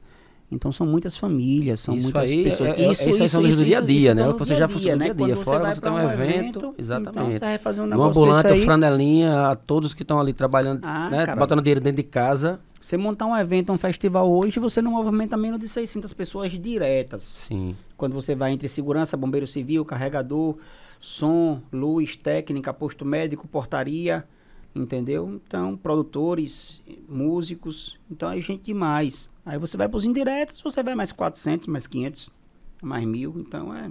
Então 0.52 0.72
são 0.72 0.86
muitas 0.88 1.16
famílias, 1.16 1.80
são 1.82 1.96
isso 1.96 2.04
muitas 2.06 2.24
aí, 2.24 2.44
pessoas. 2.44 2.70
É, 2.70 2.82
é, 2.82 2.92
isso, 2.92 3.08
isso, 3.10 3.28
são 3.28 3.42
do 3.44 3.50
dia 3.66 3.78
a 3.78 3.82
dia, 3.82 4.16
né? 4.16 4.24
tá 4.24 4.28
no 4.30 4.38
você 4.38 4.56
já 4.56 4.66
a 4.66 4.68
fosse 4.68 4.84
dia, 4.86 4.94
a 4.94 4.98
dia. 4.98 5.14
Quando 5.16 5.44
Fora 5.44 5.74
você 5.74 5.82
tem 5.82 5.92
um 5.92 6.10
evento, 6.10 6.58
Então 6.60 6.76
exatamente. 6.78 7.34
você 7.34 7.40
vai 7.40 7.58
fazer 7.60 7.82
um 7.82 7.86
negócio 7.86 8.22
ambulante, 8.24 8.44
desse 8.44 8.54
um 8.56 8.58
aí. 8.58 8.66
franelinha, 8.66 9.48
a 9.50 9.56
todos 9.56 9.94
que 9.94 10.02
estão 10.02 10.20
ali 10.20 10.34
trabalhando, 10.34 10.80
Ah, 10.84 11.10
né? 11.10 11.26
cara. 11.28 11.40
Botando 11.40 11.62
dinheiro 11.62 11.80
dentro 11.82 11.98
de 11.98 12.10
casa. 12.10 12.60
Você 12.82 12.98
montar 12.98 13.28
um 13.28 13.36
evento, 13.38 13.72
um 13.72 13.78
festival 13.78 14.32
hoje, 14.32 14.60
você 14.60 14.82
não 14.82 14.92
movimenta 14.94 15.38
menos 15.38 15.60
de 15.60 15.68
600 15.70 16.14
pessoas 16.14 16.50
diretas. 16.52 17.24
Sim. 17.48 17.76
Quando 17.96 18.14
você 18.14 18.34
vai 18.34 18.52
entre 18.52 18.68
segurança, 18.70 19.16
bombeiro 19.18 19.46
civil, 19.46 19.86
carregador, 19.86 20.56
som, 21.00 21.62
luz, 21.72 22.16
técnica, 22.16 22.74
posto 22.74 23.06
médico, 23.06 23.48
portaria, 23.48 24.24
entendeu? 24.74 25.40
Então, 25.46 25.76
produtores, 25.78 26.82
músicos, 27.08 27.98
então 28.10 28.32
é 28.32 28.40
gente 28.42 28.64
demais. 28.64 29.30
Aí 29.50 29.58
você 29.58 29.76
vai 29.76 29.90
para 29.90 29.98
os 29.98 30.06
indiretos, 30.06 30.62
você 30.62 30.84
vai 30.84 30.94
mais 30.94 31.12
400, 31.12 31.66
mais 31.68 31.88
500, 31.88 32.30
mais 32.84 33.04
mil, 33.04 33.34
então 33.40 33.74
é... 33.76 33.90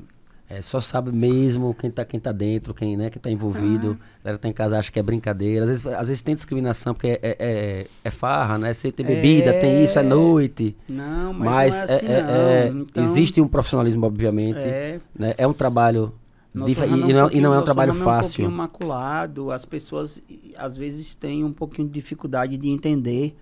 É, 0.50 0.62
só 0.62 0.80
sabe 0.80 1.12
mesmo 1.12 1.74
quem 1.74 1.90
tá, 1.90 2.04
quem 2.06 2.18
tá 2.18 2.32
dentro, 2.32 2.72
quem, 2.72 2.96
né, 2.96 3.10
quem 3.10 3.20
tá 3.20 3.28
envolvido. 3.30 3.98
A 4.20 4.24
galera 4.24 4.38
tá 4.38 4.48
em 4.48 4.52
casa 4.52 4.78
acha 4.78 4.90
que 4.90 4.98
é 4.98 5.02
brincadeira. 5.02 5.64
Às 5.64 5.68
vezes, 5.68 5.86
às 5.88 6.08
vezes 6.08 6.22
tem 6.22 6.34
discriminação 6.34 6.94
porque 6.94 7.08
é, 7.08 7.18
é, 7.22 7.36
é, 7.38 7.86
é 8.04 8.10
farra, 8.10 8.56
né? 8.56 8.72
Você 8.72 8.90
tem 8.90 9.04
bebida, 9.04 9.52
tem 9.52 9.84
isso, 9.84 9.98
é 9.98 10.02
noite. 10.02 10.74
Não, 10.88 11.34
mas, 11.34 11.44
Mas, 11.50 11.74
não 11.74 11.80
é 11.82 11.84
assim, 11.96 12.06
é- 12.06 12.22
não. 12.22 12.30
é- 12.30 12.68
Então, 12.68 13.02
existe 13.04 13.40
um 13.42 13.48
profissionalismo, 13.48 14.06
obviamente. 14.06 14.56
É, 14.60 15.00
né? 15.14 15.34
É 15.36 15.46
um 15.46 15.52
trabalho 15.52 16.14
dif- 16.54 16.80
e, 16.82 17.12
não, 17.12 17.30
e 17.30 17.40
não 17.42 17.52
é 17.52 17.58
um 17.58 17.62
trabalho 17.64 17.92
ramo 17.92 18.00
É 18.00 18.02
um 18.02 18.06
fácil. 18.06 18.30
pouquinho 18.44 18.50
maculado, 18.56 19.50
as 19.50 19.66
pessoas 19.66 20.22
às 20.56 20.78
vezes 20.78 21.14
têm 21.14 21.44
um 21.44 21.52
pouquinho 21.52 21.88
de 21.88 21.92
dificuldade 21.94 22.56
de 22.56 22.70
entender, 22.70 23.36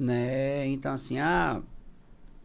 né? 0.00 0.66
Então 0.66 0.92
assim, 0.92 1.18
ah, 1.18 1.60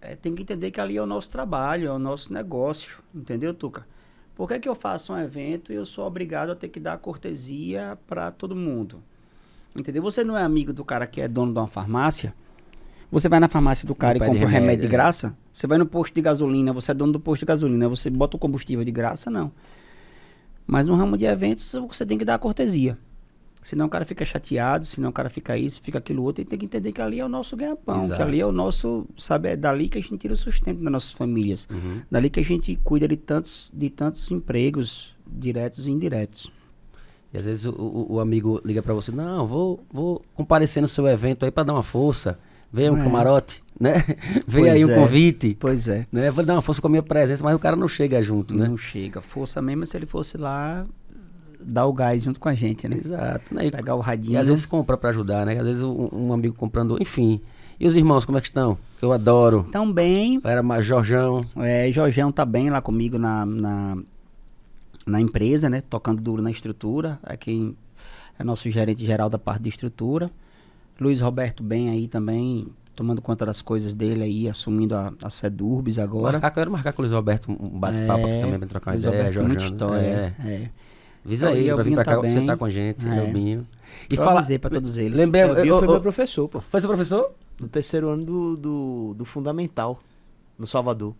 é, 0.01 0.15
tem 0.15 0.35
que 0.35 0.43
entender 0.43 0.69
que 0.71 0.79
ali 0.79 0.97
é 0.97 1.01
o 1.01 1.05
nosso 1.05 1.29
trabalho, 1.29 1.87
é 1.87 1.91
o 1.91 1.97
nosso 1.97 2.31
negócio, 2.31 2.99
entendeu, 3.13 3.53
Tuca? 3.53 3.87
Por 4.35 4.49
que, 4.49 4.59
que 4.59 4.67
eu 4.67 4.75
faço 4.75 5.13
um 5.13 5.17
evento 5.17 5.71
e 5.71 5.75
eu 5.75 5.85
sou 5.85 6.05
obrigado 6.05 6.51
a 6.51 6.55
ter 6.55 6.67
que 6.67 6.79
dar 6.79 6.97
cortesia 6.97 7.97
para 8.05 8.31
todo 8.31 8.55
mundo? 8.55 9.01
Entendeu? 9.79 10.03
Você 10.03 10.23
não 10.23 10.37
é 10.37 10.43
amigo 10.43 10.73
do 10.73 10.83
cara 10.83 11.07
que 11.07 11.21
é 11.21 11.27
dono 11.27 11.53
de 11.53 11.59
uma 11.59 11.67
farmácia? 11.67 12.33
Você 13.09 13.29
vai 13.29 13.39
na 13.39 13.47
farmácia 13.47 13.87
do 13.87 13.95
cara 13.95 14.17
e 14.17 14.19
pede 14.19 14.31
compra 14.31 14.45
o 14.45 14.49
remédio, 14.49 14.61
remédio 14.61 14.81
de 14.81 14.87
né? 14.87 14.91
graça? 14.91 15.37
Você 15.53 15.67
vai 15.67 15.77
no 15.77 15.85
posto 15.85 16.13
de 16.13 16.21
gasolina, 16.21 16.73
você 16.73 16.91
é 16.91 16.93
dono 16.93 17.13
do 17.13 17.19
posto 17.19 17.41
de 17.41 17.45
gasolina, 17.45 17.87
você 17.87 18.09
bota 18.09 18.35
o 18.35 18.39
combustível 18.39 18.83
de 18.83 18.91
graça? 18.91 19.29
Não. 19.29 19.51
Mas 20.67 20.87
no 20.87 20.95
ramo 20.95 21.17
de 21.17 21.25
eventos 21.25 21.71
você 21.87 22.05
tem 22.05 22.17
que 22.17 22.25
dar 22.25 22.37
cortesia. 22.37 22.97
Senão 23.67 23.87
o 23.87 23.89
cara 23.89 24.05
fica 24.05 24.23
chateado, 24.23 24.85
senão 24.85 25.09
o 25.09 25.11
cara 25.11 25.27
fica 25.27 25.57
isso, 25.57 25.81
fica 25.81 25.97
aquilo 25.97 26.21
outro, 26.21 26.43
e 26.43 26.45
tem 26.45 26.59
que 26.59 26.65
entender 26.65 26.91
que 26.91 27.01
ali 27.01 27.19
é 27.19 27.25
o 27.25 27.27
nosso 27.27 27.57
ganha-pão, 27.57 28.07
que 28.07 28.21
ali 28.21 28.39
é 28.39 28.45
o 28.45 28.51
nosso, 28.51 29.07
sabe, 29.17 29.49
é 29.49 29.55
dali 29.55 29.89
que 29.89 29.97
a 29.97 30.01
gente 30.01 30.17
tira 30.19 30.35
o 30.35 30.37
sustento 30.37 30.83
das 30.83 30.91
nossas 30.91 31.11
famílias. 31.11 31.67
Uhum. 31.71 32.01
Dali 32.11 32.29
que 32.29 32.39
a 32.39 32.43
gente 32.43 32.75
cuida 32.83 33.07
de 33.07 33.17
tantos, 33.17 33.71
de 33.73 33.89
tantos 33.89 34.29
empregos 34.29 35.15
diretos 35.25 35.87
e 35.87 35.91
indiretos. 35.91 36.51
E 37.33 37.37
às 37.39 37.45
vezes 37.45 37.65
o, 37.65 37.71
o- 37.71 38.13
o 38.13 38.19
amigo 38.19 38.61
liga 38.63 38.83
pra 38.83 38.93
você, 38.93 39.11
não, 39.11 39.47
vou, 39.47 39.83
vou 39.91 40.21
comparecer 40.35 40.79
no 40.79 40.87
seu 40.87 41.07
evento 41.07 41.43
aí 41.43 41.49
pra 41.49 41.63
dar 41.63 41.73
uma 41.73 41.81
força. 41.83 42.37
Vem 42.71 42.89
um 42.91 42.97
É. 42.99 43.03
camarote, 43.03 43.63
né? 43.81 44.03
Vem 44.47 44.63
Pois 44.65 44.73
aí 44.73 44.85
um 44.85 44.91
é. 44.91 44.95
convite. 44.95 45.57
Pois 45.59 45.87
é. 45.87 46.05
Né? 46.11 46.29
Vou 46.29 46.45
dar 46.45 46.53
uma 46.53 46.61
força 46.61 46.79
com 46.81 46.87
a 46.87 46.91
minha 46.91 47.01
presença, 47.03 47.43
mas 47.43 47.55
o 47.55 47.59
cara 47.59 47.75
não 47.75 47.87
chega 47.87 48.21
junto, 48.21 48.53
né? 48.55 48.67
Não 48.67 48.77
chega. 48.77 49.21
Força 49.21 49.59
mesmo 49.61 49.83
é 49.83 49.85
se 49.87 49.97
ele 49.97 50.05
fosse 50.05 50.37
lá 50.37 50.85
dar 51.65 51.85
o 51.87 51.93
gás 51.93 52.23
junto 52.23 52.39
com 52.39 52.47
a 52.49 52.53
gente, 52.53 52.87
né? 52.87 52.97
Exato. 52.97 53.53
Né? 53.53 53.67
E, 53.67 53.71
Pegar 53.71 53.95
o 53.95 53.99
radinho. 53.99 54.33
e 54.33 54.37
às 54.37 54.47
vezes 54.47 54.65
compra 54.65 54.97
pra 54.97 55.09
ajudar, 55.09 55.45
né? 55.45 55.57
Às 55.57 55.65
vezes 55.65 55.83
um, 55.83 56.09
um 56.11 56.33
amigo 56.33 56.55
comprando, 56.55 56.97
enfim. 57.01 57.41
E 57.79 57.85
os 57.87 57.95
irmãos, 57.95 58.23
como 58.23 58.37
é 58.37 58.41
que 58.41 58.47
estão? 58.47 58.77
Eu 59.01 59.11
adoro. 59.11 59.67
Tão 59.71 59.91
bem. 59.91 60.39
Era 60.43 60.63
mais 60.63 60.85
Jorjão. 60.85 61.41
É, 61.57 61.91
Jorgão 61.91 62.31
tá 62.31 62.45
bem 62.45 62.69
lá 62.69 62.81
comigo 62.81 63.17
na, 63.17 63.45
na, 63.45 63.97
na 65.05 65.19
empresa, 65.19 65.69
né? 65.69 65.81
Tocando 65.81 66.21
duro 66.21 66.41
na 66.41 66.51
estrutura. 66.51 67.19
É 67.25 67.35
quem 67.35 67.75
é 68.39 68.43
nosso 68.43 68.69
gerente 68.69 69.05
geral 69.05 69.29
da 69.29 69.37
parte 69.37 69.63
de 69.63 69.69
estrutura. 69.69 70.29
Luiz 70.99 71.19
Roberto 71.19 71.61
bem 71.61 71.89
aí 71.89 72.07
também, 72.07 72.67
tomando 72.95 73.21
conta 73.21 73.45
das 73.45 73.61
coisas 73.61 73.93
dele 73.93 74.23
aí, 74.23 74.47
assumindo 74.47 74.95
a, 74.95 75.11
a 75.21 75.29
Sedurbis 75.29 75.99
agora. 75.99 76.33
Marcar, 76.33 76.51
quero 76.51 76.71
marcar 76.71 76.93
com 76.93 77.01
o 77.01 77.03
Luiz 77.05 77.13
Roberto 77.13 77.51
um 77.51 77.77
bate-papo 77.77 78.23
aqui 78.25 78.35
É, 78.35 78.41
também 78.41 78.59
pra 78.59 78.67
trocar 78.69 78.91
uma 78.91 78.93
Luiz 78.95 79.03
ideia, 79.05 79.23
Roberto, 79.25 79.45
muita 79.47 79.59
Jorjão. 79.59 79.75
história. 79.75 80.35
É. 80.39 80.47
É. 80.49 80.69
Avisa 81.25 81.49
aí 81.49 81.65
pra 81.65 81.75
vir 81.77 81.79
Elbinho 81.79 81.95
pra 81.95 82.05
cá 82.05 82.15
tá 82.15 82.21
bem. 82.21 82.29
sentar 82.29 82.57
com 82.57 82.65
a 82.65 82.69
gente, 82.69 83.07
É. 83.07 83.17
Elbinho. 83.25 83.65
E 84.09 84.13
Eu 84.15 84.23
fala, 84.23 84.37
avisei 84.39 84.59
pra 84.59 84.69
todos 84.69 84.97
eles. 84.97 85.17
Lembrei, 85.19 85.41
É, 85.41 85.45
o 85.51 85.55
Bia 85.55 85.65
eu- 85.65 85.77
foi 85.79 85.87
eu- 85.87 85.91
meu 85.91 86.01
professor, 86.01 86.47
pô. 86.47 86.61
Foi 86.61 86.79
seu 86.79 86.87
professor? 86.89 87.31
No 87.59 87.67
terceiro 87.67 88.09
ano 88.09 88.23
do, 88.23 88.57
do, 88.57 89.13
do 89.17 89.25
Fundamental, 89.25 89.99
no 90.59 90.67
Salvador. 90.67 91.15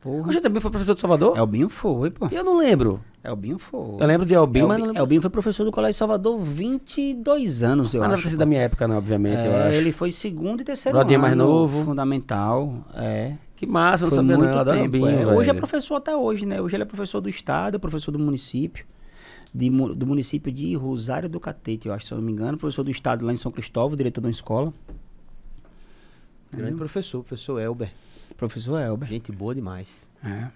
Porra. 0.00 0.28
Hoje 0.28 0.40
também 0.40 0.60
foi 0.60 0.70
professor 0.70 0.94
de 0.94 1.00
Salvador? 1.00 1.36
Elbinho 1.36 1.68
foi, 1.68 2.10
pô. 2.10 2.28
Eu 2.30 2.42
não 2.44 2.56
lembro. 2.58 3.00
Elbinho 3.22 3.58
foi. 3.58 3.96
Eu 4.00 4.06
lembro 4.06 4.24
de 4.26 4.32
Elbinho, 4.34 4.66
mas 4.68 4.76
não 4.78 4.86
Elbinho, 4.86 4.86
lembro. 4.88 5.02
Elbinho 5.02 5.20
foi 5.20 5.30
professor 5.30 5.64
do 5.64 5.70
Colégio 5.72 5.98
Salvador 5.98 6.38
22 6.38 7.62
anos, 7.62 7.92
eu 7.92 8.00
Mas 8.00 8.08
não 8.08 8.14
acho. 8.14 8.22
deve 8.22 8.22
ter 8.22 8.28
sido 8.30 8.38
pô. 8.38 8.40
da 8.40 8.46
minha 8.46 8.60
época, 8.62 8.88
não, 8.88 8.96
obviamente, 8.96 9.44
eu 9.44 9.52
É, 9.52 9.68
acho. 9.68 9.76
ele 9.76 9.92
foi 9.92 10.10
segundo 10.12 10.60
e 10.60 10.64
terceiro 10.64 10.96
Brodinho 10.96 11.18
ano. 11.18 11.22
mais 11.26 11.36
novo. 11.36 11.84
Fundamental, 11.84 12.74
é. 12.94 13.34
Que 13.56 13.66
massa, 13.66 14.04
não 14.04 14.10
Foi 14.10 14.16
sabia 14.16 14.32
não. 14.36 14.42
muito 14.44 14.54
Eu 14.54 14.60
adoro 14.60 14.76
tempo, 14.78 14.96
Elbinho, 14.96 15.08
é. 15.30 15.34
Hoje 15.36 15.50
é 15.50 15.54
professor 15.54 15.96
até 15.96 16.16
hoje, 16.16 16.46
né? 16.46 16.62
Hoje 16.62 16.76
ele 16.76 16.82
é 16.82 16.86
professor 16.86 17.20
do 17.20 17.28
estado, 17.28 17.74
é 17.74 17.78
professor 17.78 18.10
do 18.10 18.18
município. 18.18 18.86
De 19.52 19.68
do 19.70 20.06
município 20.06 20.52
de 20.52 20.74
Rosário 20.76 21.28
do 21.28 21.40
Catete, 21.40 21.88
eu 21.88 21.94
acho, 21.94 22.06
se 22.06 22.12
eu 22.12 22.18
não 22.18 22.24
me 22.24 22.32
engano. 22.32 22.56
Professor 22.58 22.82
do 22.84 22.90
estado 22.90 23.24
lá 23.24 23.32
em 23.32 23.36
São 23.36 23.50
Cristóvão, 23.50 23.96
diretor 23.96 24.20
de 24.20 24.26
uma 24.26 24.30
escola. 24.30 24.72
Grande 26.52 26.76
professor, 26.76 27.22
professor 27.22 27.60
Elber. 27.60 27.92
Professor 28.36 28.78
Elber. 28.80 29.08
Gente 29.08 29.30
boa 29.32 29.54
demais. 29.54 30.04
É. 30.26 30.48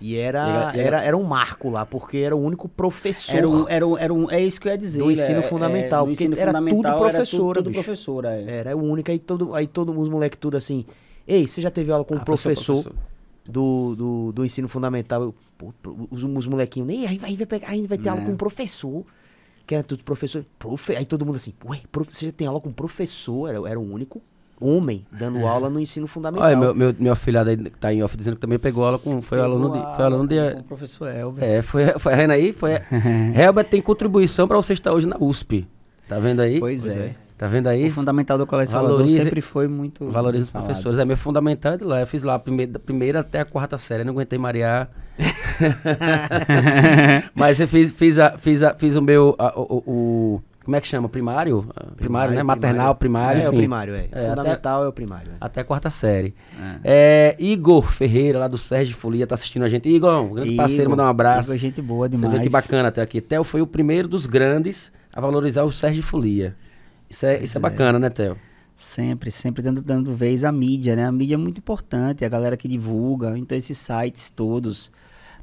E 0.00 0.16
era, 0.16 0.72
era- 0.74 0.76
era, 0.78 1.04
era 1.04 1.16
um 1.16 1.24
marco 1.24 1.68
lá, 1.68 1.84
porque 1.84 2.18
era 2.18 2.34
o 2.34 2.40
único 2.40 2.68
professor. 2.68 3.36
Era 3.36 3.48
um, 3.48 3.68
era 3.68 3.86
um, 3.86 3.98
era 3.98 4.14
um, 4.14 4.30
é 4.30 4.40
isso 4.42 4.58
que 4.60 4.66
eu 4.68 4.72
ia 4.72 4.78
dizer. 4.78 4.98
Do 4.98 5.10
ensino 5.10 5.40
é- 5.40 5.40
é, 5.40 5.42
fundamental, 5.42 6.06
no 6.06 6.12
porque 6.12 6.24
ensino 6.24 6.40
era 6.40 6.52
tudo 6.52 6.68
fundamental 6.70 6.98
professora, 7.00 7.18
Era 7.18 7.26
tudo, 7.26 7.64
tudo 7.64 7.72
professora, 7.74 8.34
é. 8.40 8.56
Era 8.56 8.76
o 8.76 8.82
único, 8.82 9.10
aí 9.10 9.18
todo, 9.18 9.54
aí 9.54 9.66
todo 9.66 9.98
os 9.98 10.08
moleques 10.08 10.38
tudo 10.40 10.56
assim. 10.56 10.86
Ei, 11.28 11.46
você 11.46 11.60
já 11.60 11.70
teve 11.70 11.92
aula 11.92 12.04
com 12.04 12.14
um 12.14 12.18
Ah, 12.18 12.24
professor, 12.24 12.82
professor, 12.82 12.92
professor. 12.94 13.10
Do, 13.44 13.94
do, 13.96 14.32
do 14.32 14.44
ensino 14.44 14.68
fundamental? 14.68 15.22
Eu, 15.22 15.34
pô, 15.58 15.72
os, 16.10 16.22
os 16.22 16.46
molequinhos, 16.46 16.88
ei, 16.90 17.06
aí 17.06 17.18
vai, 17.18 17.36
vai 17.36 17.46
pegar, 17.46 17.68
aí 17.70 17.86
vai 17.86 17.98
ter 17.98 18.08
aula 18.08 18.22
É. 18.22 18.24
com 18.26 18.32
um 18.32 18.36
professor. 18.36 19.04
Que 19.66 19.74
era 19.74 19.84
tudo 19.84 20.02
professor. 20.02 20.44
Profe, 20.58 20.96
aí 20.96 21.04
todo 21.04 21.24
mundo 21.24 21.36
assim, 21.36 21.52
ué, 21.64 21.80
prof, 21.92 22.12
você 22.12 22.26
já 22.26 22.32
tem 22.32 22.46
aula 22.46 22.60
com 22.60 22.72
professor? 22.72 23.48
Era, 23.48 23.68
era 23.70 23.78
o 23.78 23.92
único 23.92 24.20
homem 24.60 25.06
dando 25.10 25.46
aula 25.46 25.70
no 25.70 25.80
ensino 25.80 26.06
fundamental. 26.06 26.46
Olha, 26.46 26.56
meu, 26.56 26.74
meu, 26.74 26.94
meu 26.98 27.12
afilhado 27.12 27.48
aí 27.50 27.56
tá 27.56 27.92
em 27.94 28.02
off 28.02 28.16
dizendo 28.16 28.34
que 28.34 28.40
também 28.40 28.58
pegou 28.58 28.84
aula 28.84 28.98
com. 28.98 29.22
Foi 29.22 29.40
aluno 29.40 29.70
de. 29.70 29.78
Foi 29.96 30.04
aluno 30.04 30.26
de. 30.28 30.36
Com 30.54 30.60
o 30.60 30.64
professor 30.64 31.08
Elber. 31.08 31.42
É, 31.44 31.62
foi, 31.62 31.86
foi 31.98 32.12
aí? 32.12 32.52
Foi. 32.52 32.72
Helber 33.34 33.64
tem 33.70 33.80
contribuição 33.80 34.46
pra 34.46 34.56
você 34.56 34.72
estar 34.74 34.92
hoje 34.92 35.06
na 35.06 35.16
USP. 35.18 35.66
Tá 36.08 36.18
vendo 36.18 36.40
aí? 36.40 36.58
Pois 36.60 36.86
é. 36.86 37.14
Tá 37.40 37.46
vendo 37.46 37.68
aí? 37.68 37.88
O 37.88 37.92
fundamental 37.92 38.36
do 38.36 38.46
Colégio 38.46 38.72
Salvador 38.72 39.08
sempre 39.08 39.40
foi 39.40 39.66
muito. 39.66 40.04
Valoriza 40.10 40.44
os 40.44 40.50
professores. 40.50 40.98
É 40.98 41.06
meu 41.06 41.16
fundamental 41.16 41.74
de 41.78 41.84
lá. 41.84 42.00
Eu 42.00 42.06
fiz 42.06 42.22
lá 42.22 42.34
a 42.34 42.38
primeira, 42.38 42.72
da 42.72 42.78
primeira 42.78 43.20
até 43.20 43.40
a 43.40 43.46
quarta 43.46 43.78
série. 43.78 44.04
Não 44.04 44.12
aguentei 44.12 44.38
marear. 44.38 44.90
Mas 47.34 47.58
eu 47.58 47.66
fiz, 47.66 47.92
fiz, 47.92 48.18
a, 48.18 48.36
fiz, 48.36 48.62
a, 48.62 48.74
fiz 48.74 48.94
o 48.94 49.00
meu. 49.00 49.34
a- 49.38 49.54
o, 49.58 49.62
o- 49.62 49.82
o- 49.90 50.42
como 50.62 50.76
é 50.76 50.80
que 50.82 50.86
chama? 50.86 51.08
Primário? 51.08 51.66
Ah, 51.74 51.86
Primário, 51.96 52.34
né? 52.34 52.42
Maternal, 52.42 52.94
primário. 52.94 53.40
É, 53.40 53.44
o 53.46 53.48
enfim. 53.48 53.56
primário, 53.56 53.94
é. 53.94 54.06
É, 54.12 54.28
Fundamental 54.28 54.84
é 54.84 54.88
o 54.88 54.92
primário. 54.92 55.32
é. 55.32 55.36
Até 55.40 55.62
a 55.62 55.64
quarta 55.64 55.88
série. 55.88 56.34
É, 56.84 57.34
Igor 57.38 57.90
Ferreira, 57.90 58.38
lá 58.38 58.48
do 58.48 58.58
Sérgio 58.58 58.94
Folia, 58.96 59.26
tá 59.26 59.34
assistindo 59.34 59.64
a 59.64 59.68
gente. 59.68 59.88
Igor, 59.88 60.12
um 60.22 60.34
grande 60.34 60.54
parceiro, 60.56 60.82
Igor, 60.82 60.90
mandar 60.90 61.04
um 61.04 61.10
abraço. 61.10 61.48
Igor, 61.48 61.56
gente 61.58 61.80
boa 61.80 62.06
Você 62.06 62.16
demais. 62.16 62.36
vê 62.38 62.44
que 62.44 62.50
bacana 62.52 62.88
até 62.88 63.00
aqui. 63.00 63.22
Theo 63.22 63.42
foi 63.42 63.62
o 63.62 63.66
primeiro 63.66 64.06
dos 64.06 64.26
grandes 64.26 64.92
a 65.10 65.18
valorizar 65.22 65.64
o 65.64 65.72
Sérgio 65.72 66.02
Folia. 66.02 66.54
Isso 67.10 67.26
é, 67.26 67.42
isso 67.42 67.58
é 67.58 67.60
é. 67.60 67.60
bacana, 67.60 67.98
né, 67.98 68.08
Theo? 68.08 68.36
Sempre, 68.76 69.30
sempre 69.30 69.60
dando, 69.62 69.82
dando 69.82 70.14
vez 70.14 70.44
à 70.44 70.52
mídia, 70.52 70.96
né? 70.96 71.04
A 71.04 71.12
mídia 71.12 71.34
é 71.34 71.36
muito 71.36 71.58
importante, 71.58 72.24
a 72.24 72.28
galera 72.28 72.56
que 72.56 72.66
divulga, 72.66 73.36
então 73.36 73.58
esses 73.58 73.76
sites 73.76 74.30
todos, 74.30 74.90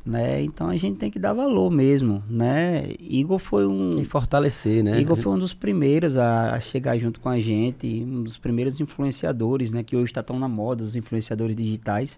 né? 0.04 0.42
Então 0.42 0.70
a 0.70 0.78
gente 0.78 0.98
tem 0.98 1.12
que 1.12 1.20
dar 1.20 1.34
valor 1.34 1.70
mesmo, 1.70 2.24
né? 2.28 2.90
Igor 3.00 3.38
foi 3.38 3.68
um... 3.68 4.00
E 4.02 4.06
fortalecer, 4.06 4.84
né? 4.84 5.00
Igor 5.00 5.18
foi 5.18 5.34
um 5.34 5.38
dos 5.38 5.54
primeiros 5.54 6.18
a, 6.18 6.56
a 6.56 6.60
chegar 6.60 6.98
junto 6.98 7.20
com 7.20 7.30
a 7.30 7.40
gente, 7.40 8.04
um 8.04 8.24
dos 8.24 8.40
primeiros 8.40 8.80
influenciadores, 8.80 9.72
né? 9.72 9.84
Que 9.84 9.96
hoje 9.96 10.06
está 10.06 10.24
tão 10.24 10.40
na 10.40 10.48
moda, 10.48 10.84
os 10.84 10.96
influenciadores 10.96 11.56
digitais. 11.56 12.18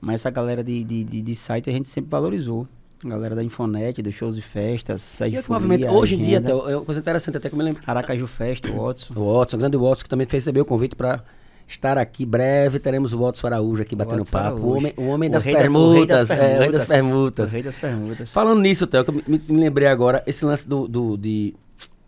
Mas 0.00 0.16
essa 0.16 0.30
galera 0.30 0.62
de, 0.62 0.84
de, 0.84 1.02
de, 1.02 1.22
de 1.22 1.34
site 1.34 1.70
a 1.70 1.72
gente 1.72 1.88
sempre 1.88 2.10
valorizou. 2.10 2.68
A 3.04 3.08
galera 3.08 3.34
da 3.34 3.42
Infonet, 3.42 4.00
dos 4.00 4.14
shows 4.14 4.36
e 4.36 4.42
festas, 4.42 5.18
E 5.20 5.34
é 5.36 5.40
o 5.40 5.52
movimento, 5.52 5.86
hoje 5.88 6.14
em 6.14 6.20
dia, 6.20 6.38
até, 6.38 6.50
é 6.52 6.54
uma 6.76 6.84
coisa 6.84 7.00
interessante, 7.00 7.36
até 7.36 7.48
que 7.48 7.54
eu 7.54 7.58
me 7.58 7.64
lembro. 7.64 7.82
Aracaju 7.84 8.26
Festa, 8.28 8.70
o 8.70 8.76
Watson. 8.86 9.12
O 9.18 9.38
Watson, 9.38 9.56
o 9.56 9.58
grande 9.58 9.76
Watson, 9.76 10.02
que 10.04 10.08
também 10.08 10.26
recebeu 10.30 10.62
o 10.62 10.66
convite 10.66 10.94
para 10.94 11.24
estar 11.66 11.98
aqui 11.98 12.24
breve. 12.24 12.78
Teremos 12.78 13.12
o 13.12 13.18
Watson 13.18 13.48
Araújo 13.48 13.82
aqui 13.82 13.96
batendo 13.96 14.18
Watson 14.18 14.30
papo. 14.32 14.62
O 14.62 14.76
homem, 14.76 14.94
o 14.96 15.06
homem 15.08 15.28
O 15.28 15.32
das 15.32 15.44
rei 15.44 15.52
das- 15.54 15.62
o 15.62 15.64
permutas. 15.72 16.30
é, 16.30 16.56
o 16.56 16.60
rei 16.60 16.70
das 16.70 16.82
O 16.82 16.86
permutas. 16.86 17.52
rei 17.52 17.62
das 17.64 17.80
permutas. 17.80 18.32
Falando 18.32 18.60
nisso, 18.60 18.86
Theo, 18.86 19.04
que 19.04 19.10
eu 19.10 19.14
me, 19.26 19.42
me 19.48 19.58
lembrei 19.60 19.88
agora, 19.88 20.22
esse 20.24 20.44
lance 20.44 20.68
do, 20.68 20.86
do 20.86 21.16
de 21.16 21.54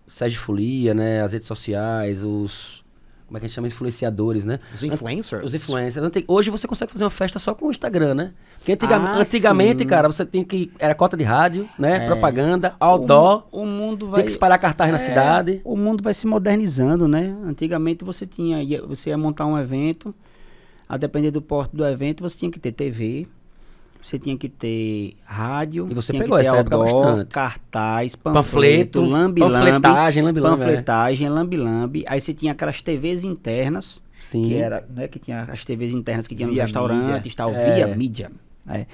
Sérgio 0.07 0.39
Folia, 0.41 0.95
né? 0.95 1.23
As 1.23 1.33
redes 1.33 1.49
sociais, 1.49 2.23
os. 2.23 2.84
Como 3.27 3.37
é 3.37 3.41
que 3.41 3.47
a 3.47 3.49
gente 3.49 3.55
chama? 3.55 3.67
Influenciadores, 3.67 4.45
né? 4.45 4.61
Os 4.75 4.85
influencers. 4.85 5.45
Os 5.47 5.55
influencers. 5.55 6.05
Ante- 6.05 6.25
Hoje 6.29 6.51
você 6.51 6.67
consegue 6.69 6.93
fazer 6.93 7.05
uma 7.05 7.11
festa 7.11 7.39
só 7.39 7.55
com 7.55 7.67
o 7.67 7.71
Instagram, 7.71 8.15
né? 8.15 8.33
Porque 8.59 8.73
antiga- 8.73 8.97
Ah, 8.97 9.17
antigamente, 9.19 9.83
sim. 9.83 9.89
cara, 9.89 10.09
você 10.09 10.25
tem 10.27 10.45
que. 10.45 10.71
Era 10.79 10.95
cota 10.95 11.17
de 11.17 11.25
rádio, 11.25 11.69
né? 11.79 12.05
É. 12.05 12.07
Propaganda, 12.07 12.75
outdoor. 12.79 13.47
O, 13.51 13.63
o 13.63 13.67
mundo 13.67 14.07
vai. 14.09 14.17
Tem 14.21 14.27
que 14.27 14.31
espalhar 14.33 14.59
cartaz 14.59 14.91
na 14.91 14.97
É, 14.97 15.01
cidade. 15.01 15.61
O 15.65 15.77
mundo 15.77 16.03
vai 16.05 16.13
se 16.15 16.27
modernizando, 16.27 17.09
né? 17.09 17.35
Antigamente 17.45 18.05
você 18.05 18.27
tinha, 18.27 18.63
ia- 18.63 18.83
você 18.87 19.11
ia 19.11 19.19
montar 19.19 19.47
um 19.47 19.59
evento, 19.59 20.15
a 20.89 20.97
depender 20.99 21.31
do 21.31 21.41
porte 21.41 21.75
do 21.75 21.85
evento, 21.85 22.23
você 22.23 22.37
tinha 22.39 22.51
que 22.51 22.61
ter 22.61 22.73
TV, 22.73 23.27
você 24.07 24.19
tinha 24.19 24.37
que 24.37 24.49
ter 24.49 25.15
rádio, 25.25 25.89
E 25.91 25.95
você 25.95 26.13
tinha 26.13 26.23
pegou 26.25 26.37
que 26.37 26.43
ter 26.45 26.49
essa 26.49 26.59
outdoor, 26.59 26.85
bastante. 26.85 27.29
cartaz, 27.31 28.15
Panfleto, 28.17 29.01
lambi-lambi, 29.01 29.41
panfletagem, 29.41 30.23
lambi-lambi, 30.23 30.63
é. 30.63 30.67
panfletagem, 30.67 31.29
lambi-lambi. 31.31 32.05
Aí 32.07 32.21
você 32.21 32.35
tinha 32.35 32.53
aquelas 32.53 32.83
TVs 32.83 33.25
internas, 33.25 34.03
Sim. 34.19 34.49
que 34.49 34.55
era, 34.57 34.87
né, 34.95 35.09
que 35.09 35.19
tinha 35.19 35.43
as 35.43 35.65
TVs 35.65 35.93
internas 35.95 36.27
que 36.27 36.35
tinha 36.35 36.47
nos 36.47 36.55
Via 36.55 36.65
restaurantes, 36.65 37.15
mídia. 37.15 37.33
tal, 37.37 37.51
É. 37.55 37.75
via 37.77 37.97
mídia. 37.97 38.31
é. 38.69 38.87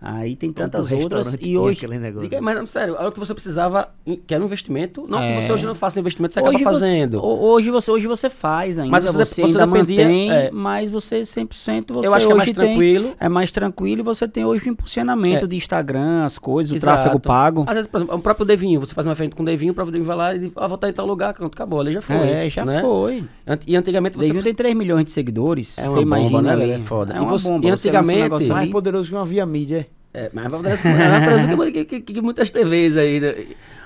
Aí 0.00 0.36
tem 0.36 0.52
tantas 0.52 0.90
outras 0.92 1.36
e 1.40 1.56
hoje 1.56 1.86
negócio. 1.86 2.28
Diga, 2.28 2.40
mas 2.40 2.68
sério, 2.70 2.94
olha 2.98 3.08
o 3.08 3.12
que 3.12 3.18
você 3.18 3.32
precisava, 3.32 3.88
que 4.26 4.34
era 4.34 4.42
um 4.42 4.46
investimento. 4.46 5.06
Não 5.08 5.18
É. 5.20 5.36
que 5.36 5.42
você 5.42 5.52
hoje 5.52 5.66
não 5.66 5.74
faça 5.74 5.98
investimento, 5.98 6.34
você 6.34 6.40
hoje 6.40 6.56
acaba 6.56 6.72
você- 6.74 6.80
fazendo. 6.86 7.18
ho- 7.18 7.44
hoje 7.52 7.70
você, 7.70 7.90
hoje 7.90 8.06
você 8.06 8.28
faz 8.28 8.78
ainda, 8.78 8.90
Mas 8.90 9.04
você 9.04 9.12
você, 9.12 9.42
você 9.42 9.58
ainda 9.58 9.66
dependia- 9.66 10.04
mantém, 10.04 10.30
é. 10.32 10.50
mas 10.52 10.90
você 10.90 11.24
100% 11.24 11.94
você 11.94 12.08
Eu 12.08 12.14
acho 12.14 12.26
que 12.26 12.32
é 12.32 12.36
mais 12.36 12.52
tem- 12.52 12.66
tranquilo. 12.66 13.14
é 13.18 13.28
mais 13.28 13.50
tranquilo 13.50 14.00
e 14.00 14.04
você 14.04 14.28
tem 14.28 14.44
hoje 14.44 14.66
o 14.66 14.68
impulsionamento 14.70 15.44
É. 15.44 15.48
de 15.48 15.56
Instagram, 15.56 16.24
as 16.24 16.38
coisas, 16.38 16.72
o 16.72 16.76
Exato. 16.76 16.94
tráfego 17.02 17.20
pago. 17.20 17.64
Às 17.66 17.74
vezes, 17.74 17.88
por 17.88 17.98
exemplo, 17.98 18.16
o 18.16 18.20
próprio 18.20 18.44
Devinho, 18.46 18.80
você 18.80 18.94
faz 18.94 19.06
um 19.06 19.10
evento 19.10 19.34
com 19.34 19.42
o 19.42 19.46
Devinho, 19.46 19.72
o 19.72 19.74
próprio 19.74 19.92
Devinho 19.92 20.06
vai 20.06 20.16
lá 20.16 20.34
e 20.34 20.38
diz, 20.38 20.52
ah, 20.56 20.66
vou 20.66 20.74
estar 20.76 20.88
em 20.88 20.92
tal 20.92 21.06
lugar, 21.06 21.32
pronto, 21.34 21.54
acabou, 21.54 21.80
ali 21.80 21.92
já 21.92 22.02
foi. 22.02 22.16
é, 22.16 22.48
já 22.50 22.64
né? 22.64 22.80
foi. 22.82 23.24
Ant- 23.46 23.62
E 23.66 23.76
antigamente 23.76 24.16
você... 24.16 24.26
Devinho 24.26 24.42
tem 24.44 24.54
3 24.54 24.74
milhões 24.74 25.04
de 25.06 25.10
seguidores. 25.10 25.78
É 25.78 25.82
você 25.88 25.98
uma 26.04 26.16
bomba, 26.16 26.28
imagina 26.40 26.56
né? 26.56 26.70
É 26.70 26.78
foda. 26.80 27.14
É 27.14 27.16
E 27.16 27.20
uma 27.20 27.30
você- 27.30 27.48
bomba. 27.48 27.66
e 27.66 27.70
você 27.70 27.88
um 27.88 27.90
antigamente- 27.90 28.48
Mais 28.48 28.70
poderoso 28.70 29.08
que 29.08 29.14
uma 29.14 29.24
via 29.24 29.46
mídia. 29.46 29.85
É, 30.18 30.30
mas 30.32 30.50
parece, 30.50 30.88
é 30.88 31.20
parece 31.20 31.72
que, 31.72 31.84
que, 31.84 32.00
que- 32.14 32.20
muitas 32.22 32.50
TVs 32.50 32.96
aí. 32.96 33.20
né? 33.20 33.34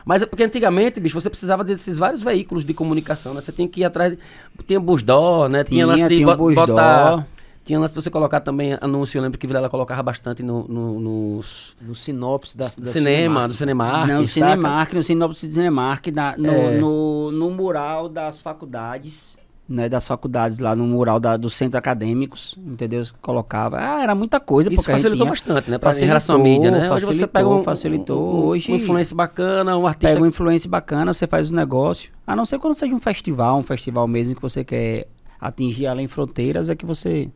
Mas 0.05 0.23
é 0.23 0.27
porque 0.27 0.45
antigamente, 0.45 1.01
bicho, 1.01 1.21
você 1.21 1.29
precisava 1.29 1.65
desses 1.65 1.99
vários 1.99 2.23
veículos 2.23 2.65
de 2.65 2.73
comunicação, 2.73 3.35
né? 3.35 3.41
Você 3.41 3.51
tinha 3.53 3.69
que 3.69 3.81
ir 3.81 3.85
atrás. 3.85 4.13
de- 4.13 4.19
Tinha 4.67 4.79
busdó, 4.79 5.49
né? 5.49 5.65
Tinha, 5.65 5.85
Tinha, 5.85 5.87
lance 5.87 6.09
de 6.09 6.17
tinha 6.17 6.37
bo- 6.37 6.55
botar. 6.55 7.27
Tinha 7.65 7.79
lance 7.79 7.93
de 7.93 8.01
você 8.03 8.11
colocar 8.11 8.41
também 8.41 8.79
anúncio. 8.81 9.19
Eu 9.19 9.23
lembro 9.23 9.39
que 9.39 9.47
Vilela 9.47 9.69
colocava 9.69 10.03
bastante 10.05 10.43
no, 10.43 10.67
no- 10.69 10.99
nos. 11.01 11.77
No 11.81 11.95
sinopse 11.95 12.57
da, 12.57 12.69
do 12.69 12.81
da 12.83 12.91
cinema, 12.93 13.47
do 13.47 13.53
Cinemark. 13.55 14.09
Não, 14.09 14.21
no? 14.23 14.27
Cinemark, 14.29 14.93
no 14.95 15.03
Sinopse 15.03 15.47
de 15.49 15.55
Cinemark, 15.55 16.07
na- 16.13 16.37
no, 16.39 16.49
É. 16.49 16.79
no, 16.79 17.31
no 17.33 17.51
mural 17.51 18.09
das 18.09 18.41
faculdades, 18.41 19.37
né, 19.71 19.89
das 19.89 20.07
faculdades 20.07 20.59
lá 20.59 20.75
no 20.75 20.85
mural 20.85 21.21
da, 21.21 21.37
dos 21.37 21.55
centros 21.55 21.79
acadêmicos, 21.79 22.59
entendeu? 22.67 23.05
Colocava. 23.23 23.79
Ah, 23.79 24.03
era 24.03 24.17
muita 24.17 24.41
coisa, 24.41 24.71
Isso 24.73 24.83
facilitou 24.83 25.29
bastante, 25.29 25.71
né? 25.71 25.79
Pra, 25.79 25.91
em 25.91 25.93
Facilitou, 25.93 26.09
relação 26.09 26.37
à 26.37 26.39
mídia, 26.41 26.71
né? 26.73 26.79
Hoje 26.79 26.89
você 26.89 26.95
facilitou, 27.07 27.29
pega 27.29 27.49
um, 27.49 27.63
facilitou. 27.63 28.21
um, 28.21 28.37
um, 28.41 28.47
Hoje- 28.47 28.73
um 28.73 28.75
influência 28.77 29.15
bacana, 29.15 29.79
um 29.79 29.87
artista. 29.87 30.09
Pega 30.09 30.21
uma 30.21 30.27
influência 30.29 30.69
bacana, 30.69 31.15
você 31.15 31.27
faz 31.29 31.53
o 31.53 31.55
negócio. 31.55 32.11
A 32.27 32.35
não 32.35 32.45
ser 32.45 32.59
quando 32.59 32.75
seja 32.75 32.93
um 32.93 32.99
festival, 33.01 33.59
um 33.59 33.63
festival 33.63 34.09
mesmo 34.09 34.35
que 34.35 34.43
você 34.43 34.65
quer 34.65 35.07
atingir 35.41 35.87
além 35.87 36.09
fronteiras, 36.09 36.69
é 36.69 36.75
que 36.75 36.85
você 36.85 37.31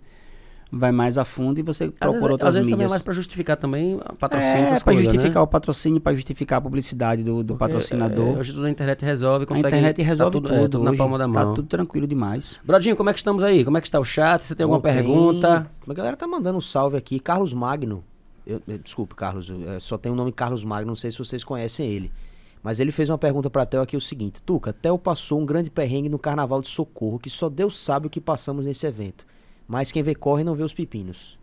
vai 0.77 0.91
mais 0.93 1.17
a 1.17 1.25
fundo 1.25 1.59
e 1.59 1.63
você 1.63 1.85
Às 1.85 1.91
procura 1.91 2.19
vezes, 2.21 2.31
outras 2.33 2.49
às 2.49 2.55
vezes 2.57 2.71
também 2.71 2.87
é 2.87 2.89
mais 2.89 3.03
pra 3.03 3.13
justificar 3.15 3.57
também 3.57 4.01
a 4.05 4.13
patrocínio, 4.15 4.57
é, 4.57 4.61
essas 4.63 4.83
para 4.83 4.93
coisas, 4.93 5.05
justificar 5.05 5.41
né? 5.41 5.45
o 5.45 5.47
patrocínio, 5.47 6.01
para 6.01 6.15
justificar 6.15 6.59
a 6.59 6.61
publicidade 6.63 7.23
do, 7.23 7.43
do 7.45 7.55
Porque, 7.55 7.59
patrocinador. 7.73 8.37
é, 8.37 8.39
hoje 8.41 8.53
tudo 8.53 8.67
a 8.67 8.71
internet 8.71 9.05
resolve, 9.05 9.45
a 9.45 9.47
consegue. 9.47 9.69
internet 9.69 10.03
resolve 10.03 10.31
tá 10.33 10.41
tudo, 10.41 10.49
tudo, 10.49 10.65
é, 10.65 10.69
tudo 10.69 10.85
na 10.85 10.95
palma 10.97 11.17
da 11.19 11.29
mão. 11.29 11.49
Tá 11.51 11.55
tudo 11.55 11.69
tranquilo 11.69 12.07
demais. 12.07 12.59
Brodinho, 12.65 12.97
como 12.97 13.11
é 13.11 13.13
que 13.13 13.19
estamos 13.21 13.43
aí? 13.43 13.65
Como 13.65 13.79
é 13.79 13.81
que 13.81 13.87
está 13.87 14.01
o 14.01 14.05
chat? 14.05 14.43
Você 14.43 14.55
tem 14.55 14.65
alguma 14.65 14.81
Bom, 14.81 14.89
tem- 14.89 14.95
pergunta? 14.95 15.71
A 15.89 15.95
galera 15.95 16.17
tá 16.17 16.27
mandando 16.27 16.59
um 16.59 16.61
salve 16.61 16.97
aqui. 16.97 17.19
Carlos 17.21 17.53
Magno. 17.55 18.03
Eu, 18.47 18.61
eu- 18.69 18.79
desculpe, 18.79 19.15
Carlos. 19.15 19.49
eu, 19.49 19.71
é, 19.73 19.81
só 19.81 19.97
tem 19.97 20.11
o 20.13 20.15
nome 20.15 20.33
Carlos 20.33 20.65
Magno, 20.65 20.89
não 20.89 20.97
sei 20.97 21.11
se 21.11 21.19
vocês 21.19 21.43
conhecem 21.45 21.87
ele. 21.89 22.13
Mas 22.63 22.81
ele 22.81 22.91
fez 22.93 23.11
uma 23.11 23.19
pergunta 23.19 23.51
pra 23.51 23.67
Theo 23.67 23.83
aqui 23.83 23.97
o 23.97 24.01
seguinte: 24.01 24.41
Tuca, 24.43 24.73
Theo 24.73 24.99
passou 24.99 25.39
um 25.41 25.45
grande 25.47 25.71
perrengue 25.71 26.09
no 26.09 26.19
Carnaval 26.19 26.61
de 26.63 26.69
Socorro, 26.69 27.19
que 27.19 27.29
só 27.29 27.49
Deus 27.49 27.79
sabe 27.79 28.07
o 28.07 28.11
que 28.11 28.21
passamos 28.21 28.65
nesse 28.65 28.87
evento. 28.87 29.27
Mas 29.67 29.91
quem 29.91 30.03
vê 30.03 30.15
corre 30.15 30.45
não 30.45 30.55
vê 30.55 30.63
os 30.63 30.73
pepinos. 30.73 31.39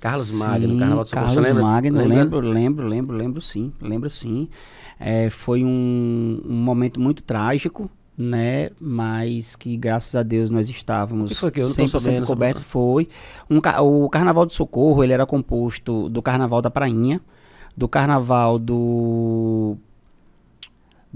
Carlos 0.00 0.32
Magno, 0.32 0.68
Sim, 0.68 0.78
Carnaval 0.78 1.06
Socorro. 1.06 1.26
Carlos 1.26 1.44
lembra? 1.44 1.62
Magno, 1.62 1.98
lembra? 1.98 2.14
lembro, 2.14 2.40
lembro, 2.40 2.86
lembro, 2.86 3.16
lembro 3.16 3.40
sim, 3.40 3.72
lembro 3.80 4.10
sim. 4.10 4.48
É, 5.00 5.30
foi 5.30 5.64
um, 5.64 6.42
um 6.44 6.54
momento 6.54 7.00
muito 7.00 7.22
trágico, 7.22 7.90
né? 8.16 8.70
Mas 8.78 9.56
que 9.56 9.76
graças 9.78 10.14
a 10.14 10.22
Deus 10.22 10.50
nós 10.50 10.68
estávamos 10.68 11.30
O 11.30 11.34
que 11.34 11.40
foi 11.40 11.50
que 11.50 11.60
eu 11.60 11.68
não 11.68 11.74
tô 11.74 11.82
100% 11.84 12.00
sabendo 12.00 12.26
coberto. 12.26 12.60
Foi 12.60 13.08
um, 13.48 13.58
o 13.58 14.10
Carnaval 14.10 14.44
de 14.44 14.52
Socorro, 14.52 15.02
ele 15.02 15.14
era 15.14 15.24
composto 15.24 16.08
do 16.10 16.20
Carnaval 16.20 16.60
da 16.60 16.70
Prainha, 16.70 17.18
do 17.74 17.88
Carnaval 17.88 18.58
do 18.58 19.78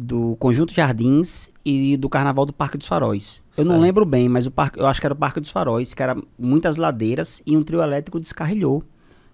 do 0.00 0.36
Conjunto 0.36 0.72
Jardins 0.72 1.50
e 1.64 1.96
do 1.96 2.08
Carnaval 2.08 2.46
do 2.46 2.52
Parque 2.52 2.78
dos 2.78 2.86
Faróis. 2.86 3.42
Eu 3.56 3.64
não 3.64 3.72
Certo. 3.72 3.82
lembro 3.82 4.04
bem, 4.06 4.28
mas 4.28 4.46
o 4.46 4.50
parque, 4.50 4.78
eu 4.78 4.86
acho 4.86 5.00
que 5.00 5.06
era 5.08 5.12
o 5.12 5.16
Parque 5.16 5.40
dos 5.40 5.50
Faróis, 5.50 5.92
que 5.92 6.00
era 6.00 6.16
muitas 6.38 6.76
ladeiras 6.76 7.42
e 7.44 7.56
um 7.56 7.64
trio 7.64 7.82
elétrico 7.82 8.20
descarrilhou. 8.20 8.84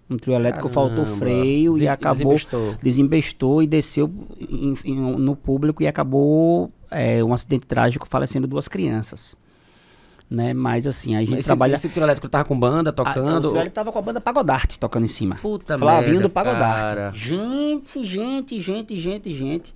Um 0.08 0.16
trio 0.16 0.34
elétrico 0.34 0.68
faltou 0.70 1.04
Caramba. 1.04 1.16
freio 1.18 1.72
e 1.72 1.74
Desen- 1.74 1.88
acabou 1.88 2.16
desembestou. 2.34 2.74
desembestou 2.82 3.62
e 3.62 3.66
desceu 3.66 4.10
em- 4.40 4.74
em- 4.86 5.16
no 5.18 5.36
público 5.36 5.82
e 5.82 5.86
acabou 5.86 6.70
é, 6.90 7.22
um 7.24 7.34
acidente 7.34 7.66
trágico 7.66 8.06
falecendo 8.08 8.46
duas 8.46 8.66
crianças. 8.68 9.36
Né? 10.30 10.54
Mas 10.54 10.86
assim, 10.86 11.14
a 11.16 11.20
gente 11.20 11.38
Esse, 11.40 11.46
trabalha 11.48 11.74
esse 11.74 11.88
trio 11.90 12.04
elétrico 12.04 12.28
tava 12.28 12.44
com 12.44 12.58
banda, 12.58 12.88
ah, 12.90 12.92
tocando. 12.92 13.46
o 13.48 13.50
trio 13.50 13.60
ele 13.62 13.70
tava 13.70 13.92
com 13.92 13.98
a 13.98 14.02
banda 14.02 14.20
Pagodarte 14.20 14.78
tocando 14.78 15.04
em 15.04 15.08
cima. 15.08 15.34
Puta 15.36 15.76
Flavinho 15.76 16.12
merda, 16.14 16.28
do 16.28 16.30
Pagodarte. 16.30 16.94
cara. 16.96 17.12
Gente, 17.14 18.04
gente, 18.06 18.60
gente, 18.60 18.98
gente, 18.98 19.34
gente. 19.34 19.74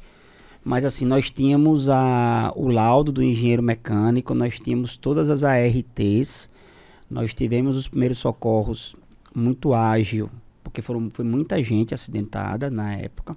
Mas 0.69 0.85
assim, 0.85 1.07
nós 1.07 1.31
tínhamos 1.31 1.89
a, 1.89 2.53
o 2.55 2.69
laudo 2.69 3.11
do 3.11 3.23
engenheiro 3.23 3.63
mecânico, 3.63 4.35
nós 4.35 4.61
tínhamos 4.61 4.99
todas 4.99 5.31
as 5.31 5.43
ARTs, 5.43 6.47
nós 7.11 7.33
tivemos 7.33 7.75
os 7.75 7.89
primeiros 7.89 8.19
socorros 8.19 8.95
muito 9.35 9.73
ágil, 9.73 10.29
porque 10.63 10.83
foram, 10.83 11.09
foi 11.09 11.25
muita 11.25 11.65
gente 11.65 11.95
acidentada 11.95 12.69
na 12.69 12.95
época. 12.97 13.35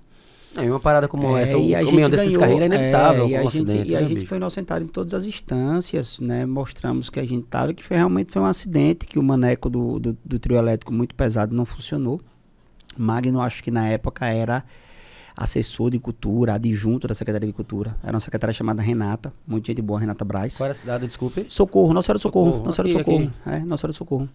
É, 0.57 0.65
e 0.65 0.69
uma 0.69 0.81
parada 0.81 1.07
como 1.07 1.37
É, 1.37 1.43
essa, 1.43 1.57
o 1.57 1.61
a 1.61 1.79
caminhão 1.79 1.85
gente 1.85 2.09
desse 2.09 2.23
ganhou, 2.23 2.27
descarrilho 2.27 2.63
é 2.63 2.65
inevitável 2.65 3.23
é, 3.23 3.29
e 3.29 3.35
a 3.37 3.39
um 3.39 3.49
gente, 3.49 3.71
acidente, 3.71 3.91
e 3.91 3.95
a 3.95 4.01
né, 4.01 4.07
gente 4.07 4.15
bicho? 4.15 4.27
foi 4.27 4.37
inocentado 4.37 4.83
em 4.83 4.87
todas 4.89 5.13
as 5.13 5.25
instâncias, 5.25 6.19
né? 6.19 6.45
Mostramos 6.45 7.09
que 7.09 7.17
a 7.17 7.25
gente 7.25 7.45
estava, 7.45 7.73
que 7.73 7.81
foi, 7.81 7.95
realmente 7.95 8.33
foi 8.33 8.41
um 8.41 8.45
acidente, 8.45 9.05
que 9.05 9.17
o 9.17 9.23
maneco 9.23 9.69
do, 9.69 9.97
do, 10.01 10.17
do 10.25 10.37
trio 10.37 10.57
elétrico 10.57 10.93
muito 10.93 11.15
pesado 11.15 11.55
não 11.55 11.63
funcionou. 11.63 12.19
Magno, 12.97 13.39
acho 13.39 13.63
que 13.63 13.71
na 13.71 13.87
época 13.87 14.25
era 14.25 14.65
assessor 15.35 15.89
de 15.91 15.99
cultura, 15.99 16.53
adjunto 16.53 17.07
da 17.07 17.13
Secretaria 17.13 17.47
de 17.47 17.53
Cultura. 17.53 17.95
Era 18.03 18.13
uma 18.13 18.19
secretária 18.19 18.53
chamada 18.53 18.81
Renata, 18.81 19.33
muito 19.47 19.67
gente 19.67 19.81
boa, 19.81 19.99
Renata 19.99 20.23
Braz. 20.25 20.55
Qual 20.55 20.65
era 20.65 20.73
a 20.77 20.79
cidade, 20.79 21.05
desculpe? 21.07 21.45
Socorro, 21.47 21.93
Nossa 21.93 22.07
Senhora 22.07 22.19
do 22.19 22.21
Socorro, 22.21 22.45
Socorro, 22.51 22.65
Nossa 22.65 22.83
Senhora 22.83 23.03
do 23.03 23.11
aqui, 23.11 23.23
Socorro. 23.25 23.55
É, 23.55 23.59
Nossa 23.59 23.81
Senhora 23.81 23.93
do 23.93 23.95
Socorro. 23.95 24.29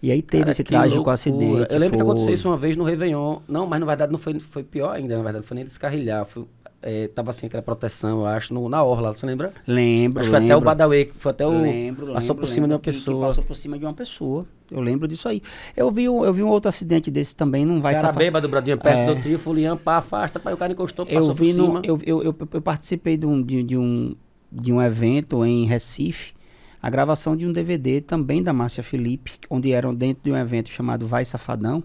E 0.00 0.12
aí 0.12 0.22
teve 0.22 0.42
Cara, 0.44 0.50
esse 0.52 0.62
que 0.62 0.68
trágico 0.70 0.94
loucura. 0.96 1.14
acidente. 1.14 1.42
Eu 1.72 1.78
lembro 1.78 1.98
que 1.98 2.04
foi- 2.04 2.12
aconteceu 2.12 2.32
isso 2.34 2.48
uma 2.48 2.56
vez 2.56 2.76
no 2.76 2.84
Réveillon. 2.84 3.38
Não, 3.48 3.66
mas 3.66 3.80
na 3.80 3.86
verdade 3.86 4.12
não 4.12 4.18
foi, 4.18 4.38
foi 4.38 4.62
pior 4.62 4.94
ainda, 4.94 5.16
na 5.16 5.22
verdade. 5.24 5.38
Não 5.42 5.48
foi 5.48 5.56
nem 5.56 5.64
descarrilhar. 5.64 6.24
Foi, 6.24 6.44
é, 6.82 7.08
tava 7.08 7.30
assim, 7.30 7.46
aquela 7.46 7.62
proteção, 7.62 8.20
eu 8.20 8.26
acho, 8.26 8.54
no, 8.54 8.68
na 8.68 8.82
orla, 8.82 9.12
você 9.12 9.26
lembra? 9.26 9.52
Lembro, 9.66 10.20
Acho 10.20 10.30
que 10.30 10.36
foi 10.36 10.44
até 10.44 10.54
o 10.54 10.58
lembro. 10.58 10.64
Badawi, 10.66 11.10
foi 11.18 11.30
até 11.30 11.46
o... 11.46 11.50
lembro, 11.50 12.06
passou 12.12 12.28
lembro, 12.28 12.34
por 12.36 12.46
cima 12.46 12.66
de 12.68 12.72
uma 12.72 12.76
lembro 12.76 12.78
que- 12.84 12.90
que 12.90 12.96
pessoa. 12.98 13.26
passou 13.26 13.44
por 13.44 13.54
cima 13.56 13.78
de 13.78 13.84
uma 13.84 13.94
pessoa. 13.94 14.46
Eu 14.70 14.80
lembro 14.80 15.08
disso 15.08 15.28
aí. 15.28 15.42
Eu 15.76 15.90
vi, 15.90 16.08
um- 16.08 16.24
eu 16.24 16.32
vi 16.32 16.42
um 16.42 16.48
outro 16.48 16.68
acidente 16.68 17.10
desse 17.10 17.34
também, 17.36 17.64
não 17.64 17.80
vai 17.80 17.94
cara 17.94 18.06
safar- 18.08 18.18
bêbado, 18.22 18.48
Bradinho, 18.48 18.78
perto 18.78 18.96
É. 18.98 19.14
do 19.14 19.20
trio, 19.20 19.38
fulião, 19.38 19.76
pá, 19.76 19.96
afasta, 19.96 20.38
pá, 20.38 20.52
o 20.52 20.56
cara 20.56 20.72
encostou, 20.72 21.04
passou 21.04 21.20
Eu 21.30 21.34
vi 21.34 21.52
por 21.52 21.56
no, 21.58 21.66
cima. 21.66 21.80
eu, 21.84 21.98
eu, 22.04 22.22
eu, 22.22 22.36
eu 22.52 22.62
participei 22.62 23.16
de 23.16 23.26
um, 23.26 23.42
de, 23.42 23.62
de 23.64 23.76
um, 23.76 24.14
de 24.52 24.72
um 24.72 24.80
evento 24.80 25.44
em 25.44 25.64
Recife, 25.66 26.32
a 26.80 26.88
gravação 26.88 27.34
de 27.36 27.44
um 27.44 27.52
DVD 27.52 28.00
também 28.00 28.40
da 28.40 28.52
Márcia 28.52 28.84
Felipe, 28.84 29.32
onde 29.50 29.72
eram 29.72 29.92
dentro 29.92 30.22
de 30.22 30.30
um 30.30 30.36
evento 30.36 30.68
chamado 30.70 31.08
Vai 31.08 31.24
Safadão, 31.24 31.82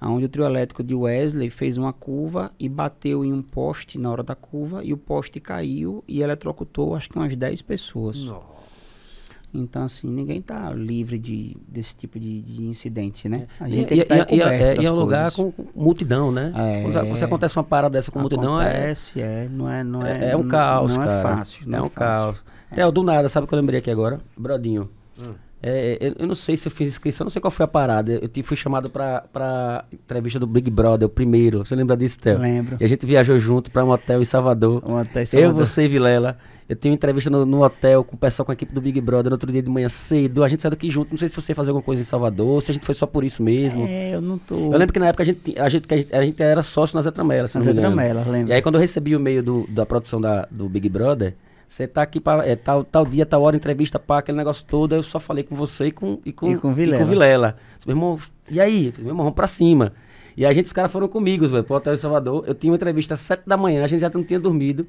onde 0.00 0.26
o 0.26 0.28
trio 0.28 0.44
elétrico 0.44 0.82
de 0.82 0.94
Wesley 0.94 1.50
fez 1.50 1.78
uma 1.78 1.92
curva 1.92 2.52
e 2.58 2.68
bateu 2.68 3.24
em 3.24 3.32
um 3.32 3.42
poste 3.42 3.98
na 3.98 4.10
hora 4.10 4.22
da 4.22 4.34
curva 4.34 4.84
e 4.84 4.92
o 4.92 4.96
poste 4.96 5.40
caiu 5.40 6.04
e 6.06 6.20
eletrocutou 6.22 6.94
acho 6.94 7.08
que 7.08 7.16
umas 7.16 7.36
10 7.36 7.62
pessoas. 7.62 8.18
Nossa. 8.22 8.54
Então, 9.56 9.84
assim, 9.84 10.08
ninguém 10.10 10.42
tá 10.42 10.72
livre 10.72 11.16
de, 11.16 11.56
desse 11.68 11.96
tipo 11.96 12.18
de, 12.18 12.42
de 12.42 12.64
incidente, 12.64 13.28
né? 13.28 13.46
É. 13.60 13.64
A 13.64 13.68
E, 13.68 13.72
gente 13.72 13.86
tem 13.86 13.98
e, 13.98 14.04
que 14.04 14.12
estar 14.12 14.32
e, 14.32 14.36
e, 14.36 14.42
é, 14.42 14.82
e 14.82 14.84
é 14.84 14.90
um 14.90 14.96
lugar 14.96 15.30
com 15.30 15.52
com 15.52 15.66
multidão, 15.76 16.32
né? 16.32 16.52
É. 16.56 16.82
Quando, 16.82 17.08
quando 17.08 17.22
acontece 17.22 17.56
uma 17.56 17.62
parada 17.62 17.92
dessa 17.96 18.10
com 18.10 18.18
multidão, 18.18 18.60
é, 18.60 18.66
Acontece, 18.68 19.20
é, 19.20 19.48
não 19.48 19.70
é, 19.70 19.84
não 19.84 20.04
é, 20.04 20.24
é, 20.26 20.30
é 20.30 20.36
um 20.36 20.48
caos, 20.48 20.96
não 20.96 21.04
cara. 21.04 21.18
é 21.18 21.22
fácil. 21.22 21.68
não 21.68 21.78
é 21.78 21.82
um 21.82 21.88
fácil. 21.88 21.94
caos. 21.94 22.44
Theo, 22.74 22.90
do 22.90 23.04
nada, 23.04 23.28
sabe 23.28 23.44
o 23.44 23.48
que 23.48 23.54
eu 23.54 23.58
lembrei 23.60 23.78
aqui 23.78 23.92
agora? 23.92 24.18
Brodinho. 24.36 24.90
É, 25.66 25.96
eu, 25.98 26.14
eu 26.18 26.26
não 26.26 26.34
sei 26.34 26.58
se 26.58 26.68
eu 26.68 26.70
fiz 26.70 26.88
inscrição, 26.88 27.24
não 27.24 27.30
sei 27.30 27.40
qual 27.40 27.50
foi 27.50 27.64
a 27.64 27.66
parada. 27.66 28.12
Eu 28.12 28.44
fui 28.44 28.54
chamado 28.54 28.90
pra, 28.90 29.24
pra 29.32 29.86
entrevista 29.90 30.38
do 30.38 30.46
Big 30.46 30.70
Brother, 30.70 31.06
o 31.06 31.10
primeiro. 31.10 31.64
Você 31.64 31.74
lembra 31.74 31.96
disso, 31.96 32.18
Theo? 32.18 32.38
Lembro. 32.38 32.76
E 32.78 32.84
a 32.84 32.86
gente 32.86 33.06
viajou 33.06 33.40
junto 33.40 33.70
pra 33.70 33.82
um 33.82 33.90
hotel 33.90 34.20
em 34.20 34.24
Salvador. 34.26 34.82
Um 34.86 34.96
hotel 35.00 35.22
em 35.22 35.24
Eu, 35.24 35.26
Salvador. 35.26 35.54
você 35.66 35.84
e 35.84 35.88
Vilela. 35.88 36.36
Eu 36.68 36.76
tenho 36.76 36.92
uma 36.92 36.96
entrevista 36.96 37.30
no, 37.30 37.46
no 37.46 37.62
hotel 37.62 38.04
com 38.04 38.14
o 38.14 38.18
pessoal, 38.18 38.44
com 38.44 38.52
a 38.52 38.54
equipe 38.54 38.74
do 38.74 38.80
Big 38.80 39.00
Brother, 39.00 39.30
no 39.30 39.34
outro 39.36 39.50
dia 39.50 39.62
de 39.62 39.70
manhã 39.70 39.88
cedo. 39.88 40.44
A 40.44 40.48
gente 40.48 40.60
saiu 40.60 40.70
daqui 40.70 40.90
junto. 40.90 41.10
Não 41.10 41.18
sei 41.18 41.28
se 41.28 41.36
você 41.36 41.52
ia 41.52 41.56
fazer 41.56 41.70
alguma 41.70 41.82
coisa 41.82 42.02
em 42.02 42.04
Salvador, 42.04 42.60
se 42.60 42.70
a 42.70 42.74
gente 42.74 42.84
foi 42.84 42.94
só 42.94 43.06
por 43.06 43.24
isso 43.24 43.42
mesmo. 43.42 43.86
É, 43.86 44.14
eu 44.14 44.20
não 44.20 44.36
tô... 44.36 44.54
Eu 44.72 44.78
lembro 44.78 44.92
que 44.92 44.98
na 44.98 45.08
época 45.08 45.22
a 45.22 45.26
gente, 45.26 45.58
a 45.58 45.68
gente, 45.70 45.86
a 45.92 45.96
gente, 45.96 46.14
a 46.14 46.22
gente 46.22 46.42
era 46.42 46.62
sócio 46.62 46.94
na 46.94 47.00
Zé 47.02 47.10
Tramela, 47.10 47.48
se 47.48 47.56
Nas 47.56 47.66
não 47.66 47.72
me 47.72 47.78
engano. 47.80 47.96
Tramela, 47.96 48.30
lembro. 48.30 48.50
E 48.50 48.54
aí 48.54 48.60
quando 48.62 48.74
eu 48.76 48.80
recebi 48.82 49.14
o 49.16 49.18
e-mail 49.18 49.42
do, 49.42 49.66
da 49.68 49.86
produção 49.86 50.20
da, 50.20 50.46
do 50.50 50.68
Big 50.68 50.88
Brother, 50.90 51.34
você 51.74 51.88
tá 51.88 52.02
aqui 52.02 52.20
para 52.20 52.46
é, 52.46 52.54
tal, 52.54 52.84
tal 52.84 53.04
dia, 53.04 53.26
tal 53.26 53.42
hora, 53.42 53.56
entrevista, 53.56 53.98
pá, 53.98 54.18
aquele 54.18 54.38
negócio 54.38 54.64
todo, 54.64 54.94
eu 54.94 55.02
só 55.02 55.18
falei 55.18 55.42
com 55.42 55.56
você 55.56 55.86
e 55.86 55.90
com, 55.90 56.20
e 56.24 56.32
com, 56.32 56.52
E 56.52 56.56
com 56.56 56.72
Vilela. 56.72 57.04
Vilela. 57.04 57.56
Disse, 57.74 57.88
Meu 57.88 57.96
irmão, 57.96 58.18
e 58.48 58.60
aí? 58.60 58.92
Falei, 58.92 59.04
Meu 59.06 59.10
irmão, 59.10 59.24
vamos 59.24 59.34
pra 59.34 59.48
cima. 59.48 59.92
E 60.36 60.46
a 60.46 60.54
gente, 60.54 60.66
os 60.66 60.72
caras 60.72 60.92
foram 60.92 61.08
comigo, 61.08 61.48
velho, 61.48 61.64
pro 61.64 61.74
Hotel 61.74 61.94
em 61.94 61.96
Salvador. 61.96 62.44
Eu 62.46 62.54
tinha 62.54 62.70
uma 62.70 62.76
entrevista 62.76 63.14
às 63.14 63.20
sete 63.20 63.42
da 63.44 63.56
manhã, 63.56 63.82
a 63.82 63.88
gente 63.88 63.98
já 63.98 64.08
não 64.08 64.22
tinha 64.22 64.38
dormido. 64.38 64.86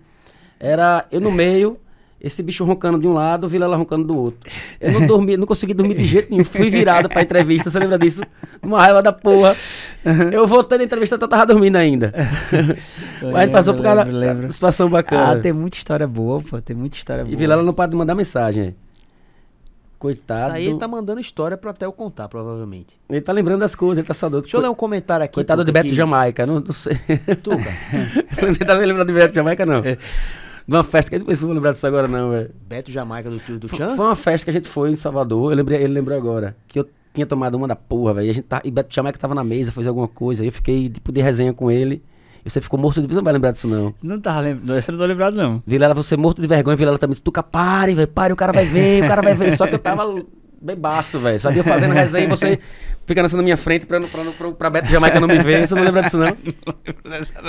Era 0.60 1.08
eu 1.12 1.20
no 1.20 1.32
meio, 1.32 1.80
esse 2.26 2.42
bicho 2.42 2.66
roncando 2.66 2.98
de 3.00 3.08
um 3.08 3.14
lado, 3.14 3.46
o 3.46 3.48
Vilela 3.50 3.76
roncando 3.78 4.04
do 4.06 4.18
outro. 4.18 4.40
Eu 4.82 4.92
não 4.92 5.06
dormi, 5.08 5.38
não 5.38 5.46
consegui 5.46 5.74
dormir 5.74 5.96
de 5.96 6.06
jeito 6.06 6.32
nenhum. 6.32 6.44
Fui 6.44 6.70
virado 6.70 7.08
pra 7.08 7.22
entrevista, 7.22 7.70
você 7.70 7.78
lembra 7.80 7.98
disso? 8.00 8.22
Uma 8.64 8.80
raiva 8.82 9.02
da 9.04 9.14
porra. 9.14 9.56
Eu 10.32 10.48
voltei 10.48 10.78
na 10.80 10.84
entrevista, 10.86 11.16
eu 11.16 11.28
tava 11.28 11.46
dormindo 11.46 11.76
ainda. 11.76 12.12
Mas 13.22 13.36
a 13.36 13.42
gente 13.42 13.52
passou 13.52 13.74
por 13.76 13.84
Lembro, 13.84 13.96
causa 13.98 14.12
lembro, 14.12 14.20
lembro. 14.42 14.52
situação 14.54 14.90
bacana. 14.90 15.34
Ah, 15.34 15.40
tem 15.40 15.54
muita 15.54 15.78
história 15.78 16.08
boa, 16.08 16.42
pô, 16.42 16.60
tem 16.62 16.76
muita 16.76 16.98
história 16.98 17.24
boa. 17.24 17.34
E 17.34 17.36
Vilela 17.38 17.62
não 17.64 17.74
para 17.74 17.90
de 17.92 17.96
mandar 17.96 18.16
mensagem. 18.16 18.64
é. 18.64 18.68
Isso 18.68 19.98
Coitado. 19.98 20.54
aí 20.54 20.68
ele 20.68 20.78
tá 20.78 20.88
mandando 20.88 21.20
história 21.20 21.58
pro 21.58 21.74
Theo 21.74 21.92
contar, 21.92 22.28
provavelmente. 22.28 22.96
Ele 23.10 23.22
tá 23.22 23.32
lembrando 23.32 23.62
das 23.62 23.74
coisas, 23.74 23.98
ele 24.00 24.08
tá 24.08 24.14
saudoso. 24.14 24.44
Deixa 24.44 24.58
eu 24.58 24.62
ler 24.62 24.70
um 24.70 24.76
comentário 24.76 25.24
aqui. 25.24 25.34
Coitado 25.34 25.64
de 25.64 25.72
Tuca, 25.72 25.80
Beto 25.82 25.90
que- 25.90 25.96
Jamaica, 25.96 26.46
não, 26.46 26.60
não 26.60 26.74
sei. 26.74 26.96
Tuca, 27.42 27.74
Ele 28.38 28.56
tá 28.56 28.74
lembrando 28.76 29.08
de 29.08 29.14
Beto 29.14 29.34
Jamaica, 29.34 29.66
não. 29.66 29.82
De 30.68 30.74
uma 30.76 30.84
festa 30.84 31.12
que 31.18 31.24
pensou, 31.24 31.44
não 31.44 31.48
vou 31.50 31.56
lembrar 31.56 31.74
disso 31.74 31.86
agora, 31.86 32.08
não, 32.08 32.32
velho. 32.32 32.52
Beto 32.68 32.92
Jamaica 32.92 33.30
do, 33.30 33.38
tio- 33.40 33.60
do 33.60 33.68
Foi 33.68 33.78
Chan? 33.78 33.96
foi 33.96 34.06
uma 34.06 34.16
festa 34.16 34.46
que 34.46 34.50
a 34.50 34.54
gente 34.54 34.68
foi 34.68 34.90
em 34.92 34.96
Salvador, 34.96 35.52
eu 35.52 35.58
lembrei, 35.58 35.80
ele 35.82 35.94
lembrou 35.94 36.18
agora. 36.18 36.56
Que 36.68 36.80
eu 36.80 36.88
tinha 37.14 37.26
tomado 37.26 37.56
uma 37.56 37.68
da 37.68 37.76
porra, 37.76 38.16
velho. 38.16 38.28
E, 38.28 38.30
a 38.30 38.34
gente 38.34 38.46
tá, 38.46 38.62
e 38.64 38.72
Beto 38.72 38.94
Jamaica 38.94 39.18
tava 39.20 39.36
na 39.36 39.44
mesa, 39.44 39.72
fez 39.72 39.86
alguma 39.88 40.08
coisa. 40.08 40.42
Aí 40.44 40.48
eu 40.50 40.52
fiquei, 40.52 40.90
tipo, 40.90 41.12
de 41.12 41.22
resenha 41.22 41.54
com 41.54 41.70
ele. 41.72 42.04
E 42.44 42.50
você 42.50 42.62
ficou 42.62 42.78
morto 42.80 43.02
de 43.02 43.08
Você 43.08 43.16
não 43.16 43.24
vai 43.24 43.34
lembrar 43.34 43.52
disso, 43.52 43.68
não. 43.68 43.94
Não 44.04 44.20
tava 44.20 44.42
lembrando, 44.42 44.78
eu 44.80 44.92
não 44.92 44.98
tô 45.00 45.06
lembrado, 45.06 45.34
não. 45.36 45.64
Vilela, 45.66 45.94
você 45.96 46.16
morto 46.18 46.42
de 46.42 46.48
vergonha, 46.48 46.76
Vilela 46.76 46.98
também 47.00 47.14
disse, 47.14 47.22
Tuca, 47.24 47.42
pare, 47.42 47.96
velho, 47.96 48.08
pare, 48.08 48.34
o 48.34 48.36
cara 48.36 48.52
vai 48.54 48.66
ver, 48.66 49.04
o 49.04 49.08
cara 49.08 49.22
vai 49.22 49.34
ver. 49.34 49.56
Só 49.58 49.66
que 49.66 49.74
eu 49.74 49.80
tava 49.80 50.04
bebaço, 50.66 51.20
velho, 51.20 51.40
sabia? 51.40 51.64
Fazendo 51.64 51.94
resenha 51.94 52.26
e 52.26 52.30
você 52.30 52.60
fica 53.06 53.22
nessa 53.22 53.38
na 53.38 53.44
minha 53.44 53.56
frente 53.56 53.86
pra, 53.86 54.00
não- 54.00 54.08
pra, 54.08 54.24
não- 54.24 54.32
pra, 54.34 54.52
pra 54.52 54.70
Beto 54.70 54.88
Jamaica 54.88 55.20
não 55.20 55.28
me 55.28 55.38
ver. 55.40 55.68
Você 55.68 55.76
não 55.76 55.84
lembra 55.84 56.02
disso, 56.02 56.18
não? 56.18 56.36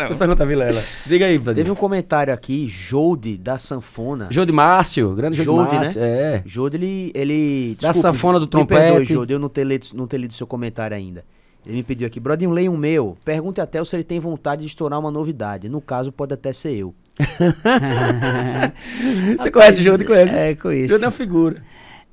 Você 0.09 0.19
pergunta 0.19 0.43
a 0.43 0.47
Vilela. 0.47 0.83
Diga 1.07 1.27
aí, 1.27 1.39
Bradinho. 1.39 1.65
Teve 1.65 1.71
um 1.71 1.75
comentário 1.75 2.33
aqui, 2.33 2.69
Jode, 2.69 3.39
da 3.39 3.59
Sanfona. 3.59 4.29
Jô 4.31 4.45
de 4.45 4.53
Márcio, 4.53 5.15
grande 5.15 5.37
Jô 5.39 5.43
de 5.43 5.47
Jode, 5.47 5.75
Márcio. 5.77 6.01
né? 6.01 6.09
É. 6.09 6.43
Jode, 6.45 6.77
ele. 6.77 7.11
ele 7.15 7.77
Da 7.81 7.93
sanfona 7.93 8.39
do 8.39 8.45
Me 8.59 8.67
perdoe, 8.67 8.89
trompete. 8.93 9.13
Jode, 9.15 9.33
eu 9.33 9.39
não 9.39 9.49
ter, 9.49 9.65
lido, 9.65 9.87
não 9.95 10.07
ter 10.07 10.19
lido 10.19 10.35
seu 10.35 10.47
comentário 10.47 10.97
ainda. 10.97 11.25
Ele 11.65 11.77
me 11.79 11.83
pediu 11.83 12.07
aqui, 12.07 12.21
Brodinho, 12.21 12.53
leia 12.53 12.71
um 12.71 12.77
meu. 12.77 13.17
Pergunte 13.25 13.61
até 13.61 13.83
se 13.85 13.97
ele 13.97 14.05
tem 14.05 14.21
vontade 14.21 14.63
de 14.63 14.69
estourar 14.69 15.01
uma 15.01 15.11
novidade. 15.11 15.69
No 15.69 15.81
caso, 15.81 16.13
pode 16.13 16.33
até 16.33 16.53
ser 16.53 16.77
eu. 16.77 16.95
Você 19.39 19.51
conhece 19.51 19.81
o 19.81 19.83
Jô 19.83 19.97
de 19.97 20.05
conhece? 20.05 20.35
É, 20.35 20.55
conheço. 20.55 20.97
Jô 20.97 21.05
é 21.05 21.07
uma 21.07 21.13
figura. 21.13 21.63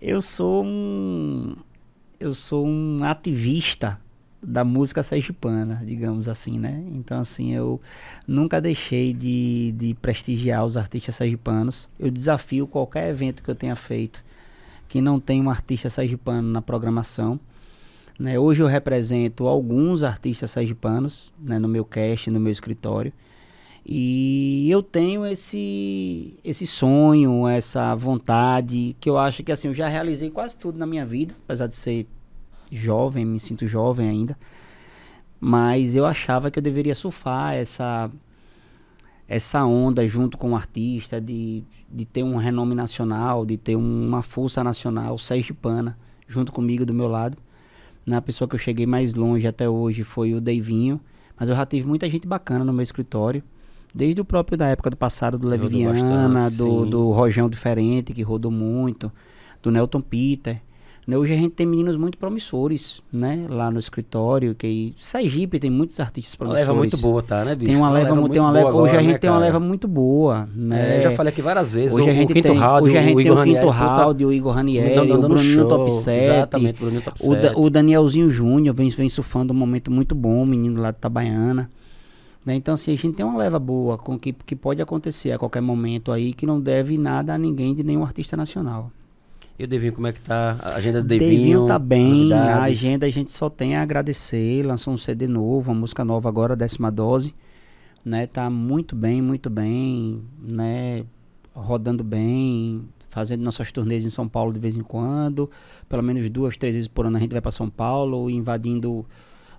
Eu 0.06 0.22
sou 0.22 0.66
um. 0.66 1.56
Eu 2.20 2.34
sou 2.34 2.68
um 2.68 3.06
ativista 3.06 3.98
da 4.42 4.66
música 4.66 5.02
sergipana, 5.02 5.82
digamos 5.86 6.28
assim, 6.28 6.60
né? 6.60 6.84
Então, 6.92 7.22
assim, 7.22 7.54
eu 7.54 7.80
nunca 8.28 8.60
deixei 8.60 9.14
de, 9.14 9.74
de 9.78 9.94
prestigiar 9.94 10.66
os 10.66 10.76
artistas 10.76 11.16
sergipanos. 11.16 11.88
Eu 11.98 12.12
desafio 12.12 12.68
qualquer 12.68 13.10
evento 13.12 13.42
que 13.42 13.50
eu 13.50 13.56
tenha 13.56 13.78
feito 13.78 14.22
que 14.90 15.00
não 15.00 15.22
tem 15.22 15.42
um 15.42 15.50
artista 15.50 15.90
sergipano 15.90 16.50
na 16.50 16.62
programação. 16.62 17.40
Né? 18.20 18.38
Hoje 18.38 18.62
eu 18.62 18.68
represento 18.68 19.48
alguns 19.48 20.04
artistas 20.04 20.52
sergipanos 20.52 21.32
né? 21.40 21.58
no 21.60 21.70
meu 21.70 21.86
cast, 21.86 22.30
no 22.30 22.42
meu 22.42 22.52
escritório. 22.52 23.14
E 23.86 24.70
eu 24.72 24.82
tenho 24.82 25.26
esse 25.26 26.40
esse 26.44 26.66
sonho, 26.66 27.48
essa 27.48 27.94
vontade, 27.96 28.96
que 29.00 29.10
eu 29.10 29.18
acho 29.18 29.44
que 29.44 29.52
assim, 29.52 29.68
eu 29.68 29.74
já 29.74 29.88
realizei 29.88 30.30
quase 30.30 30.58
tudo 30.58 30.78
na 30.78 30.86
minha 30.86 31.06
vida, 31.06 31.36
apesar 31.46 31.68
de 31.68 31.76
ser 31.76 32.08
jovem, 32.72 33.26
me 33.26 33.40
sinto 33.40 33.68
jovem 33.68 34.08
ainda. 34.10 34.38
Mas 35.40 35.96
eu 35.96 36.06
achava 36.06 36.50
que 36.50 36.60
eu 36.60 36.64
deveria 36.64 36.96
surfar 36.96 37.54
essa 37.54 38.10
essa 39.28 39.66
onda 39.66 40.08
junto 40.08 40.38
com 40.38 40.52
o 40.52 40.56
artista 40.56 41.20
de, 41.20 41.64
de 41.90 42.06
ter 42.06 42.24
um 42.24 42.36
renome 42.38 42.76
nacional, 42.76 43.46
de 43.46 43.58
ter 43.58 43.76
uma 43.76 44.22
força 44.22 44.64
nacional 44.64 45.18
sergipana 45.18 45.98
junto 46.28 46.52
comigo 46.52 46.86
do 46.86 46.94
meu 46.94 47.08
lado. 47.08 47.38
Na 48.06 48.22
pessoa 48.22 48.48
que 48.48 48.56
eu 48.56 48.60
cheguei 48.60 48.86
mais 48.86 49.14
longe 49.16 49.48
até 49.48 49.68
hoje 49.68 50.04
foi 50.04 50.34
o 50.34 50.42
Deivinho, 50.42 51.00
mas 51.38 51.50
eu 51.50 51.56
já 51.56 51.66
tive 51.66 51.88
muita 51.88 52.10
gente 52.10 52.28
bacana 52.28 52.64
no 52.64 52.74
meu 52.74 52.84
escritório. 52.84 53.44
Desde 53.94 54.20
o 54.22 54.26
próprio 54.26 54.58
da 54.58 54.68
época 54.68 54.90
do 54.90 54.98
passado, 54.98 55.38
do 55.38 55.48
Levi 55.48 55.68
Rodou 55.86 55.94
Viana, 55.94 56.44
bastante, 56.46 56.58
do, 56.58 56.86
do 56.86 57.12
Rojão 57.12 57.48
Diferente, 57.50 58.12
que 58.14 58.24
rodou 58.24 58.50
muito, 58.52 59.12
do 59.62 59.70
Nelton 59.70 60.02
Peter. 60.02 60.60
Né, 61.06 61.18
Hoje 61.18 61.34
a 61.34 61.36
gente 61.36 61.50
tem 61.52 61.66
meninos 61.66 61.98
muito 61.98 62.18
promissores, 62.18 63.02
né? 63.12 63.46
Lá 63.50 63.70
no 63.70 63.78
escritório, 63.78 64.56
que 64.56 64.96
Sergipe 64.98 65.60
tem 65.60 65.70
muitos 65.70 66.00
artistas 66.00 66.34
Uma 66.34 66.38
promissores. 66.38 66.66
leva 66.68 66.78
muito 66.80 66.98
boa, 66.98 67.22
tá, 67.22 67.44
né, 67.44 67.54
bicho? 67.56 67.68
Tem 67.70 67.76
uma 67.76 67.90
leva, 67.92 68.16
mu- 68.16 68.30
tem 68.30 68.42
uma 68.42 68.50
leva, 68.52 68.72
boa 68.72 68.84
hoje 68.84 68.92
a 68.92 68.94
agora, 68.94 69.04
gente 69.04 69.12
né, 69.12 69.18
tem 69.20 69.30
uma 69.30 69.40
leva 69.40 69.60
muito 69.60 69.86
boa, 69.88 70.48
né? 70.56 70.96
É, 70.96 70.98
eu 71.00 71.02
já 71.02 71.12
falei 71.12 71.34
aqui 71.34 71.42
várias 71.42 71.74
vezes. 71.74 71.92
Hoje 71.94 72.08
o, 72.08 72.10
a 72.10 72.14
gente 72.16 72.32
o 72.32 72.42
tem, 72.42 72.58
Round, 72.58 72.88
hoje 72.88 72.98
a 72.98 73.02
gente 73.04 73.14
o 73.16 73.18
tem 73.22 73.32
o 73.32 73.44
Quinto 73.44 73.68
Round, 73.68 74.26
o 74.26 74.32
Igor 74.34 74.54
Ranieri, 74.54 74.98
o 74.98 75.06
dando 75.06 75.28
Bruninho. 75.28 75.68
Top 75.68 75.92
7. 75.92 76.24
Exatamente, 76.24 76.80
Bruninho 76.80 77.02
Top 77.02 77.20
O, 77.22 77.36
Da- 77.36 77.42
7. 77.50 77.54
o 77.60 77.70
Danielzinho 77.70 78.30
Júnior 78.32 78.74
vem, 78.74 78.90
vem 78.90 79.10
surfando 79.10 79.54
um 79.54 79.58
momento 79.58 79.92
muito 79.92 80.16
bom, 80.16 80.46
menino 80.46 80.82
lá 80.82 80.90
de 80.92 80.98
Itabaiana. 80.98 81.70
Né? 82.46 82.56
Então, 82.56 82.74
assim, 82.74 82.94
a 82.94 82.98
gente 82.98 83.16
tem 83.16 83.26
uma 83.26 83.38
leva 83.38 83.58
boa 83.58 83.98
com 83.98 84.18
que, 84.20 84.34
que 84.34 84.56
pode 84.56 84.82
acontecer 84.82 85.32
a 85.32 85.40
qualquer 85.40 85.62
momento 85.62 86.12
aí, 86.12 86.34
que 86.34 86.46
não 86.46 86.60
deve 86.60 86.98
nada 86.98 87.34
a 87.34 87.38
ninguém 87.38 87.74
de 87.74 87.84
nenhum 87.84 88.04
artista 88.04 88.36
nacional. 88.36 88.92
E 89.58 89.64
o 89.64 89.68
Devinho, 89.68 89.94
como 89.94 90.08
é 90.08 90.14
que 90.14 90.20
tá? 90.20 90.58
A 90.60 90.76
agenda 90.76 91.02
do 91.02 91.08
Devinho, 91.08 91.30
Devinho. 91.30 91.68
tá 91.68 91.78
bem, 91.78 92.34
a 92.34 92.36
novidades? 92.36 92.60
agenda 92.60 93.06
a 93.06 93.10
gente 93.10 93.32
só 93.32 93.50
tem 93.50 93.76
a 93.76 93.82
agradecer, 93.82 94.66
lançou 94.66 94.94
um 94.94 94.98
CD 94.98 95.28
novo, 95.28 95.72
uma 95.72 95.80
música 95.80 96.04
nova 96.04 96.28
agora, 96.28 96.56
décima 96.56 96.92
dose, 96.92 97.36
né, 98.04 98.26
tá 98.26 98.50
muito 98.50 98.96
bem, 98.96 99.22
muito 99.22 99.50
bem, 99.52 100.24
né, 100.42 101.06
rodando 101.54 102.04
bem, 102.04 102.84
fazendo 103.10 103.44
nossas 103.44 103.72
turnês 103.72 104.04
em 104.04 104.10
São 104.10 104.28
Paulo 104.28 104.52
de 104.52 104.60
vez 104.60 104.76
em 104.76 104.82
quando, 104.82 105.50
pelo 105.88 106.02
menos 106.02 106.28
duas, 106.32 106.58
três 106.58 106.74
vezes 106.74 106.88
por 106.88 107.06
ano 107.06 107.18
a 107.18 107.20
gente 107.20 107.32
vai 107.32 107.42
para 107.42 107.52
São 107.52 107.70
Paulo, 107.70 108.30
invadindo, 108.32 109.06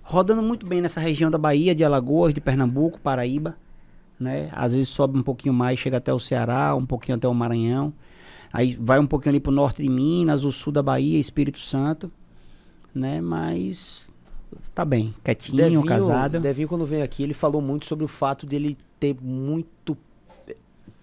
rodando 0.05 0.41
muito 0.41 0.65
bem 0.65 0.81
nessa 0.81 1.01
região 1.01 1.29
da 1.29 1.37
Bahia, 1.37 1.75
de 1.75 1.83
Alagoas, 1.83 2.33
de 2.33 2.39
Pernambuco, 2.39 2.99
Paraíba, 2.99 3.57
né, 4.17 4.49
às 4.53 4.71
vezes 4.71 4.87
sobe 4.87 5.19
um 5.19 5.23
pouquinho 5.23 5.53
mais, 5.53 5.77
chega 5.77 5.97
até 5.97 6.13
o 6.13 6.19
Ceará, 6.19 6.73
um 6.73 6.85
pouquinho 6.85 7.17
até 7.17 7.27
o 7.27 7.33
Maranhão, 7.33 7.93
Aí 8.55 8.77
vai 8.79 8.97
um 8.99 9.05
pouquinho 9.05 9.31
ali 9.31 9.41
pro 9.41 9.51
norte 9.51 9.83
de 9.83 9.89
Minas, 9.89 10.45
o 10.45 10.51
sul 10.51 10.71
da 10.71 10.81
Bahia, 10.81 11.19
Espírito 11.19 11.59
Santo, 11.59 12.09
né? 12.93 13.19
Mas 13.19 14.09
tá 14.73 14.85
bem, 14.85 15.13
quietinho, 15.21 15.83
casado. 15.83 16.39
Devinho, 16.39 16.69
quando 16.69 16.85
veio 16.85 17.03
aqui, 17.03 17.21
ele 17.21 17.33
falou 17.33 17.61
muito 17.61 17.85
sobre 17.85 18.05
o 18.05 18.07
fato 18.07 18.45
dele 18.45 18.77
ter 18.97 19.13
muito. 19.21 19.97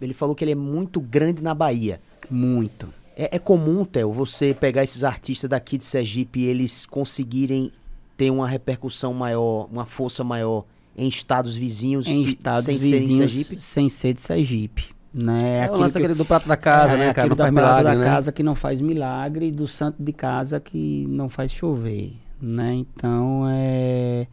Ele 0.00 0.14
falou 0.14 0.34
que 0.34 0.42
ele 0.42 0.52
é 0.52 0.54
muito 0.54 0.98
grande 0.98 1.42
na 1.42 1.54
Bahia. 1.54 2.00
Muito. 2.30 2.88
É, 3.14 3.36
é 3.36 3.38
comum, 3.38 3.84
Theo, 3.84 4.10
você 4.10 4.54
pegar 4.54 4.82
esses 4.82 5.04
artistas 5.04 5.50
daqui 5.50 5.76
de 5.76 5.84
Sergipe 5.84 6.40
e 6.40 6.44
eles 6.44 6.86
conseguirem 6.86 7.70
ter 8.16 8.30
uma 8.30 8.46
repercussão 8.48 9.12
maior, 9.14 9.68
uma 9.70 9.84
força 9.86 10.22
maior 10.24 10.64
em 10.96 11.08
estados 11.08 11.56
vizinhos 11.56 12.06
Em 12.06 12.22
estados 12.22 12.64
sem 12.64 12.78
ser 12.78 12.86
em 12.96 13.00
vizinhos, 13.00 13.16
Sergipe? 13.32 13.60
sem 13.60 13.88
ser 13.88 14.12
de 14.14 14.20
Sergipe. 14.20 14.84
Né? 15.14 15.58
É 15.58 15.60
o 15.60 15.64
Aquele 15.64 15.80
lance 15.80 15.92
que- 15.94 15.98
daquele 16.00 16.14
do 16.18 16.24
prato 16.24 16.48
da 16.48 16.56
casa, 16.56 16.94
é, 16.94 16.96
né, 16.98 17.12
cara? 17.12 17.26
aquele 17.26 17.28
Não 17.30 17.36
da 17.36 17.44
faz 17.44 17.54
milagre, 17.54 17.84
da 17.84 17.94
né? 17.98 18.04
casa 18.04 18.32
que 18.32 18.42
não 18.42 18.54
faz 18.54 18.80
milagre 18.80 19.48
e 19.48 19.52
do 19.52 19.66
santo 19.66 20.02
de 20.02 20.12
casa 20.12 20.58
que 20.60 21.06
não 21.08 21.28
faz 21.28 21.52
chover, 21.52 22.14
né? 22.40 22.74
Então, 22.74 23.44
é... 23.48 24.26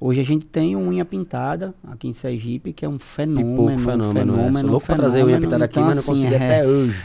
Hoje 0.00 0.20
a 0.20 0.24
gente 0.24 0.44
tem 0.46 0.76
um 0.76 0.88
unha 0.88 1.04
pintada 1.04 1.72
aqui 1.88 2.06
em 2.08 2.12
Sergipe, 2.12 2.72
que 2.72 2.84
é 2.84 2.88
um 2.88 2.98
fenômeno, 2.98 3.50
Pipoco, 3.52 3.70
um 3.70 3.78
fenômeno, 3.78 4.12
fenômeno, 4.12 4.58
é. 4.58 4.60
Sou 4.60 4.68
um 4.68 4.72
louco 4.72 4.86
pra 4.86 4.96
trazer 4.96 5.18
unha 5.18 5.24
fenômeno. 5.38 5.46
pintada 5.46 5.64
aqui, 5.64 5.72
Então, 5.74 5.84
mas 5.86 5.96
não 5.96 6.02
assim, 6.02 6.10
consegui 6.24 6.34
é, 6.34 6.36
até 6.36 6.66
hoje. 6.68 7.02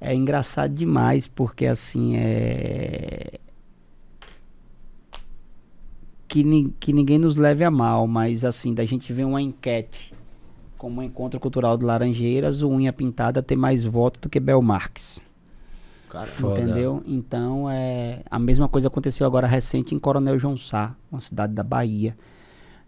É 0.00 0.14
engraçado 0.14 0.74
demais, 0.74 1.26
porque 1.26 1.64
assim, 1.66 2.16
é... 2.16 3.38
Que, 6.32 6.42
ni- 6.42 6.74
que 6.80 6.94
ninguém 6.94 7.18
nos 7.18 7.36
leve 7.36 7.62
a 7.62 7.70
mal, 7.70 8.06
mas 8.06 8.42
assim, 8.42 8.72
da 8.72 8.86
gente 8.86 9.12
ver 9.12 9.24
uma 9.26 9.42
enquete 9.42 10.14
como 10.78 11.02
o 11.02 11.04
Encontro 11.04 11.38
Cultural 11.38 11.76
de 11.76 11.84
Laranjeiras, 11.84 12.62
o 12.62 12.70
Unha 12.70 12.90
Pintada 12.90 13.42
tem 13.42 13.54
mais 13.54 13.84
voto 13.84 14.18
do 14.18 14.28
que 14.30 14.40
Bel 14.40 14.62
Marques. 14.62 15.20
Cara, 16.08 16.26
Foda. 16.26 16.62
Entendeu? 16.62 17.02
Então, 17.06 17.68
é, 17.70 18.22
a 18.30 18.38
mesma 18.38 18.66
coisa 18.66 18.88
aconteceu 18.88 19.26
agora 19.26 19.46
recente 19.46 19.94
em 19.94 19.98
Coronel 19.98 20.38
João 20.38 20.56
Sá, 20.56 20.96
uma 21.10 21.20
cidade 21.20 21.52
da 21.52 21.62
Bahia, 21.62 22.16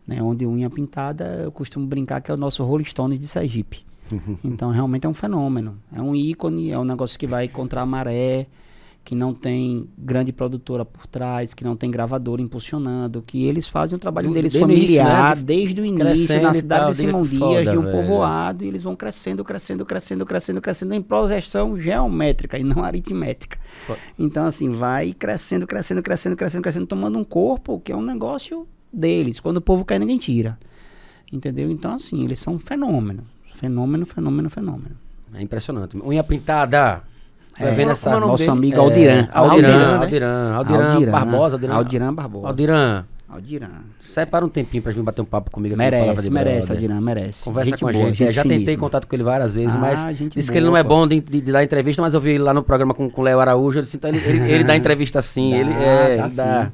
né, 0.07 0.23
onde 0.23 0.47
unha 0.47 0.71
pintada, 0.71 1.43
eu 1.45 1.53
costumo 1.53 1.87
brincar 1.87 2.23
que 2.23 2.31
é 2.31 2.35
o 2.35 2.39
nosso 2.39 2.65
Rolling 2.65 2.85
Stones 2.87 3.21
de 3.21 3.27
Sergipe. 3.29 3.85
então, 4.43 4.71
realmente 4.71 5.05
é 5.05 5.09
um 5.09 5.15
fenômeno. 5.15 5.77
É 5.93 6.01
um 6.01 6.15
ícone, 6.15 6.71
é 6.71 6.79
um 6.79 6.85
negócio 6.85 7.19
que 7.19 7.27
vai 7.27 7.47
contra 7.47 7.83
a 7.83 7.87
maré, 7.87 8.47
que 9.05 9.15
não 9.15 9.35
tem 9.35 9.87
grande 9.99 10.33
produtora 10.33 10.83
por 10.83 11.07
trás, 11.07 11.53
que 11.53 11.63
não 11.63 11.77
tem 11.77 11.91
gravadora 11.91 12.41
impulsionando, 12.41 13.21
que 13.21 13.45
eles 13.45 13.69
fazem 13.69 13.97
o 13.97 13.99
trabalho 13.99 14.29
Do- 14.29 14.35
deles 14.35 14.55
desde 14.55 14.73
início, 14.73 14.97
familiar, 14.97 15.29
né, 15.31 15.35
de- 15.37 15.43
desde 15.47 15.81
o 15.81 15.85
início, 15.85 16.41
na 16.43 16.55
cidade 16.55 16.83
tal, 16.85 16.91
de 16.91 16.97
Simão 16.97 17.23
que 17.23 17.29
Dias, 17.31 17.41
foda, 17.43 17.71
de 17.71 17.77
um 17.79 17.83
velho. 17.83 17.93
povoado, 17.99 18.65
e 18.65 18.69
eles 18.69 18.83
vão 18.83 18.97
crescendo, 18.97 19.45
crescendo, 19.45 19.85
crescendo, 19.85 20.25
crescendo, 20.25 20.61
crescendo 20.63 20.95
em 20.95 21.03
projeção 21.03 21.79
geométrica 21.79 22.59
e 22.59 22.65
não 22.65 22.83
aritmética. 22.83 23.59
Foda. 23.87 23.99
Então, 24.19 24.47
assim, 24.47 24.71
vai 24.71 25.13
crescendo, 25.13 25.67
crescendo, 25.67 26.03
crescendo, 26.03 26.35
crescendo, 26.35 26.63
crescendo, 26.63 26.87
tomando 26.87 27.19
um 27.19 27.25
corpo 27.25 27.79
que 27.81 27.93
é 27.93 27.97
um 27.97 28.03
negócio 28.03 28.67
deles. 28.91 29.39
Quando 29.39 29.59
o 29.59 29.61
povo 29.61 29.85
cai, 29.85 29.99
ninguém 29.99 30.17
tira. 30.17 30.59
Entendeu? 31.31 31.71
Então, 31.71 31.93
assim, 31.95 32.25
eles 32.25 32.39
são 32.39 32.55
um 32.55 32.59
fenômeno. 32.59 33.25
Fenômeno, 33.55 34.07
fenômeno, 34.07 34.49
fenômeno. 34.49 34.97
É 35.35 35.43
impressionante. 35.43 35.97
Unha 35.99 36.23
pintada. 36.25 37.03
Vai 37.59 37.69
É, 37.69 37.73
vendo 37.75 37.91
essa... 37.93 38.11
é 38.11 38.21
Nosso 38.21 38.39
dele? 38.39 38.51
amigo 38.51 38.77
É, 38.77 38.81
Aldiran. 38.81 39.29
Aldiran, 39.33 39.99
Aldiran, 39.99 40.49
né? 40.51 40.57
Aldiran, 40.57 40.93
Aldiran, 40.93 41.13
Barbosa, 41.13 41.55
Aldiran. 41.57 41.75
Aldiran 41.75 42.15
Barbosa. 42.15 42.47
Aldiran, 42.49 43.05
Aldiran. 43.29 43.69
separa 44.01 44.45
um 44.45 44.49
tempinho 44.49 44.83
pra 44.83 44.93
vir 44.93 45.03
bater 45.03 45.23
um 45.23 45.25
papo 45.25 45.51
comigo 45.51 45.75
aqui 45.75 45.79
Merece, 45.79 46.31
merece, 46.31 46.69
Brother. 46.69 46.71
Aldiran, 46.77 47.01
merece. 47.01 47.45
Conversa 47.45 47.77
com 47.79 47.89
a 47.89 47.93
boa, 47.93 48.05
gente. 48.07 48.25
É, 48.25 48.33
já 48.33 48.43
tentei 48.43 48.77
contato 48.77 49.07
com 49.07 49.15
ele 49.15 49.23
várias 49.25 49.55
vezes, 49.55 49.75
Ah, 49.75 49.79
mas 49.79 50.05
gente 50.17 50.35
disse 50.37 50.51
que 50.51 50.59
ele 50.59 50.67
boa, 50.67 50.73
não 50.73 50.77
é 50.79 50.83
bom 50.83 51.07
de, 51.07 51.21
de- 51.21 51.41
de 51.41 51.53
dar 51.53 51.63
entrevista, 51.65 52.03
mas 52.03 52.13
eu 52.15 52.21
vi 52.21 52.31
ele 52.31 52.39
lá 52.45 52.53
no 52.55 52.63
programa 52.63 52.93
com 52.95 53.11
o 53.15 53.23
Léo 53.23 53.39
Araújo, 53.41 53.81
disse, 53.81 53.97
então 53.97 54.11
ele, 54.11 54.19
ele, 54.27 54.51
ele 54.53 54.65
dá 54.65 54.75
entrevista 54.77 55.21
sim, 55.23 55.51
Dá, 55.53 55.57
ele 55.59 55.73
é, 55.73 56.17
dá 56.17 56.27
dá. 56.29 56.71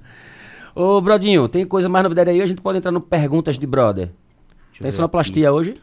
Ô, 0.74 1.01
Brodinho, 1.01 1.48
tem 1.48 1.66
coisa 1.66 1.89
mais 1.89 2.02
novidade 2.05 2.31
aí? 2.31 2.40
A 2.40 2.47
gente 2.47 2.61
pode 2.62 2.78
entrar 2.78 2.93
no 2.93 3.01
Perguntas 3.01 3.59
de 3.59 3.66
Brother. 3.66 4.07
Deixa 4.70 4.82
Tem 4.82 4.90
sonoplastia 4.93 5.52
hoje? 5.52 5.74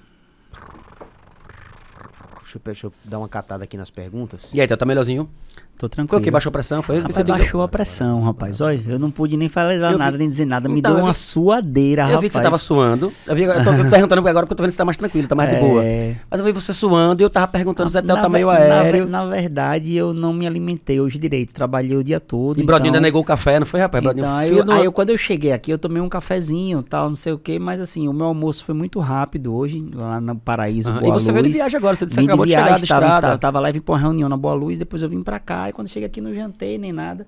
Deixa 2.48 2.57
eu, 2.57 2.61
deixa 2.64 2.88
eu 2.88 2.94
dar 3.03 3.19
uma 3.19 3.28
catada 3.28 3.65
aqui 3.65 3.76
nas 3.76 3.90
perguntas. 3.90 4.53
E 4.53 4.61
aí, 4.61 4.68
tá 4.78 4.86
melhorzinho? 4.86 5.30
Tô 5.78 5.86
Foi 5.86 5.90
tranquilo. 5.90 6.20
o 6.20 6.24
que? 6.24 6.32
Baixou 6.32 6.49
a 6.49 6.54
pressão? 6.54 6.82
Foi? 6.82 6.98
Rapaz, 6.98 7.16
Você 7.16 7.24
baixou 7.24 7.62
a 7.62 7.68
pressão, 7.68 8.24
rapaz. 8.24 8.60
Olha, 8.62 8.82
eu 8.88 8.98
não 8.98 9.12
pude 9.12 9.38
nem 9.38 9.48
falar 9.48 9.76
Eu 9.76 9.91
vi- 9.91 9.98
nada, 9.98 10.18
nem 10.18 10.28
dizer 10.28 10.45
nada. 10.45 10.68
Me 10.68 10.80
Então, 10.80 10.91
deu 10.91 10.99
eu 10.99 11.06
uma 11.06 11.14
vi- 11.14 11.20
suadeira, 11.20 12.02
Eu 12.02 12.06
rapaz. 12.06 12.22
vi 12.22 12.28
que 12.30 12.34
você 12.34 12.41
tava 12.41 12.58
suando. 12.58 13.14
Eu, 13.28 13.36
vi, 13.36 13.44
eu 13.44 13.54
tô 13.64 13.72
perguntando 13.90 14.28
agora 14.28 14.45
porque 14.45 14.54
eu 14.54 14.58
tô 14.58 14.64
vendo 14.64 14.70
que 14.70 14.74
você 14.74 14.78
tá 14.78 14.86
mais 14.86 14.98
tranquilo, 14.98 15.28
tá 15.28 15.36
mais 15.36 15.49
de 15.49 15.56
boa. 15.58 15.84
É. 15.84 16.16
Mas 16.32 16.40
eu 16.40 16.45
vi 16.45 16.52
você 16.52 16.74
suando 16.74 17.22
e 17.22 17.24
eu 17.24 17.30
tava 17.30 17.48
perguntando 17.48 17.90
se 17.91 17.98
até 17.98 18.08
tá 18.08 18.28
meio 18.28 18.49
ve- 18.52 18.58
na 18.68 18.80
aéreo. 18.80 19.08
Na, 19.08 19.26
verdade, 19.28 19.95
eu 19.95 20.14
não 20.14 20.34
me 20.34 20.48
alimentei 20.48 20.99
hoje 20.99 21.20
direito. 21.20 21.54
Trabalhei 21.54 21.95
o 21.95 22.04
dia 22.04 22.20
todo. 22.20 22.60
E 22.60 22.64
Brodinho 22.64 22.88
ainda 22.88 22.98
então... 22.98 23.02
negou 23.08 23.22
o 23.22 23.26
café, 23.26 23.60
não 23.60 23.68
foi, 23.68 23.80
rapaz? 23.80 24.04
Brodinho, 24.04 24.26
Então, 24.26 24.36
aí, 24.36 24.49
eu, 24.58 24.64
do- 24.66 24.72
aí 24.72 24.86
eu- 24.86 24.91
quando 24.91 25.12
eu 25.12 25.18
cheguei 25.18 25.52
aqui, 25.54 25.70
eu 25.72 25.78
tomei 25.78 26.02
um 26.02 26.10
cafezinho, 26.10 26.82
tal, 26.82 27.10
não 27.10 27.16
sei 27.16 27.34
o 27.34 27.38
quê, 27.38 27.60
mas 27.60 27.80
assim, 27.80 28.08
o 28.08 28.14
meu 28.14 28.26
almoço 28.26 28.66
foi 28.66 28.74
muito 28.74 28.99
rápido 28.99 29.54
hoje, 29.56 29.88
lá 29.94 30.20
no 30.20 30.36
Paraíso. 30.36 30.91
Boa 30.91 31.08
E 31.08 31.12
você 31.12 31.32
veio 31.32 31.44
de 31.44 31.49
Luz. 31.49 31.58
viagem 31.58 31.78
agora, 31.78 31.95
você 31.95 32.06
disse 32.06 32.16
que 32.16 32.22
Vim 32.22 32.26
de 32.26 32.32
acabou 32.32 32.45
de 32.45 32.52
chegar 32.54 32.66
viagem, 32.66 32.82
da 32.88 32.95
tava, 32.95 33.06
estrada. 33.36 33.60
Lá 33.60 33.70
e 33.70 33.74
vim 33.74 33.80
pra 33.80 33.94
uma 33.94 33.99
reunião 33.99 34.28
na 34.30 34.38
Boa 34.38 34.54
Luz, 34.54 34.78
depois 34.78 35.02
eu 35.02 35.10
vim 35.10 35.22
pra 35.24 35.40
cá, 35.40 35.66
e 35.69 35.73
quando 35.73 35.88
cheguei 35.88 36.07
aqui 36.07 36.19
não 36.22 36.34
jantei 36.34 36.77
nem 36.77 36.91
nada. 36.91 37.27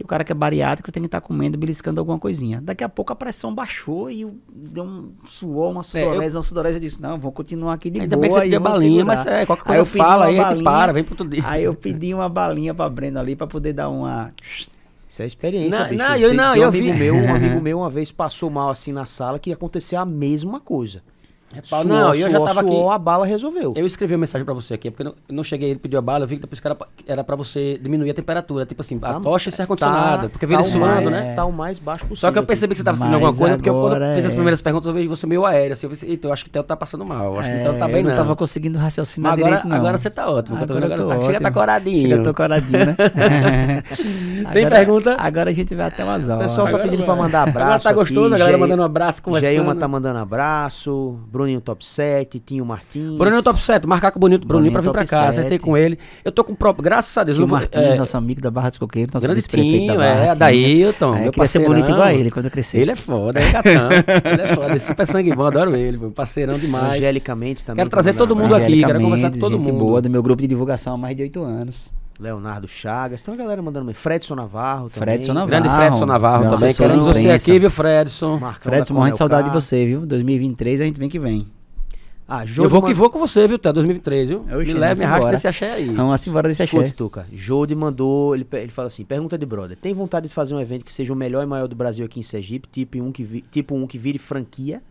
E 0.00 0.04
o 0.04 0.06
cara 0.06 0.22
que 0.22 0.30
é 0.30 0.34
bariátrico 0.34 0.92
tem 0.92 1.02
que 1.02 1.08
estar 1.08 1.20
comendo, 1.20 1.58
beliscando 1.58 1.98
alguma 2.00 2.20
coisinha. 2.20 2.60
Daqui 2.62 2.84
a 2.84 2.88
pouco 2.88 3.12
a 3.12 3.16
pressão 3.16 3.52
baixou 3.52 4.08
e 4.08 4.20
eu- 4.20 4.36
deu 4.54 4.84
um 4.84 5.10
suor, 5.26 5.72
uma 5.72 5.82
sudorese, 5.82 6.36
uma 6.36 6.42
sudorese. 6.42 6.76
Eu 6.76 6.80
disse, 6.80 7.02
não, 7.02 7.18
vou 7.18 7.32
continuar 7.32 7.72
aqui 7.74 7.90
de 7.90 7.98
É, 7.98 8.02
Ainda 8.02 8.14
boa. 8.16 8.20
bem 8.22 8.30
que 8.30 8.48
você 8.48 8.54
e 8.54 8.58
balinha, 8.60 9.04
mas 9.04 9.26
é, 9.26 9.44
qualquer 9.44 9.62
Aí 9.62 9.66
coisa 9.66 9.80
eu 9.80 9.86
pedi 9.86 9.98
fala 9.98 10.24
uma 10.26 10.30
aí, 10.30 10.36
balinha, 10.36 10.64
para, 10.64 10.92
vem 10.92 11.02
pro 11.02 11.14
outro 11.14 11.28
dia. 11.28 11.42
Aí 11.44 11.64
eu 11.64 11.74
pedi 11.74 12.14
uma 12.14 12.28
balinha 12.28 12.72
pra 12.72 12.88
Breno 12.88 13.18
ali 13.18 13.34
pra 13.34 13.48
poder 13.48 13.72
dar 13.72 13.88
uma... 13.88 14.32
Isso 15.08 15.20
é 15.22 15.26
experiência, 15.26 15.80
Não, 15.80 15.88
bicho. 15.88 15.98
não, 15.98 16.16
eu- 16.16 16.28
Tem- 16.28 16.36
não, 16.36 16.52
tem 16.52 16.60
um 16.60 16.62
eu 16.64 16.68
amigo 16.68 16.92
vi. 16.92 16.98
meu, 16.98 17.14
um 17.16 17.34
amigo 17.34 17.58
meu 17.62 17.78
uma 17.78 17.90
vez 17.90 18.12
passou 18.12 18.48
mal 18.50 18.68
assim 18.70 18.92
na 18.92 19.04
sala 19.06 19.38
que 19.40 19.52
aconteceu 19.52 19.98
a 19.98 20.06
mesma 20.06 20.60
coisa. 20.60 21.02
Pau, 21.70 21.82
não, 21.84 22.14
eu 22.14 22.30
já 22.30 22.36
suor, 22.38 22.46
tava 22.48 22.60
aqui. 22.60 22.88
a 22.90 22.98
bala 22.98 23.24
resolveu. 23.24 23.72
Eu 23.74 23.86
escrevi 23.86 24.12
uma 24.14 24.20
mensagem 24.20 24.44
pra 24.44 24.52
você 24.52 24.74
aqui, 24.74 24.90
porque 24.90 25.02
eu 25.02 25.06
não, 25.06 25.14
eu 25.28 25.34
não 25.34 25.42
cheguei, 25.42 25.70
ele 25.70 25.78
pediu 25.78 25.98
a 25.98 26.02
bala, 26.02 26.24
eu 26.24 26.28
vi 26.28 26.36
que 26.36 26.42
depois 26.42 26.60
que 26.60 26.66
era, 26.66 26.74
pra- 26.74 26.86
era 27.06 27.24
pra 27.24 27.34
você 27.36 27.78
diminuir 27.82 28.10
a 28.10 28.14
temperatura, 28.14 28.66
tipo 28.66 28.82
assim, 28.82 28.98
a 29.02 29.18
tocha 29.18 29.48
e 29.48 29.52
ser 29.52 29.62
ar-condicionado, 29.62 30.28
porque 30.28 30.44
veio 30.44 30.60
tá 30.60 30.66
o 30.66 30.70
suando, 30.70 31.04
mais, 31.10 31.28
né? 31.28 31.34
Tá 31.34 31.44
o 31.46 31.52
mais 31.52 31.78
baixo 31.78 32.00
possível. 32.02 32.16
Só 32.16 32.30
que 32.30 32.38
eu 32.38 32.42
percebi 32.44 32.74
que 32.74 32.78
você 32.78 32.84
tava 32.84 32.98
sentindo 32.98 33.14
alguma 33.14 33.32
coisa, 33.34 33.56
porque 33.56 33.70
eu, 33.70 33.74
quando 33.74 33.86
agora 33.94 34.14
fiz 34.14 34.26
as 34.26 34.32
é- 34.32 34.34
primeiras 34.34 34.60
perguntas, 34.60 34.86
eu 34.88 34.92
vejo 34.94 35.08
você 35.08 35.26
meio 35.26 35.46
aéreo, 35.46 35.72
assim, 35.72 35.86
eu, 35.86 35.92
Eita, 36.08 36.28
eu 36.28 36.32
acho 36.32 36.44
que 36.44 36.50
o 36.50 36.52
Theo 36.52 36.62
tá 36.62 36.76
passando 36.76 37.04
mal, 37.06 37.32
eu 37.34 37.40
acho 37.40 37.50
que 37.50 37.56
o 37.56 37.60
Theo 37.62 37.74
tá 37.78 37.88
É, 37.88 37.92
bem 37.92 37.96
eu 37.98 38.02
não 38.04 38.10
não. 38.10 38.16
tava 38.16 38.36
conseguindo 38.36 38.78
raciocinar 38.78 39.32
agora, 39.32 39.46
direito, 39.48 39.68
não. 39.68 39.76
agora 39.76 39.96
você 39.96 40.10
tá 40.10 40.30
ótimo, 40.30 40.58
Agora 40.58 40.84
agora, 40.84 41.04
tá, 41.06 41.20
chega 41.22 41.40
tá 41.40 41.50
coradinho. 41.50 42.02
Chega, 42.08 42.14
eu 42.14 42.22
tô 42.24 42.34
coradinho, 42.34 42.86
né? 42.86 42.96
Tem 44.52 44.64
Agora- 44.64 44.76
pergunta? 44.76 45.16
Agora 45.18 45.50
a 45.50 45.52
gente 45.54 45.74
vai 45.74 45.86
até 45.86 46.04
umas 46.04 46.28
O 46.28 46.32
horas. 46.32 46.46
pessoal 46.46 46.70
tá 46.70 46.78
pedindo 46.78 47.04
pra 47.04 47.16
mandar 47.16 47.42
abraço. 47.48 47.66
Agora 47.66 47.80
tá 47.82 47.92
gostoso, 47.92 48.34
a 48.34 48.38
galera 48.38 48.58
mandando 48.58 48.82
um 48.82 48.84
abraço, 48.84 49.22
conversando. 49.22 49.50
Geilma 49.50 49.74
tá 49.74 49.88
mandando 49.88 50.18
abraço. 50.18 51.18
Bruninho 51.38 51.60
Top 51.60 51.84
7, 51.86 52.40
Tinho 52.40 52.64
Martins. 52.64 53.16
Bruninho 53.16 53.42
top 53.42 53.60
7, 53.60 53.86
macaco 53.86 54.18
bonito, 54.18 54.46
Bruninho, 54.46 54.72
Bruninho 54.72 54.92
pra 54.92 55.02
vir 55.02 55.08
pra 55.08 55.18
cá, 55.18 55.26
7. 55.26 55.38
acertei 55.40 55.58
com 55.58 55.76
ele. 55.76 55.96
Eu 56.24 56.32
tô 56.32 56.42
com 56.42 56.52
próprio, 56.54 56.82
graças 56.82 57.16
a 57.16 57.22
Deus. 57.22 57.36
Eu 57.38 57.46
vou- 57.46 57.56
Martins, 57.58 57.80
é, 57.80 57.96
nosso 57.96 58.16
amigo 58.16 58.40
da 58.40 58.50
Barra 58.50 58.70
dos 58.70 58.78
Coqueiros, 58.78 59.12
nosso 59.14 59.24
grande 59.24 59.36
vice-prefeito 59.38 59.86
da 59.86 59.92
Tinho, 59.92 59.96
Barra. 59.98 60.10
é, 60.10 60.22
Tinho. 60.22 60.30
Adailton, 60.32 61.14
É, 61.16 61.20
meu 61.22 61.32
queria 61.32 61.46
ser 61.46 61.58
bonito 61.60 61.90
igual 61.90 62.10
ele 62.10 62.30
quando 62.30 62.46
eu 62.46 62.50
crescer. 62.50 62.78
Ele 62.78 62.90
é 62.90 62.96
foda, 62.96 63.40
é 63.40 63.50
gatão. 63.52 63.88
ele 64.32 64.42
é 64.42 64.46
foda, 64.54 64.78
super 64.80 65.06
sangue 65.06 65.34
bom, 65.34 65.44
adoro 65.44 65.76
ele, 65.76 65.96
pô, 65.96 66.10
parceirão 66.10 66.58
demais. 66.58 66.96
Angélica 66.96 67.36
Mendes 67.36 67.62
também. 67.62 67.76
Quero 67.78 67.90
trazer 67.90 68.14
todo 68.14 68.34
mundo 68.34 68.54
aqui, 68.54 68.82
quero 68.84 69.00
conversar 69.00 69.30
com 69.30 69.38
todo 69.38 69.58
mundo. 69.58 69.72
boa 69.72 70.02
do 70.02 70.10
meu 70.10 70.22
grupo 70.22 70.42
de 70.42 70.48
divulgação 70.48 70.94
há 70.94 70.98
mais 70.98 71.14
de 71.16 71.22
oito 71.22 71.42
anos. 71.42 71.92
Leonardo 72.18 72.66
Chagas. 72.66 73.22
Tem 73.22 73.32
uma 73.32 73.38
galera 73.38 73.62
mandando. 73.62 73.92
Fredson 73.94 74.34
Navarro 74.34 74.90
também. 74.90 75.14
Fredson 75.16 75.32
Navarro. 75.34 75.48
Grande 75.50 75.68
Fredson 75.68 76.06
Navarro 76.06 76.44
Meu 76.44 76.54
também, 76.54 76.74
queremos 76.74 77.04
você 77.04 77.30
aqui, 77.30 77.58
viu, 77.58 77.70
Fredson? 77.70 78.38
Marcão 78.38 78.62
Fredson, 78.72 78.94
morrendo 78.94 79.12
de 79.12 79.18
saudade 79.18 79.48
de 79.48 79.54
você, 79.54 79.86
viu? 79.86 80.04
2023 80.06 80.80
a 80.80 80.84
gente 80.84 80.98
vem 80.98 81.08
que 81.08 81.18
vem. 81.18 81.46
Ah, 82.30 82.44
Eu 82.44 82.68
vou 82.68 82.82
que 82.82 82.88
man- 82.88 82.94
vou 82.94 83.08
com 83.08 83.18
você, 83.18 83.46
viu, 83.46 83.56
até 83.56 83.72
2023, 83.72 84.28
viu? 84.28 84.40
Oxe, 84.52 84.66
me 84.66 84.74
leve, 84.74 85.00
me 85.00 85.06
arrasta 85.06 85.30
nesse 85.30 85.48
axé 85.48 85.72
aí. 85.72 85.86
Vamos 85.94 86.26
embora 86.26 86.46
desse 86.48 86.62
Escute, 86.62 86.82
axé. 86.84 86.94
Tuca. 86.94 87.26
Jode 87.32 87.74
mandou. 87.74 88.34
Ele, 88.34 88.46
ele 88.52 88.70
fala 88.70 88.88
assim: 88.88 89.02
pergunta 89.02 89.38
de 89.38 89.46
brother. 89.46 89.78
Tem 89.80 89.94
vontade 89.94 90.28
de 90.28 90.34
fazer 90.34 90.54
um 90.54 90.60
evento 90.60 90.84
que 90.84 90.92
seja 90.92 91.10
o 91.10 91.16
melhor 91.16 91.42
e 91.42 91.46
maior 91.46 91.66
do 91.66 91.74
Brasil 91.74 92.04
aqui 92.04 92.20
em 92.20 92.22
Sergipe? 92.22 92.68
Tipo 92.70 92.98
um 92.98 93.10
que, 93.10 93.24
vi- 93.24 93.40
tipo 93.50 93.74
um 93.74 93.86
que 93.86 93.96
vire 93.96 94.18
franquia? 94.18 94.82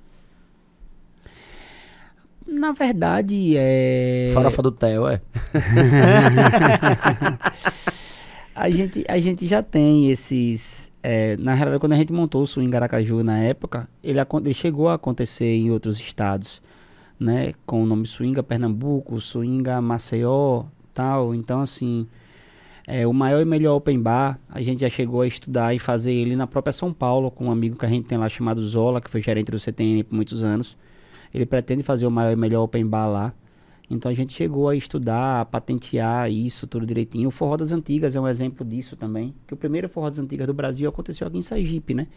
Na 2.47 2.71
verdade, 2.71 3.55
é... 3.57 4.31
Farofa 4.33 4.61
do 4.61 4.71
Theo, 4.71 5.07
é. 5.07 5.21
A 8.57 8.71
gente, 8.71 9.05
a 9.07 9.19
gente 9.19 9.47
já 9.47 9.61
tem 9.61 10.09
esses. 10.09 10.91
é, 11.03 11.37
na 11.37 11.53
realidade, 11.53 11.79
quando 11.79 11.93
a 11.93 11.95
gente 11.95 12.11
montou 12.11 12.41
o 12.41 12.47
Swing 12.47 12.75
Aracaju 12.75 13.23
na 13.23 13.37
época, 13.37 13.87
ele, 14.03 14.19
ele 14.19 14.53
chegou 14.53 14.89
a 14.89 14.95
acontecer 14.95 15.45
em 15.45 15.69
outros 15.69 15.99
estados, 15.99 16.59
né? 17.19 17.53
Com 17.67 17.83
o 17.83 17.85
nome 17.85 18.07
Swinga 18.07 18.41
Pernambuco, 18.41 19.21
Swinga 19.21 19.79
Maceió, 19.79 20.63
tal. 20.91 21.35
Então, 21.35 21.61
assim, 21.61 22.07
é, 22.87 23.05
o 23.05 23.13
maior 23.13 23.41
e 23.41 23.45
melhor 23.45 23.75
open 23.75 24.01
bar, 24.01 24.39
a 24.49 24.59
gente 24.59 24.81
já 24.81 24.89
chegou 24.89 25.21
a 25.21 25.27
estudar 25.27 25.75
e 25.75 25.77
fazer 25.77 26.11
ele 26.11 26.35
na 26.35 26.47
própria 26.47 26.73
São 26.73 26.91
Paulo, 26.91 27.29
com 27.29 27.45
um 27.45 27.51
amigo 27.51 27.77
que 27.77 27.85
a 27.85 27.89
gente 27.89 28.07
tem 28.07 28.17
lá 28.17 28.27
chamado 28.27 28.65
Zola, 28.65 28.99
que 28.99 29.11
foi 29.11 29.21
gerente 29.21 29.51
do 29.51 29.59
CTN 29.59 30.03
por 30.03 30.15
muitos 30.15 30.41
anos. 30.41 30.75
Ele 31.33 31.45
pretende 31.45 31.83
fazer 31.83 32.05
o 32.05 32.11
maior 32.11 32.31
e 32.31 32.35
melhor 32.35 32.63
open 32.63 32.85
bar 32.85 33.07
lá. 33.07 33.33
Então 33.89 34.11
a 34.11 34.13
gente 34.13 34.33
chegou 34.33 34.67
a 34.67 34.75
estudar, 34.75 35.41
a 35.41 35.45
patentear 35.45 36.29
isso 36.29 36.67
tudo 36.67 36.85
direitinho. 36.85 37.29
O 37.29 37.31
Forró 37.31 37.55
das 37.55 37.71
Antigas 37.71 38.15
é 38.15 38.19
um 38.19 38.27
exemplo 38.27 38.65
disso 38.65 38.95
também. 38.97 39.33
Que 39.47 39.53
o 39.53 39.57
primeiro 39.57 39.87
Forró 39.87 40.09
das 40.09 40.19
Antigas 40.19 40.45
do 40.45 40.53
Brasil 40.53 40.89
aconteceu 40.89 41.25
aqui 41.25 41.37
em 41.37 41.41
Sergipe, 41.41 41.93
né? 41.93 42.07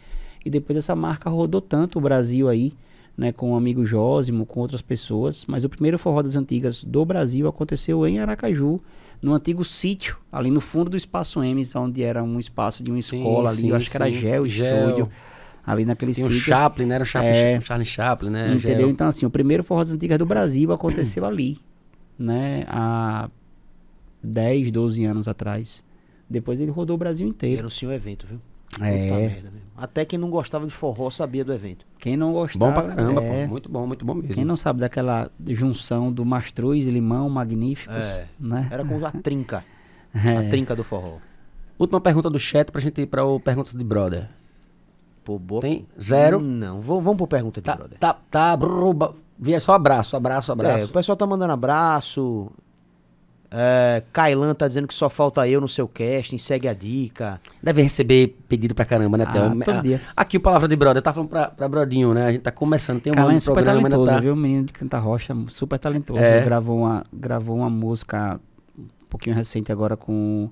E 0.45 0.49
depois 0.49 0.77
essa 0.77 0.95
marca 0.95 1.29
rodou 1.29 1.61
tanto 1.61 1.97
o 1.97 2.01
Brasil 2.01 2.49
aí, 2.49 2.73
né? 3.17 3.31
Com 3.31 3.53
o 3.53 3.55
amigo 3.55 3.85
Jósimo, 3.85 4.45
com 4.45 4.59
outras 4.59 4.81
pessoas. 4.81 5.45
Mas 5.47 5.63
o 5.63 5.69
primeiro 5.69 5.97
Forró 5.97 6.21
das 6.21 6.35
Antigas 6.35 6.83
do 6.83 7.05
Brasil 7.05 7.47
aconteceu 7.47 8.05
em 8.05 8.19
Aracaju, 8.19 8.81
no 9.21 9.33
antigo 9.33 9.63
sítio, 9.63 10.17
ali 10.31 10.49
no 10.51 10.59
fundo 10.59 10.89
do 10.89 10.97
Espaço 10.97 11.41
Emes, 11.41 11.73
onde 11.75 12.03
era 12.03 12.21
um 12.23 12.37
espaço 12.39 12.83
de 12.83 12.91
uma 12.91 13.01
Sim, 13.01 13.19
escola 13.19 13.49
ali. 13.51 13.61
sim, 13.61 13.69
eu 13.69 13.75
acho 13.75 13.89
que 13.89 13.95
era 13.95 14.07
sim. 14.07 14.13
Gel. 14.13 14.45
Estúdio. 14.45 15.09
Ali 15.65 15.85
naquele 15.85 16.13
Tinha 16.13 16.25
um 16.25 16.29
sítio. 16.29 16.43
Chaplin, 16.45 16.85
né? 16.87 16.95
Era 16.95 17.03
o 17.03 17.07
Chaplin, 17.07 17.29
É. 17.29 17.61
Charlie 17.61 17.85
Chaplin, 17.85 18.29
né? 18.31 18.53
Entendeu? 18.55 18.89
Então, 18.89 19.07
assim, 19.07 19.25
o 19.25 19.29
primeiro 19.29 19.63
Forró 19.63 19.81
das 19.83 19.93
Antigas 19.93 20.17
do 20.17 20.25
Brasil 20.25 20.71
aconteceu 20.71 21.25
ali. 21.25 21.59
né? 22.17 22.65
Há 22.67 23.29
10, 24.23 24.71
12 24.71 25.03
anos 25.05 25.27
atrás. 25.27 25.83
Depois 26.29 26.59
ele 26.61 26.71
rodou 26.71 26.95
o 26.95 26.97
Brasil 26.99 27.27
inteiro. 27.27 27.57
Era 27.59 27.67
um 27.67 27.71
senhor 27.71 27.91
evento, 27.91 28.25
viu? 28.27 28.39
Puta 28.71 28.85
É. 28.85 29.09
merda 29.11 29.51
mesmo. 29.51 29.67
Até 29.75 30.05
quem 30.05 30.17
não 30.19 30.29
gostava 30.29 30.65
de 30.65 30.71
forró 30.71 31.09
sabia 31.09 31.43
do 31.43 31.51
evento. 31.51 31.85
Quem 31.99 32.15
não 32.15 32.31
gostava. 32.31 32.71
Bom 32.71 32.71
pra 32.87 32.95
caramba, 32.95 33.21
é, 33.23 33.43
pô. 33.45 33.49
Muito 33.51 33.69
bom, 33.69 33.87
muito 33.87 34.05
bom 34.05 34.13
mesmo. 34.13 34.33
Quem 34.33 34.45
não 34.45 34.55
sabe 34.55 34.79
daquela 34.79 35.29
junção 35.49 36.11
do 36.11 36.23
mastruz 36.23 36.85
e 36.85 36.89
limão 36.91 37.27
magníficos, 37.29 37.95
É. 37.95 38.27
né? 38.39 38.67
Era 38.71 38.85
com 38.85 39.03
a 39.05 39.11
trinca. 39.21 39.65
É. 40.13 40.37
A 40.37 40.49
trinca 40.49 40.75
do 40.75 40.83
forró. 40.83 41.17
Última 41.77 41.99
pergunta 41.99 42.29
do 42.29 42.37
chat 42.39 42.71
pra 42.71 42.79
gente 42.79 43.01
ir 43.01 43.07
pra 43.07 43.25
o 43.25 43.39
Perguntas 43.39 43.73
de 43.73 43.83
Brother. 43.83 44.29
Pô, 45.23 45.37
boa. 45.37 45.61
Tem 45.61 45.85
zero. 46.01 46.39
Não, 46.39 46.81
vamos, 46.81 47.03
vamos 47.03 47.17
por 47.17 47.27
pergunta 47.27 47.61
de 47.61 47.65
Tá, 47.65 47.75
brother. 47.75 47.97
tá, 47.99 48.15
tá. 48.29 48.55
brrr, 48.57 48.93
ba- 48.93 49.13
Via 49.43 49.59
só 49.59 49.73
abraço, 49.73 50.15
abraço, 50.15 50.51
É, 50.51 50.53
abraço. 50.53 50.85
o 50.85 50.89
pessoal 50.89 51.15
tá 51.15 51.25
mandando 51.25 51.51
abraço. 51.53 52.51
É, 53.53 54.01
Kailan 54.13 54.53
tá 54.53 54.65
dizendo 54.65 54.87
que 54.87 54.93
só 54.93 55.09
falta 55.09 55.45
eu 55.47 55.59
no 55.59 55.67
seu 55.67 55.85
casting, 55.87 56.37
segue 56.37 56.67
a 56.69 56.73
dica. 56.73 57.41
Deve 57.61 57.81
receber 57.81 58.37
pedido 58.47 58.73
pra 58.73 58.85
caramba, 58.85 59.17
né, 59.17 59.25
Ah, 59.27 59.33
todo 59.65 59.77
Ah, 59.77 59.81
dia. 59.81 59.99
Aqui 60.15 60.37
o 60.37 60.39
Palavra 60.39 60.67
de 60.69 60.75
Brother, 60.75 61.01
tá 61.01 61.11
falando 61.11 61.29
pra, 61.29 61.47
pra 61.49 61.67
Brodinho, 61.67 62.13
né? 62.13 62.27
A 62.27 62.31
gente 62.31 62.41
tá 62.43 62.51
começando, 62.51 63.01
tem 63.01 63.11
um 63.11 63.19
ano 63.19 63.31
é 63.31 63.33
de 63.35 63.41
super 63.41 63.55
programa, 63.63 63.89
talentoso, 63.89 64.11
tá... 64.15 64.19
viu? 64.21 64.35
Menino 64.37 64.63
de 64.65 64.73
Canta 64.73 64.97
Rocha, 64.99 65.35
super 65.49 65.77
talentoso. 65.77 66.19
É. 66.21 66.41
Gravou, 66.41 66.77
uma, 66.79 67.03
gravou 67.11 67.57
uma 67.57 67.69
música 67.69 68.39
um 68.79 68.85
pouquinho 69.09 69.35
recente 69.35 69.69
agora 69.71 69.97
com 69.97 70.49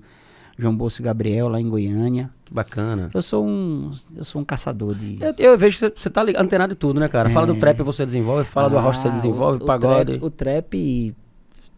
João 0.60 0.76
Bolso 0.76 1.02
e 1.02 1.04
Gabriel, 1.04 1.48
lá 1.48 1.60
em 1.62 1.70
Goiânia. 1.70 2.30
Que 2.46 2.54
bacana. 2.54 3.10
Eu 3.14 3.22
sou 3.22 3.46
um, 3.48 3.92
eu 4.16 4.26
sou 4.26 4.42
um 4.42 4.46
caçador 4.46 4.94
de... 4.96 5.18
Eu, 5.22 5.34
eu 5.38 5.58
vejo 5.58 5.78
que 5.92 6.00
você- 6.02 6.10
tá 6.10 6.22
ligado, 6.24 6.44
antenado 6.44 6.74
de 6.74 6.76
tudo, 6.78 7.00
né, 7.00 7.08
cara? 7.08 7.30
Fala 7.30 7.48
do 7.48 7.54
É. 7.54 7.60
trap 7.60 7.82
você 7.84 8.06
desenvolve, 8.06 8.44
fala 8.44 8.70
do 8.70 8.78
arroz 8.78 8.98
você 8.98 9.08
Ah, 9.08 9.12
desenvolve, 9.12 9.64
o, 9.64 9.66
pagode. 9.66 10.20
O 10.22 10.30
trap, 10.30 11.14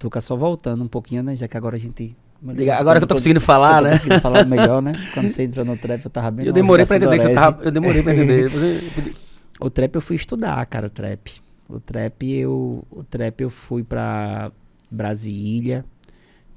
o 0.03 0.09
trap, 0.09 0.21
só 0.21 0.35
voltando 0.35 0.83
um 0.83 0.87
pouquinho, 0.87 1.21
né? 1.23 1.35
Já 1.35 1.47
que 1.47 1.55
agora 1.55 1.75
a 1.75 1.79
gente... 1.79 2.15
Liga- 2.43 2.75
agora 2.77 2.99
que 2.99 3.03
eu 3.03 3.07
tô 3.07 3.13
conseguindo 3.13 3.39
falar, 3.39 3.77
tô 3.77 3.83
né? 3.83 3.91
conseguindo 3.91 4.19
falar 4.21 4.45
melhor, 4.49 4.81
né? 4.81 4.93
Quando 5.13 5.27
você 5.29 5.43
entrou 5.43 5.63
no 5.63 5.77
trap, 5.77 6.03
eu 6.03 6.09
tava 6.09 6.31
bem 6.31 6.47
Eu 6.47 6.51
demorei 6.53 6.85
pra 6.87 6.97
entender 6.97 7.17
que 7.19 7.23
você 7.25 7.33
tava. 7.35 7.63
Eu 7.63 7.71
demorei 7.71 8.01
pra 8.01 8.13
entender. 8.15 8.49
O 9.63 9.69
trap 9.69 9.93
eu 9.93 10.01
fui 10.01 10.15
estudar, 10.15 10.65
cara, 10.65 10.87
o 10.87 10.89
trap. 10.89 11.33
O 11.69 11.79
trap 11.79 12.23
eu, 12.27 12.83
o 12.89 13.03
trap 13.03 13.41
eu 13.41 13.49
fui 13.51 13.83
pra 13.83 14.51
Brasília, 14.89 15.85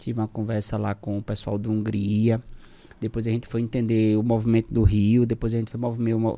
tive 0.04 0.20
uma 0.20 0.28
conversa 0.28 0.76
lá 0.76 0.94
com 0.94 1.16
o 1.16 1.22
pessoal 1.22 1.56
do 1.56 1.70
Hungria. 1.70 2.40
Depois 3.00 3.26
a 3.26 3.30
gente 3.30 3.46
foi 3.46 3.60
entender 3.60 4.16
o 4.18 4.22
movimento 4.22 4.72
do 4.72 4.82
Rio, 4.82 5.26
depois 5.26 5.54
a 5.54 5.58
gente 5.58 5.70
foi, 5.70 5.80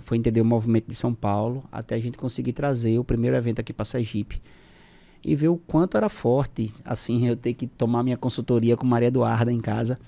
foi 0.00 0.18
entender 0.18 0.40
o 0.40 0.44
movimento 0.44 0.86
de 0.88 0.94
São 0.94 1.12
Paulo, 1.12 1.64
até 1.70 1.96
a 1.96 1.98
gente 1.98 2.16
conseguir 2.16 2.52
trazer 2.52 2.98
o 2.98 3.04
primeiro 3.04 3.36
evento 3.36 3.60
aqui 3.60 3.72
para 3.72 3.84
Sergipe. 3.84 4.40
E 5.24 5.34
ver 5.34 5.48
o 5.48 5.56
quanto 5.56 5.96
era 5.96 6.08
forte, 6.08 6.72
assim, 6.84 7.26
eu 7.26 7.36
ter 7.36 7.54
que 7.54 7.66
tomar 7.66 8.02
minha 8.02 8.16
consultoria 8.16 8.76
com 8.76 8.86
Maria 8.86 9.08
Eduarda 9.08 9.52
em 9.52 9.60
casa, 9.60 9.98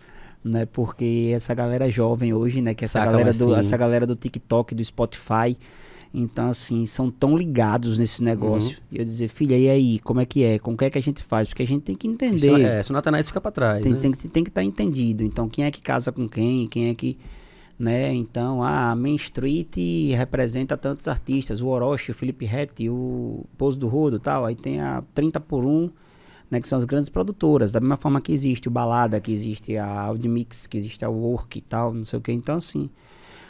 né? 0.44 0.64
Porque 0.64 1.32
essa 1.34 1.52
galera 1.54 1.90
jovem 1.90 2.32
hoje, 2.32 2.62
né? 2.62 2.74
Que 2.74 2.84
essa 2.84 3.00
Saca, 3.00 3.10
galera, 3.10 3.32
do, 3.32 3.54
sim. 3.54 3.54
essa 3.54 3.76
galera 3.76 4.06
do 4.06 4.14
TikTok, 4.14 4.74
do 4.74 4.84
Spotify, 4.84 5.56
então, 6.12 6.48
assim, 6.48 6.86
são 6.86 7.10
tão 7.10 7.36
ligados 7.36 7.98
nesse 7.98 8.22
negócio. 8.24 8.70
Uhum. 8.78 8.82
E 8.92 8.98
eu 8.98 9.04
dizer, 9.04 9.28
filha, 9.28 9.56
e 9.58 9.68
aí, 9.68 9.98
como 10.00 10.20
é 10.20 10.24
que 10.26 10.42
é? 10.42 10.58
Como 10.58 10.76
é 10.80 10.88
que 10.90 10.96
a 10.98 11.02
gente 11.02 11.22
faz? 11.22 11.48
Porque 11.48 11.62
a 11.62 11.66
gente 11.66 11.82
tem 11.82 11.94
que 11.94 12.06
Isso, 12.06 12.14
entender. 12.24 12.60
é, 12.62 12.82
se 12.82 12.92
atenar, 12.94 13.20
isso 13.20 13.28
fica 13.28 13.40
pra 13.40 13.50
trás. 13.50 13.82
Tem, 13.82 13.92
né? 13.92 13.98
tem, 13.98 14.10
que- 14.12 14.28
tem 14.28 14.42
que 14.44 14.50
estar 14.50 14.64
entendido. 14.64 15.22
Então, 15.22 15.48
quem 15.48 15.64
é 15.64 15.70
que 15.70 15.82
casa 15.82 16.10
com 16.10 16.28
quem? 16.28 16.66
Quem 16.68 16.88
é 16.88 16.94
que. 16.94 17.18
Né? 17.78 18.12
Então, 18.12 18.60
a 18.62 18.96
Main 18.96 19.14
Street 19.16 19.76
representa 20.16 20.76
tantos 20.76 21.06
artistas. 21.06 21.60
O 21.60 21.68
Orochi, 21.68 22.10
o 22.10 22.14
Felipe 22.14 22.44
Rett, 22.44 22.88
o 22.88 23.44
Pouso 23.56 23.78
do 23.78 23.86
Rodo 23.86 24.18
tal. 24.18 24.44
Aí 24.46 24.56
tem 24.56 24.80
a 24.80 25.02
30 25.14 25.38
por 25.38 25.64
1, 25.64 25.88
né? 26.50 26.60
Que 26.60 26.66
são 26.66 26.76
as 26.76 26.84
grandes 26.84 27.08
produtoras. 27.08 27.70
Da 27.70 27.78
mesma 27.78 27.96
forma 27.96 28.20
que 28.20 28.32
existe 28.32 28.66
o 28.66 28.70
Balada, 28.70 29.20
que 29.20 29.30
existe 29.30 29.76
a 29.76 29.86
Audimix, 30.00 30.66
que 30.66 30.76
existe 30.76 31.04
a 31.04 31.08
Work 31.08 31.58
e 31.58 31.60
tal, 31.60 31.94
não 31.94 32.04
sei 32.04 32.18
o 32.18 32.22
que. 32.22 32.32
Então, 32.32 32.56
assim. 32.56 32.90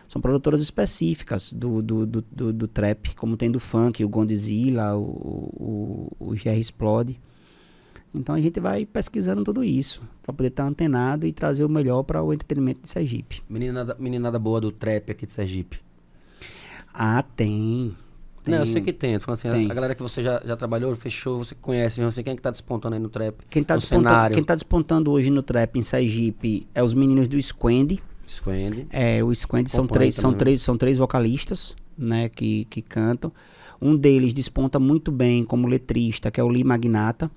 São 0.09 0.23
produtoras 0.23 0.63
específicas 0.63 1.53
do, 1.53 1.83
do, 1.83 2.07
do, 2.07 2.25
do, 2.33 2.53
do 2.53 2.67
trap, 2.67 3.15
como 3.15 3.37
tem 3.37 3.51
do 3.51 3.61
funk, 3.61 4.03
o 4.03 4.09
Gondzilla, 4.09 4.97
o, 4.97 5.03
o, 5.03 6.17
o 6.19 6.31
GR 6.31 6.59
Explode. 6.59 7.21
Então 8.15 8.35
a 8.35 8.41
gente 8.41 8.59
vai 8.59 8.87
pesquisando 8.87 9.45
tudo 9.45 9.63
isso 9.63 10.03
para 10.23 10.33
poder 10.33 10.49
estar 10.49 10.65
antenado 10.67 11.27
e 11.27 11.33
trazer 11.33 11.63
o 11.63 11.69
melhor 11.69 12.03
para 12.05 12.23
o 12.23 12.33
entretenimento 12.33 12.81
de 12.81 12.89
Sergipe. 12.89 13.43
Meninada, 13.49 13.95
meninada 13.99 14.39
boa 14.39 14.61
do 14.63 14.73
trap 14.73 15.11
aqui 15.13 15.27
de 15.27 15.33
Sergipe. 15.35 15.79
Ah, 16.93 17.23
tem. 17.23 17.95
tem 18.43 18.55
Não, 18.55 18.61
eu 18.63 18.67
sei 18.67 18.81
que 18.81 18.95
tem. 18.95 19.19
tô 19.19 19.31
assim, 19.31 19.49
a- 19.49 19.53
tem. 19.53 19.71
a 19.71 19.75
galera 19.75 19.95
que 19.95 20.03
você 20.03 20.23
já, 20.23 20.41
já 20.43 20.57
trabalhou, 20.57 20.97
fechou, 20.97 21.45
você 21.45 21.55
conhece 21.55 22.01
mesmo 22.01 22.09
assim, 22.09 22.23
quem 22.23 22.33
é 22.33 22.37
que 22.37 22.41
tá 22.41 22.51
despontando 22.51 22.95
aí 22.95 23.01
no 23.01 23.11
trap? 23.11 23.37
Quem 23.51 23.61
está 23.61 23.77
despontando, 23.77 24.09
cenário. 24.09 24.35
quem 24.35 24.43
tá 24.43 24.55
despontando 24.55 25.11
hoje 25.13 25.29
no 25.31 25.43
trap 25.43 25.79
em 25.79 25.83
Sergipe 25.83 26.67
é 26.75 26.83
os 26.83 26.95
meninos 26.95 27.29
do 27.29 27.41
Squend. 27.41 28.03
Squend. 28.29 28.87
É, 28.91 29.23
o 29.25 29.35
Squend 29.35 29.71
são 29.71 29.87
três, 29.87 30.15
são 30.15 30.23
também, 30.23 30.33
né? 30.35 30.39
três, 30.39 30.63
são 30.63 30.77
três 30.77 30.99
vocalistas, 30.99 31.75
né, 31.97 32.29
que, 32.29 32.65
que 32.67 32.81
cantam. 32.83 33.33
Um 33.81 33.97
deles 33.97 34.35
desponta 34.35 34.79
muito 34.79 35.11
bem 35.13 35.45
como 35.45 35.67
letrista, 35.69 36.31
que 36.31 36.41
é 36.41 36.45
o 36.45 36.49
Lee 36.49 36.65
Magnata. 36.65 37.31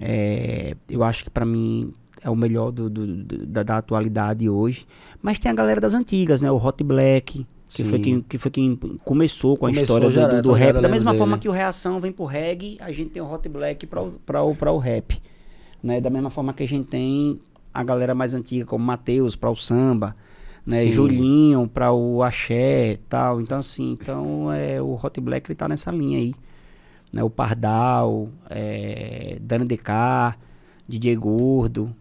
É, 0.00 0.74
eu 0.88 1.02
acho 1.04 1.24
que 1.24 1.30
para 1.30 1.44
mim 1.44 1.92
é 2.22 2.30
o 2.30 2.36
melhor 2.36 2.70
do, 2.70 2.88
do- 2.90 3.06
do- 3.24 3.46
da, 3.46 3.62
da 3.62 3.76
atualidade 3.78 4.48
hoje. 4.48 4.86
Mas 5.20 5.38
tem 5.38 5.50
a 5.50 5.54
galera 5.54 5.80
das 5.80 5.94
antigas, 5.94 6.40
né? 6.40 6.50
O 6.50 6.56
Hot 6.56 6.82
Black, 6.82 7.46
que 7.68 7.84
foi 7.84 7.98
quem, 7.98 8.20
que 8.20 8.38
foi 8.38 8.50
quem 8.50 8.76
começou 9.04 9.56
com 9.56 9.66
a 9.66 9.68
Começou 9.70 9.82
história 9.98 10.10
já, 10.10 10.26
do, 10.40 10.42
tô 10.42 10.52
rap. 10.52 10.74
Da 10.80 10.88
mesma 10.88 11.10
lembro 11.12 11.18
forma 11.18 11.36
dele. 11.36 11.42
que 11.42 11.48
o 11.48 11.52
Reação 11.52 12.00
vem 12.00 12.12
pro 12.12 12.24
reggae, 12.24 12.76
a 12.80 12.90
gente 12.92 13.10
tem 13.10 13.22
o 13.22 13.30
Hot 13.32 13.48
Black 13.48 13.86
para 13.86 14.02
o, 14.02 14.54
pra 14.54 14.72
o 14.72 14.78
rap. 14.78 15.20
Né? 15.82 16.00
Da 16.00 16.10
mesma 16.10 16.30
forma 16.30 16.52
que 16.52 16.62
a 16.62 16.68
gente 16.68 16.86
tem 16.86 17.40
a 17.72 17.82
galera 17.82 18.14
mais 18.14 18.34
antiga, 18.34 18.64
como 18.66 18.84
Matheus, 18.84 19.34
para 19.36 19.50
o 19.50 19.56
samba, 19.56 20.14
né? 20.66 20.82
Sim. 20.82 20.92
Julinho 20.92 21.66
para 21.68 21.92
o 21.92 22.22
axé 22.22 22.92
e 22.92 22.96
tal. 22.96 23.40
Então, 23.40 23.58
assim, 23.58 23.92
então, 23.92 24.52
é, 24.52 24.80
o 24.80 24.94
Hot 25.02 25.20
Black 25.20 25.48
ele 25.50 25.56
tá 25.56 25.68
nessa 25.68 25.90
linha 25.90 26.18
aí. 26.18 26.34
Né? 27.12 27.22
O 27.22 27.30
Pardal, 27.30 28.28
é, 28.48 29.38
Dano 29.40 29.64
DK, 29.64 30.36
DJ 30.88 31.14
Gordo, 31.16 31.94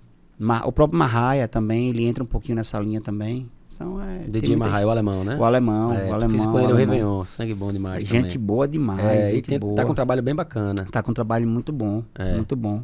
o 0.65 0.72
próprio 0.72 0.98
Marraia 0.98 1.48
também, 1.48 1.89
ele 1.89 2.06
entra 2.06 2.23
um 2.23 2.27
pouquinho 2.27 2.56
nessa 2.56 2.80
linha 2.80 3.02
também. 3.02 3.49
Então, 3.76 3.99
é, 4.02 4.19
DJ 4.27 4.56
Marraio, 4.56 4.88
o 4.88 4.91
alemão, 4.91 5.23
né? 5.23 5.35
O 5.38 5.43
alemão, 5.43 5.91
é, 5.93 6.10
o 6.10 6.14
alemão. 6.14 6.38
Fiz 6.38 6.45
com 6.45 6.60
ele 6.60 6.72
o. 6.72 6.76
Réveillon, 6.76 7.23
sangue 7.26 7.53
bom 7.56 7.72
demais 7.73 8.06
Gente 8.06 8.34
também. 8.35 8.45
boa 8.45 8.68
demais, 8.68 8.99
É, 9.03 9.30
e 9.31 9.35
gente 9.35 9.49
tem- 9.49 9.60
boa. 9.60 9.76
tá 9.76 9.84
com 9.85 9.91
um 9.91 9.95
trabalho 9.95 10.22
bem 10.22 10.35
bacana. 10.35 10.85
Tá 10.91 11.02
com 11.02 11.10
um 11.11 11.14
trabalho 11.15 11.48
muito 11.48 11.72
bom, 11.73 12.03
É. 12.15 12.35
muito 12.35 12.56
bom. 12.56 12.84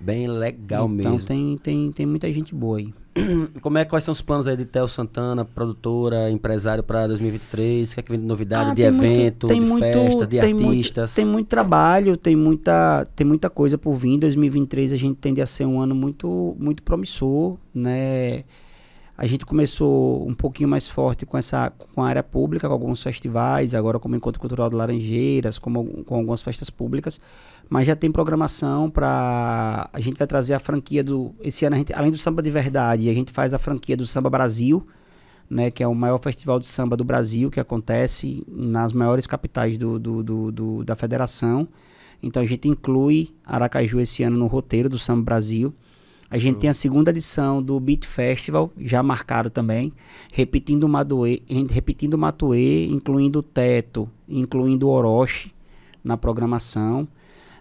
Bem 0.00 0.26
legal 0.28 0.86
então 0.86 1.12
mesmo. 1.12 1.26
tem, 1.26 1.56
tem, 1.62 1.92
tem 1.92 2.04
muita 2.06 2.30
gente 2.32 2.54
boa 2.54 2.78
aí. 2.78 2.92
Como 3.62 3.78
é, 3.78 3.84
quais 3.84 4.02
são 4.04 4.12
os 4.12 4.20
planos 4.20 4.46
aí 4.48 4.56
de 4.56 4.64
Theo 4.64 4.88
Santana, 4.88 5.44
produtora, 5.44 6.30
empresário 6.30 6.82
para 6.82 7.06
2023? 7.06 7.92
O 7.92 7.94
que 7.94 8.00
é 8.00 8.02
que 8.02 8.10
vem 8.10 8.20
de 8.20 8.26
novidade, 8.26 8.70
Ah, 8.70 8.74
de 8.74 8.90
muito- 8.90 9.04
evento, 9.18 9.46
tem 9.46 9.60
de 9.60 9.66
muito- 9.66 9.82
festas, 9.84 10.28
de 10.28 10.40
tem 10.40 10.52
muito- 10.52 10.68
artistas? 10.68 11.14
tem 11.14 11.24
muito 11.24 11.46
trabalho, 11.46 12.16
tem 12.16 12.34
muita, 12.36 13.06
tem 13.14 13.26
muita 13.26 13.48
coisa 13.48 13.78
por 13.78 13.94
vir. 13.94 14.18
2023 14.18 14.92
a 14.92 14.96
gente 14.96 15.16
tende 15.16 15.40
a 15.40 15.46
ser 15.46 15.64
um 15.64 15.80
ano 15.80 15.94
muito, 15.94 16.56
muito 16.58 16.82
promissor, 16.82 17.56
né? 17.72 18.42
A 19.16 19.26
gente 19.26 19.46
começou 19.46 20.28
um 20.28 20.34
pouquinho 20.34 20.68
mais 20.68 20.88
forte 20.88 21.24
com 21.24 21.38
essa 21.38 21.70
com 21.94 22.02
a 22.02 22.08
área 22.08 22.22
pública, 22.22 22.66
com 22.66 22.72
alguns 22.74 23.00
festivais, 23.00 23.72
agora 23.72 24.00
como 24.00 24.16
Encontro 24.16 24.40
Cultural 24.40 24.68
de 24.68 24.74
Laranjeiras, 24.74 25.56
como, 25.56 26.02
com 26.02 26.16
algumas 26.16 26.42
festas 26.42 26.68
públicas, 26.68 27.20
mas 27.68 27.86
já 27.86 27.96
tem 27.96 28.10
programação 28.12 28.90
para 28.90 29.88
a 29.92 30.00
gente 30.00 30.16
vai 30.18 30.26
trazer 30.26 30.54
a 30.54 30.58
franquia 30.58 31.02
do 31.02 31.34
esse 31.40 31.64
ano 31.64 31.74
a 31.76 31.78
gente, 31.78 31.92
além 31.92 32.10
do 32.10 32.18
samba 32.18 32.42
de 32.42 32.50
verdade, 32.50 33.08
a 33.08 33.14
gente 33.14 33.32
faz 33.32 33.52
a 33.54 33.58
franquia 33.58 33.96
do 33.96 34.06
Samba 34.06 34.28
Brasil, 34.30 34.86
né, 35.48 35.70
que 35.70 35.82
é 35.82 35.88
o 35.88 35.94
maior 35.94 36.18
festival 36.18 36.58
de 36.58 36.66
samba 36.66 36.96
do 36.96 37.04
Brasil, 37.04 37.50
que 37.50 37.60
acontece 37.60 38.44
nas 38.48 38.92
maiores 38.92 39.26
capitais 39.26 39.76
do, 39.78 39.98
do, 39.98 40.22
do- 40.22 40.52
do- 40.52 40.84
da 40.84 40.96
federação. 40.96 41.68
Então 42.22 42.42
a 42.42 42.46
gente 42.46 42.68
inclui 42.68 43.30
Aracaju 43.44 44.00
esse 44.00 44.22
ano 44.22 44.36
no 44.38 44.46
roteiro 44.46 44.88
do 44.88 44.98
Samba 44.98 45.22
Brasil. 45.22 45.72
A 46.30 46.38
gente 46.38 46.56
tem 46.58 46.70
a 46.70 46.74
segunda 46.74 47.10
edição 47.10 47.62
do 47.62 47.78
Beat 47.78 48.06
Festival, 48.06 48.72
já 48.78 49.02
marcado 49.02 49.50
também, 49.50 49.92
repetindo 50.32 50.84
o 50.84 50.88
Maduê, 50.88 51.40
repetindo 51.70 52.16
Matuê, 52.18 52.86
incluindo 52.86 53.38
o 53.38 53.42
Teto, 53.42 54.08
incluindo 54.28 54.88
o 54.88 54.90
Orochi 54.90 55.52
na 56.02 56.16
programação. 56.16 57.06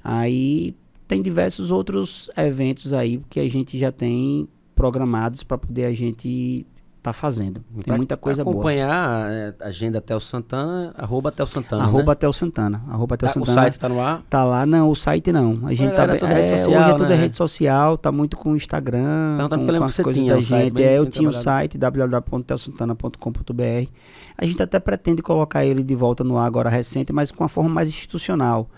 Aí 0.04 0.76
tem 1.08 1.22
diversos 1.22 1.72
outros 1.72 2.30
eventos 2.36 2.92
aí 2.94 3.22
que 3.30 3.40
a 3.40 3.50
gente 3.50 3.78
já 3.80 3.92
tem 3.92 4.48
programados 4.76 5.44
para 5.44 5.58
poder 5.58 5.86
a 5.86 5.94
gente 5.94 6.66
tá 7.02 7.12
fazendo. 7.12 7.62
Tem 7.76 7.84
Pra- 7.84 7.98
muita 7.98 8.16
coisa 8.16 8.44
pra 8.44 8.52
boa. 8.52 8.62
acompanhar 8.64 9.30
é, 9.30 9.54
a 9.62 9.68
agenda 9.68 10.00
Theo 10.00 10.22
Santana, 10.22 10.94
arroba 10.98 11.34
Theo 11.34 11.46
Santana, 11.46 11.84
Arroba 11.84 12.14
né? 12.14 12.16
Tel 12.16 12.32
Santana. 12.32 12.82
Arroba 12.90 13.18
Tel 13.18 13.28
Tá, 13.28 13.32
o 13.32 13.34
Santana. 13.46 13.62
site 13.62 13.78
tá 13.80 13.90
no 13.90 14.00
ar? 14.02 14.22
Tá 14.30 14.46
lá, 14.46 14.66
não, 14.66 14.90
o 14.90 14.96
site 14.96 15.30
não. 15.34 15.60
A 15.68 15.74
gente 15.74 15.90
tá 15.94 16.06
galera, 16.08 16.26
bem- 16.26 16.36
rede 16.38 16.54
é, 16.54 16.58
social, 16.58 16.82
hoje 16.82 16.92
é 16.92 16.96
tudo 16.96 17.10
né? 17.10 17.16
rede 17.16 17.36
social, 17.36 17.98
tá 17.98 18.10
muito 18.10 18.38
com 18.38 18.54
o 18.54 18.56
Instagram, 18.56 19.36
Perguntando 19.38 19.66
com, 19.74 19.78
com 19.80 19.84
as 19.84 19.98
coisas 19.98 20.24
da 20.26 20.40
gente. 20.40 20.72
bem- 20.72 20.86
é, 20.86 20.98
eu 20.98 21.06
tinha 21.10 21.28
o 21.28 21.34
site 21.34 21.78
www.telsantana.com.br. 21.78 23.90
A 24.38 24.46
gente 24.46 24.62
até 24.64 24.80
pretende 24.80 25.22
colocar 25.22 25.66
ele 25.66 25.84
de 25.84 25.96
volta 25.96 26.24
no 26.24 26.38
ar 26.38 26.46
agora 26.48 26.70
recente, 26.70 27.12
mas 27.14 27.32
com 27.32 27.44
uma 27.44 27.50
forma 27.50 27.70
mais 27.70 27.90
institucional. 27.90 28.70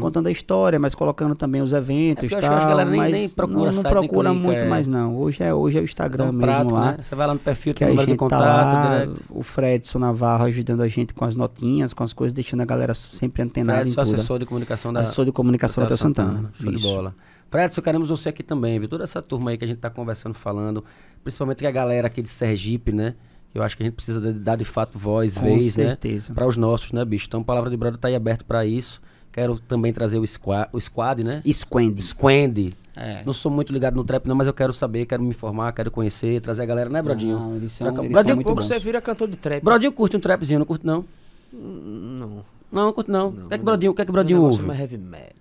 Contando 0.00 0.26
a 0.26 0.30
história, 0.30 0.78
mas 0.78 0.94
colocando 0.94 1.34
também 1.34 1.60
os 1.62 1.72
eventos 1.72 2.30
É 2.30 2.34
eu 2.34 2.38
acho 2.38 2.48
que 2.48 2.54
a 2.54 2.58
tal. 2.58 2.68
galera 2.68 2.90
nem- 2.90 3.10
nem 3.12 3.28
procura 3.28 3.70
não, 3.72 3.82
não 3.82 3.90
procura 3.90 4.30
clica, 4.30 4.44
muito 4.46 4.62
é. 4.62 4.68
mais 4.68 4.86
não. 4.88 5.16
Hoje 5.16 5.42
é, 5.42 5.52
hoje 5.52 5.78
é 5.78 5.80
o 5.80 5.84
Instagram 5.84 6.26
Dá 6.26 6.30
um 6.30 6.32
mesmo 6.34 6.72
lá. 6.74 6.92
né? 6.92 6.98
Você 7.02 7.14
vai 7.14 7.26
lá 7.26 7.34
no 7.34 7.40
perfil, 7.40 7.74
Que 7.74 7.84
a 7.84 7.88
número 7.88 8.06
de 8.06 8.12
gente 8.12 8.18
tá 8.18 8.24
contato, 8.24 8.74
lá, 8.74 8.98
direct. 9.04 9.24
o 9.30 9.42
Fredson 9.42 9.98
Navarro 9.98 10.44
ajudando 10.44 10.80
a 10.82 10.88
gente 10.88 11.12
com 11.14 11.24
as 11.24 11.34
notinhas, 11.36 11.92
com 11.92 12.02
as 12.04 12.12
coisas, 12.12 12.32
deixando 12.32 12.60
a 12.60 12.64
galera 12.64 12.94
sempre 12.94 13.42
antenada 13.42 13.80
Fred, 13.80 13.90
em 13.90 13.94
tudo. 13.94 14.14
assessor 14.14 14.38
de 14.38 14.46
comunicação 14.46 14.92
da 14.92 15.00
Assessor 15.00 15.24
de 15.24 15.32
comunicação 15.32 15.82
da 15.82 15.86
Hotel 15.86 15.96
Santana. 15.98 16.50
Show 16.54 16.70
Isso. 16.72 16.86
de 16.88 16.94
bola. 16.94 17.14
Fred, 17.50 17.80
queremos 17.82 18.08
você 18.08 18.28
aqui 18.30 18.42
também, 18.42 18.80
viu? 18.80 18.88
Toda 18.88 19.04
essa 19.04 19.22
turma 19.22 19.50
aí 19.50 19.56
que 19.56 19.64
a 19.64 19.68
gente 19.68 19.78
tá 19.78 19.88
conversando, 19.88 20.34
falando, 20.34 20.84
principalmente 21.22 21.58
que 21.58 21.66
a 21.66 21.70
galera 21.70 22.08
aqui 22.08 22.20
de 22.20 22.28
Sergipe, 22.28 22.90
né? 22.92 23.14
Eu 23.54 23.62
acho 23.62 23.76
que 23.76 23.84
a 23.84 23.86
gente 23.86 23.94
precisa 23.94 24.20
de- 24.20 24.32
dar 24.40 24.56
de 24.56 24.64
fato 24.64 24.98
voz, 24.98 25.36
Com 25.38 25.44
vez, 25.44 25.76
né? 25.76 25.84
certeza. 25.90 26.34
Para 26.34 26.44
os 26.48 26.56
nossos, 26.56 26.90
né, 26.90 27.04
bicho? 27.04 27.26
Então, 27.28 27.44
Palavra 27.44 27.70
de 27.70 27.76
Brother 27.76 28.00
tá 28.00 28.08
aí 28.08 28.16
aberto 28.16 28.44
para 28.44 28.66
isso. 28.66 29.00
Quero 29.34 29.58
também 29.58 29.92
trazer 29.92 30.18
o 30.18 30.24
squad, 30.24 30.68
o 30.72 30.80
squad 30.80 31.24
né? 31.24 31.42
Squend. 31.52 32.00
Squend. 32.00 32.72
É. 32.94 33.24
Não 33.26 33.32
sou 33.32 33.50
muito 33.50 33.72
ligado 33.72 33.96
no 33.96 34.04
trap, 34.04 34.26
não, 34.28 34.36
mas 34.36 34.46
eu 34.46 34.54
quero 34.54 34.72
saber, 34.72 35.06
quero 35.06 35.20
me 35.24 35.30
informar, 35.30 35.72
quero 35.72 35.90
conhecer, 35.90 36.40
trazer 36.40 36.62
a 36.62 36.66
galera, 36.66 36.88
né, 36.88 37.02
Brodinho? 37.02 37.36
Não, 37.36 37.56
eles 37.56 37.72
são, 37.72 37.88
eles 37.88 37.96
Brodinho, 37.98 38.14
são 38.28 38.36
muito 38.36 38.46
Pouco 38.46 38.60
bons. 38.62 38.68
você 38.68 38.78
vira 38.78 39.00
cantor 39.00 39.26
de 39.26 39.36
trap. 39.36 39.60
Brodinho 39.60 39.90
curte 39.90 40.16
um 40.16 40.20
trapzinho, 40.20 40.60
não 40.60 40.66
curte 40.66 40.86
não? 40.86 41.04
Não. 41.52 42.44
Não, 42.70 42.84
não 42.86 42.92
curte 42.92 43.10
não. 43.10 43.32
Não, 43.32 43.46
o 43.46 43.48
que 43.48 43.54
é 43.54 43.58
que. 43.58 43.64
Brodinho, 43.64 43.90
o 43.90 43.94
que 43.96 44.02
é 44.02 44.04
que 44.04 44.12
Brodinho 44.12 44.40
ouve? 44.42 44.62
é 44.62 44.66
mais 44.66 44.78
heavy 44.78 44.98
metal. 44.98 45.34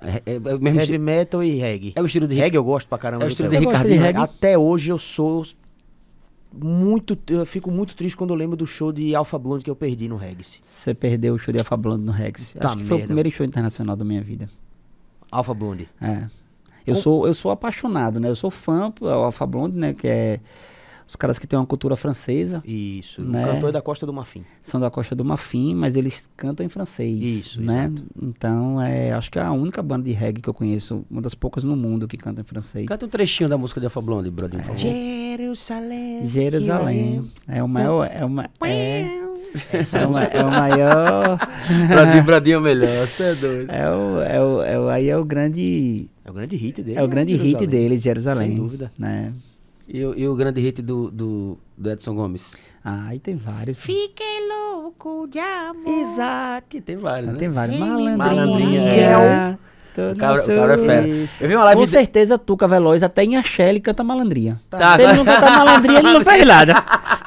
É, 0.00 0.22
é- 0.24 0.36
é 0.36 0.74
Heavy 0.80 0.98
metal 0.98 1.42
e 1.42 1.56
reggae. 1.56 1.92
é 1.96 2.02
o 2.02 2.06
estilo 2.06 2.28
de 2.28 2.34
Reggae 2.36 2.56
eu 2.56 2.62
gosto 2.62 2.86
pra 2.86 2.98
caramba. 2.98 3.24
É 3.24 3.26
o 3.26 3.28
estilo 3.28 3.48
de 3.48 3.56
reggae? 3.56 4.16
Até 4.20 4.56
hoje 4.56 4.90
eu 4.92 4.98
sou 4.98 5.44
muito. 6.62 7.18
Eu 7.28 7.44
fico 7.46 7.70
muito 7.70 7.94
triste 7.96 8.16
quando 8.16 8.30
eu 8.30 8.36
lembro 8.36 8.56
do 8.56 8.66
show 8.66 8.92
de 8.92 9.14
Alpha 9.14 9.38
Blonde 9.38 9.64
que 9.64 9.70
eu 9.70 9.76
perdi 9.76 10.08
no 10.08 10.16
Reggae. 10.16 10.44
Você 10.62 10.94
perdeu 10.94 11.34
o 11.34 11.38
show 11.38 11.52
de 11.52 11.58
Alfa 11.60 11.76
Blonde 11.76 12.04
no 12.04 12.12
Rex. 12.12 12.54
Tá 12.60 12.70
Acho 12.70 12.78
que 12.78 12.84
foi 12.84 12.96
o 12.96 12.98
merda. 12.98 13.06
primeiro 13.06 13.30
show 13.30 13.44
internacional 13.46 13.96
da 13.96 14.04
minha 14.04 14.22
vida. 14.22 14.48
Alpha 15.30 15.54
Blonde. 15.54 15.88
É. 16.00 16.26
Eu 16.86 16.94
sou, 16.94 17.26
eu 17.26 17.34
sou 17.34 17.50
apaixonado, 17.50 18.20
né? 18.20 18.28
Eu 18.28 18.36
sou 18.36 18.50
fã 18.50 18.92
do 19.00 19.08
Alfa 19.08 19.44
Blonde, 19.44 19.76
né? 19.76 19.92
Que 19.92 20.06
é 20.06 20.40
os 21.06 21.14
caras 21.14 21.38
que 21.38 21.46
têm 21.46 21.58
uma 21.58 21.66
cultura 21.66 21.94
francesa. 21.94 22.62
Isso. 22.64 23.22
Né? 23.22 23.44
O 23.44 23.52
cantor 23.52 23.68
é 23.68 23.72
da 23.72 23.80
Costa 23.80 24.04
do 24.04 24.12
Marfim. 24.12 24.44
São 24.60 24.80
da 24.80 24.90
Costa 24.90 25.14
do 25.14 25.24
Marfim, 25.24 25.74
mas 25.74 25.94
eles 25.94 26.28
cantam 26.36 26.66
em 26.66 26.68
francês. 26.68 27.22
Isso, 27.22 27.62
né? 27.62 27.84
exato. 27.84 28.02
Então, 28.20 28.82
é, 28.82 29.12
acho 29.12 29.30
que 29.30 29.38
é 29.38 29.42
a 29.42 29.52
única 29.52 29.82
banda 29.82 30.04
de 30.04 30.12
reggae 30.12 30.42
que 30.42 30.48
eu 30.48 30.54
conheço, 30.54 31.04
uma 31.08 31.22
das 31.22 31.34
poucas 31.34 31.62
no 31.62 31.76
mundo 31.76 32.08
que 32.08 32.16
canta 32.16 32.40
em 32.40 32.44
francês. 32.44 32.86
Canta 32.86 33.06
um 33.06 33.08
trechinho 33.08 33.48
da 33.48 33.56
música 33.56 33.78
de 33.78 33.86
Alfa 33.86 34.00
Blonde, 34.00 34.30
Brodinho, 34.30 34.62
por 34.62 34.76
favor. 34.76 34.78
Jerusalém. 34.80 36.26
Jerusalém. 36.26 37.30
É 37.46 37.62
o 37.62 37.68
maior. 37.68 38.10
É, 38.12 38.24
uma, 38.24 38.50
é, 38.62 39.02
é, 39.72 40.06
uma, 40.06 40.24
é 40.24 40.44
o 40.44 40.50
maior. 40.50 41.38
Brodinho, 41.88 42.24
Brodinho 42.24 42.54
é 42.54 42.58
o 42.58 42.62
melhor, 42.62 43.06
você 43.06 43.22
é 43.22 43.34
doido. 43.34 43.70
É 43.70 43.90
o, 43.90 44.20
é 44.20 44.42
o, 44.42 44.62
é 44.62 44.80
o, 44.80 44.88
aí 44.88 45.08
é 45.08 45.16
o 45.16 45.24
grande. 45.24 46.08
É 46.24 46.30
o 46.30 46.34
grande 46.34 46.56
hit 46.56 46.82
dele. 46.82 46.98
É 46.98 47.02
o 47.02 47.08
grande 47.08 47.32
hit 47.34 47.44
Jerusalém. 47.44 47.68
deles, 47.68 48.02
Jerusalém. 48.02 48.48
Sem 48.48 48.56
dúvida. 48.56 48.90
Né? 48.98 49.32
E, 49.88 50.04
o- 50.04 50.14
e 50.18 50.26
o 50.28 50.34
grande 50.34 50.60
hit 50.60 50.82
do, 50.82 51.10
do, 51.10 51.58
do 51.78 51.90
Edson 51.90 52.14
Gomes? 52.14 52.52
Ah, 52.84 53.06
aí 53.08 53.18
tem 53.20 53.36
vários. 53.36 53.78
Fiquei 53.78 54.48
louco 54.48 55.28
de 55.28 55.38
amor. 55.38 55.88
Isaac, 55.88 56.80
tem 56.80 56.96
vários, 56.96 57.32
né? 57.32 57.38
Tem 57.38 57.48
vários. 57.48 57.78
Malandrinha. 57.78 58.16
Malandrinha, 58.16 58.80
é. 58.82 59.58
Todo 59.96 60.12
O 60.12 60.16
cabra, 60.18 60.42
o 60.42 60.46
cabra 60.46 60.74
é 60.74 60.78
fera. 60.78 61.08
Isso. 61.08 61.42
Eu 61.42 61.48
vi 61.48 61.54
uma 61.56 61.64
live 61.64 61.78
Com 61.80 61.84
de- 61.86 61.90
certeza, 61.90 62.36
Tuca 62.38 62.68
Veloz, 62.68 63.02
até 63.02 63.24
em 63.24 63.36
Axé, 63.38 63.80
canta 63.80 64.04
malandrinha. 64.04 64.60
Tá, 64.70 64.94
Se 64.94 65.00
ele 65.02 65.10
tá. 65.12 65.16
não 65.16 65.24
cantar 65.24 65.56
malandrinha, 65.58 65.98
ele 66.00 66.12
não 66.12 66.20
faz 66.20 66.46
nada. 66.46 66.74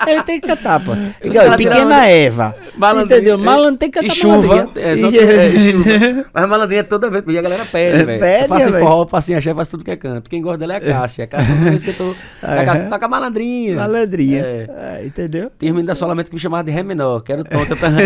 Ele 0.08 0.24
tem 0.24 0.40
que 0.40 0.48
cantar, 0.48 0.80
pô. 0.80 0.92
Caras 0.92 1.56
Pequena 1.58 1.76
tiraram- 1.76 1.92
Eva. 2.04 2.56
Malandrinha, 2.78 3.18
Entendeu? 3.18 3.34
é. 3.36 3.38
Malandro 3.38 3.78
tem 3.78 3.90
que 3.92 4.00
E 4.00 4.02
cantar 4.04 4.14
chuva. 4.16 4.48
malandrinha. 4.56 4.88
É, 4.88 4.98
só 4.98 5.08
E- 5.08 5.12
que- 5.12 5.18
é, 5.20 5.52
chuva. 5.52 6.26
Mas 6.34 6.50
malandrinha 6.50 6.84
toda 6.84 7.10
vez, 7.10 7.24
e 7.28 7.38
a 7.38 7.42
galera 7.42 7.66
pede, 7.66 8.04
velho. 8.06 8.20
Pede, 8.20 8.48
faço 8.48 8.70
em 8.70 8.72
velho. 8.72 8.86
forró, 8.86 9.08
faço 9.08 9.32
em 9.32 9.36
axé, 9.36 9.54
faço 9.54 9.72
tudo 9.72 9.84
que 9.84 9.92
é 9.92 9.96
canto. 9.98 10.30
Quem 10.30 10.42
gosta 10.42 10.58
dela 10.60 10.74
é 10.74 10.78
a 10.78 10.80
Cássia. 10.82 11.24
A 11.26 11.28
Cássia, 11.28 11.56
toda 11.56 11.70
vez 11.70 11.84
que 11.84 11.90
eu 11.90 11.94
tô... 11.96 12.16
A 12.42 12.66
Cássia 12.66 12.88
toca 12.88 13.08
malandrinha. 13.08 13.76
Malandrinha. 13.76 14.40
É. 14.42 15.00
É, 15.02 15.06
entendeu? 15.06 15.52
Tem 15.58 15.70
um 15.70 15.74
menino 15.74 15.88
da 15.88 15.96
Solamento 15.96 16.30
que 16.30 16.36
me 16.36 16.40
chamava 16.40 16.64
de 16.64 16.72
Ré 16.72 16.82
menor, 16.84 17.22
que 17.22 17.32
era 17.32 17.42
o 17.42 17.44
tom. 17.44 17.66
que 17.66 17.74
eu 17.74 17.78
tava- 17.78 17.98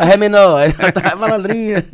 A 0.00 0.04
Ré 0.04 0.16
menor, 0.16 0.60
malandrinha. 1.18 1.84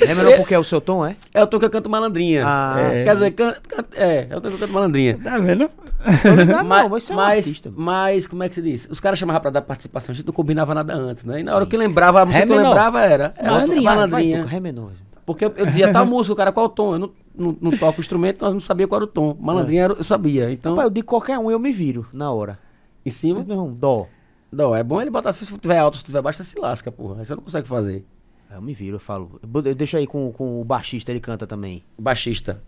É 0.00 0.14
melhor 0.14 0.36
porque 0.36 0.54
é 0.54 0.58
o 0.58 0.64
seu 0.64 0.80
tom, 0.80 1.04
é? 1.06 1.16
É 1.36 1.42
o 1.42 1.46
tom 1.46 1.58
que 1.58 1.64
eu 1.66 1.70
canto 1.70 1.90
malandrinha. 1.90 2.42
Ah, 2.46 2.76
É. 2.80 3.04
Quer 3.04 3.12
dizer, 3.14 3.30
can- 3.32 3.54
can- 3.68 3.84
é, 3.94 4.26
é 4.30 4.36
o 4.36 4.40
tom 4.40 4.48
que 4.48 4.54
eu 4.54 4.58
canto 4.60 4.72
malandrinha. 4.72 5.18
Tá 5.22 5.38
vendo? 5.38 5.70
Mas, 6.02 6.46
não, 6.48 6.64
mas 6.64 6.88
você 6.88 7.12
é 7.12 7.14
um 7.14 7.18
mas, 7.18 7.46
artista. 7.46 7.72
mas, 7.76 8.26
como 8.26 8.42
é 8.42 8.48
que 8.48 8.54
se 8.54 8.62
diz? 8.62 8.88
Os 8.90 9.00
caras 9.00 9.18
chamavam 9.18 9.42
pra 9.42 9.50
dar 9.50 9.60
participação, 9.62 10.12
a 10.12 10.16
gente 10.16 10.26
não 10.26 10.32
combinava 10.32 10.74
nada 10.74 10.94
antes, 10.94 11.24
né? 11.24 11.40
E 11.40 11.42
na 11.42 11.54
hora 11.54 11.66
que 11.66 11.76
lembrava, 11.76 12.22
a 12.22 12.26
música 12.26 12.44
Ré 12.44 12.46
que 12.46 12.52
eu 12.58 12.62
lembrava 12.62 13.00
era. 13.02 13.34
era 13.36 13.50
Malandrinha. 13.52 13.82
Vai, 13.82 13.94
vai, 13.96 14.06
malandrinha. 14.08 14.44
Porque 15.26 15.44
eu, 15.44 15.52
eu 15.56 15.66
dizia 15.66 15.92
tal 15.92 16.06
música, 16.06 16.32
o 16.32 16.36
cara, 16.36 16.52
qual 16.52 16.66
o 16.66 16.68
tom? 16.68 16.94
Eu 16.94 16.98
não, 17.00 17.10
não, 17.36 17.56
não 17.60 17.70
toco 17.76 17.98
o 17.98 18.00
instrumento, 18.00 18.40
nós 18.42 18.54
não 18.54 18.60
sabia 18.60 18.86
qual 18.86 18.98
era 19.00 19.04
o 19.04 19.08
tom. 19.08 19.36
Malandrinha 19.38 19.82
era- 19.84 19.92
eu 19.94 20.04
sabia. 20.04 20.50
Então, 20.52 20.72
Rapaz, 20.72 20.86
eu 20.86 20.90
digo 20.94 21.06
qualquer 21.06 21.38
um, 21.38 21.50
eu 21.50 21.58
me 21.58 21.72
viro 21.72 22.06
na 22.14 22.30
hora. 22.30 22.52
em 23.04 23.08
Mas, 23.08 23.14
cima. 23.14 23.40
irmão, 23.40 23.72
dó. 23.78 24.06
Não, 24.52 24.74
é 24.74 24.82
bom 24.84 25.02
ele 25.02 25.10
botar 25.10 25.32
se 25.32 25.44
tiver 25.58 25.78
alto, 25.78 25.96
se 25.98 26.04
tiver 26.04 26.22
baixo, 26.22 26.38
você 26.42 26.50
se 26.50 26.58
lasca, 26.58 26.90
porra. 26.92 27.16
Aí 27.18 27.24
você 27.26 27.34
não 27.34 27.42
consegue 27.42 27.66
fazer. 27.66 28.06
Eu 28.56 28.62
me 28.62 28.72
viro, 28.74 28.96
eu 28.96 29.00
falo. 29.00 29.40
Eu 29.64 29.74
deixo 29.74 29.96
aí 29.96 30.06
com, 30.06 30.32
com 30.32 30.60
o 30.60 30.64
baixista, 30.64 31.10
ele 31.10 31.20
canta 31.20 31.46
também. 31.46 31.82
Baixista. 31.98 32.62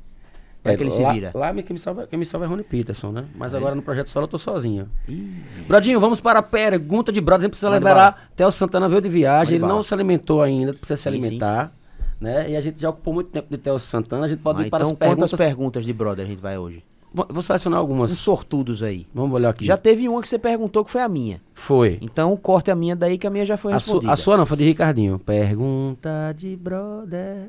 Como 0.62 0.74
é 0.74 0.76
que 0.76 0.82
ele 0.82 0.90
se 0.90 1.00
lá, 1.02 1.12
vira? 1.12 1.30
Lá 1.34 1.54
quem 1.54 1.72
me, 1.72 1.78
salva, 1.78 2.06
quem 2.06 2.18
me 2.18 2.26
salva 2.26 2.44
é 2.44 2.48
Rony 2.48 2.64
Peterson, 2.64 3.12
né? 3.12 3.24
Mas 3.34 3.54
agora 3.54 3.74
no 3.74 3.80
projeto 3.82 4.08
solo 4.10 4.24
eu 4.24 4.28
tô 4.28 4.38
sozinho. 4.38 4.88
Brodinho, 5.66 6.00
vamos 6.00 6.20
para 6.20 6.40
a 6.40 6.42
pergunta 6.42 7.12
de 7.12 7.20
Brothers. 7.20 7.44
A 7.44 7.46
gente 7.46 7.50
precisa 7.52 7.70
Manda 7.70 7.86
lembrar. 7.88 8.30
Theo 8.34 8.50
Santana 8.50 8.88
veio 8.88 9.00
de 9.00 9.08
viagem, 9.08 9.58
Manda 9.58 9.66
ele 9.66 9.76
não 9.76 9.82
se 9.82 9.94
alimentou 9.94 10.42
ainda, 10.42 10.74
precisa 10.74 10.96
se 10.96 11.02
Sim, 11.04 11.10
sim. 11.10 11.24
alimentar. 11.26 11.72
Né? 12.20 12.50
E 12.50 12.56
a 12.56 12.60
gente 12.60 12.80
já 12.80 12.90
ocupou 12.90 13.14
muito 13.14 13.30
tempo 13.30 13.46
de 13.48 13.56
Theo 13.56 13.78
Santana. 13.78 14.24
A 14.26 14.28
gente 14.28 14.40
pode 14.42 14.60
Ah, 14.60 14.66
ir 14.66 14.70
para 14.70 14.80
então, 14.80 14.90
as 14.92 14.98
perguntas. 14.98 15.30
quantas 15.30 15.46
perguntas 15.46 15.84
de 15.84 15.92
brother 15.92 16.26
a 16.26 16.28
gente 16.28 16.42
vai 16.42 16.58
hoje? 16.58 16.82
Vou 17.12 17.42
selecionar 17.42 17.78
algumas. 17.80 18.12
Uns 18.12 18.18
sortudos 18.18 18.82
aí. 18.82 19.06
Vamos 19.14 19.34
olhar 19.34 19.48
aqui. 19.50 19.64
Já 19.64 19.76
teve 19.76 20.08
uma 20.08 20.20
que 20.20 20.28
você 20.28 20.38
perguntou 20.38 20.84
que 20.84 20.90
foi 20.90 21.00
a 21.00 21.08
minha. 21.08 21.40
Foi. 21.54 21.98
Então 22.02 22.36
corte 22.36 22.70
a 22.70 22.74
minha 22.76 22.94
daí 22.94 23.16
que 23.18 23.26
a 23.26 23.30
minha 23.30 23.46
já 23.46 23.56
foi 23.56 23.72
A, 23.72 23.78
su- 23.80 23.92
respondida. 23.92 24.12
a 24.12 24.16
sua 24.16 24.36
não, 24.36 24.44
foi 24.46 24.56
de 24.58 24.64
Ricardinho. 24.64 25.18
Pergunta 25.18 26.34
de 26.36 26.54
brother. 26.56 27.46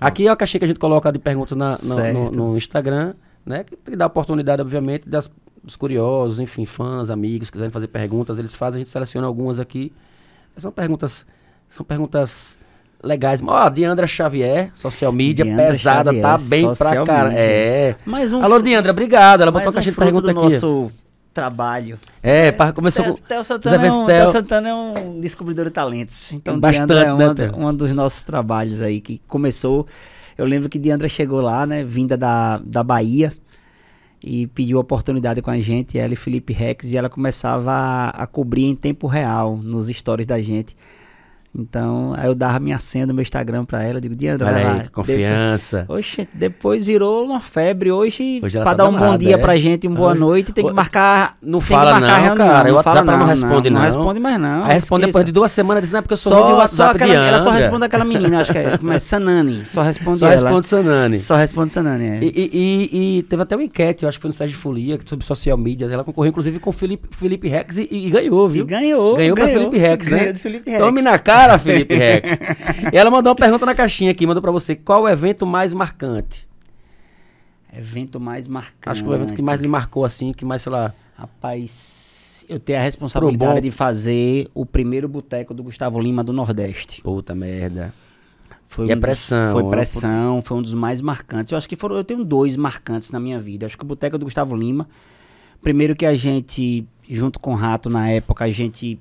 Aqui 0.00 0.26
é 0.26 0.30
a 0.30 0.36
caixinha 0.36 0.58
que 0.58 0.64
a 0.64 0.68
gente 0.68 0.80
coloca 0.80 1.10
de 1.10 1.18
perguntas 1.18 1.56
na- 1.56 1.76
no- 2.12 2.30
no, 2.30 2.56
Instagram, 2.56 3.14
né? 3.44 3.64
Que 3.64 3.96
dá 3.96 4.06
oportunidade, 4.06 4.60
obviamente, 4.62 5.08
das, 5.08 5.30
dos 5.62 5.76
curiosos, 5.76 6.38
enfim, 6.40 6.66
fãs, 6.66 7.10
amigos, 7.10 7.50
quiserem 7.50 7.70
fazer 7.70 7.88
perguntas, 7.88 8.38
eles 8.38 8.54
fazem, 8.54 8.80
a 8.80 8.84
gente 8.84 8.92
seleciona 8.92 9.26
algumas 9.26 9.58
aqui. 9.60 9.92
São 10.56 10.70
perguntas, 10.70 11.26
são 11.68 11.84
perguntas 11.84 12.58
legais. 13.04 13.40
Ó, 13.46 13.68
Diandra 13.68 14.06
Xavier, 14.06 14.70
social 14.74 15.12
media, 15.12 15.44
Diandra 15.44 15.66
pesada, 15.66 16.10
Xavier, 16.10 16.22
tá 16.22 16.36
bem 16.48 16.74
pra 16.74 17.04
cara. 17.04 17.32
É. 17.34 17.94
Mais 18.04 18.32
um 18.32 18.42
Alô, 18.42 18.60
Diandra, 18.60 18.90
obrigado. 18.90 19.42
Ela 19.42 19.50
botou 19.50 19.72
mais 19.72 19.74
a 19.74 19.78
caixinha 19.78 19.92
um 19.92 19.94
de 19.94 20.00
pergunta 20.00 20.30
aqui. 20.30 20.40
nosso 20.40 20.90
trabalho. 21.32 21.98
É, 22.22 22.52
pra, 22.52 22.72
começou 22.72 23.04
com. 23.04 23.14
Theo 23.14 23.44
Santana, 23.44 23.86
é 23.86 23.92
um, 23.92 24.06
Theo- 24.06 24.28
Santana 24.28 24.68
é 24.68 24.74
um 24.74 25.20
descobridor 25.20 25.64
de 25.66 25.70
talentos. 25.72 26.32
Então, 26.32 26.58
Bastante, 26.58 26.88
Diandra 26.88 27.44
é 27.44 27.46
né, 27.48 27.52
um 27.56 27.74
dos 27.74 27.90
nossos 27.92 28.24
trabalhos 28.24 28.80
aí 28.80 29.00
que 29.00 29.20
começou. 29.26 29.86
Eu 30.38 30.46
lembro 30.46 30.68
que 30.68 30.78
Diandra 30.78 31.08
chegou 31.08 31.40
lá, 31.40 31.66
né, 31.66 31.84
vinda 31.84 32.16
da, 32.16 32.58
da 32.58 32.82
Bahia, 32.82 33.32
e 34.22 34.46
pediu 34.48 34.78
oportunidade 34.78 35.42
com 35.42 35.50
a 35.50 35.60
gente, 35.60 35.98
ela 35.98 36.12
e 36.14 36.16
Felipe 36.16 36.52
Rex, 36.52 36.90
e 36.92 36.96
ela 36.96 37.10
começava 37.10 37.70
a, 37.70 38.08
a 38.10 38.26
cobrir 38.26 38.64
em 38.64 38.74
tempo 38.74 39.06
real 39.06 39.56
nos 39.56 39.88
stories 39.88 40.26
da 40.26 40.40
gente. 40.40 40.74
Então, 41.56 42.12
aí 42.16 42.26
eu 42.26 42.34
dava 42.34 42.58
minha 42.58 42.78
senha 42.80 43.06
do 43.06 43.14
meu 43.14 43.22
Instagram 43.22 43.64
pra 43.64 43.82
ela, 43.82 43.98
eu 43.98 44.00
digo, 44.00 44.16
Diandra, 44.16 44.48
Olha 44.48 44.56
aí, 44.56 44.64
lá. 44.64 44.84
confiança. 44.92 45.84
Oxe, 45.88 46.28
depois 46.34 46.84
virou 46.84 47.24
uma 47.24 47.40
febre. 47.40 47.92
Hoje, 47.92 48.40
Hoje 48.42 48.56
pra 48.58 48.64
tá 48.72 48.74
dar 48.74 48.88
um 48.88 48.98
bom 48.98 49.16
dia 49.16 49.34
é. 49.36 49.38
pra 49.38 49.56
gente, 49.56 49.86
uma 49.86 49.96
boa 49.96 50.10
Hoje- 50.10 50.20
noite, 50.20 50.52
tem 50.52 50.66
que 50.66 50.72
marcar. 50.72 51.36
Não 51.40 51.60
fala 51.60 51.92
marcar 51.92 52.08
não, 52.08 52.24
reunião, 52.24 52.36
cara, 52.36 52.72
o 52.72 52.74
WhatsApp 52.76 52.98
ela 53.08 53.16
não 53.18 53.26
responde, 53.26 53.70
não. 53.70 53.78
não. 53.80 53.86
responde 53.86 54.20
mais 54.20 54.40
não. 54.40 54.64
Aí 54.64 54.74
responde 54.74 55.06
depois 55.06 55.24
de 55.24 55.30
duas 55.32 55.52
semanas 55.52 55.82
dizendo, 55.84 55.98
é 55.98 56.02
porque 56.02 56.14
eu 56.14 56.18
sou 56.18 56.32
Só, 56.32 56.66
só 56.66 56.90
aquela, 56.90 57.12
ela 57.14 57.38
só 57.38 57.50
responde 57.50 57.84
aquela 57.84 58.04
menina, 58.04 58.40
acho 58.40 58.50
que 58.52 58.58
é, 58.58 58.76
como 58.76 58.92
é 58.92 58.98
Sanani, 58.98 59.64
só 59.64 59.82
responde 59.82 60.18
Só 60.20 60.26
ela. 60.26 60.34
responde 60.34 60.66
Sanani. 60.66 61.18
Só 61.18 61.36
responde 61.36 61.72
Sanani, 61.72 62.06
é. 62.06 62.18
E, 62.20 62.26
e- 62.52 63.18
e- 63.18 63.22
teve 63.22 63.42
até 63.42 63.54
uma 63.54 63.62
enquete, 63.64 64.02
eu 64.02 64.08
acho 64.08 64.18
que 64.18 64.22
foi 64.22 64.28
no 64.30 64.34
Sérgio 64.34 64.58
Folia, 64.58 64.98
sobre 65.04 65.24
social 65.24 65.56
media. 65.56 65.86
Ela 65.86 66.02
concorreu, 66.02 66.30
inclusive, 66.30 66.58
com 66.58 66.70
o 66.70 66.72
Felipe, 66.72 67.08
Felipe 67.16 67.46
Rex 67.48 67.78
e, 67.78 67.88
e 67.90 68.10
ganhou, 68.10 68.48
E 68.48 68.52
viu? 68.54 68.66
ganhou, 68.66 69.16
Ganhou 69.16 69.36
pra 69.36 69.46
ganhou, 69.46 69.60
Felipe 69.70 69.78
Rex, 69.78 70.06
né? 70.08 70.18
ganhou 70.18 70.32
de 70.32 70.40
Felipe 70.40 70.70
Rex. 70.70 70.82
Tome 70.82 71.02
na 71.02 71.18
cara, 71.18 71.43
Felipe 71.58 71.94
Rex. 71.94 72.28
e 72.92 72.96
ela 72.96 73.10
mandou 73.10 73.30
uma 73.30 73.36
pergunta 73.36 73.64
na 73.66 73.74
caixinha 73.74 74.10
aqui, 74.10 74.26
mandou 74.26 74.42
pra 74.42 74.50
você. 74.50 74.74
Qual 74.74 75.02
o 75.02 75.08
evento 75.08 75.46
mais 75.46 75.72
marcante? 75.72 76.46
Evento 77.76 78.20
mais 78.20 78.46
marcante. 78.46 78.88
Acho 78.88 79.02
que 79.04 79.10
o 79.10 79.14
evento 79.14 79.34
que 79.34 79.42
mais 79.42 79.60
lhe 79.60 79.68
marcou, 79.68 80.04
assim, 80.04 80.32
que 80.32 80.44
mais, 80.44 80.62
sei 80.62 80.72
lá... 80.72 80.92
Rapaz, 81.16 82.44
eu 82.48 82.58
tenho 82.58 82.78
a 82.78 82.82
responsabilidade 82.82 83.60
de 83.60 83.70
fazer 83.70 84.48
o 84.52 84.66
primeiro 84.66 85.08
boteco 85.08 85.54
do 85.54 85.62
Gustavo 85.62 86.00
Lima 86.00 86.24
do 86.24 86.32
Nordeste. 86.32 87.00
Puta 87.02 87.34
merda. 87.36 87.92
Foi 88.66 88.86
E 88.86 88.90
a 88.92 88.94
um 88.94 88.98
dos- 88.98 89.00
pressão, 89.06 89.52
Foi 89.52 89.62
ó, 89.62 89.70
pressão, 89.70 90.42
foi 90.42 90.56
um 90.58 90.62
dos 90.62 90.74
mais 90.74 91.00
marcantes. 91.00 91.52
Eu 91.52 91.58
acho 91.58 91.68
que 91.68 91.76
foram, 91.76 91.96
eu 91.96 92.02
tenho 92.02 92.24
dois 92.24 92.56
marcantes 92.56 93.12
na 93.12 93.20
minha 93.20 93.38
vida. 93.38 93.66
Acho 93.66 93.78
que 93.78 93.84
o 93.84 93.86
Boteco 93.86 94.18
do 94.18 94.24
Gustavo 94.24 94.56
Lima. 94.56 94.88
Primeiro 95.62 95.94
que 95.94 96.04
a 96.04 96.14
gente, 96.14 96.84
junto 97.08 97.38
com 97.38 97.52
o 97.52 97.56
Rato 97.56 97.88
na 97.88 98.08
época, 98.10 98.44
a 98.44 98.50
gente 98.50 98.98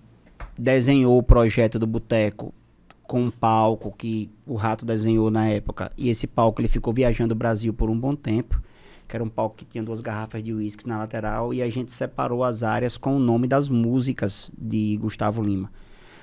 desenhou 0.57 1.17
o 1.17 1.23
projeto 1.23 1.79
do 1.79 1.87
Boteco 1.87 2.53
com 3.03 3.21
um 3.23 3.31
palco 3.31 3.93
que 3.95 4.29
o 4.45 4.55
Rato 4.55 4.85
desenhou 4.85 5.29
na 5.29 5.47
época. 5.47 5.91
E 5.97 6.09
esse 6.09 6.25
palco 6.25 6.61
ele 6.61 6.67
ficou 6.67 6.93
viajando 6.93 7.33
o 7.33 7.37
Brasil 7.37 7.73
por 7.73 7.89
um 7.89 7.99
bom 7.99 8.15
tempo. 8.15 8.61
Que 9.07 9.15
era 9.15 9.23
um 9.23 9.29
palco 9.29 9.57
que 9.57 9.65
tinha 9.65 9.83
duas 9.83 10.01
garrafas 10.01 10.41
de 10.41 10.53
uísque 10.53 10.87
na 10.87 10.97
lateral. 10.97 11.53
E 11.53 11.61
a 11.61 11.69
gente 11.69 11.91
separou 11.91 12.43
as 12.43 12.63
áreas 12.63 12.97
com 12.97 13.15
o 13.15 13.19
nome 13.19 13.47
das 13.47 13.69
músicas 13.69 14.51
de 14.57 14.97
Gustavo 14.97 15.43
Lima. 15.43 15.69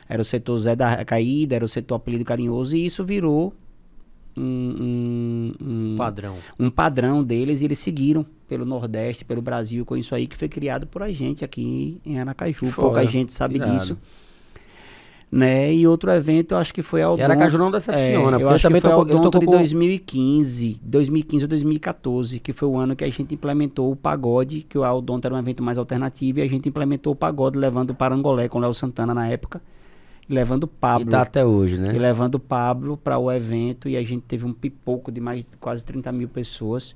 Era 0.08 0.22
o 0.22 0.24
setor 0.24 0.58
Zé 0.58 0.74
da 0.74 1.04
Caída, 1.04 1.54
era 1.54 1.64
o 1.64 1.68
setor 1.68 1.96
Apelido 1.96 2.24
Carinhoso. 2.24 2.74
E 2.74 2.84
isso 2.84 3.04
virou 3.04 3.54
um, 4.40 5.54
um, 5.60 5.92
um 5.92 5.96
Padrão. 5.96 6.36
um 6.58 6.70
padrão 6.70 7.22
deles 7.22 7.60
e 7.60 7.64
eles 7.64 7.78
seguiram 7.78 8.24
pelo 8.48 8.64
Nordeste, 8.64 9.24
pelo 9.24 9.40
Brasil, 9.42 9.84
com 9.84 9.96
isso 9.96 10.14
aí 10.14 10.26
que 10.26 10.36
foi 10.36 10.48
criado 10.48 10.86
por 10.86 11.02
a 11.02 11.10
gente 11.12 11.44
aqui 11.44 12.00
em 12.04 12.18
Aracaju. 12.18 12.66
Fora. 12.66 12.88
Pouca 12.88 13.06
gente 13.06 13.32
sabe 13.32 13.56
Irado. 13.56 13.72
disso. 13.72 13.98
Né? 15.32 15.72
E 15.72 15.86
outro 15.86 16.10
evento, 16.10 16.54
eu 16.54 16.58
acho 16.58 16.74
que 16.74 16.82
foi 16.82 17.02
ao 17.02 17.16
E 17.16 17.22
Aracaju 17.22 17.56
não 17.56 17.70
decepciona, 17.70 18.36
eu 18.36 18.40
porque 18.40 18.54
acho 18.54 18.62
também 18.64 18.80
que 18.80 18.88
foi 18.88 19.00
ele 19.00 19.12
Odonto 19.14 19.38
de 19.38 19.46
com- 19.46 19.52
2015, 19.52 20.80
2015 20.82 21.44
ou 21.44 21.48
2014, 21.48 22.40
que 22.40 22.52
foi 22.52 22.68
o 22.68 22.76
ano 22.76 22.96
que 22.96 23.04
a 23.04 23.08
gente 23.10 23.32
implementou 23.32 23.92
o 23.92 23.94
pagode, 23.96 24.66
que 24.68 24.76
o 24.76 24.82
Aldonto 24.82 25.28
era 25.28 25.34
um 25.36 25.38
evento 25.38 25.62
mais 25.62 25.78
alternativo, 25.78 26.40
e 26.40 26.42
a 26.42 26.48
gente 26.48 26.68
implementou 26.68 27.12
o 27.12 27.16
pagode 27.16 27.56
levando 27.56 27.90
o 27.90 27.94
Parangolé 27.94 28.48
com 28.48 28.58
o 28.58 28.60
Léo 28.60 28.74
Santana 28.74 29.14
na 29.14 29.28
época, 29.28 29.62
levando 30.34 30.64
o 30.64 30.66
E 30.66 30.78
Pablo 30.80 31.10
tá 31.10 31.22
até 31.22 31.44
hoje, 31.44 31.80
né? 31.80 31.94
e 31.94 31.98
levando 31.98 32.36
o 32.36 32.40
Pablo 32.40 32.96
para 32.96 33.18
o 33.18 33.30
evento 33.30 33.88
e 33.88 33.96
a 33.96 34.02
gente 34.02 34.22
teve 34.22 34.46
um 34.46 34.52
pipoco 34.52 35.10
de 35.12 35.20
mais 35.20 35.50
de 35.50 35.56
quase 35.58 35.84
30 35.84 36.10
mil 36.12 36.28
pessoas. 36.28 36.94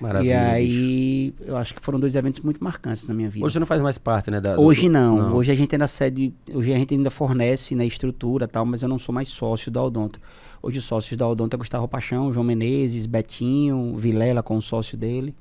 Maravilha. 0.00 0.58
e 0.58 0.64
bicho. 0.66 0.78
aí, 0.80 1.34
eu 1.46 1.56
acho 1.56 1.74
que 1.74 1.80
foram 1.80 2.00
dois 2.00 2.16
eventos 2.16 2.40
muito 2.40 2.64
marcantes 2.64 3.06
na 3.06 3.14
minha 3.14 3.28
vida. 3.28 3.44
Hoje 3.46 3.52
você 3.52 3.58
não 3.60 3.66
faz 3.66 3.80
mais 3.80 3.98
parte, 3.98 4.30
né? 4.30 4.40
da- 4.40 4.56
do- 4.56 4.62
Hoje 4.62 4.88
não. 4.88 5.16
não. 5.28 5.36
Hoje 5.36 5.52
a 5.52 5.54
gente 5.54 5.74
ainda 5.74 5.86
cede, 5.86 6.34
hoje 6.52 6.72
a 6.72 6.78
gente 6.78 6.94
ainda 6.94 7.10
fornece 7.10 7.74
na 7.76 7.84
estrutura 7.84 8.46
e 8.46 8.48
tal, 8.48 8.64
mas 8.66 8.82
eu 8.82 8.88
não 8.88 8.98
sou 8.98 9.14
mais 9.14 9.28
sócio 9.28 9.70
da 9.70 9.80
Odonto. 9.82 10.18
Hoje 10.62 10.78
os 10.78 10.84
sócios 10.84 11.16
da 11.16 11.28
Odonto 11.28 11.54
é 11.54 11.58
Gustavo 11.58 11.86
Paixão, 11.86 12.32
João 12.32 12.42
Menezes, 12.44 13.06
Betinho, 13.06 13.94
Vilela 13.96 14.42
com 14.42 14.56
o 14.56 14.62
sócio 14.62 14.96
dele. 14.96 15.34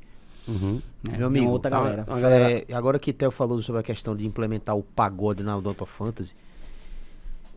Uhum. 0.48 0.82
né? 1.08 1.18
Meu 1.18 1.30
Tem 1.30 1.40
amigo, 1.40 1.52
outra 1.52 1.72
tá- 1.72 1.78
galera. 1.80 2.06
Uma 2.08 2.20
galera- 2.20 2.52
É, 2.68 2.74
agora 2.74 3.00
que 3.00 3.14
Theo 3.14 3.32
falou 3.32 3.62
sobre 3.62 3.80
a 3.80 3.84
questão 3.84 4.16
de 4.16 4.28
implementar 4.28 4.76
o 4.76 4.84
pagode 4.84 5.42
na 5.44 5.56
Odonto 5.58 5.86
Fantasy, 5.86 6.34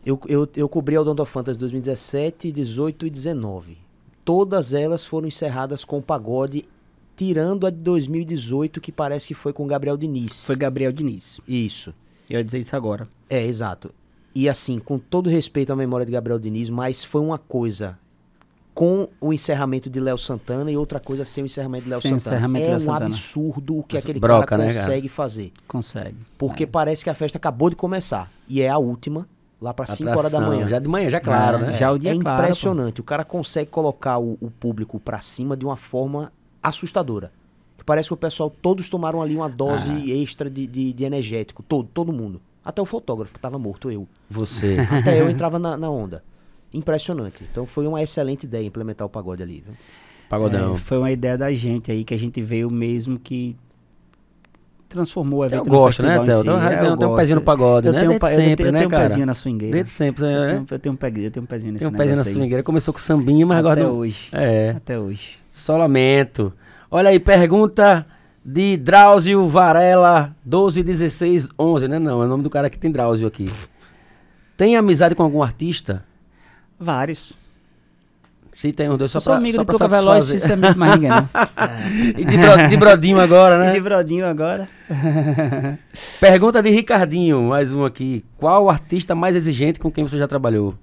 eu, 0.05 0.19
eu, 0.27 0.47
eu 0.55 0.69
cobri 0.69 0.95
a 0.95 1.01
Odonto 1.01 1.25
Fantasy 1.25 1.57
2017, 1.59 2.51
18 2.51 3.07
e 3.07 3.09
19. 3.09 3.77
Todas 4.23 4.73
elas 4.73 5.05
foram 5.05 5.27
encerradas 5.27 5.83
com 5.85 5.97
o 5.97 6.01
pagode, 6.01 6.65
tirando 7.15 7.65
a 7.65 7.69
de 7.69 7.77
2018, 7.77 8.81
que 8.81 8.91
parece 8.91 9.27
que 9.27 9.33
foi 9.33 9.53
com 9.53 9.65
Gabriel 9.67 9.97
Diniz. 9.97 10.45
Foi 10.45 10.55
Gabriel 10.55 10.91
Diniz. 10.91 11.39
Isso. 11.47 11.93
Eu 12.29 12.39
ia 12.39 12.43
dizer 12.43 12.59
isso 12.59 12.75
agora. 12.75 13.07
É, 13.29 13.43
exato. 13.45 13.91
E 14.33 14.49
assim, 14.49 14.79
com 14.79 14.97
todo 14.99 15.29
respeito 15.29 15.71
à 15.71 15.75
memória 15.75 16.05
de 16.05 16.11
Gabriel 16.11 16.39
Diniz, 16.39 16.69
mas 16.69 17.03
foi 17.03 17.21
uma 17.21 17.37
coisa 17.37 17.97
com 18.73 19.07
o 19.21 19.31
encerramento 19.31 19.89
de 19.89 19.99
Léo 20.01 20.17
Santana 20.17 20.69
e 20.69 20.75
outra 20.75 20.99
coisa 20.99 21.23
sem 21.23 21.43
o 21.43 21.45
encerramento 21.45 21.85
de 21.85 21.89
Léo 21.91 22.01
Sem 22.01 22.11
Santana. 22.19 22.35
encerramento 22.35 22.65
de 22.65 22.71
É 22.71 22.75
um 22.75 22.79
Santana. 22.79 23.05
absurdo 23.05 23.77
o 23.79 23.83
que 23.83 23.97
aquele 23.97 24.19
Broca, 24.19 24.45
cara 24.47 24.63
né, 24.65 24.73
cara? 24.73 24.85
consegue 24.85 25.07
fazer. 25.07 25.53
Consegue. 25.65 26.17
Porque 26.37 26.67
parece 26.67 27.01
que 27.03 27.09
a 27.09 27.13
festa 27.13 27.37
acabou 27.37 27.69
de 27.69 27.77
começar. 27.77 28.29
E 28.49 28.61
é 28.61 28.67
a 28.67 28.77
última, 28.77 29.25
lá 29.61 29.73
para 29.73 29.85
5 29.85 30.09
horas 30.09 30.31
da 30.31 30.39
manhã. 30.41 30.67
Já 30.67 30.79
de 30.79 30.87
manhã, 30.87 31.09
já 31.09 31.19
claro, 31.19 31.57
É, 31.57 31.71
né? 31.71 31.77
já 31.77 31.91
o 31.91 31.97
dia 31.97 32.13
é 32.13 32.17
claro, 32.19 32.43
impressionante. 32.43 33.01
O 33.01 33.03
cara 33.03 33.23
consegue 33.23 33.69
colocar 33.71 34.17
o, 34.19 34.37
o 34.41 34.49
público 34.51 34.99
pra 34.99 35.19
cima 35.21 35.55
de 35.57 35.65
uma 35.65 35.75
forma 35.75 36.31
assustadora. 36.61 37.31
Que 37.77 37.83
parece 37.83 38.09
que 38.09 38.13
o 38.13 38.17
pessoal, 38.17 38.49
todos 38.49 38.89
tomaram 38.89 39.21
ali 39.21 39.35
uma 39.35 39.49
dose 39.49 39.91
Ah. 39.91 40.15
extra 40.15 40.49
de, 40.49 40.65
de, 40.67 40.93
de 40.93 41.03
energético. 41.03 41.61
Todo, 41.63 41.87
todo 41.93 42.11
mundo. 42.13 42.41
Até 42.63 42.81
o 42.81 42.85
fotógrafo 42.85 43.33
que 43.33 43.39
tava 43.39 43.59
morto, 43.59 43.91
eu. 43.91 44.07
Você. 44.29 44.77
Até 44.89 45.19
eu 45.21 45.29
entrava 45.29 45.59
na, 45.59 45.77
na 45.77 45.89
onda. 45.89 46.23
Impressionante. 46.73 47.43
Então 47.51 47.65
foi 47.65 47.87
uma 47.87 48.01
excelente 48.01 48.43
ideia 48.45 48.65
implementar 48.65 49.05
o 49.05 49.09
pagode 49.09 49.41
ali, 49.43 49.63
viu? 49.65 49.75
Pagodão. 50.29 50.73
É, 50.73 50.77
foi 50.77 50.97
uma 50.97 51.11
ideia 51.11 51.37
da 51.37 51.53
gente 51.53 51.91
aí 51.91 52.03
que 52.03 52.13
a 52.13 52.17
gente 52.17 52.41
veio 52.41 52.69
mesmo 52.71 53.19
que 53.19 53.55
transformou 54.95 55.39
o 55.39 55.43
Eu 55.43 55.47
evento 55.47 55.69
gosto, 55.69 56.01
no 56.01 56.07
né, 56.07 56.15
Theo? 56.15 56.23
em 56.23 56.25
si. 56.37 56.43
Tem, 56.43 56.53
É, 56.55 56.59
tem, 56.59 56.69
eu 56.69 56.79
tem 56.79 56.89
um 56.89 56.95
gosto. 56.97 57.15
pezinho 57.17 57.35
no 57.35 57.41
pagode, 57.41 57.87
eu 57.87 57.93
né? 57.93 57.99
Tenho, 57.99 58.11
um 58.11 58.19
Desde 58.19 58.27
eu 58.27 58.39
sempre, 58.39 58.55
tenho, 58.55 58.67
eu 58.67 58.71
né, 58.71 58.77
tenho 58.79 58.87
um 58.87 58.91
cara? 58.91 59.03
pezinho 59.03 59.25
na 59.25 59.33
swingueira. 59.33 59.73
Desde 59.73 59.89
sempre, 59.91 60.23
Eu 60.23 60.27
né? 60.27 60.47
tenho, 60.49 60.65
eu 60.71 60.79
tenho 60.79 60.93
um 60.93 60.95
pezinho, 60.95 61.25
eu 61.27 61.31
tenho 61.31 61.43
um 61.43 61.47
pezinho 61.47 61.73
nesse 61.73 61.85
Tem 61.85 61.93
um 61.93 61.97
pezinho 61.97 62.17
na 62.17 62.23
swingueira. 62.23 62.63
Começou 62.63 62.93
com 62.93 62.99
sambinha, 62.99 63.45
mas 63.45 63.57
Até 63.59 63.67
agora... 63.67 63.83
não- 63.83 63.97
hoje. 63.97 64.27
É. 64.31 64.73
Até 64.77 64.97
hoje. 64.99 65.37
Só 65.49 65.77
lamento. 65.77 66.51
Olha 66.89 67.09
aí, 67.09 67.19
pergunta 67.19 68.05
de 68.43 68.77
Drauzio 68.77 69.47
Varela, 69.47 70.35
121611, 70.45 71.87
né? 71.87 71.99
Não, 71.99 72.21
é 72.21 72.25
o 72.25 72.27
nome 72.27 72.43
do 72.43 72.49
cara 72.49 72.69
que 72.69 72.77
tem 72.77 72.91
Drauzio 72.91 73.27
aqui. 73.27 73.45
Tem 74.57 74.75
amizade 74.77 75.15
com 75.15 75.23
algum 75.23 75.41
artista? 75.43 76.03
Vários. 76.79 77.33
Se 78.55 78.71
tem 78.71 78.89
um 78.89 78.95
dois, 78.97 79.11
só 79.11 79.17
eu 79.17 79.21
sou 79.21 79.31
pra, 79.33 79.37
amigo 79.37 79.57
só 79.57 79.65
pra 79.65 79.73
Tuca 79.73 79.87
Veloz, 79.89 80.29
isso 80.29 80.49
é 80.49 80.53
amigo 80.53 80.73
de 80.73 80.79
mais 80.79 80.93
ninguém, 80.93 81.09
não. 81.09 81.29
E 82.17 82.23
de, 82.25 82.37
bro- 82.37 82.67
de 82.69 82.77
brodinho 82.77 83.19
agora, 83.19 83.55
E 83.55 83.67
né? 83.67 83.71
de 83.75 83.81
Brodinho 83.81 84.25
agora. 84.25 84.69
Pergunta 86.21 86.63
de 86.63 86.69
Ricardinho, 86.69 87.43
mais 87.43 87.73
um 87.73 87.83
aqui. 87.83 88.23
Qual 88.37 88.63
o 88.63 88.69
artista 88.69 89.13
mais 89.13 89.35
exigente 89.35 89.77
com 89.77 89.91
quem 89.91 90.07
você 90.07 90.17
já 90.17 90.25
trabalhou? 90.25 90.73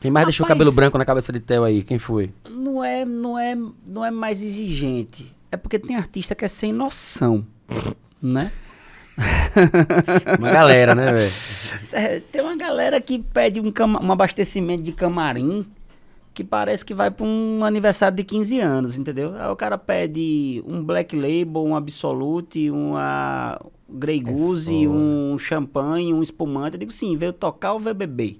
Quem 0.00 0.10
mais 0.10 0.26
deixou 0.26 0.44
o 0.44 0.48
Rapaz. 0.48 0.58
cabelo 0.58 0.74
branco 0.74 0.98
na 0.98 1.04
cabeça 1.04 1.32
de 1.32 1.40
Theo 1.40 1.64
aí? 1.64 1.82
Quem 1.82 1.98
foi? 1.98 2.30
Não 2.50 2.82
é, 2.84 3.04
não 3.04 3.38
é, 3.38 3.56
não 3.86 4.04
é 4.04 4.10
mais 4.10 4.42
exigente. 4.42 5.34
É 5.50 5.56
porque 5.56 5.78
tem 5.78 5.96
artista 5.96 6.34
que 6.34 6.44
é 6.44 6.48
sem 6.48 6.72
noção, 6.72 7.44
né? 8.22 8.50
Uma 10.38 10.50
galera, 10.50 10.94
né, 10.94 11.12
velho? 11.12 11.32
É, 11.92 12.20
tem 12.20 12.40
uma 12.42 12.56
galera 12.56 13.00
que 13.00 13.18
pede 13.18 13.60
um, 13.60 13.70
cama- 13.70 14.02
um 14.02 14.12
abastecimento 14.12 14.82
de 14.82 14.92
camarim 14.92 15.66
que 16.32 16.44
parece 16.44 16.84
que 16.84 16.94
vai 16.94 17.10
para 17.10 17.26
um 17.26 17.64
aniversário 17.64 18.16
de 18.16 18.22
15 18.22 18.60
anos, 18.60 18.96
entendeu? 18.96 19.34
Aí 19.36 19.50
o 19.50 19.56
cara 19.56 19.76
pede 19.76 20.62
um 20.64 20.84
Black 20.84 21.16
Label, 21.16 21.64
um 21.64 21.74
Absolute, 21.74 22.70
uma 22.70 23.58
Grey 23.88 24.20
Goose, 24.20 24.86
foda. 24.86 24.88
um 24.96 25.36
champanhe, 25.38 26.14
um 26.14 26.22
espumante. 26.22 26.74
Eu 26.74 26.78
digo 26.80 26.92
sim, 26.92 27.16
veio 27.16 27.32
tocar 27.32 27.72
ou 27.72 27.80
veio 27.80 27.94
beber. 27.96 28.38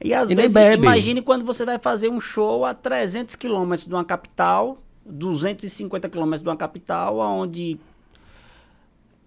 E 0.00 0.14
às 0.14 0.30
E 0.30 0.34
vezes, 0.36 0.54
imagine 0.74 1.20
quando 1.20 1.44
você 1.44 1.64
vai 1.64 1.78
fazer 1.80 2.08
um 2.10 2.20
show 2.20 2.64
a 2.64 2.72
300 2.74 3.34
quilômetros 3.34 3.88
de 3.88 3.92
uma 3.94 4.04
capital, 4.04 4.78
250 5.04 6.08
quilômetros 6.08 6.42
de 6.42 6.48
uma 6.48 6.56
capital, 6.56 7.18
onde 7.18 7.76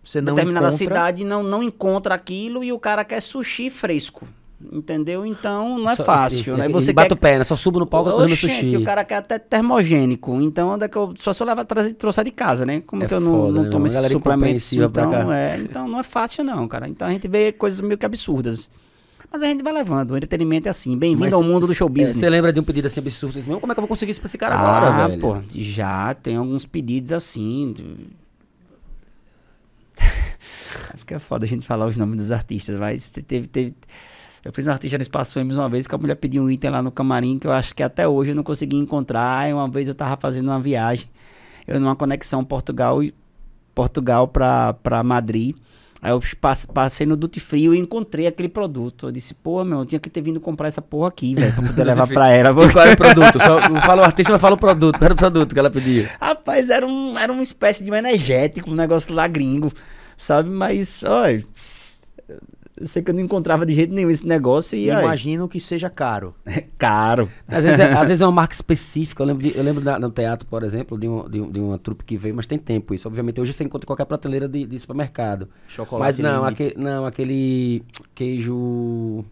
Você 0.04 0.22
não 0.22 0.34
determinada 0.36 0.68
encontra... 0.68 0.78
cidade 0.86 1.24
não, 1.24 1.44
não 1.44 1.62
encontra 1.62 2.16
aquilo 2.16 2.64
e 2.64 2.72
o 2.72 2.80
cara 2.80 3.04
quer 3.04 3.22
sushi 3.22 3.70
fresco. 3.70 4.28
Entendeu? 4.72 5.26
Então 5.26 5.80
não 5.80 5.90
é 5.90 5.96
Só- 5.96 6.04
fácil, 6.04 6.56
e- 6.56 6.58
né? 6.58 6.70
e- 6.70 6.74
Você 6.74 6.92
e 6.92 6.94
bate 6.94 7.08
quer... 7.10 7.14
o 7.14 7.18
pé, 7.18 7.38
né? 7.38 7.44
Só 7.46 7.56
subo 7.56 7.80
no 7.80 7.86
palco 7.86 8.12
comendo 8.12 8.36
sushi. 8.36 8.76
o 8.76 8.84
cara 8.84 9.06
quer 9.06 9.16
até 9.16 9.40
termogênico. 9.40 10.42
Então, 10.42 10.70
onde 10.70 10.84
é 10.84 10.88
que 10.90 10.98
eu... 10.98 11.14
só 11.18 11.32
se 11.32 11.42
eu 11.42 11.48
levar 11.48 11.62
atrás 11.62 11.92
trouxer 11.94 12.26
de 12.26 12.32
casa, 12.32 12.66
né? 12.66 12.82
Como 12.86 13.02
É 13.04 13.08
que 13.08 13.14
eu 13.14 13.22
não, 13.22 13.32
foda, 13.32 13.54
não 13.54 13.64
né, 13.64 13.70
tomo 13.70 13.86
esses 13.86 13.96
galera 13.96 14.14
suplementos? 14.14 14.74
Então, 14.74 15.32
é, 15.32 15.58
então 15.60 15.88
não 15.88 16.00
é 16.00 16.04
fácil 16.04 16.44
não, 16.44 16.68
cara. 16.68 16.90
Então 16.90 17.08
a 17.08 17.12
gente 17.12 17.26
vê 17.28 17.54
coisas 17.54 17.80
meio 17.80 17.98
que 17.98 18.06
absurdas. 18.06 18.70
Mas 19.32 19.44
a 19.44 19.46
gente 19.46 19.64
vai 19.64 19.72
levando. 19.72 20.12
O 20.12 20.18
entretenimento 20.18 20.68
é 20.68 20.72
assim. 20.72 20.98
Bem-vindo 20.98 21.34
ao 21.36 21.44
mundo 21.44 21.66
do 21.68 21.74
show 21.76 21.88
é, 21.88 21.92
business. 21.92 22.18
Você 22.18 22.30
lembra 22.30 22.52
de 22.52 22.60
um 22.60 22.64
pedido 22.64 22.88
assim 22.88 23.00
absurdo? 23.00 23.34
Você 23.42 23.48
"Meu, 23.48 23.60
como 23.62 23.72
é 23.72 23.76
que 23.76 23.80
eu 23.80 23.84
vou 23.84 23.88
conseguir 23.88 24.12
isso 24.12 24.20
pra 24.20 24.28
esse 24.28 24.38
cara 24.38 24.56
ah, 24.56 24.78
agora, 24.78 25.08
velho? 25.08 25.22
pô, 25.22 25.38
já 25.56 26.14
tem 26.16 26.36
alguns 26.36 26.66
pedidos 26.66 27.12
assim. 27.14 27.76
Fica 30.96 31.20
foda 31.20 31.46
a 31.46 31.48
gente 31.48 31.66
falar 31.66 31.86
os 31.86 31.96
nomes 31.96 32.18
dos 32.18 32.32
artistas, 32.32 32.76
mas 32.76 33.10
teve, 33.10 33.48
teve. 33.48 33.74
Eu 34.44 34.54
fiz 34.54 34.66
um 34.68 34.72
artista 34.72 34.98
no 34.98 35.02
Espaço 35.02 35.34
Fêmeas 35.34 35.58
uma 35.58 35.68
vez 35.68 35.86
que 35.86 35.94
a 35.94 35.98
mulher 35.98 36.16
pediu 36.16 36.44
um 36.44 36.50
item 36.50 36.70
lá 36.72 36.82
no 36.82 36.92
camarim 36.92 37.38
que 37.38 37.46
eu 37.46 37.52
acho 37.52 37.76
que 37.76 37.84
até 37.84 38.08
hoje 38.08 38.32
eu 38.32 38.36
não 38.36 38.44
consegui 38.44 38.78
encontrar. 38.78 39.50
E 39.50 39.54
uma 39.54 39.70
vez 39.70 39.88
eu 39.88 39.96
tava 39.96 40.16
fazendo 40.18 40.48
uma 40.48 40.60
viagem, 40.60 41.10
eu 41.68 41.80
numa 41.80 41.96
conexão 41.96 42.44
Portugal 42.44 43.02
Portugal 43.76 44.28
pra 44.28 45.04
Madrid. 45.04 45.56
Aí 46.02 46.12
eu 46.12 46.22
passe- 46.40 46.66
passei 46.68 47.06
no 47.06 47.18
Duty 47.18 47.40
Frio 47.42 47.74
e 47.76 47.78
encontrei 47.80 48.26
aquele 48.26 48.48
produto. 48.48 49.08
Eu 49.08 49.12
disse, 49.12 49.34
pô, 49.34 49.64
meu, 49.66 49.80
eu 49.80 49.86
tinha 49.86 50.00
que 50.00 50.10
ter 50.10 50.22
vindo 50.22 50.40
comprar 50.40 50.68
essa 50.70 50.82
porra 50.82 51.10
aqui, 51.10 51.36
velho, 51.36 51.54
pra 51.54 51.64
poder 51.68 51.84
levar 51.86 52.08
pra 52.08 52.30
ela. 52.30 52.50
E 52.52 52.72
qual 52.72 52.86
era 52.86 52.94
o 52.94 52.98
produto? 52.98 53.40
Só 53.40 53.60
não 53.70 53.82
fala 53.82 54.02
o 54.04 54.06
artista, 54.06 54.32
mas 54.32 54.42
fala 54.42 54.56
o 54.56 54.58
produto. 54.58 54.98
Qual 54.98 55.06
era 55.06 55.14
o 55.14 55.18
produto 55.18 55.54
que 55.54 55.60
ela 55.60 55.70
pediu? 55.70 56.08
Rapaz, 56.22 56.70
era, 56.70 56.88
um, 56.88 57.18
era 57.20 57.32
uma 57.34 57.44
espécie 57.44 57.84
de 57.84 57.92
um 57.92 57.96
energético, 57.96 58.72
um 58.72 58.76
negócio 58.76 59.14
lá 59.14 59.28
gringo, 59.28 59.74
sabe? 60.16 60.50
Mas, 60.50 61.04
olha, 61.04 61.44
eu 62.80 62.88
sei 62.88 63.02
que 63.02 63.12
eu 63.12 63.14
não 63.16 63.22
encontrava 63.22 63.66
de 63.66 63.74
jeito 63.76 63.94
nenhum 63.94 64.10
esse 64.10 64.26
negócio 64.26 64.78
e, 64.78 64.90
olha, 64.90 65.04
Imagino 65.04 65.48
que 65.48 65.60
seja 65.60 65.90
caro. 65.90 66.34
é 66.46 66.64
caro. 66.78 67.30
Às 67.48 67.64
vezes, 67.64 67.80
é, 67.80 67.92
às 67.94 68.08
vezes 68.08 68.22
é 68.22 68.26
uma 68.26 68.32
marca 68.32 68.54
específica. 68.54 69.22
Eu 69.24 69.28
lembro, 69.28 69.44
de- 69.44 69.58
eu 69.58 69.64
lembro 69.64 69.84
na- 69.84 70.00
no 70.00 70.10
teatro, 70.10 70.48
por 70.48 70.64
exemplo, 70.64 70.98
de, 70.98 71.08
um, 71.08 71.30
de, 71.30 71.42
um- 71.42 71.52
de 71.52 71.60
uma 71.60 71.78
trupe 71.78 72.04
que 72.04 72.18
veio, 72.18 72.36
mas 72.36 72.46
tem 72.48 72.58
tempo 72.58 72.94
isso. 72.94 73.08
Obviamente, 73.08 73.40
hoje 73.42 73.52
você 73.54 73.64
encontra 73.64 73.86
qualquer 73.86 74.06
prateleira 74.06 74.48
de, 74.48 74.66
de 74.66 74.80
supermercado. 74.80 75.50
Chocolate 75.68 76.22
mas 76.22 76.32
não, 76.34 76.46
limite. 76.46 76.64
aque, 76.68 76.80
não, 76.80 77.06
aquele 77.06 77.84
queijo 78.16 79.24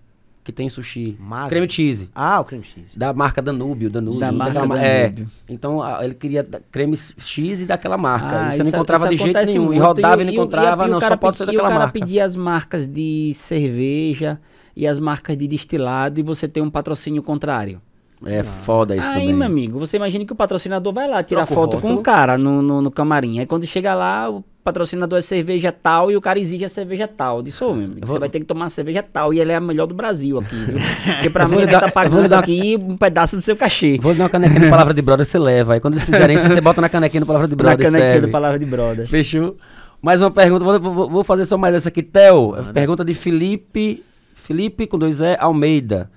que 0.48 0.54
tem 0.54 0.70
sushi. 0.70 1.18
Masa. 1.20 1.50
Creme 1.50 1.70
cheese. 1.70 2.10
Ah, 2.16 2.40
o 2.40 2.46
creme 2.46 2.64
cheese. 2.64 2.98
Da 2.98 3.12
marca 3.12 3.42
Danúbio, 3.42 3.90
Danúbio. 3.90 4.18
Da 4.18 4.32
marca 4.32 4.66
ma- 4.66 4.80
é. 4.82 5.04
Danúbio. 5.10 5.28
Então 5.50 5.82
a- 5.84 6.06
ele 6.06 6.14
queria 6.14 6.48
creme 6.72 6.96
cheese 7.18 7.66
daquela 7.66 7.98
marca. 7.98 8.28
Ah, 8.46 8.48
e 8.48 8.52
você 8.52 8.58
não 8.60 8.66
isso- 8.68 8.76
encontrava 8.78 9.14
isso 9.14 9.18
de 9.26 9.32
jeito 9.34 9.46
nenhum. 9.46 9.64
E 9.66 9.68
muito, 9.68 9.82
rodava 9.84 10.22
e 10.22 10.26
não 10.26 10.32
encontrava, 10.32 10.84
e 10.86 10.88
o 10.88 10.92
não, 10.92 11.02
só 11.02 11.18
pode 11.18 11.36
ser 11.36 11.44
e 11.44 11.48
daquela 11.48 11.64
o 11.64 11.68
cara 11.68 11.80
marca. 11.82 12.00
pedia 12.00 12.24
as 12.24 12.36
marcas 12.38 12.88
de 12.88 13.34
cerveja 13.36 14.40
e 14.76 14.88
as 14.88 15.00
marcas 15.00 15.36
de 15.38 15.48
destilado 15.48 16.20
e 16.20 16.24
você 16.24 16.48
tem 16.48 16.64
um 16.64 16.70
patrocínio 16.70 17.22
contrário. 17.22 17.82
É 18.26 18.42
foda 18.44 18.96
isso 18.96 19.08
Aí, 19.08 19.14
também. 19.22 19.34
meu 19.34 19.46
amigo, 19.46 19.80
você 19.80 19.98
imagina 19.98 20.26
que 20.26 20.34
o 20.34 20.36
patrocinador 20.36 20.92
vai 20.92 21.08
lá 21.08 21.22
tirar 21.22 21.46
Troca 21.46 21.54
o 21.54 21.56
foto 21.56 21.78
com 21.82 21.94
o 21.94 22.02
cara 22.02 22.38
no, 22.38 22.62
no, 22.64 22.82
no 22.82 22.90
camarim. 22.92 23.40
Aí 23.40 23.46
quando 23.46 23.68
chega 23.68 23.94
lá, 23.94 24.28
o 24.30 24.44
patrocinador 24.64 25.20
é 25.20 25.22
cerveja 25.22 25.72
tal 25.72 26.10
e 26.12 26.18
o 26.18 26.20
cara 26.22 26.40
exige 26.40 26.66
a 26.66 26.70
cerveja 26.70 27.08
tal. 27.08 27.38
Eu 27.38 27.44
disse, 27.44 27.64
ô, 27.64 27.74
meu 27.76 27.86
amigo, 27.86 28.00
Eu 28.02 28.08
você 28.08 28.14
vou- 28.14 28.20
vai 28.20 28.30
ter 28.30 28.40
que 28.40 28.46
tomar 28.46 28.66
a 28.66 28.70
cerveja 28.70 29.04
tal 29.04 29.34
e 29.36 29.40
ele 29.40 29.52
é 29.52 29.56
a 29.56 29.60
melhor 29.62 29.86
do 29.86 29.94
Brasil 29.94 30.40
aqui, 30.40 30.56
viu? 30.56 30.80
Porque 31.14 31.30
pra 31.30 31.46
vou 31.46 31.58
mim 31.58 31.64
ele 31.64 31.72
tá 31.72 31.80
vou 31.82 31.92
pagando 31.92 32.28
dar- 32.28 32.40
aqui 32.40 32.76
um 32.80 32.98
pedaço 32.98 33.36
do 33.36 33.42
seu 33.42 33.56
cachê. 33.56 34.00
Vou 34.02 34.16
dar 34.16 34.24
uma 34.24 34.30
canequinha 34.30 34.62
de 34.62 34.70
palavra 34.70 34.94
de 34.96 35.02
brother, 35.04 35.26
você 35.26 35.38
leva. 35.38 35.74
Aí 35.76 35.80
quando 35.80 35.94
eles 35.94 36.04
fizerem 36.04 36.36
isso, 36.36 36.50
você 36.50 36.60
bota 36.60 36.82
na 36.82 36.90
canequinha 36.90 37.22
do 37.22 37.28
palavra 37.28 37.48
de 37.48 37.56
Na 37.56 37.62
brother. 37.64 37.86
canequinha 37.86 38.12
serve. 38.14 38.28
do 38.28 38.32
Palavra 38.32 38.58
de 38.58 38.66
Brother. 38.66 39.08
Fechou? 39.08 39.56
Mais 40.02 40.22
uma 40.22 40.32
pergunta, 40.32 40.66
vou, 40.66 40.80
vou- 40.94 41.10
vou 41.10 41.24
fazer 41.24 41.46
só 41.46 41.56
mais 41.58 41.76
essa 41.76 41.90
aqui. 41.90 42.02
Theo, 42.02 42.56
pergunta 42.74 43.06
de 43.06 43.14
Felipe, 43.14 44.04
Felipe 44.34 44.88
com 44.88 44.98
dois 44.98 45.22
E, 45.22 45.38
Almeida. 45.40 46.10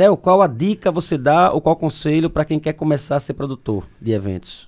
Theo, 0.00 0.16
qual 0.16 0.40
a 0.40 0.46
dica 0.46 0.90
você 0.90 1.18
dá 1.18 1.52
ou 1.52 1.60
qual 1.60 1.76
conselho 1.76 2.30
para 2.30 2.42
quem 2.42 2.58
quer 2.58 2.72
começar 2.72 3.16
a 3.16 3.20
ser 3.20 3.34
produtor 3.34 3.86
de 4.00 4.12
eventos? 4.12 4.66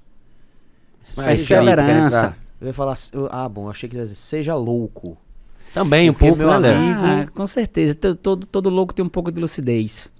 Perseverança. 1.16 2.16
entrar? 2.18 2.38
Eu 2.60 2.66
ia 2.66 2.74
falar. 2.74 2.98
eu- 3.14 3.30
ah, 3.32 3.48
bom, 3.48 3.70
achei 3.70 3.88
que 3.88 3.96
ia 3.96 4.02
dizer, 4.02 4.14
seja 4.14 4.54
louco. 4.54 5.16
Também 5.72 6.10
um 6.10 6.12
Porque, 6.12 6.26
pouco, 6.26 6.36
meu 6.38 6.60
né, 6.60 6.68
Léo? 6.70 6.76
amigo- 6.76 7.00
Ah, 7.02 7.26
com 7.34 7.46
certeza. 7.46 7.94
Todo, 7.94 8.14
todo, 8.16 8.46
todo 8.46 8.68
louco 8.68 8.92
tem 8.92 9.02
um 9.02 9.08
pouco 9.08 9.32
de 9.32 9.40
lucidez. 9.40 10.11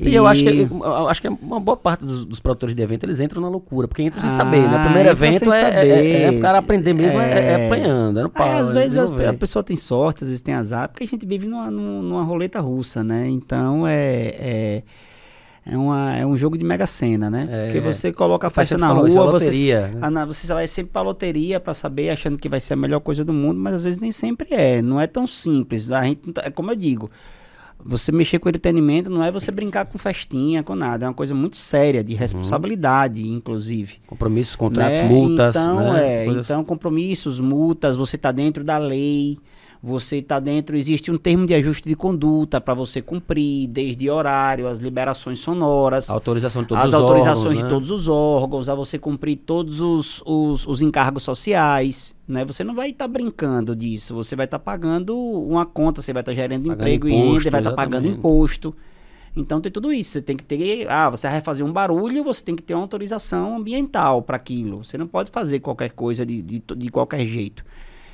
E 0.00 0.14
eu 0.14 0.28
acho 0.28 0.44
que, 0.44 0.50
eu 0.70 1.08
acho 1.08 1.20
que 1.20 1.26
uma 1.28 1.58
boa 1.58 1.76
parte 1.76 2.04
dos, 2.04 2.24
dos 2.24 2.38
produtores 2.38 2.72
de 2.72 2.80
evento, 2.80 3.02
eles 3.04 3.18
entram 3.18 3.42
na 3.42 3.48
loucura, 3.48 3.88
porque 3.88 4.00
entram 4.02 4.20
sem 4.20 4.30
saber, 4.30 4.60
né? 4.62 4.76
O 4.76 4.78
Ah, 4.78 4.84
primeiro 4.84 5.08
evento 5.08 5.52
é, 5.52 5.58
é, 5.58 5.62
saber. 5.62 5.86
é, 5.88 6.22
é 6.22 6.30
o 6.30 6.40
cara 6.40 6.58
aprender 6.58 6.92
mesmo, 6.94 7.18
é, 7.20 7.32
é 7.62 7.66
apanhando, 7.66 8.20
é 8.20 8.22
no 8.22 8.30
pau. 8.30 8.48
Às 8.48 8.70
é 8.70 8.72
vezes 8.74 8.94
desenvolver. 8.94 9.26
a 9.26 9.34
pessoa 9.34 9.62
tem 9.62 9.76
sorte, 9.76 10.22
às 10.22 10.28
vezes 10.28 10.40
tem 10.40 10.54
azar, 10.54 10.88
porque 10.88 11.02
a 11.02 11.06
gente 11.06 11.26
vive 11.26 11.48
numa, 11.48 11.68
num- 11.68 12.00
numa 12.02 12.22
roleta 12.22 12.60
russa, 12.60 13.02
né? 13.02 13.28
Então 13.28 13.84
é, 13.88 14.26
é, 14.38 14.82
é, 15.66 15.76
uma, 15.76 16.16
é 16.16 16.24
um 16.24 16.36
jogo 16.36 16.56
de 16.56 16.62
mega 16.64 16.86
sena, 16.86 17.28
né? 17.28 17.48
É. 17.50 17.64
Porque 17.64 17.80
você 17.80 18.12
coloca 18.12 18.46
a 18.46 18.50
festa 18.50 18.78
na 18.78 18.86
falou, 18.88 19.06
isso 19.08 19.18
é 19.18 19.20
rua, 19.20 19.32
você, 19.32 19.46
loteria, 19.46 19.88
né? 19.88 19.98
ah, 20.00 20.24
você 20.26 20.46
vai 20.54 20.68
sempre 20.68 20.92
pra 20.92 21.02
loteria 21.02 21.58
pra 21.58 21.74
saber, 21.74 22.10
achando 22.10 22.38
que 22.38 22.48
vai 22.48 22.60
ser 22.60 22.74
a 22.74 22.76
melhor 22.76 23.00
coisa 23.00 23.24
do 23.24 23.32
mundo, 23.32 23.58
mas 23.58 23.74
às 23.74 23.82
vezes 23.82 23.98
nem 23.98 24.12
sempre 24.12 24.46
é. 24.52 24.80
Não 24.80 25.00
é 25.00 25.08
tão 25.08 25.26
simples. 25.26 25.90
A 25.90 26.04
gente, 26.04 26.20
como 26.54 26.70
eu 26.70 26.76
digo. 26.76 27.10
Você 27.84 28.10
mexer 28.12 28.38
com 28.38 28.48
entretenimento 28.48 29.08
não 29.08 29.22
é 29.22 29.30
você 29.30 29.50
brincar 29.50 29.86
com 29.86 29.96
festinha, 29.98 30.62
com 30.62 30.74
nada. 30.74 31.06
É 31.06 31.08
uma 31.08 31.14
coisa 31.14 31.34
muito 31.34 31.56
séria, 31.56 32.00
Uhum. 32.00 32.06
de 32.06 32.14
responsabilidade, 32.14 33.26
inclusive. 33.28 33.94
Compromissos, 34.06 34.56
contratos, 34.56 35.00
né? 35.00 35.08
multas, 35.08 35.54
Então, 35.56 35.92
né? 35.92 36.22
é, 36.22 36.24
Coisas- 36.26 36.46
então 36.46 36.64
compromissos, 36.64 37.38
multas, 37.40 37.96
você 37.96 38.16
está 38.16 38.32
dentro 38.32 38.64
da 38.64 38.78
lei, 38.78 39.38
você 39.82 40.16
está 40.16 40.40
dentro, 40.40 40.76
existe 40.76 41.10
um 41.10 41.16
termo 41.16 41.46
de 41.46 41.54
ajuste 41.54 41.88
de 41.88 41.94
conduta 41.94 42.60
para 42.60 42.74
você 42.74 43.00
cumprir, 43.00 43.68
desde 43.68 44.10
horário, 44.10 44.66
as 44.66 44.78
liberações 44.78 45.38
sonoras, 45.38 46.10
autorização 46.10 46.62
de 46.62 46.68
todos 46.68 46.84
as 46.84 46.88
os 46.88 46.94
autorizações 46.94 47.38
órgãos, 47.38 47.56
de 47.56 47.62
né? 47.62 47.68
todos 47.68 47.90
os 47.90 48.08
órgãos, 48.08 48.68
a 48.68 48.74
você 48.74 48.98
cumprir 48.98 49.36
todos 49.36 49.80
os, 49.80 50.22
os, 50.26 50.66
os 50.66 50.82
encargos 50.82 51.22
sociais, 51.22 52.14
né? 52.26 52.44
Você 52.44 52.64
não 52.64 52.74
vai 52.74 52.90
estar 52.90 53.06
brincando 53.06 53.76
disso, 53.76 54.14
você 54.14 54.34
vai 54.34 54.46
estar 54.46 54.58
pagando 54.58 55.16
uma 55.16 55.64
conta, 55.64 56.02
você 56.02 56.12
vai 56.12 56.22
estar 56.22 56.34
gerando 56.34 56.68
Pagando 56.68 56.80
emprego 56.82 57.08
e 57.08 57.14
imposto, 57.14 57.38
renda, 57.44 57.50
vai 57.50 57.60
estar 57.60 57.72
pagando 57.72 58.06
exatamente. 58.06 58.18
imposto. 58.18 58.74
Então 59.36 59.60
tem 59.60 59.70
tudo 59.70 59.92
isso. 59.92 60.12
Você 60.12 60.22
tem 60.22 60.36
que 60.36 60.42
ter. 60.42 60.90
Ah, 60.90 61.08
você 61.08 61.28
vai 61.28 61.40
fazer 61.40 61.62
um 61.62 61.72
barulho, 61.72 62.24
você 62.24 62.42
tem 62.42 62.56
que 62.56 62.62
ter 62.62 62.74
uma 62.74 62.82
autorização 62.82 63.56
ambiental 63.56 64.22
para 64.22 64.36
aquilo. 64.36 64.84
Você 64.84 64.98
não 64.98 65.06
pode 65.06 65.30
fazer 65.30 65.60
qualquer 65.60 65.90
coisa 65.90 66.26
de, 66.26 66.42
de, 66.42 66.62
de 66.76 66.88
qualquer 66.90 67.24
jeito. 67.24 67.64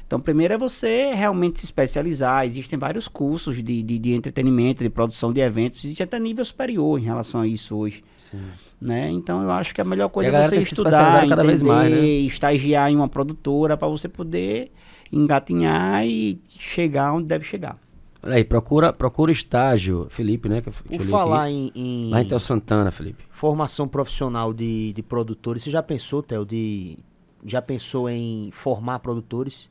Então, 0.07 0.21
primeiro 0.21 0.55
é 0.55 0.59
você 0.59 1.13
realmente 1.15 1.59
se 1.59 1.65
especializar. 1.65 2.45
Existem 2.45 2.79
vários 2.79 3.09
cursos 3.09 3.57
de, 3.57 3.83
de, 3.83 3.99
de 3.99 4.13
entretenimento, 4.13 4.85
de 4.85 4.91
produção 4.91 5.33
de 5.33 5.41
eventos. 5.41 5.85
Existe 5.85 6.03
até 6.03 6.19
nível 6.19 6.45
superior 6.45 6.99
em 6.99 7.03
relação 7.03 7.41
a 7.41 7.47
isso 7.47 7.75
hoje. 7.77 8.05
Sim. 8.17 8.41
Né? 8.81 9.11
Então, 9.11 9.43
eu 9.43 9.51
acho 9.51 9.75
que 9.75 9.81
a 9.81 9.85
melhor 9.85 10.09
coisa 10.11 10.31
a 10.31 10.41
é 10.41 10.49
você 10.49 10.59
estudar, 10.59 11.27
cada 11.29 11.43
vez 11.43 11.61
entender, 11.61 11.75
mais, 11.75 11.93
né? 11.93 12.07
estagiar 12.07 12.91
em 12.91 12.97
uma 12.97 13.09
produtora 13.09 13.77
para 13.77 13.89
você 13.89 14.09
poder 14.09 14.71
engatinhar 15.11 16.07
e 16.07 16.41
chegar 16.49 17.13
onde 17.13 17.27
deve 17.27 17.45
chegar. 17.45 17.79
Olha 18.23 18.37
aí, 18.37 18.45
procura, 18.45 18.93
procura 18.93 19.31
estágio, 19.31 20.07
Felipe, 20.09 20.49
né? 20.49 20.63
Que 20.63 20.71
Por 20.71 21.07
falar 21.07 21.45
aqui. 21.45 21.73
em, 21.75 22.07
em 22.09 22.11
Lá 22.11 22.23
em 22.23 22.25
Tel 22.29 22.39
Santana, 22.39 22.91
Felipe. 22.91 23.23
formação 23.31 23.87
profissional 23.87 24.55
de, 24.55 24.95
de 24.95 25.03
produtores, 25.03 25.63
você 25.63 25.71
já 25.71 25.83
pensou, 25.83 26.23
Theo, 26.23 26.45
de. 26.45 26.99
Já 27.45 27.61
pensou 27.63 28.09
em 28.09 28.51
formar 28.53 28.99
produtores? 29.01 29.69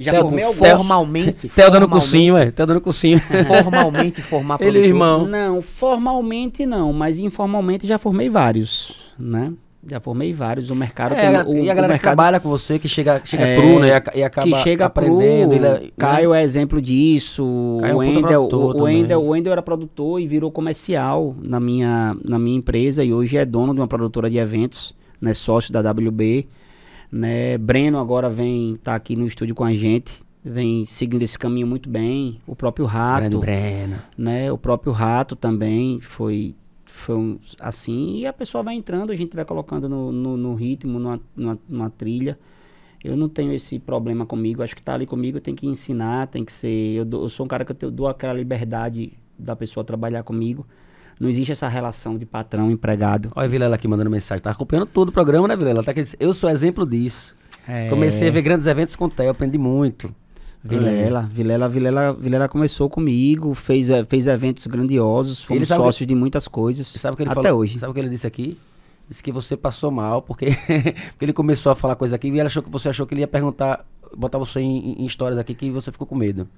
Já 0.00 0.12
Theo, 0.12 0.22
formei 0.22 0.44
alguns. 0.44 0.58
Formalmente. 0.68 1.48
Theo 1.48 1.70
dando 1.70 1.88
cursinho, 1.88 2.34
ué. 2.34 2.50
Theo 2.52 2.66
dando 2.66 2.80
cursinho. 2.80 3.20
Formalmente 3.46 4.22
formar 4.22 4.54
Ele, 4.60 4.80
produtores. 4.80 4.88
irmão. 4.88 5.26
Não, 5.26 5.60
formalmente 5.62 6.64
não, 6.66 6.92
mas 6.92 7.18
informalmente 7.18 7.86
já 7.86 7.98
formei 7.98 8.28
vários, 8.28 8.94
né? 9.18 9.52
Já 9.84 9.98
formei 10.00 10.32
vários. 10.32 10.70
O 10.70 10.74
mercado 10.76 11.14
É, 11.14 11.42
tem- 11.44 11.52
o, 11.62 11.64
e 11.64 11.70
a 11.70 11.74
galera 11.74 11.94
o 11.94 11.98
que 11.98 11.98
mercado 11.98 12.00
trabalha 12.02 12.38
com 12.40 12.48
você, 12.48 12.78
que 12.78 12.88
chega, 12.88 13.20
chega 13.24 13.44
É, 13.46 13.56
cru, 13.56 13.78
né? 13.80 13.88
E, 13.88 13.92
aca- 13.92 14.24
acaba 14.26 14.46
que 14.46 14.62
chega 14.62 14.84
aprendendo. 14.86 15.48
pro 15.48 15.56
ele 15.56 15.66
é- 15.66 15.90
Caio 15.96 16.34
é 16.34 16.42
exemplo 16.44 16.80
disso. 16.82 17.78
Caio 17.80 17.90
é 17.90 17.94
um 17.94 17.98
o 17.98 18.00
puta 18.00 18.16
Wendel, 18.20 18.48
produtor 18.48 18.76
o. 18.76 18.84
Wendel, 18.84 19.20
o 19.22 19.28
Wendel 19.30 19.52
era 19.52 19.62
produtor 19.62 20.20
e 20.20 20.26
virou 20.26 20.50
comercial 20.52 21.34
na 21.42 21.58
minha, 21.58 22.16
na 22.24 22.38
minha 22.38 22.56
empresa 22.56 23.02
e 23.02 23.12
hoje 23.12 23.36
é 23.36 23.44
dono 23.44 23.72
de 23.74 23.80
uma 23.80 23.88
produtora 23.88 24.28
de 24.30 24.36
eventos, 24.36 24.94
né, 25.20 25.32
sócio 25.34 25.72
da 25.72 25.80
WB, 25.80 26.46
né? 27.10 27.56
Breno 27.58 27.98
agora 27.98 28.28
vem 28.28 28.74
estar 28.74 28.94
aqui 28.94 29.16
no 29.16 29.26
estúdio 29.26 29.54
com 29.54 29.64
a 29.64 29.72
gente, 29.74 30.22
vem 30.44 30.84
seguindo 30.84 31.22
esse 31.22 31.38
caminho 31.38 31.66
muito 31.66 31.88
bem. 31.88 32.38
O 32.46 32.54
próprio 32.54 32.86
Grande 32.86 32.98
Rato, 32.98 33.38
Breno. 33.38 33.96
né? 34.16 34.50
O 34.52 34.58
próprio 34.58 34.92
Rato 34.92 35.34
também 35.36 36.00
foi 36.00 36.54
foi 36.84 37.14
um- 37.14 37.38
assim 37.60 38.18
e 38.18 38.26
a 38.26 38.32
pessoa 38.32 38.62
vai 38.64 38.74
entrando, 38.74 39.12
a 39.12 39.14
gente 39.14 39.34
vai 39.36 39.44
colocando 39.44 39.88
no, 39.88 40.10
no, 40.10 40.36
no 40.36 40.54
ritmo, 40.54 40.98
numa, 40.98 41.20
numa, 41.36 41.58
numa 41.68 41.90
trilha. 41.90 42.36
Eu 43.04 43.16
não 43.16 43.28
tenho 43.28 43.52
esse 43.52 43.78
problema 43.78 44.26
comigo, 44.26 44.62
acho 44.64 44.74
que 44.74 44.82
tá 44.82 44.94
ali 44.94 45.06
comigo, 45.06 45.38
tenho 45.40 45.56
que 45.56 45.66
ensinar, 45.66 46.26
tem 46.26 46.44
que 46.44 46.52
ser. 46.52 46.94
Eu, 46.96 47.04
dou- 47.04 47.22
eu 47.22 47.28
sou 47.28 47.46
um 47.46 47.48
cara 47.48 47.64
que 47.64 47.70
eu, 47.70 47.76
te- 47.76 47.84
eu 47.84 47.90
dou 47.92 48.08
aquela 48.08 48.32
liberdade 48.32 49.12
da 49.38 49.54
pessoa 49.54 49.84
trabalhar 49.84 50.24
comigo. 50.24 50.66
Não 51.20 51.28
existe 51.28 51.52
essa 51.52 51.66
relação 51.68 52.16
de 52.16 52.24
patrão 52.24 52.70
empregado. 52.70 53.30
Olha 53.34 53.46
a 53.46 53.48
Vilela 53.48 53.74
aqui 53.74 53.88
mandando 53.88 54.10
mensagem. 54.10 54.42
Tá 54.42 54.50
acompanhando 54.52 54.86
todo 54.86 55.08
o 55.08 55.12
programa, 55.12 55.48
né, 55.48 55.56
Vilela? 55.56 55.82
Tá 55.82 55.90
aqui, 55.90 56.02
eu 56.20 56.32
sou 56.32 56.48
exemplo 56.48 56.86
disso. 56.86 57.34
É, 57.66 57.88
Comecei 57.88 58.28
a 58.28 58.30
ver 58.30 58.42
grandes 58.42 58.66
eventos 58.66 58.94
com 58.96 59.06
o 59.06 59.10
Theo, 59.10 59.30
aprendi 59.30 59.58
muito. 59.58 60.14
Vilela, 60.62 61.28
Vilela, 61.32 61.68
Vilela, 61.68 62.12
Vilela 62.14 62.48
começou 62.48 62.90
comigo, 62.90 63.54
fez, 63.54 63.88
fez 64.08 64.26
eventos 64.26 64.66
grandiosos, 64.66 65.42
fomos 65.42 65.68
sabe 65.68 65.80
que- 65.80 65.86
sócios 65.86 66.06
de 66.06 66.14
muitas 66.14 66.48
coisas. 66.48 66.86
Sabe 66.88 67.14
o 67.14 67.16
que 67.16 67.22
ele 67.22 67.30
até 67.30 67.42
falou? 67.42 67.60
hoje. 67.60 67.78
Sabe 67.78 67.90
o 67.90 67.94
que 67.94 68.00
ele 68.00 68.08
disse 68.08 68.26
aqui? 68.26 68.58
Disse 69.08 69.22
que 69.22 69.32
você 69.32 69.56
passou 69.56 69.90
mal, 69.90 70.20
porque, 70.20 70.46
porque 71.10 71.24
ele 71.24 71.32
começou 71.32 71.72
a 71.72 71.74
falar 71.74 71.96
coisa 71.96 72.16
aqui 72.16 72.28
e 72.28 72.30
ele 72.30 72.42
achou 72.42 72.62
que 72.62 72.70
você 72.70 72.88
achou 72.88 73.06
que 73.06 73.14
ele 73.14 73.22
ia 73.22 73.28
perguntar, 73.28 73.84
botar 74.14 74.38
você 74.38 74.60
em, 74.60 75.02
em 75.02 75.06
histórias 75.06 75.38
aqui 75.38 75.54
que 75.54 75.70
você 75.70 75.90
ficou 75.90 76.06
com 76.06 76.14
medo. 76.14 76.48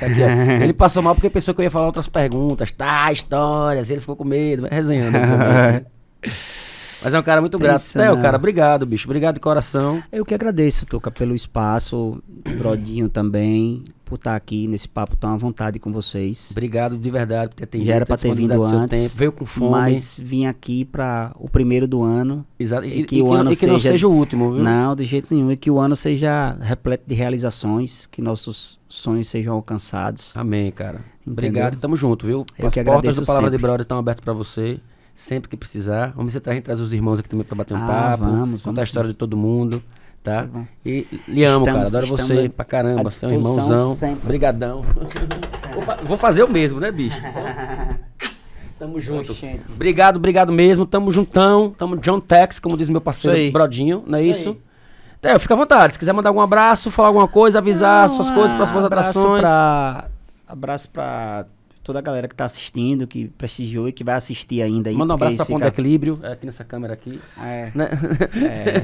Tá 0.00 0.06
aqui, 0.06 0.20
ele 0.62 0.72
passou 0.72 1.02
mal 1.02 1.14
porque 1.14 1.30
pensou 1.30 1.54
que 1.54 1.60
eu 1.60 1.64
ia 1.64 1.70
falar 1.70 1.86
outras 1.86 2.08
perguntas, 2.08 2.72
tá, 2.72 3.12
histórias, 3.12 3.90
ele 3.90 4.00
ficou 4.00 4.16
com 4.16 4.24
medo, 4.24 4.66
resenhando. 4.70 5.16
Mas 7.02 7.14
é 7.14 7.18
um 7.18 7.22
cara 7.22 7.40
muito 7.40 7.58
grato. 7.58 7.82
Theo, 7.92 8.14
não. 8.16 8.22
cara, 8.22 8.36
obrigado, 8.36 8.86
bicho. 8.86 9.06
Obrigado 9.08 9.34
de 9.34 9.40
coração. 9.40 10.02
Eu 10.12 10.24
que 10.24 10.34
agradeço, 10.34 10.86
Tuca, 10.86 11.10
pelo 11.10 11.34
espaço, 11.34 12.22
Brodinho 12.58 13.08
também, 13.08 13.82
por 14.04 14.16
estar 14.16 14.36
aqui 14.36 14.68
nesse 14.68 14.88
papo 14.88 15.16
tão 15.16 15.32
à 15.32 15.36
vontade 15.36 15.78
com 15.78 15.92
vocês. 15.92 16.48
Obrigado 16.50 16.96
de 16.96 17.10
verdade 17.10 17.48
por 17.50 17.56
ter 17.56 17.64
atendido. 17.64 17.88
Já 17.88 17.94
era 17.96 18.06
pra 18.06 18.16
ter 18.16 18.34
vindo 18.34 18.62
antes, 18.62 18.88
tempo. 19.02 19.14
Veio 19.16 19.32
com 19.32 19.46
fome. 19.46 19.70
Mas 19.70 20.18
vim 20.22 20.46
aqui 20.46 20.84
para 20.84 21.32
o 21.38 21.48
primeiro 21.48 21.88
do 21.88 22.02
ano. 22.02 22.44
Exato. 22.58 22.86
E, 22.86 23.00
e 23.00 23.04
que 23.04 23.16
e 23.16 23.22
o 23.22 23.32
ano 23.32 23.50
que 23.56 23.66
não 23.66 23.78
seja- 23.78 23.92
seja 23.92 24.08
o 24.08 24.12
último, 24.12 24.52
viu? 24.52 24.62
Não, 24.62 24.94
de 24.94 25.04
jeito 25.04 25.34
nenhum. 25.34 25.50
E 25.50 25.56
que 25.56 25.70
o 25.70 25.78
ano 25.80 25.96
seja 25.96 26.56
repleto 26.60 27.04
de 27.06 27.14
realizações, 27.14 28.06
que 28.06 28.20
nossos 28.22 28.78
sonhos 28.88 29.28
sejam 29.28 29.54
alcançados. 29.54 30.30
Amém, 30.34 30.70
cara. 30.70 31.00
Entendeu? 31.26 31.32
Obrigado, 31.48 31.76
tamo 31.78 31.96
junto, 31.96 32.26
viu? 32.26 32.44
Eu 32.58 32.66
As 32.68 32.74
que 32.74 32.82
portas 32.82 32.98
agradeço 32.98 33.20
do 33.20 33.26
Palavra 33.26 33.46
sempre. 33.46 33.56
de 33.58 33.62
Brother 33.62 33.80
estão 33.82 33.98
abertas 33.98 34.22
pra 34.24 34.32
você, 34.32 34.78
sempre 35.14 35.48
que 35.48 35.56
precisar. 35.56 36.12
Vamos 36.16 36.32
se 36.32 36.40
traz, 36.40 36.60
traz 36.62 36.80
os 36.80 36.92
irmãos 36.92 37.18
aqui 37.18 37.28
também 37.28 37.44
pra 37.44 37.56
bater 37.56 37.74
um 37.74 37.82
Ah, 37.82 37.86
papo, 37.86 38.24
vamos, 38.24 38.60
contar 38.60 38.64
vamos 38.66 38.78
a 38.80 38.82
história 38.84 39.08
de 39.10 39.14
todo 39.14 39.36
mundo, 39.36 39.82
tá? 40.22 40.48
É. 40.84 40.88
E 40.88 41.06
lhe 41.28 41.44
amo, 41.44 41.66
Estamos- 41.66 41.92
cara. 41.92 42.04
Adoro 42.04 42.06
você 42.16 42.48
pra 42.48 42.64
caramba. 42.64 43.10
Você 43.10 43.24
é 43.26 43.28
um 43.28 43.32
irmãozão. 43.32 43.94
sempre. 43.94 44.26
Brigadão. 44.26 44.82
vou, 45.74 45.82
fa- 45.82 45.98
vou 46.04 46.16
fazer 46.16 46.42
o 46.44 46.50
mesmo, 46.50 46.80
né, 46.80 46.90
bicho? 46.90 47.20
Tamo 48.78 49.00
junto. 49.00 49.30
Oxente. 49.32 49.70
Obrigado, 49.72 50.16
obrigado 50.16 50.52
mesmo. 50.52 50.84
Tamo 50.84 51.10
juntão. 51.12 51.70
Tamo 51.78 51.96
John 51.98 52.18
Tex, 52.18 52.58
como 52.58 52.76
diz 52.76 52.88
meu 52.88 53.00
parceiro. 53.00 53.52
Brodinho, 53.52 54.02
não 54.06 54.18
é 54.18 54.22
Isso 54.24 54.40
isso? 54.50 54.56
Theo, 55.20 55.38
fica 55.38 55.54
à 55.54 55.56
vontade. 55.56 55.92
Se 55.92 55.98
quiser 56.00 56.12
mandar 56.12 56.30
algum 56.30 56.40
abraço, 56.40 56.90
falar 56.90 57.06
alguma 57.08 57.28
coisa, 57.28 57.58
avisar 57.60 58.08
Não, 58.08 58.16
suas 58.16 58.28
coisas, 58.32 58.52
ah, 58.52 58.56
próximas 58.56 58.84
abraço 58.84 59.10
atrações. 59.10 59.40
Pra, 59.40 60.08
abraço 60.48 60.88
pra 60.88 61.46
toda 61.82 61.98
a 61.98 62.02
galera 62.02 62.28
que 62.28 62.34
tá 62.34 62.44
assistindo, 62.44 63.06
que 63.06 63.28
prestigiou 63.36 63.88
e 63.88 63.92
que 63.92 64.04
vai 64.04 64.14
assistir 64.14 64.62
ainda 64.62 64.88
aí. 64.90 64.96
Manda 64.96 65.12
um 65.12 65.16
abraço 65.16 65.36
porque 65.36 65.46
pra 65.52 65.54
Ponto 65.58 65.64
fica- 65.66 65.80
Equilíbrio, 65.80 66.20
é, 66.22 66.32
aqui 66.32 66.46
nessa 66.46 66.64
câmera 66.64 66.92
aqui. 66.94 67.20
É, 67.42 67.70
Né? 67.74 67.88
é. 68.44 68.82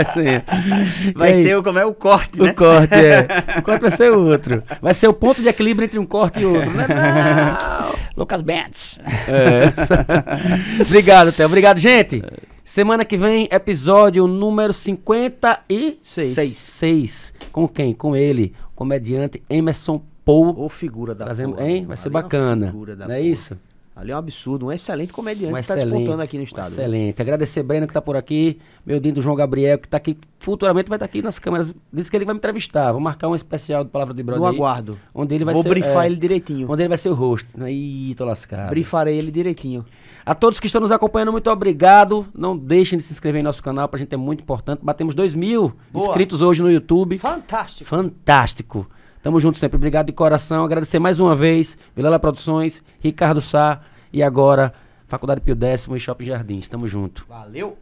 assim. 0.00 1.12
Vai 1.14 1.28
aí? 1.32 1.42
ser 1.42 1.56
o, 1.56 1.62
como 1.62 1.78
é 1.78 1.84
o 1.84 1.94
corte, 1.94 2.40
né? 2.40 2.50
O 2.50 2.54
corte, 2.54 2.94
é. 2.94 3.26
O 3.58 3.62
corte 3.62 3.80
vai 3.82 3.90
ser 3.90 4.10
outro. 4.10 4.62
Vai 4.80 4.94
ser 4.94 5.08
o 5.08 5.12
ponto 5.14 5.40
de 5.40 5.48
equilíbrio 5.48 5.84
entre 5.86 5.98
um 5.98 6.06
corte 6.06 6.40
e 6.40 6.46
outro. 6.46 6.70
Não, 6.70 6.82
é 6.84 6.88
não. 7.82 7.94
Lucas 8.16 8.42
Bentes. 8.42 8.98
É. 9.28 10.82
Obrigado, 10.82 11.32
Theo. 11.32 11.46
Obrigado, 11.46 11.78
gente. 11.78 12.22
Semana 12.64 13.02
que 13.04 13.16
vem, 13.16 13.48
episódio 13.50 14.26
número 14.26 14.72
56. 14.74 15.96
Seis. 16.02 16.56
Seis. 16.58 17.32
Com 17.50 17.66
quem? 17.66 17.94
Com 17.94 18.14
ele, 18.14 18.54
comediante 18.78 19.42
Emerson 19.50 20.00
Paul. 20.24 20.56
Ô 20.56 20.68
figura 20.68 21.12
da 21.12 21.24
Trazendo, 21.24 21.56
porra, 21.56 21.68
hein? 21.68 21.84
Vai 21.84 21.96
ser 21.96 22.06
é 22.06 22.10
bacana. 22.12 22.66
figura 22.66 22.94
da 22.94 23.08
Não 23.08 23.14
é 23.14 23.18
porra. 23.18 23.28
isso? 23.28 23.58
Ali 23.98 24.12
é 24.12 24.14
um 24.14 24.18
absurdo. 24.18 24.66
Um 24.66 24.72
excelente 24.72 25.12
comediante 25.12 25.52
Um 25.52 25.56
que 25.60 25.66
tá 25.66 25.76
excelente, 25.76 25.96
despontando 25.98 26.22
aqui 26.22 26.38
no 26.38 26.44
estado. 26.44 26.68
Excelente. 26.68 27.20
Agradecer 27.20 27.64
Breno 27.64 27.84
que 27.84 27.92
tá 27.92 28.00
por 28.00 28.14
aqui, 28.14 28.60
meu 28.86 29.00
dindo 29.00 29.20
João 29.20 29.34
Gabriel, 29.34 29.76
que 29.76 29.88
tá 29.88 29.96
aqui, 29.96 30.16
futuramente 30.38 30.88
vai 30.88 30.94
estar 30.94 31.04
aqui 31.04 31.20
nas 31.20 31.40
câmeras. 31.40 31.74
Disse 31.92 32.08
que 32.08 32.16
ele 32.16 32.24
vai 32.24 32.32
me 32.32 32.38
entrevistar. 32.38 32.92
Vou 32.92 33.00
marcar 33.00 33.26
um 33.26 33.34
especial 33.34 33.82
do 33.82 33.90
Palavra 33.90 34.14
de 34.14 34.22
Brother 34.22 34.40
No 34.40 34.48
aí, 34.48 34.54
aguardo. 34.54 35.00
onde 35.12 35.34
ele 35.34 35.44
vai 35.44 35.52
Vou 35.52 35.64
ser 35.64 35.70
brifar 35.70 36.04
é, 36.04 36.06
ele 36.06 36.16
direitinho. 36.16 36.70
Onde 36.70 36.82
ele 36.82 36.88
vai 36.88 36.96
ser 36.96 37.08
o 37.08 37.14
rosto. 37.14 37.48
Ih, 37.68 38.14
tô 38.14 38.24
lascado. 38.24 38.70
Brifarei 38.70 39.18
ele 39.18 39.32
direitinho. 39.32 39.84
A 40.24 40.32
todos 40.32 40.60
que 40.60 40.66
estão 40.66 40.80
nos 40.80 40.92
acompanhando, 40.92 41.32
muito 41.32 41.50
obrigado. 41.50 42.24
Não 42.32 42.56
deixem 42.56 42.98
de 42.98 43.02
se 43.02 43.12
inscrever 43.12 43.40
em 43.40 43.44
nosso 43.44 43.64
canal, 43.64 43.88
pra 43.88 43.98
gente 43.98 44.14
é 44.14 44.16
muito 44.16 44.42
importante. 44.42 44.78
Batemos 44.80 45.12
2 45.12 45.34
mil 45.34 45.72
Boa. 45.90 46.06
inscritos 46.06 46.40
hoje 46.40 46.62
no 46.62 46.70
YouTube. 46.70 47.18
Fantástico. 47.18 47.90
Fantástico. 47.90 48.88
Tamo 49.28 49.38
junto 49.38 49.58
sempre. 49.58 49.76
Obrigado 49.76 50.06
de 50.06 50.14
coração. 50.14 50.64
Agradecer 50.64 50.98
mais 50.98 51.20
uma 51.20 51.36
vez, 51.36 51.76
Vilela 51.94 52.18
Produções, 52.18 52.82
Ricardo 52.98 53.42
Sá 53.42 53.82
e 54.10 54.22
agora 54.22 54.72
Faculdade 55.06 55.42
Pio 55.42 55.54
Décimo 55.54 55.94
e 55.94 56.00
Shopping 56.00 56.24
Jardins. 56.24 56.66
Tamo 56.66 56.88
junto. 56.88 57.26
Valeu. 57.28 57.76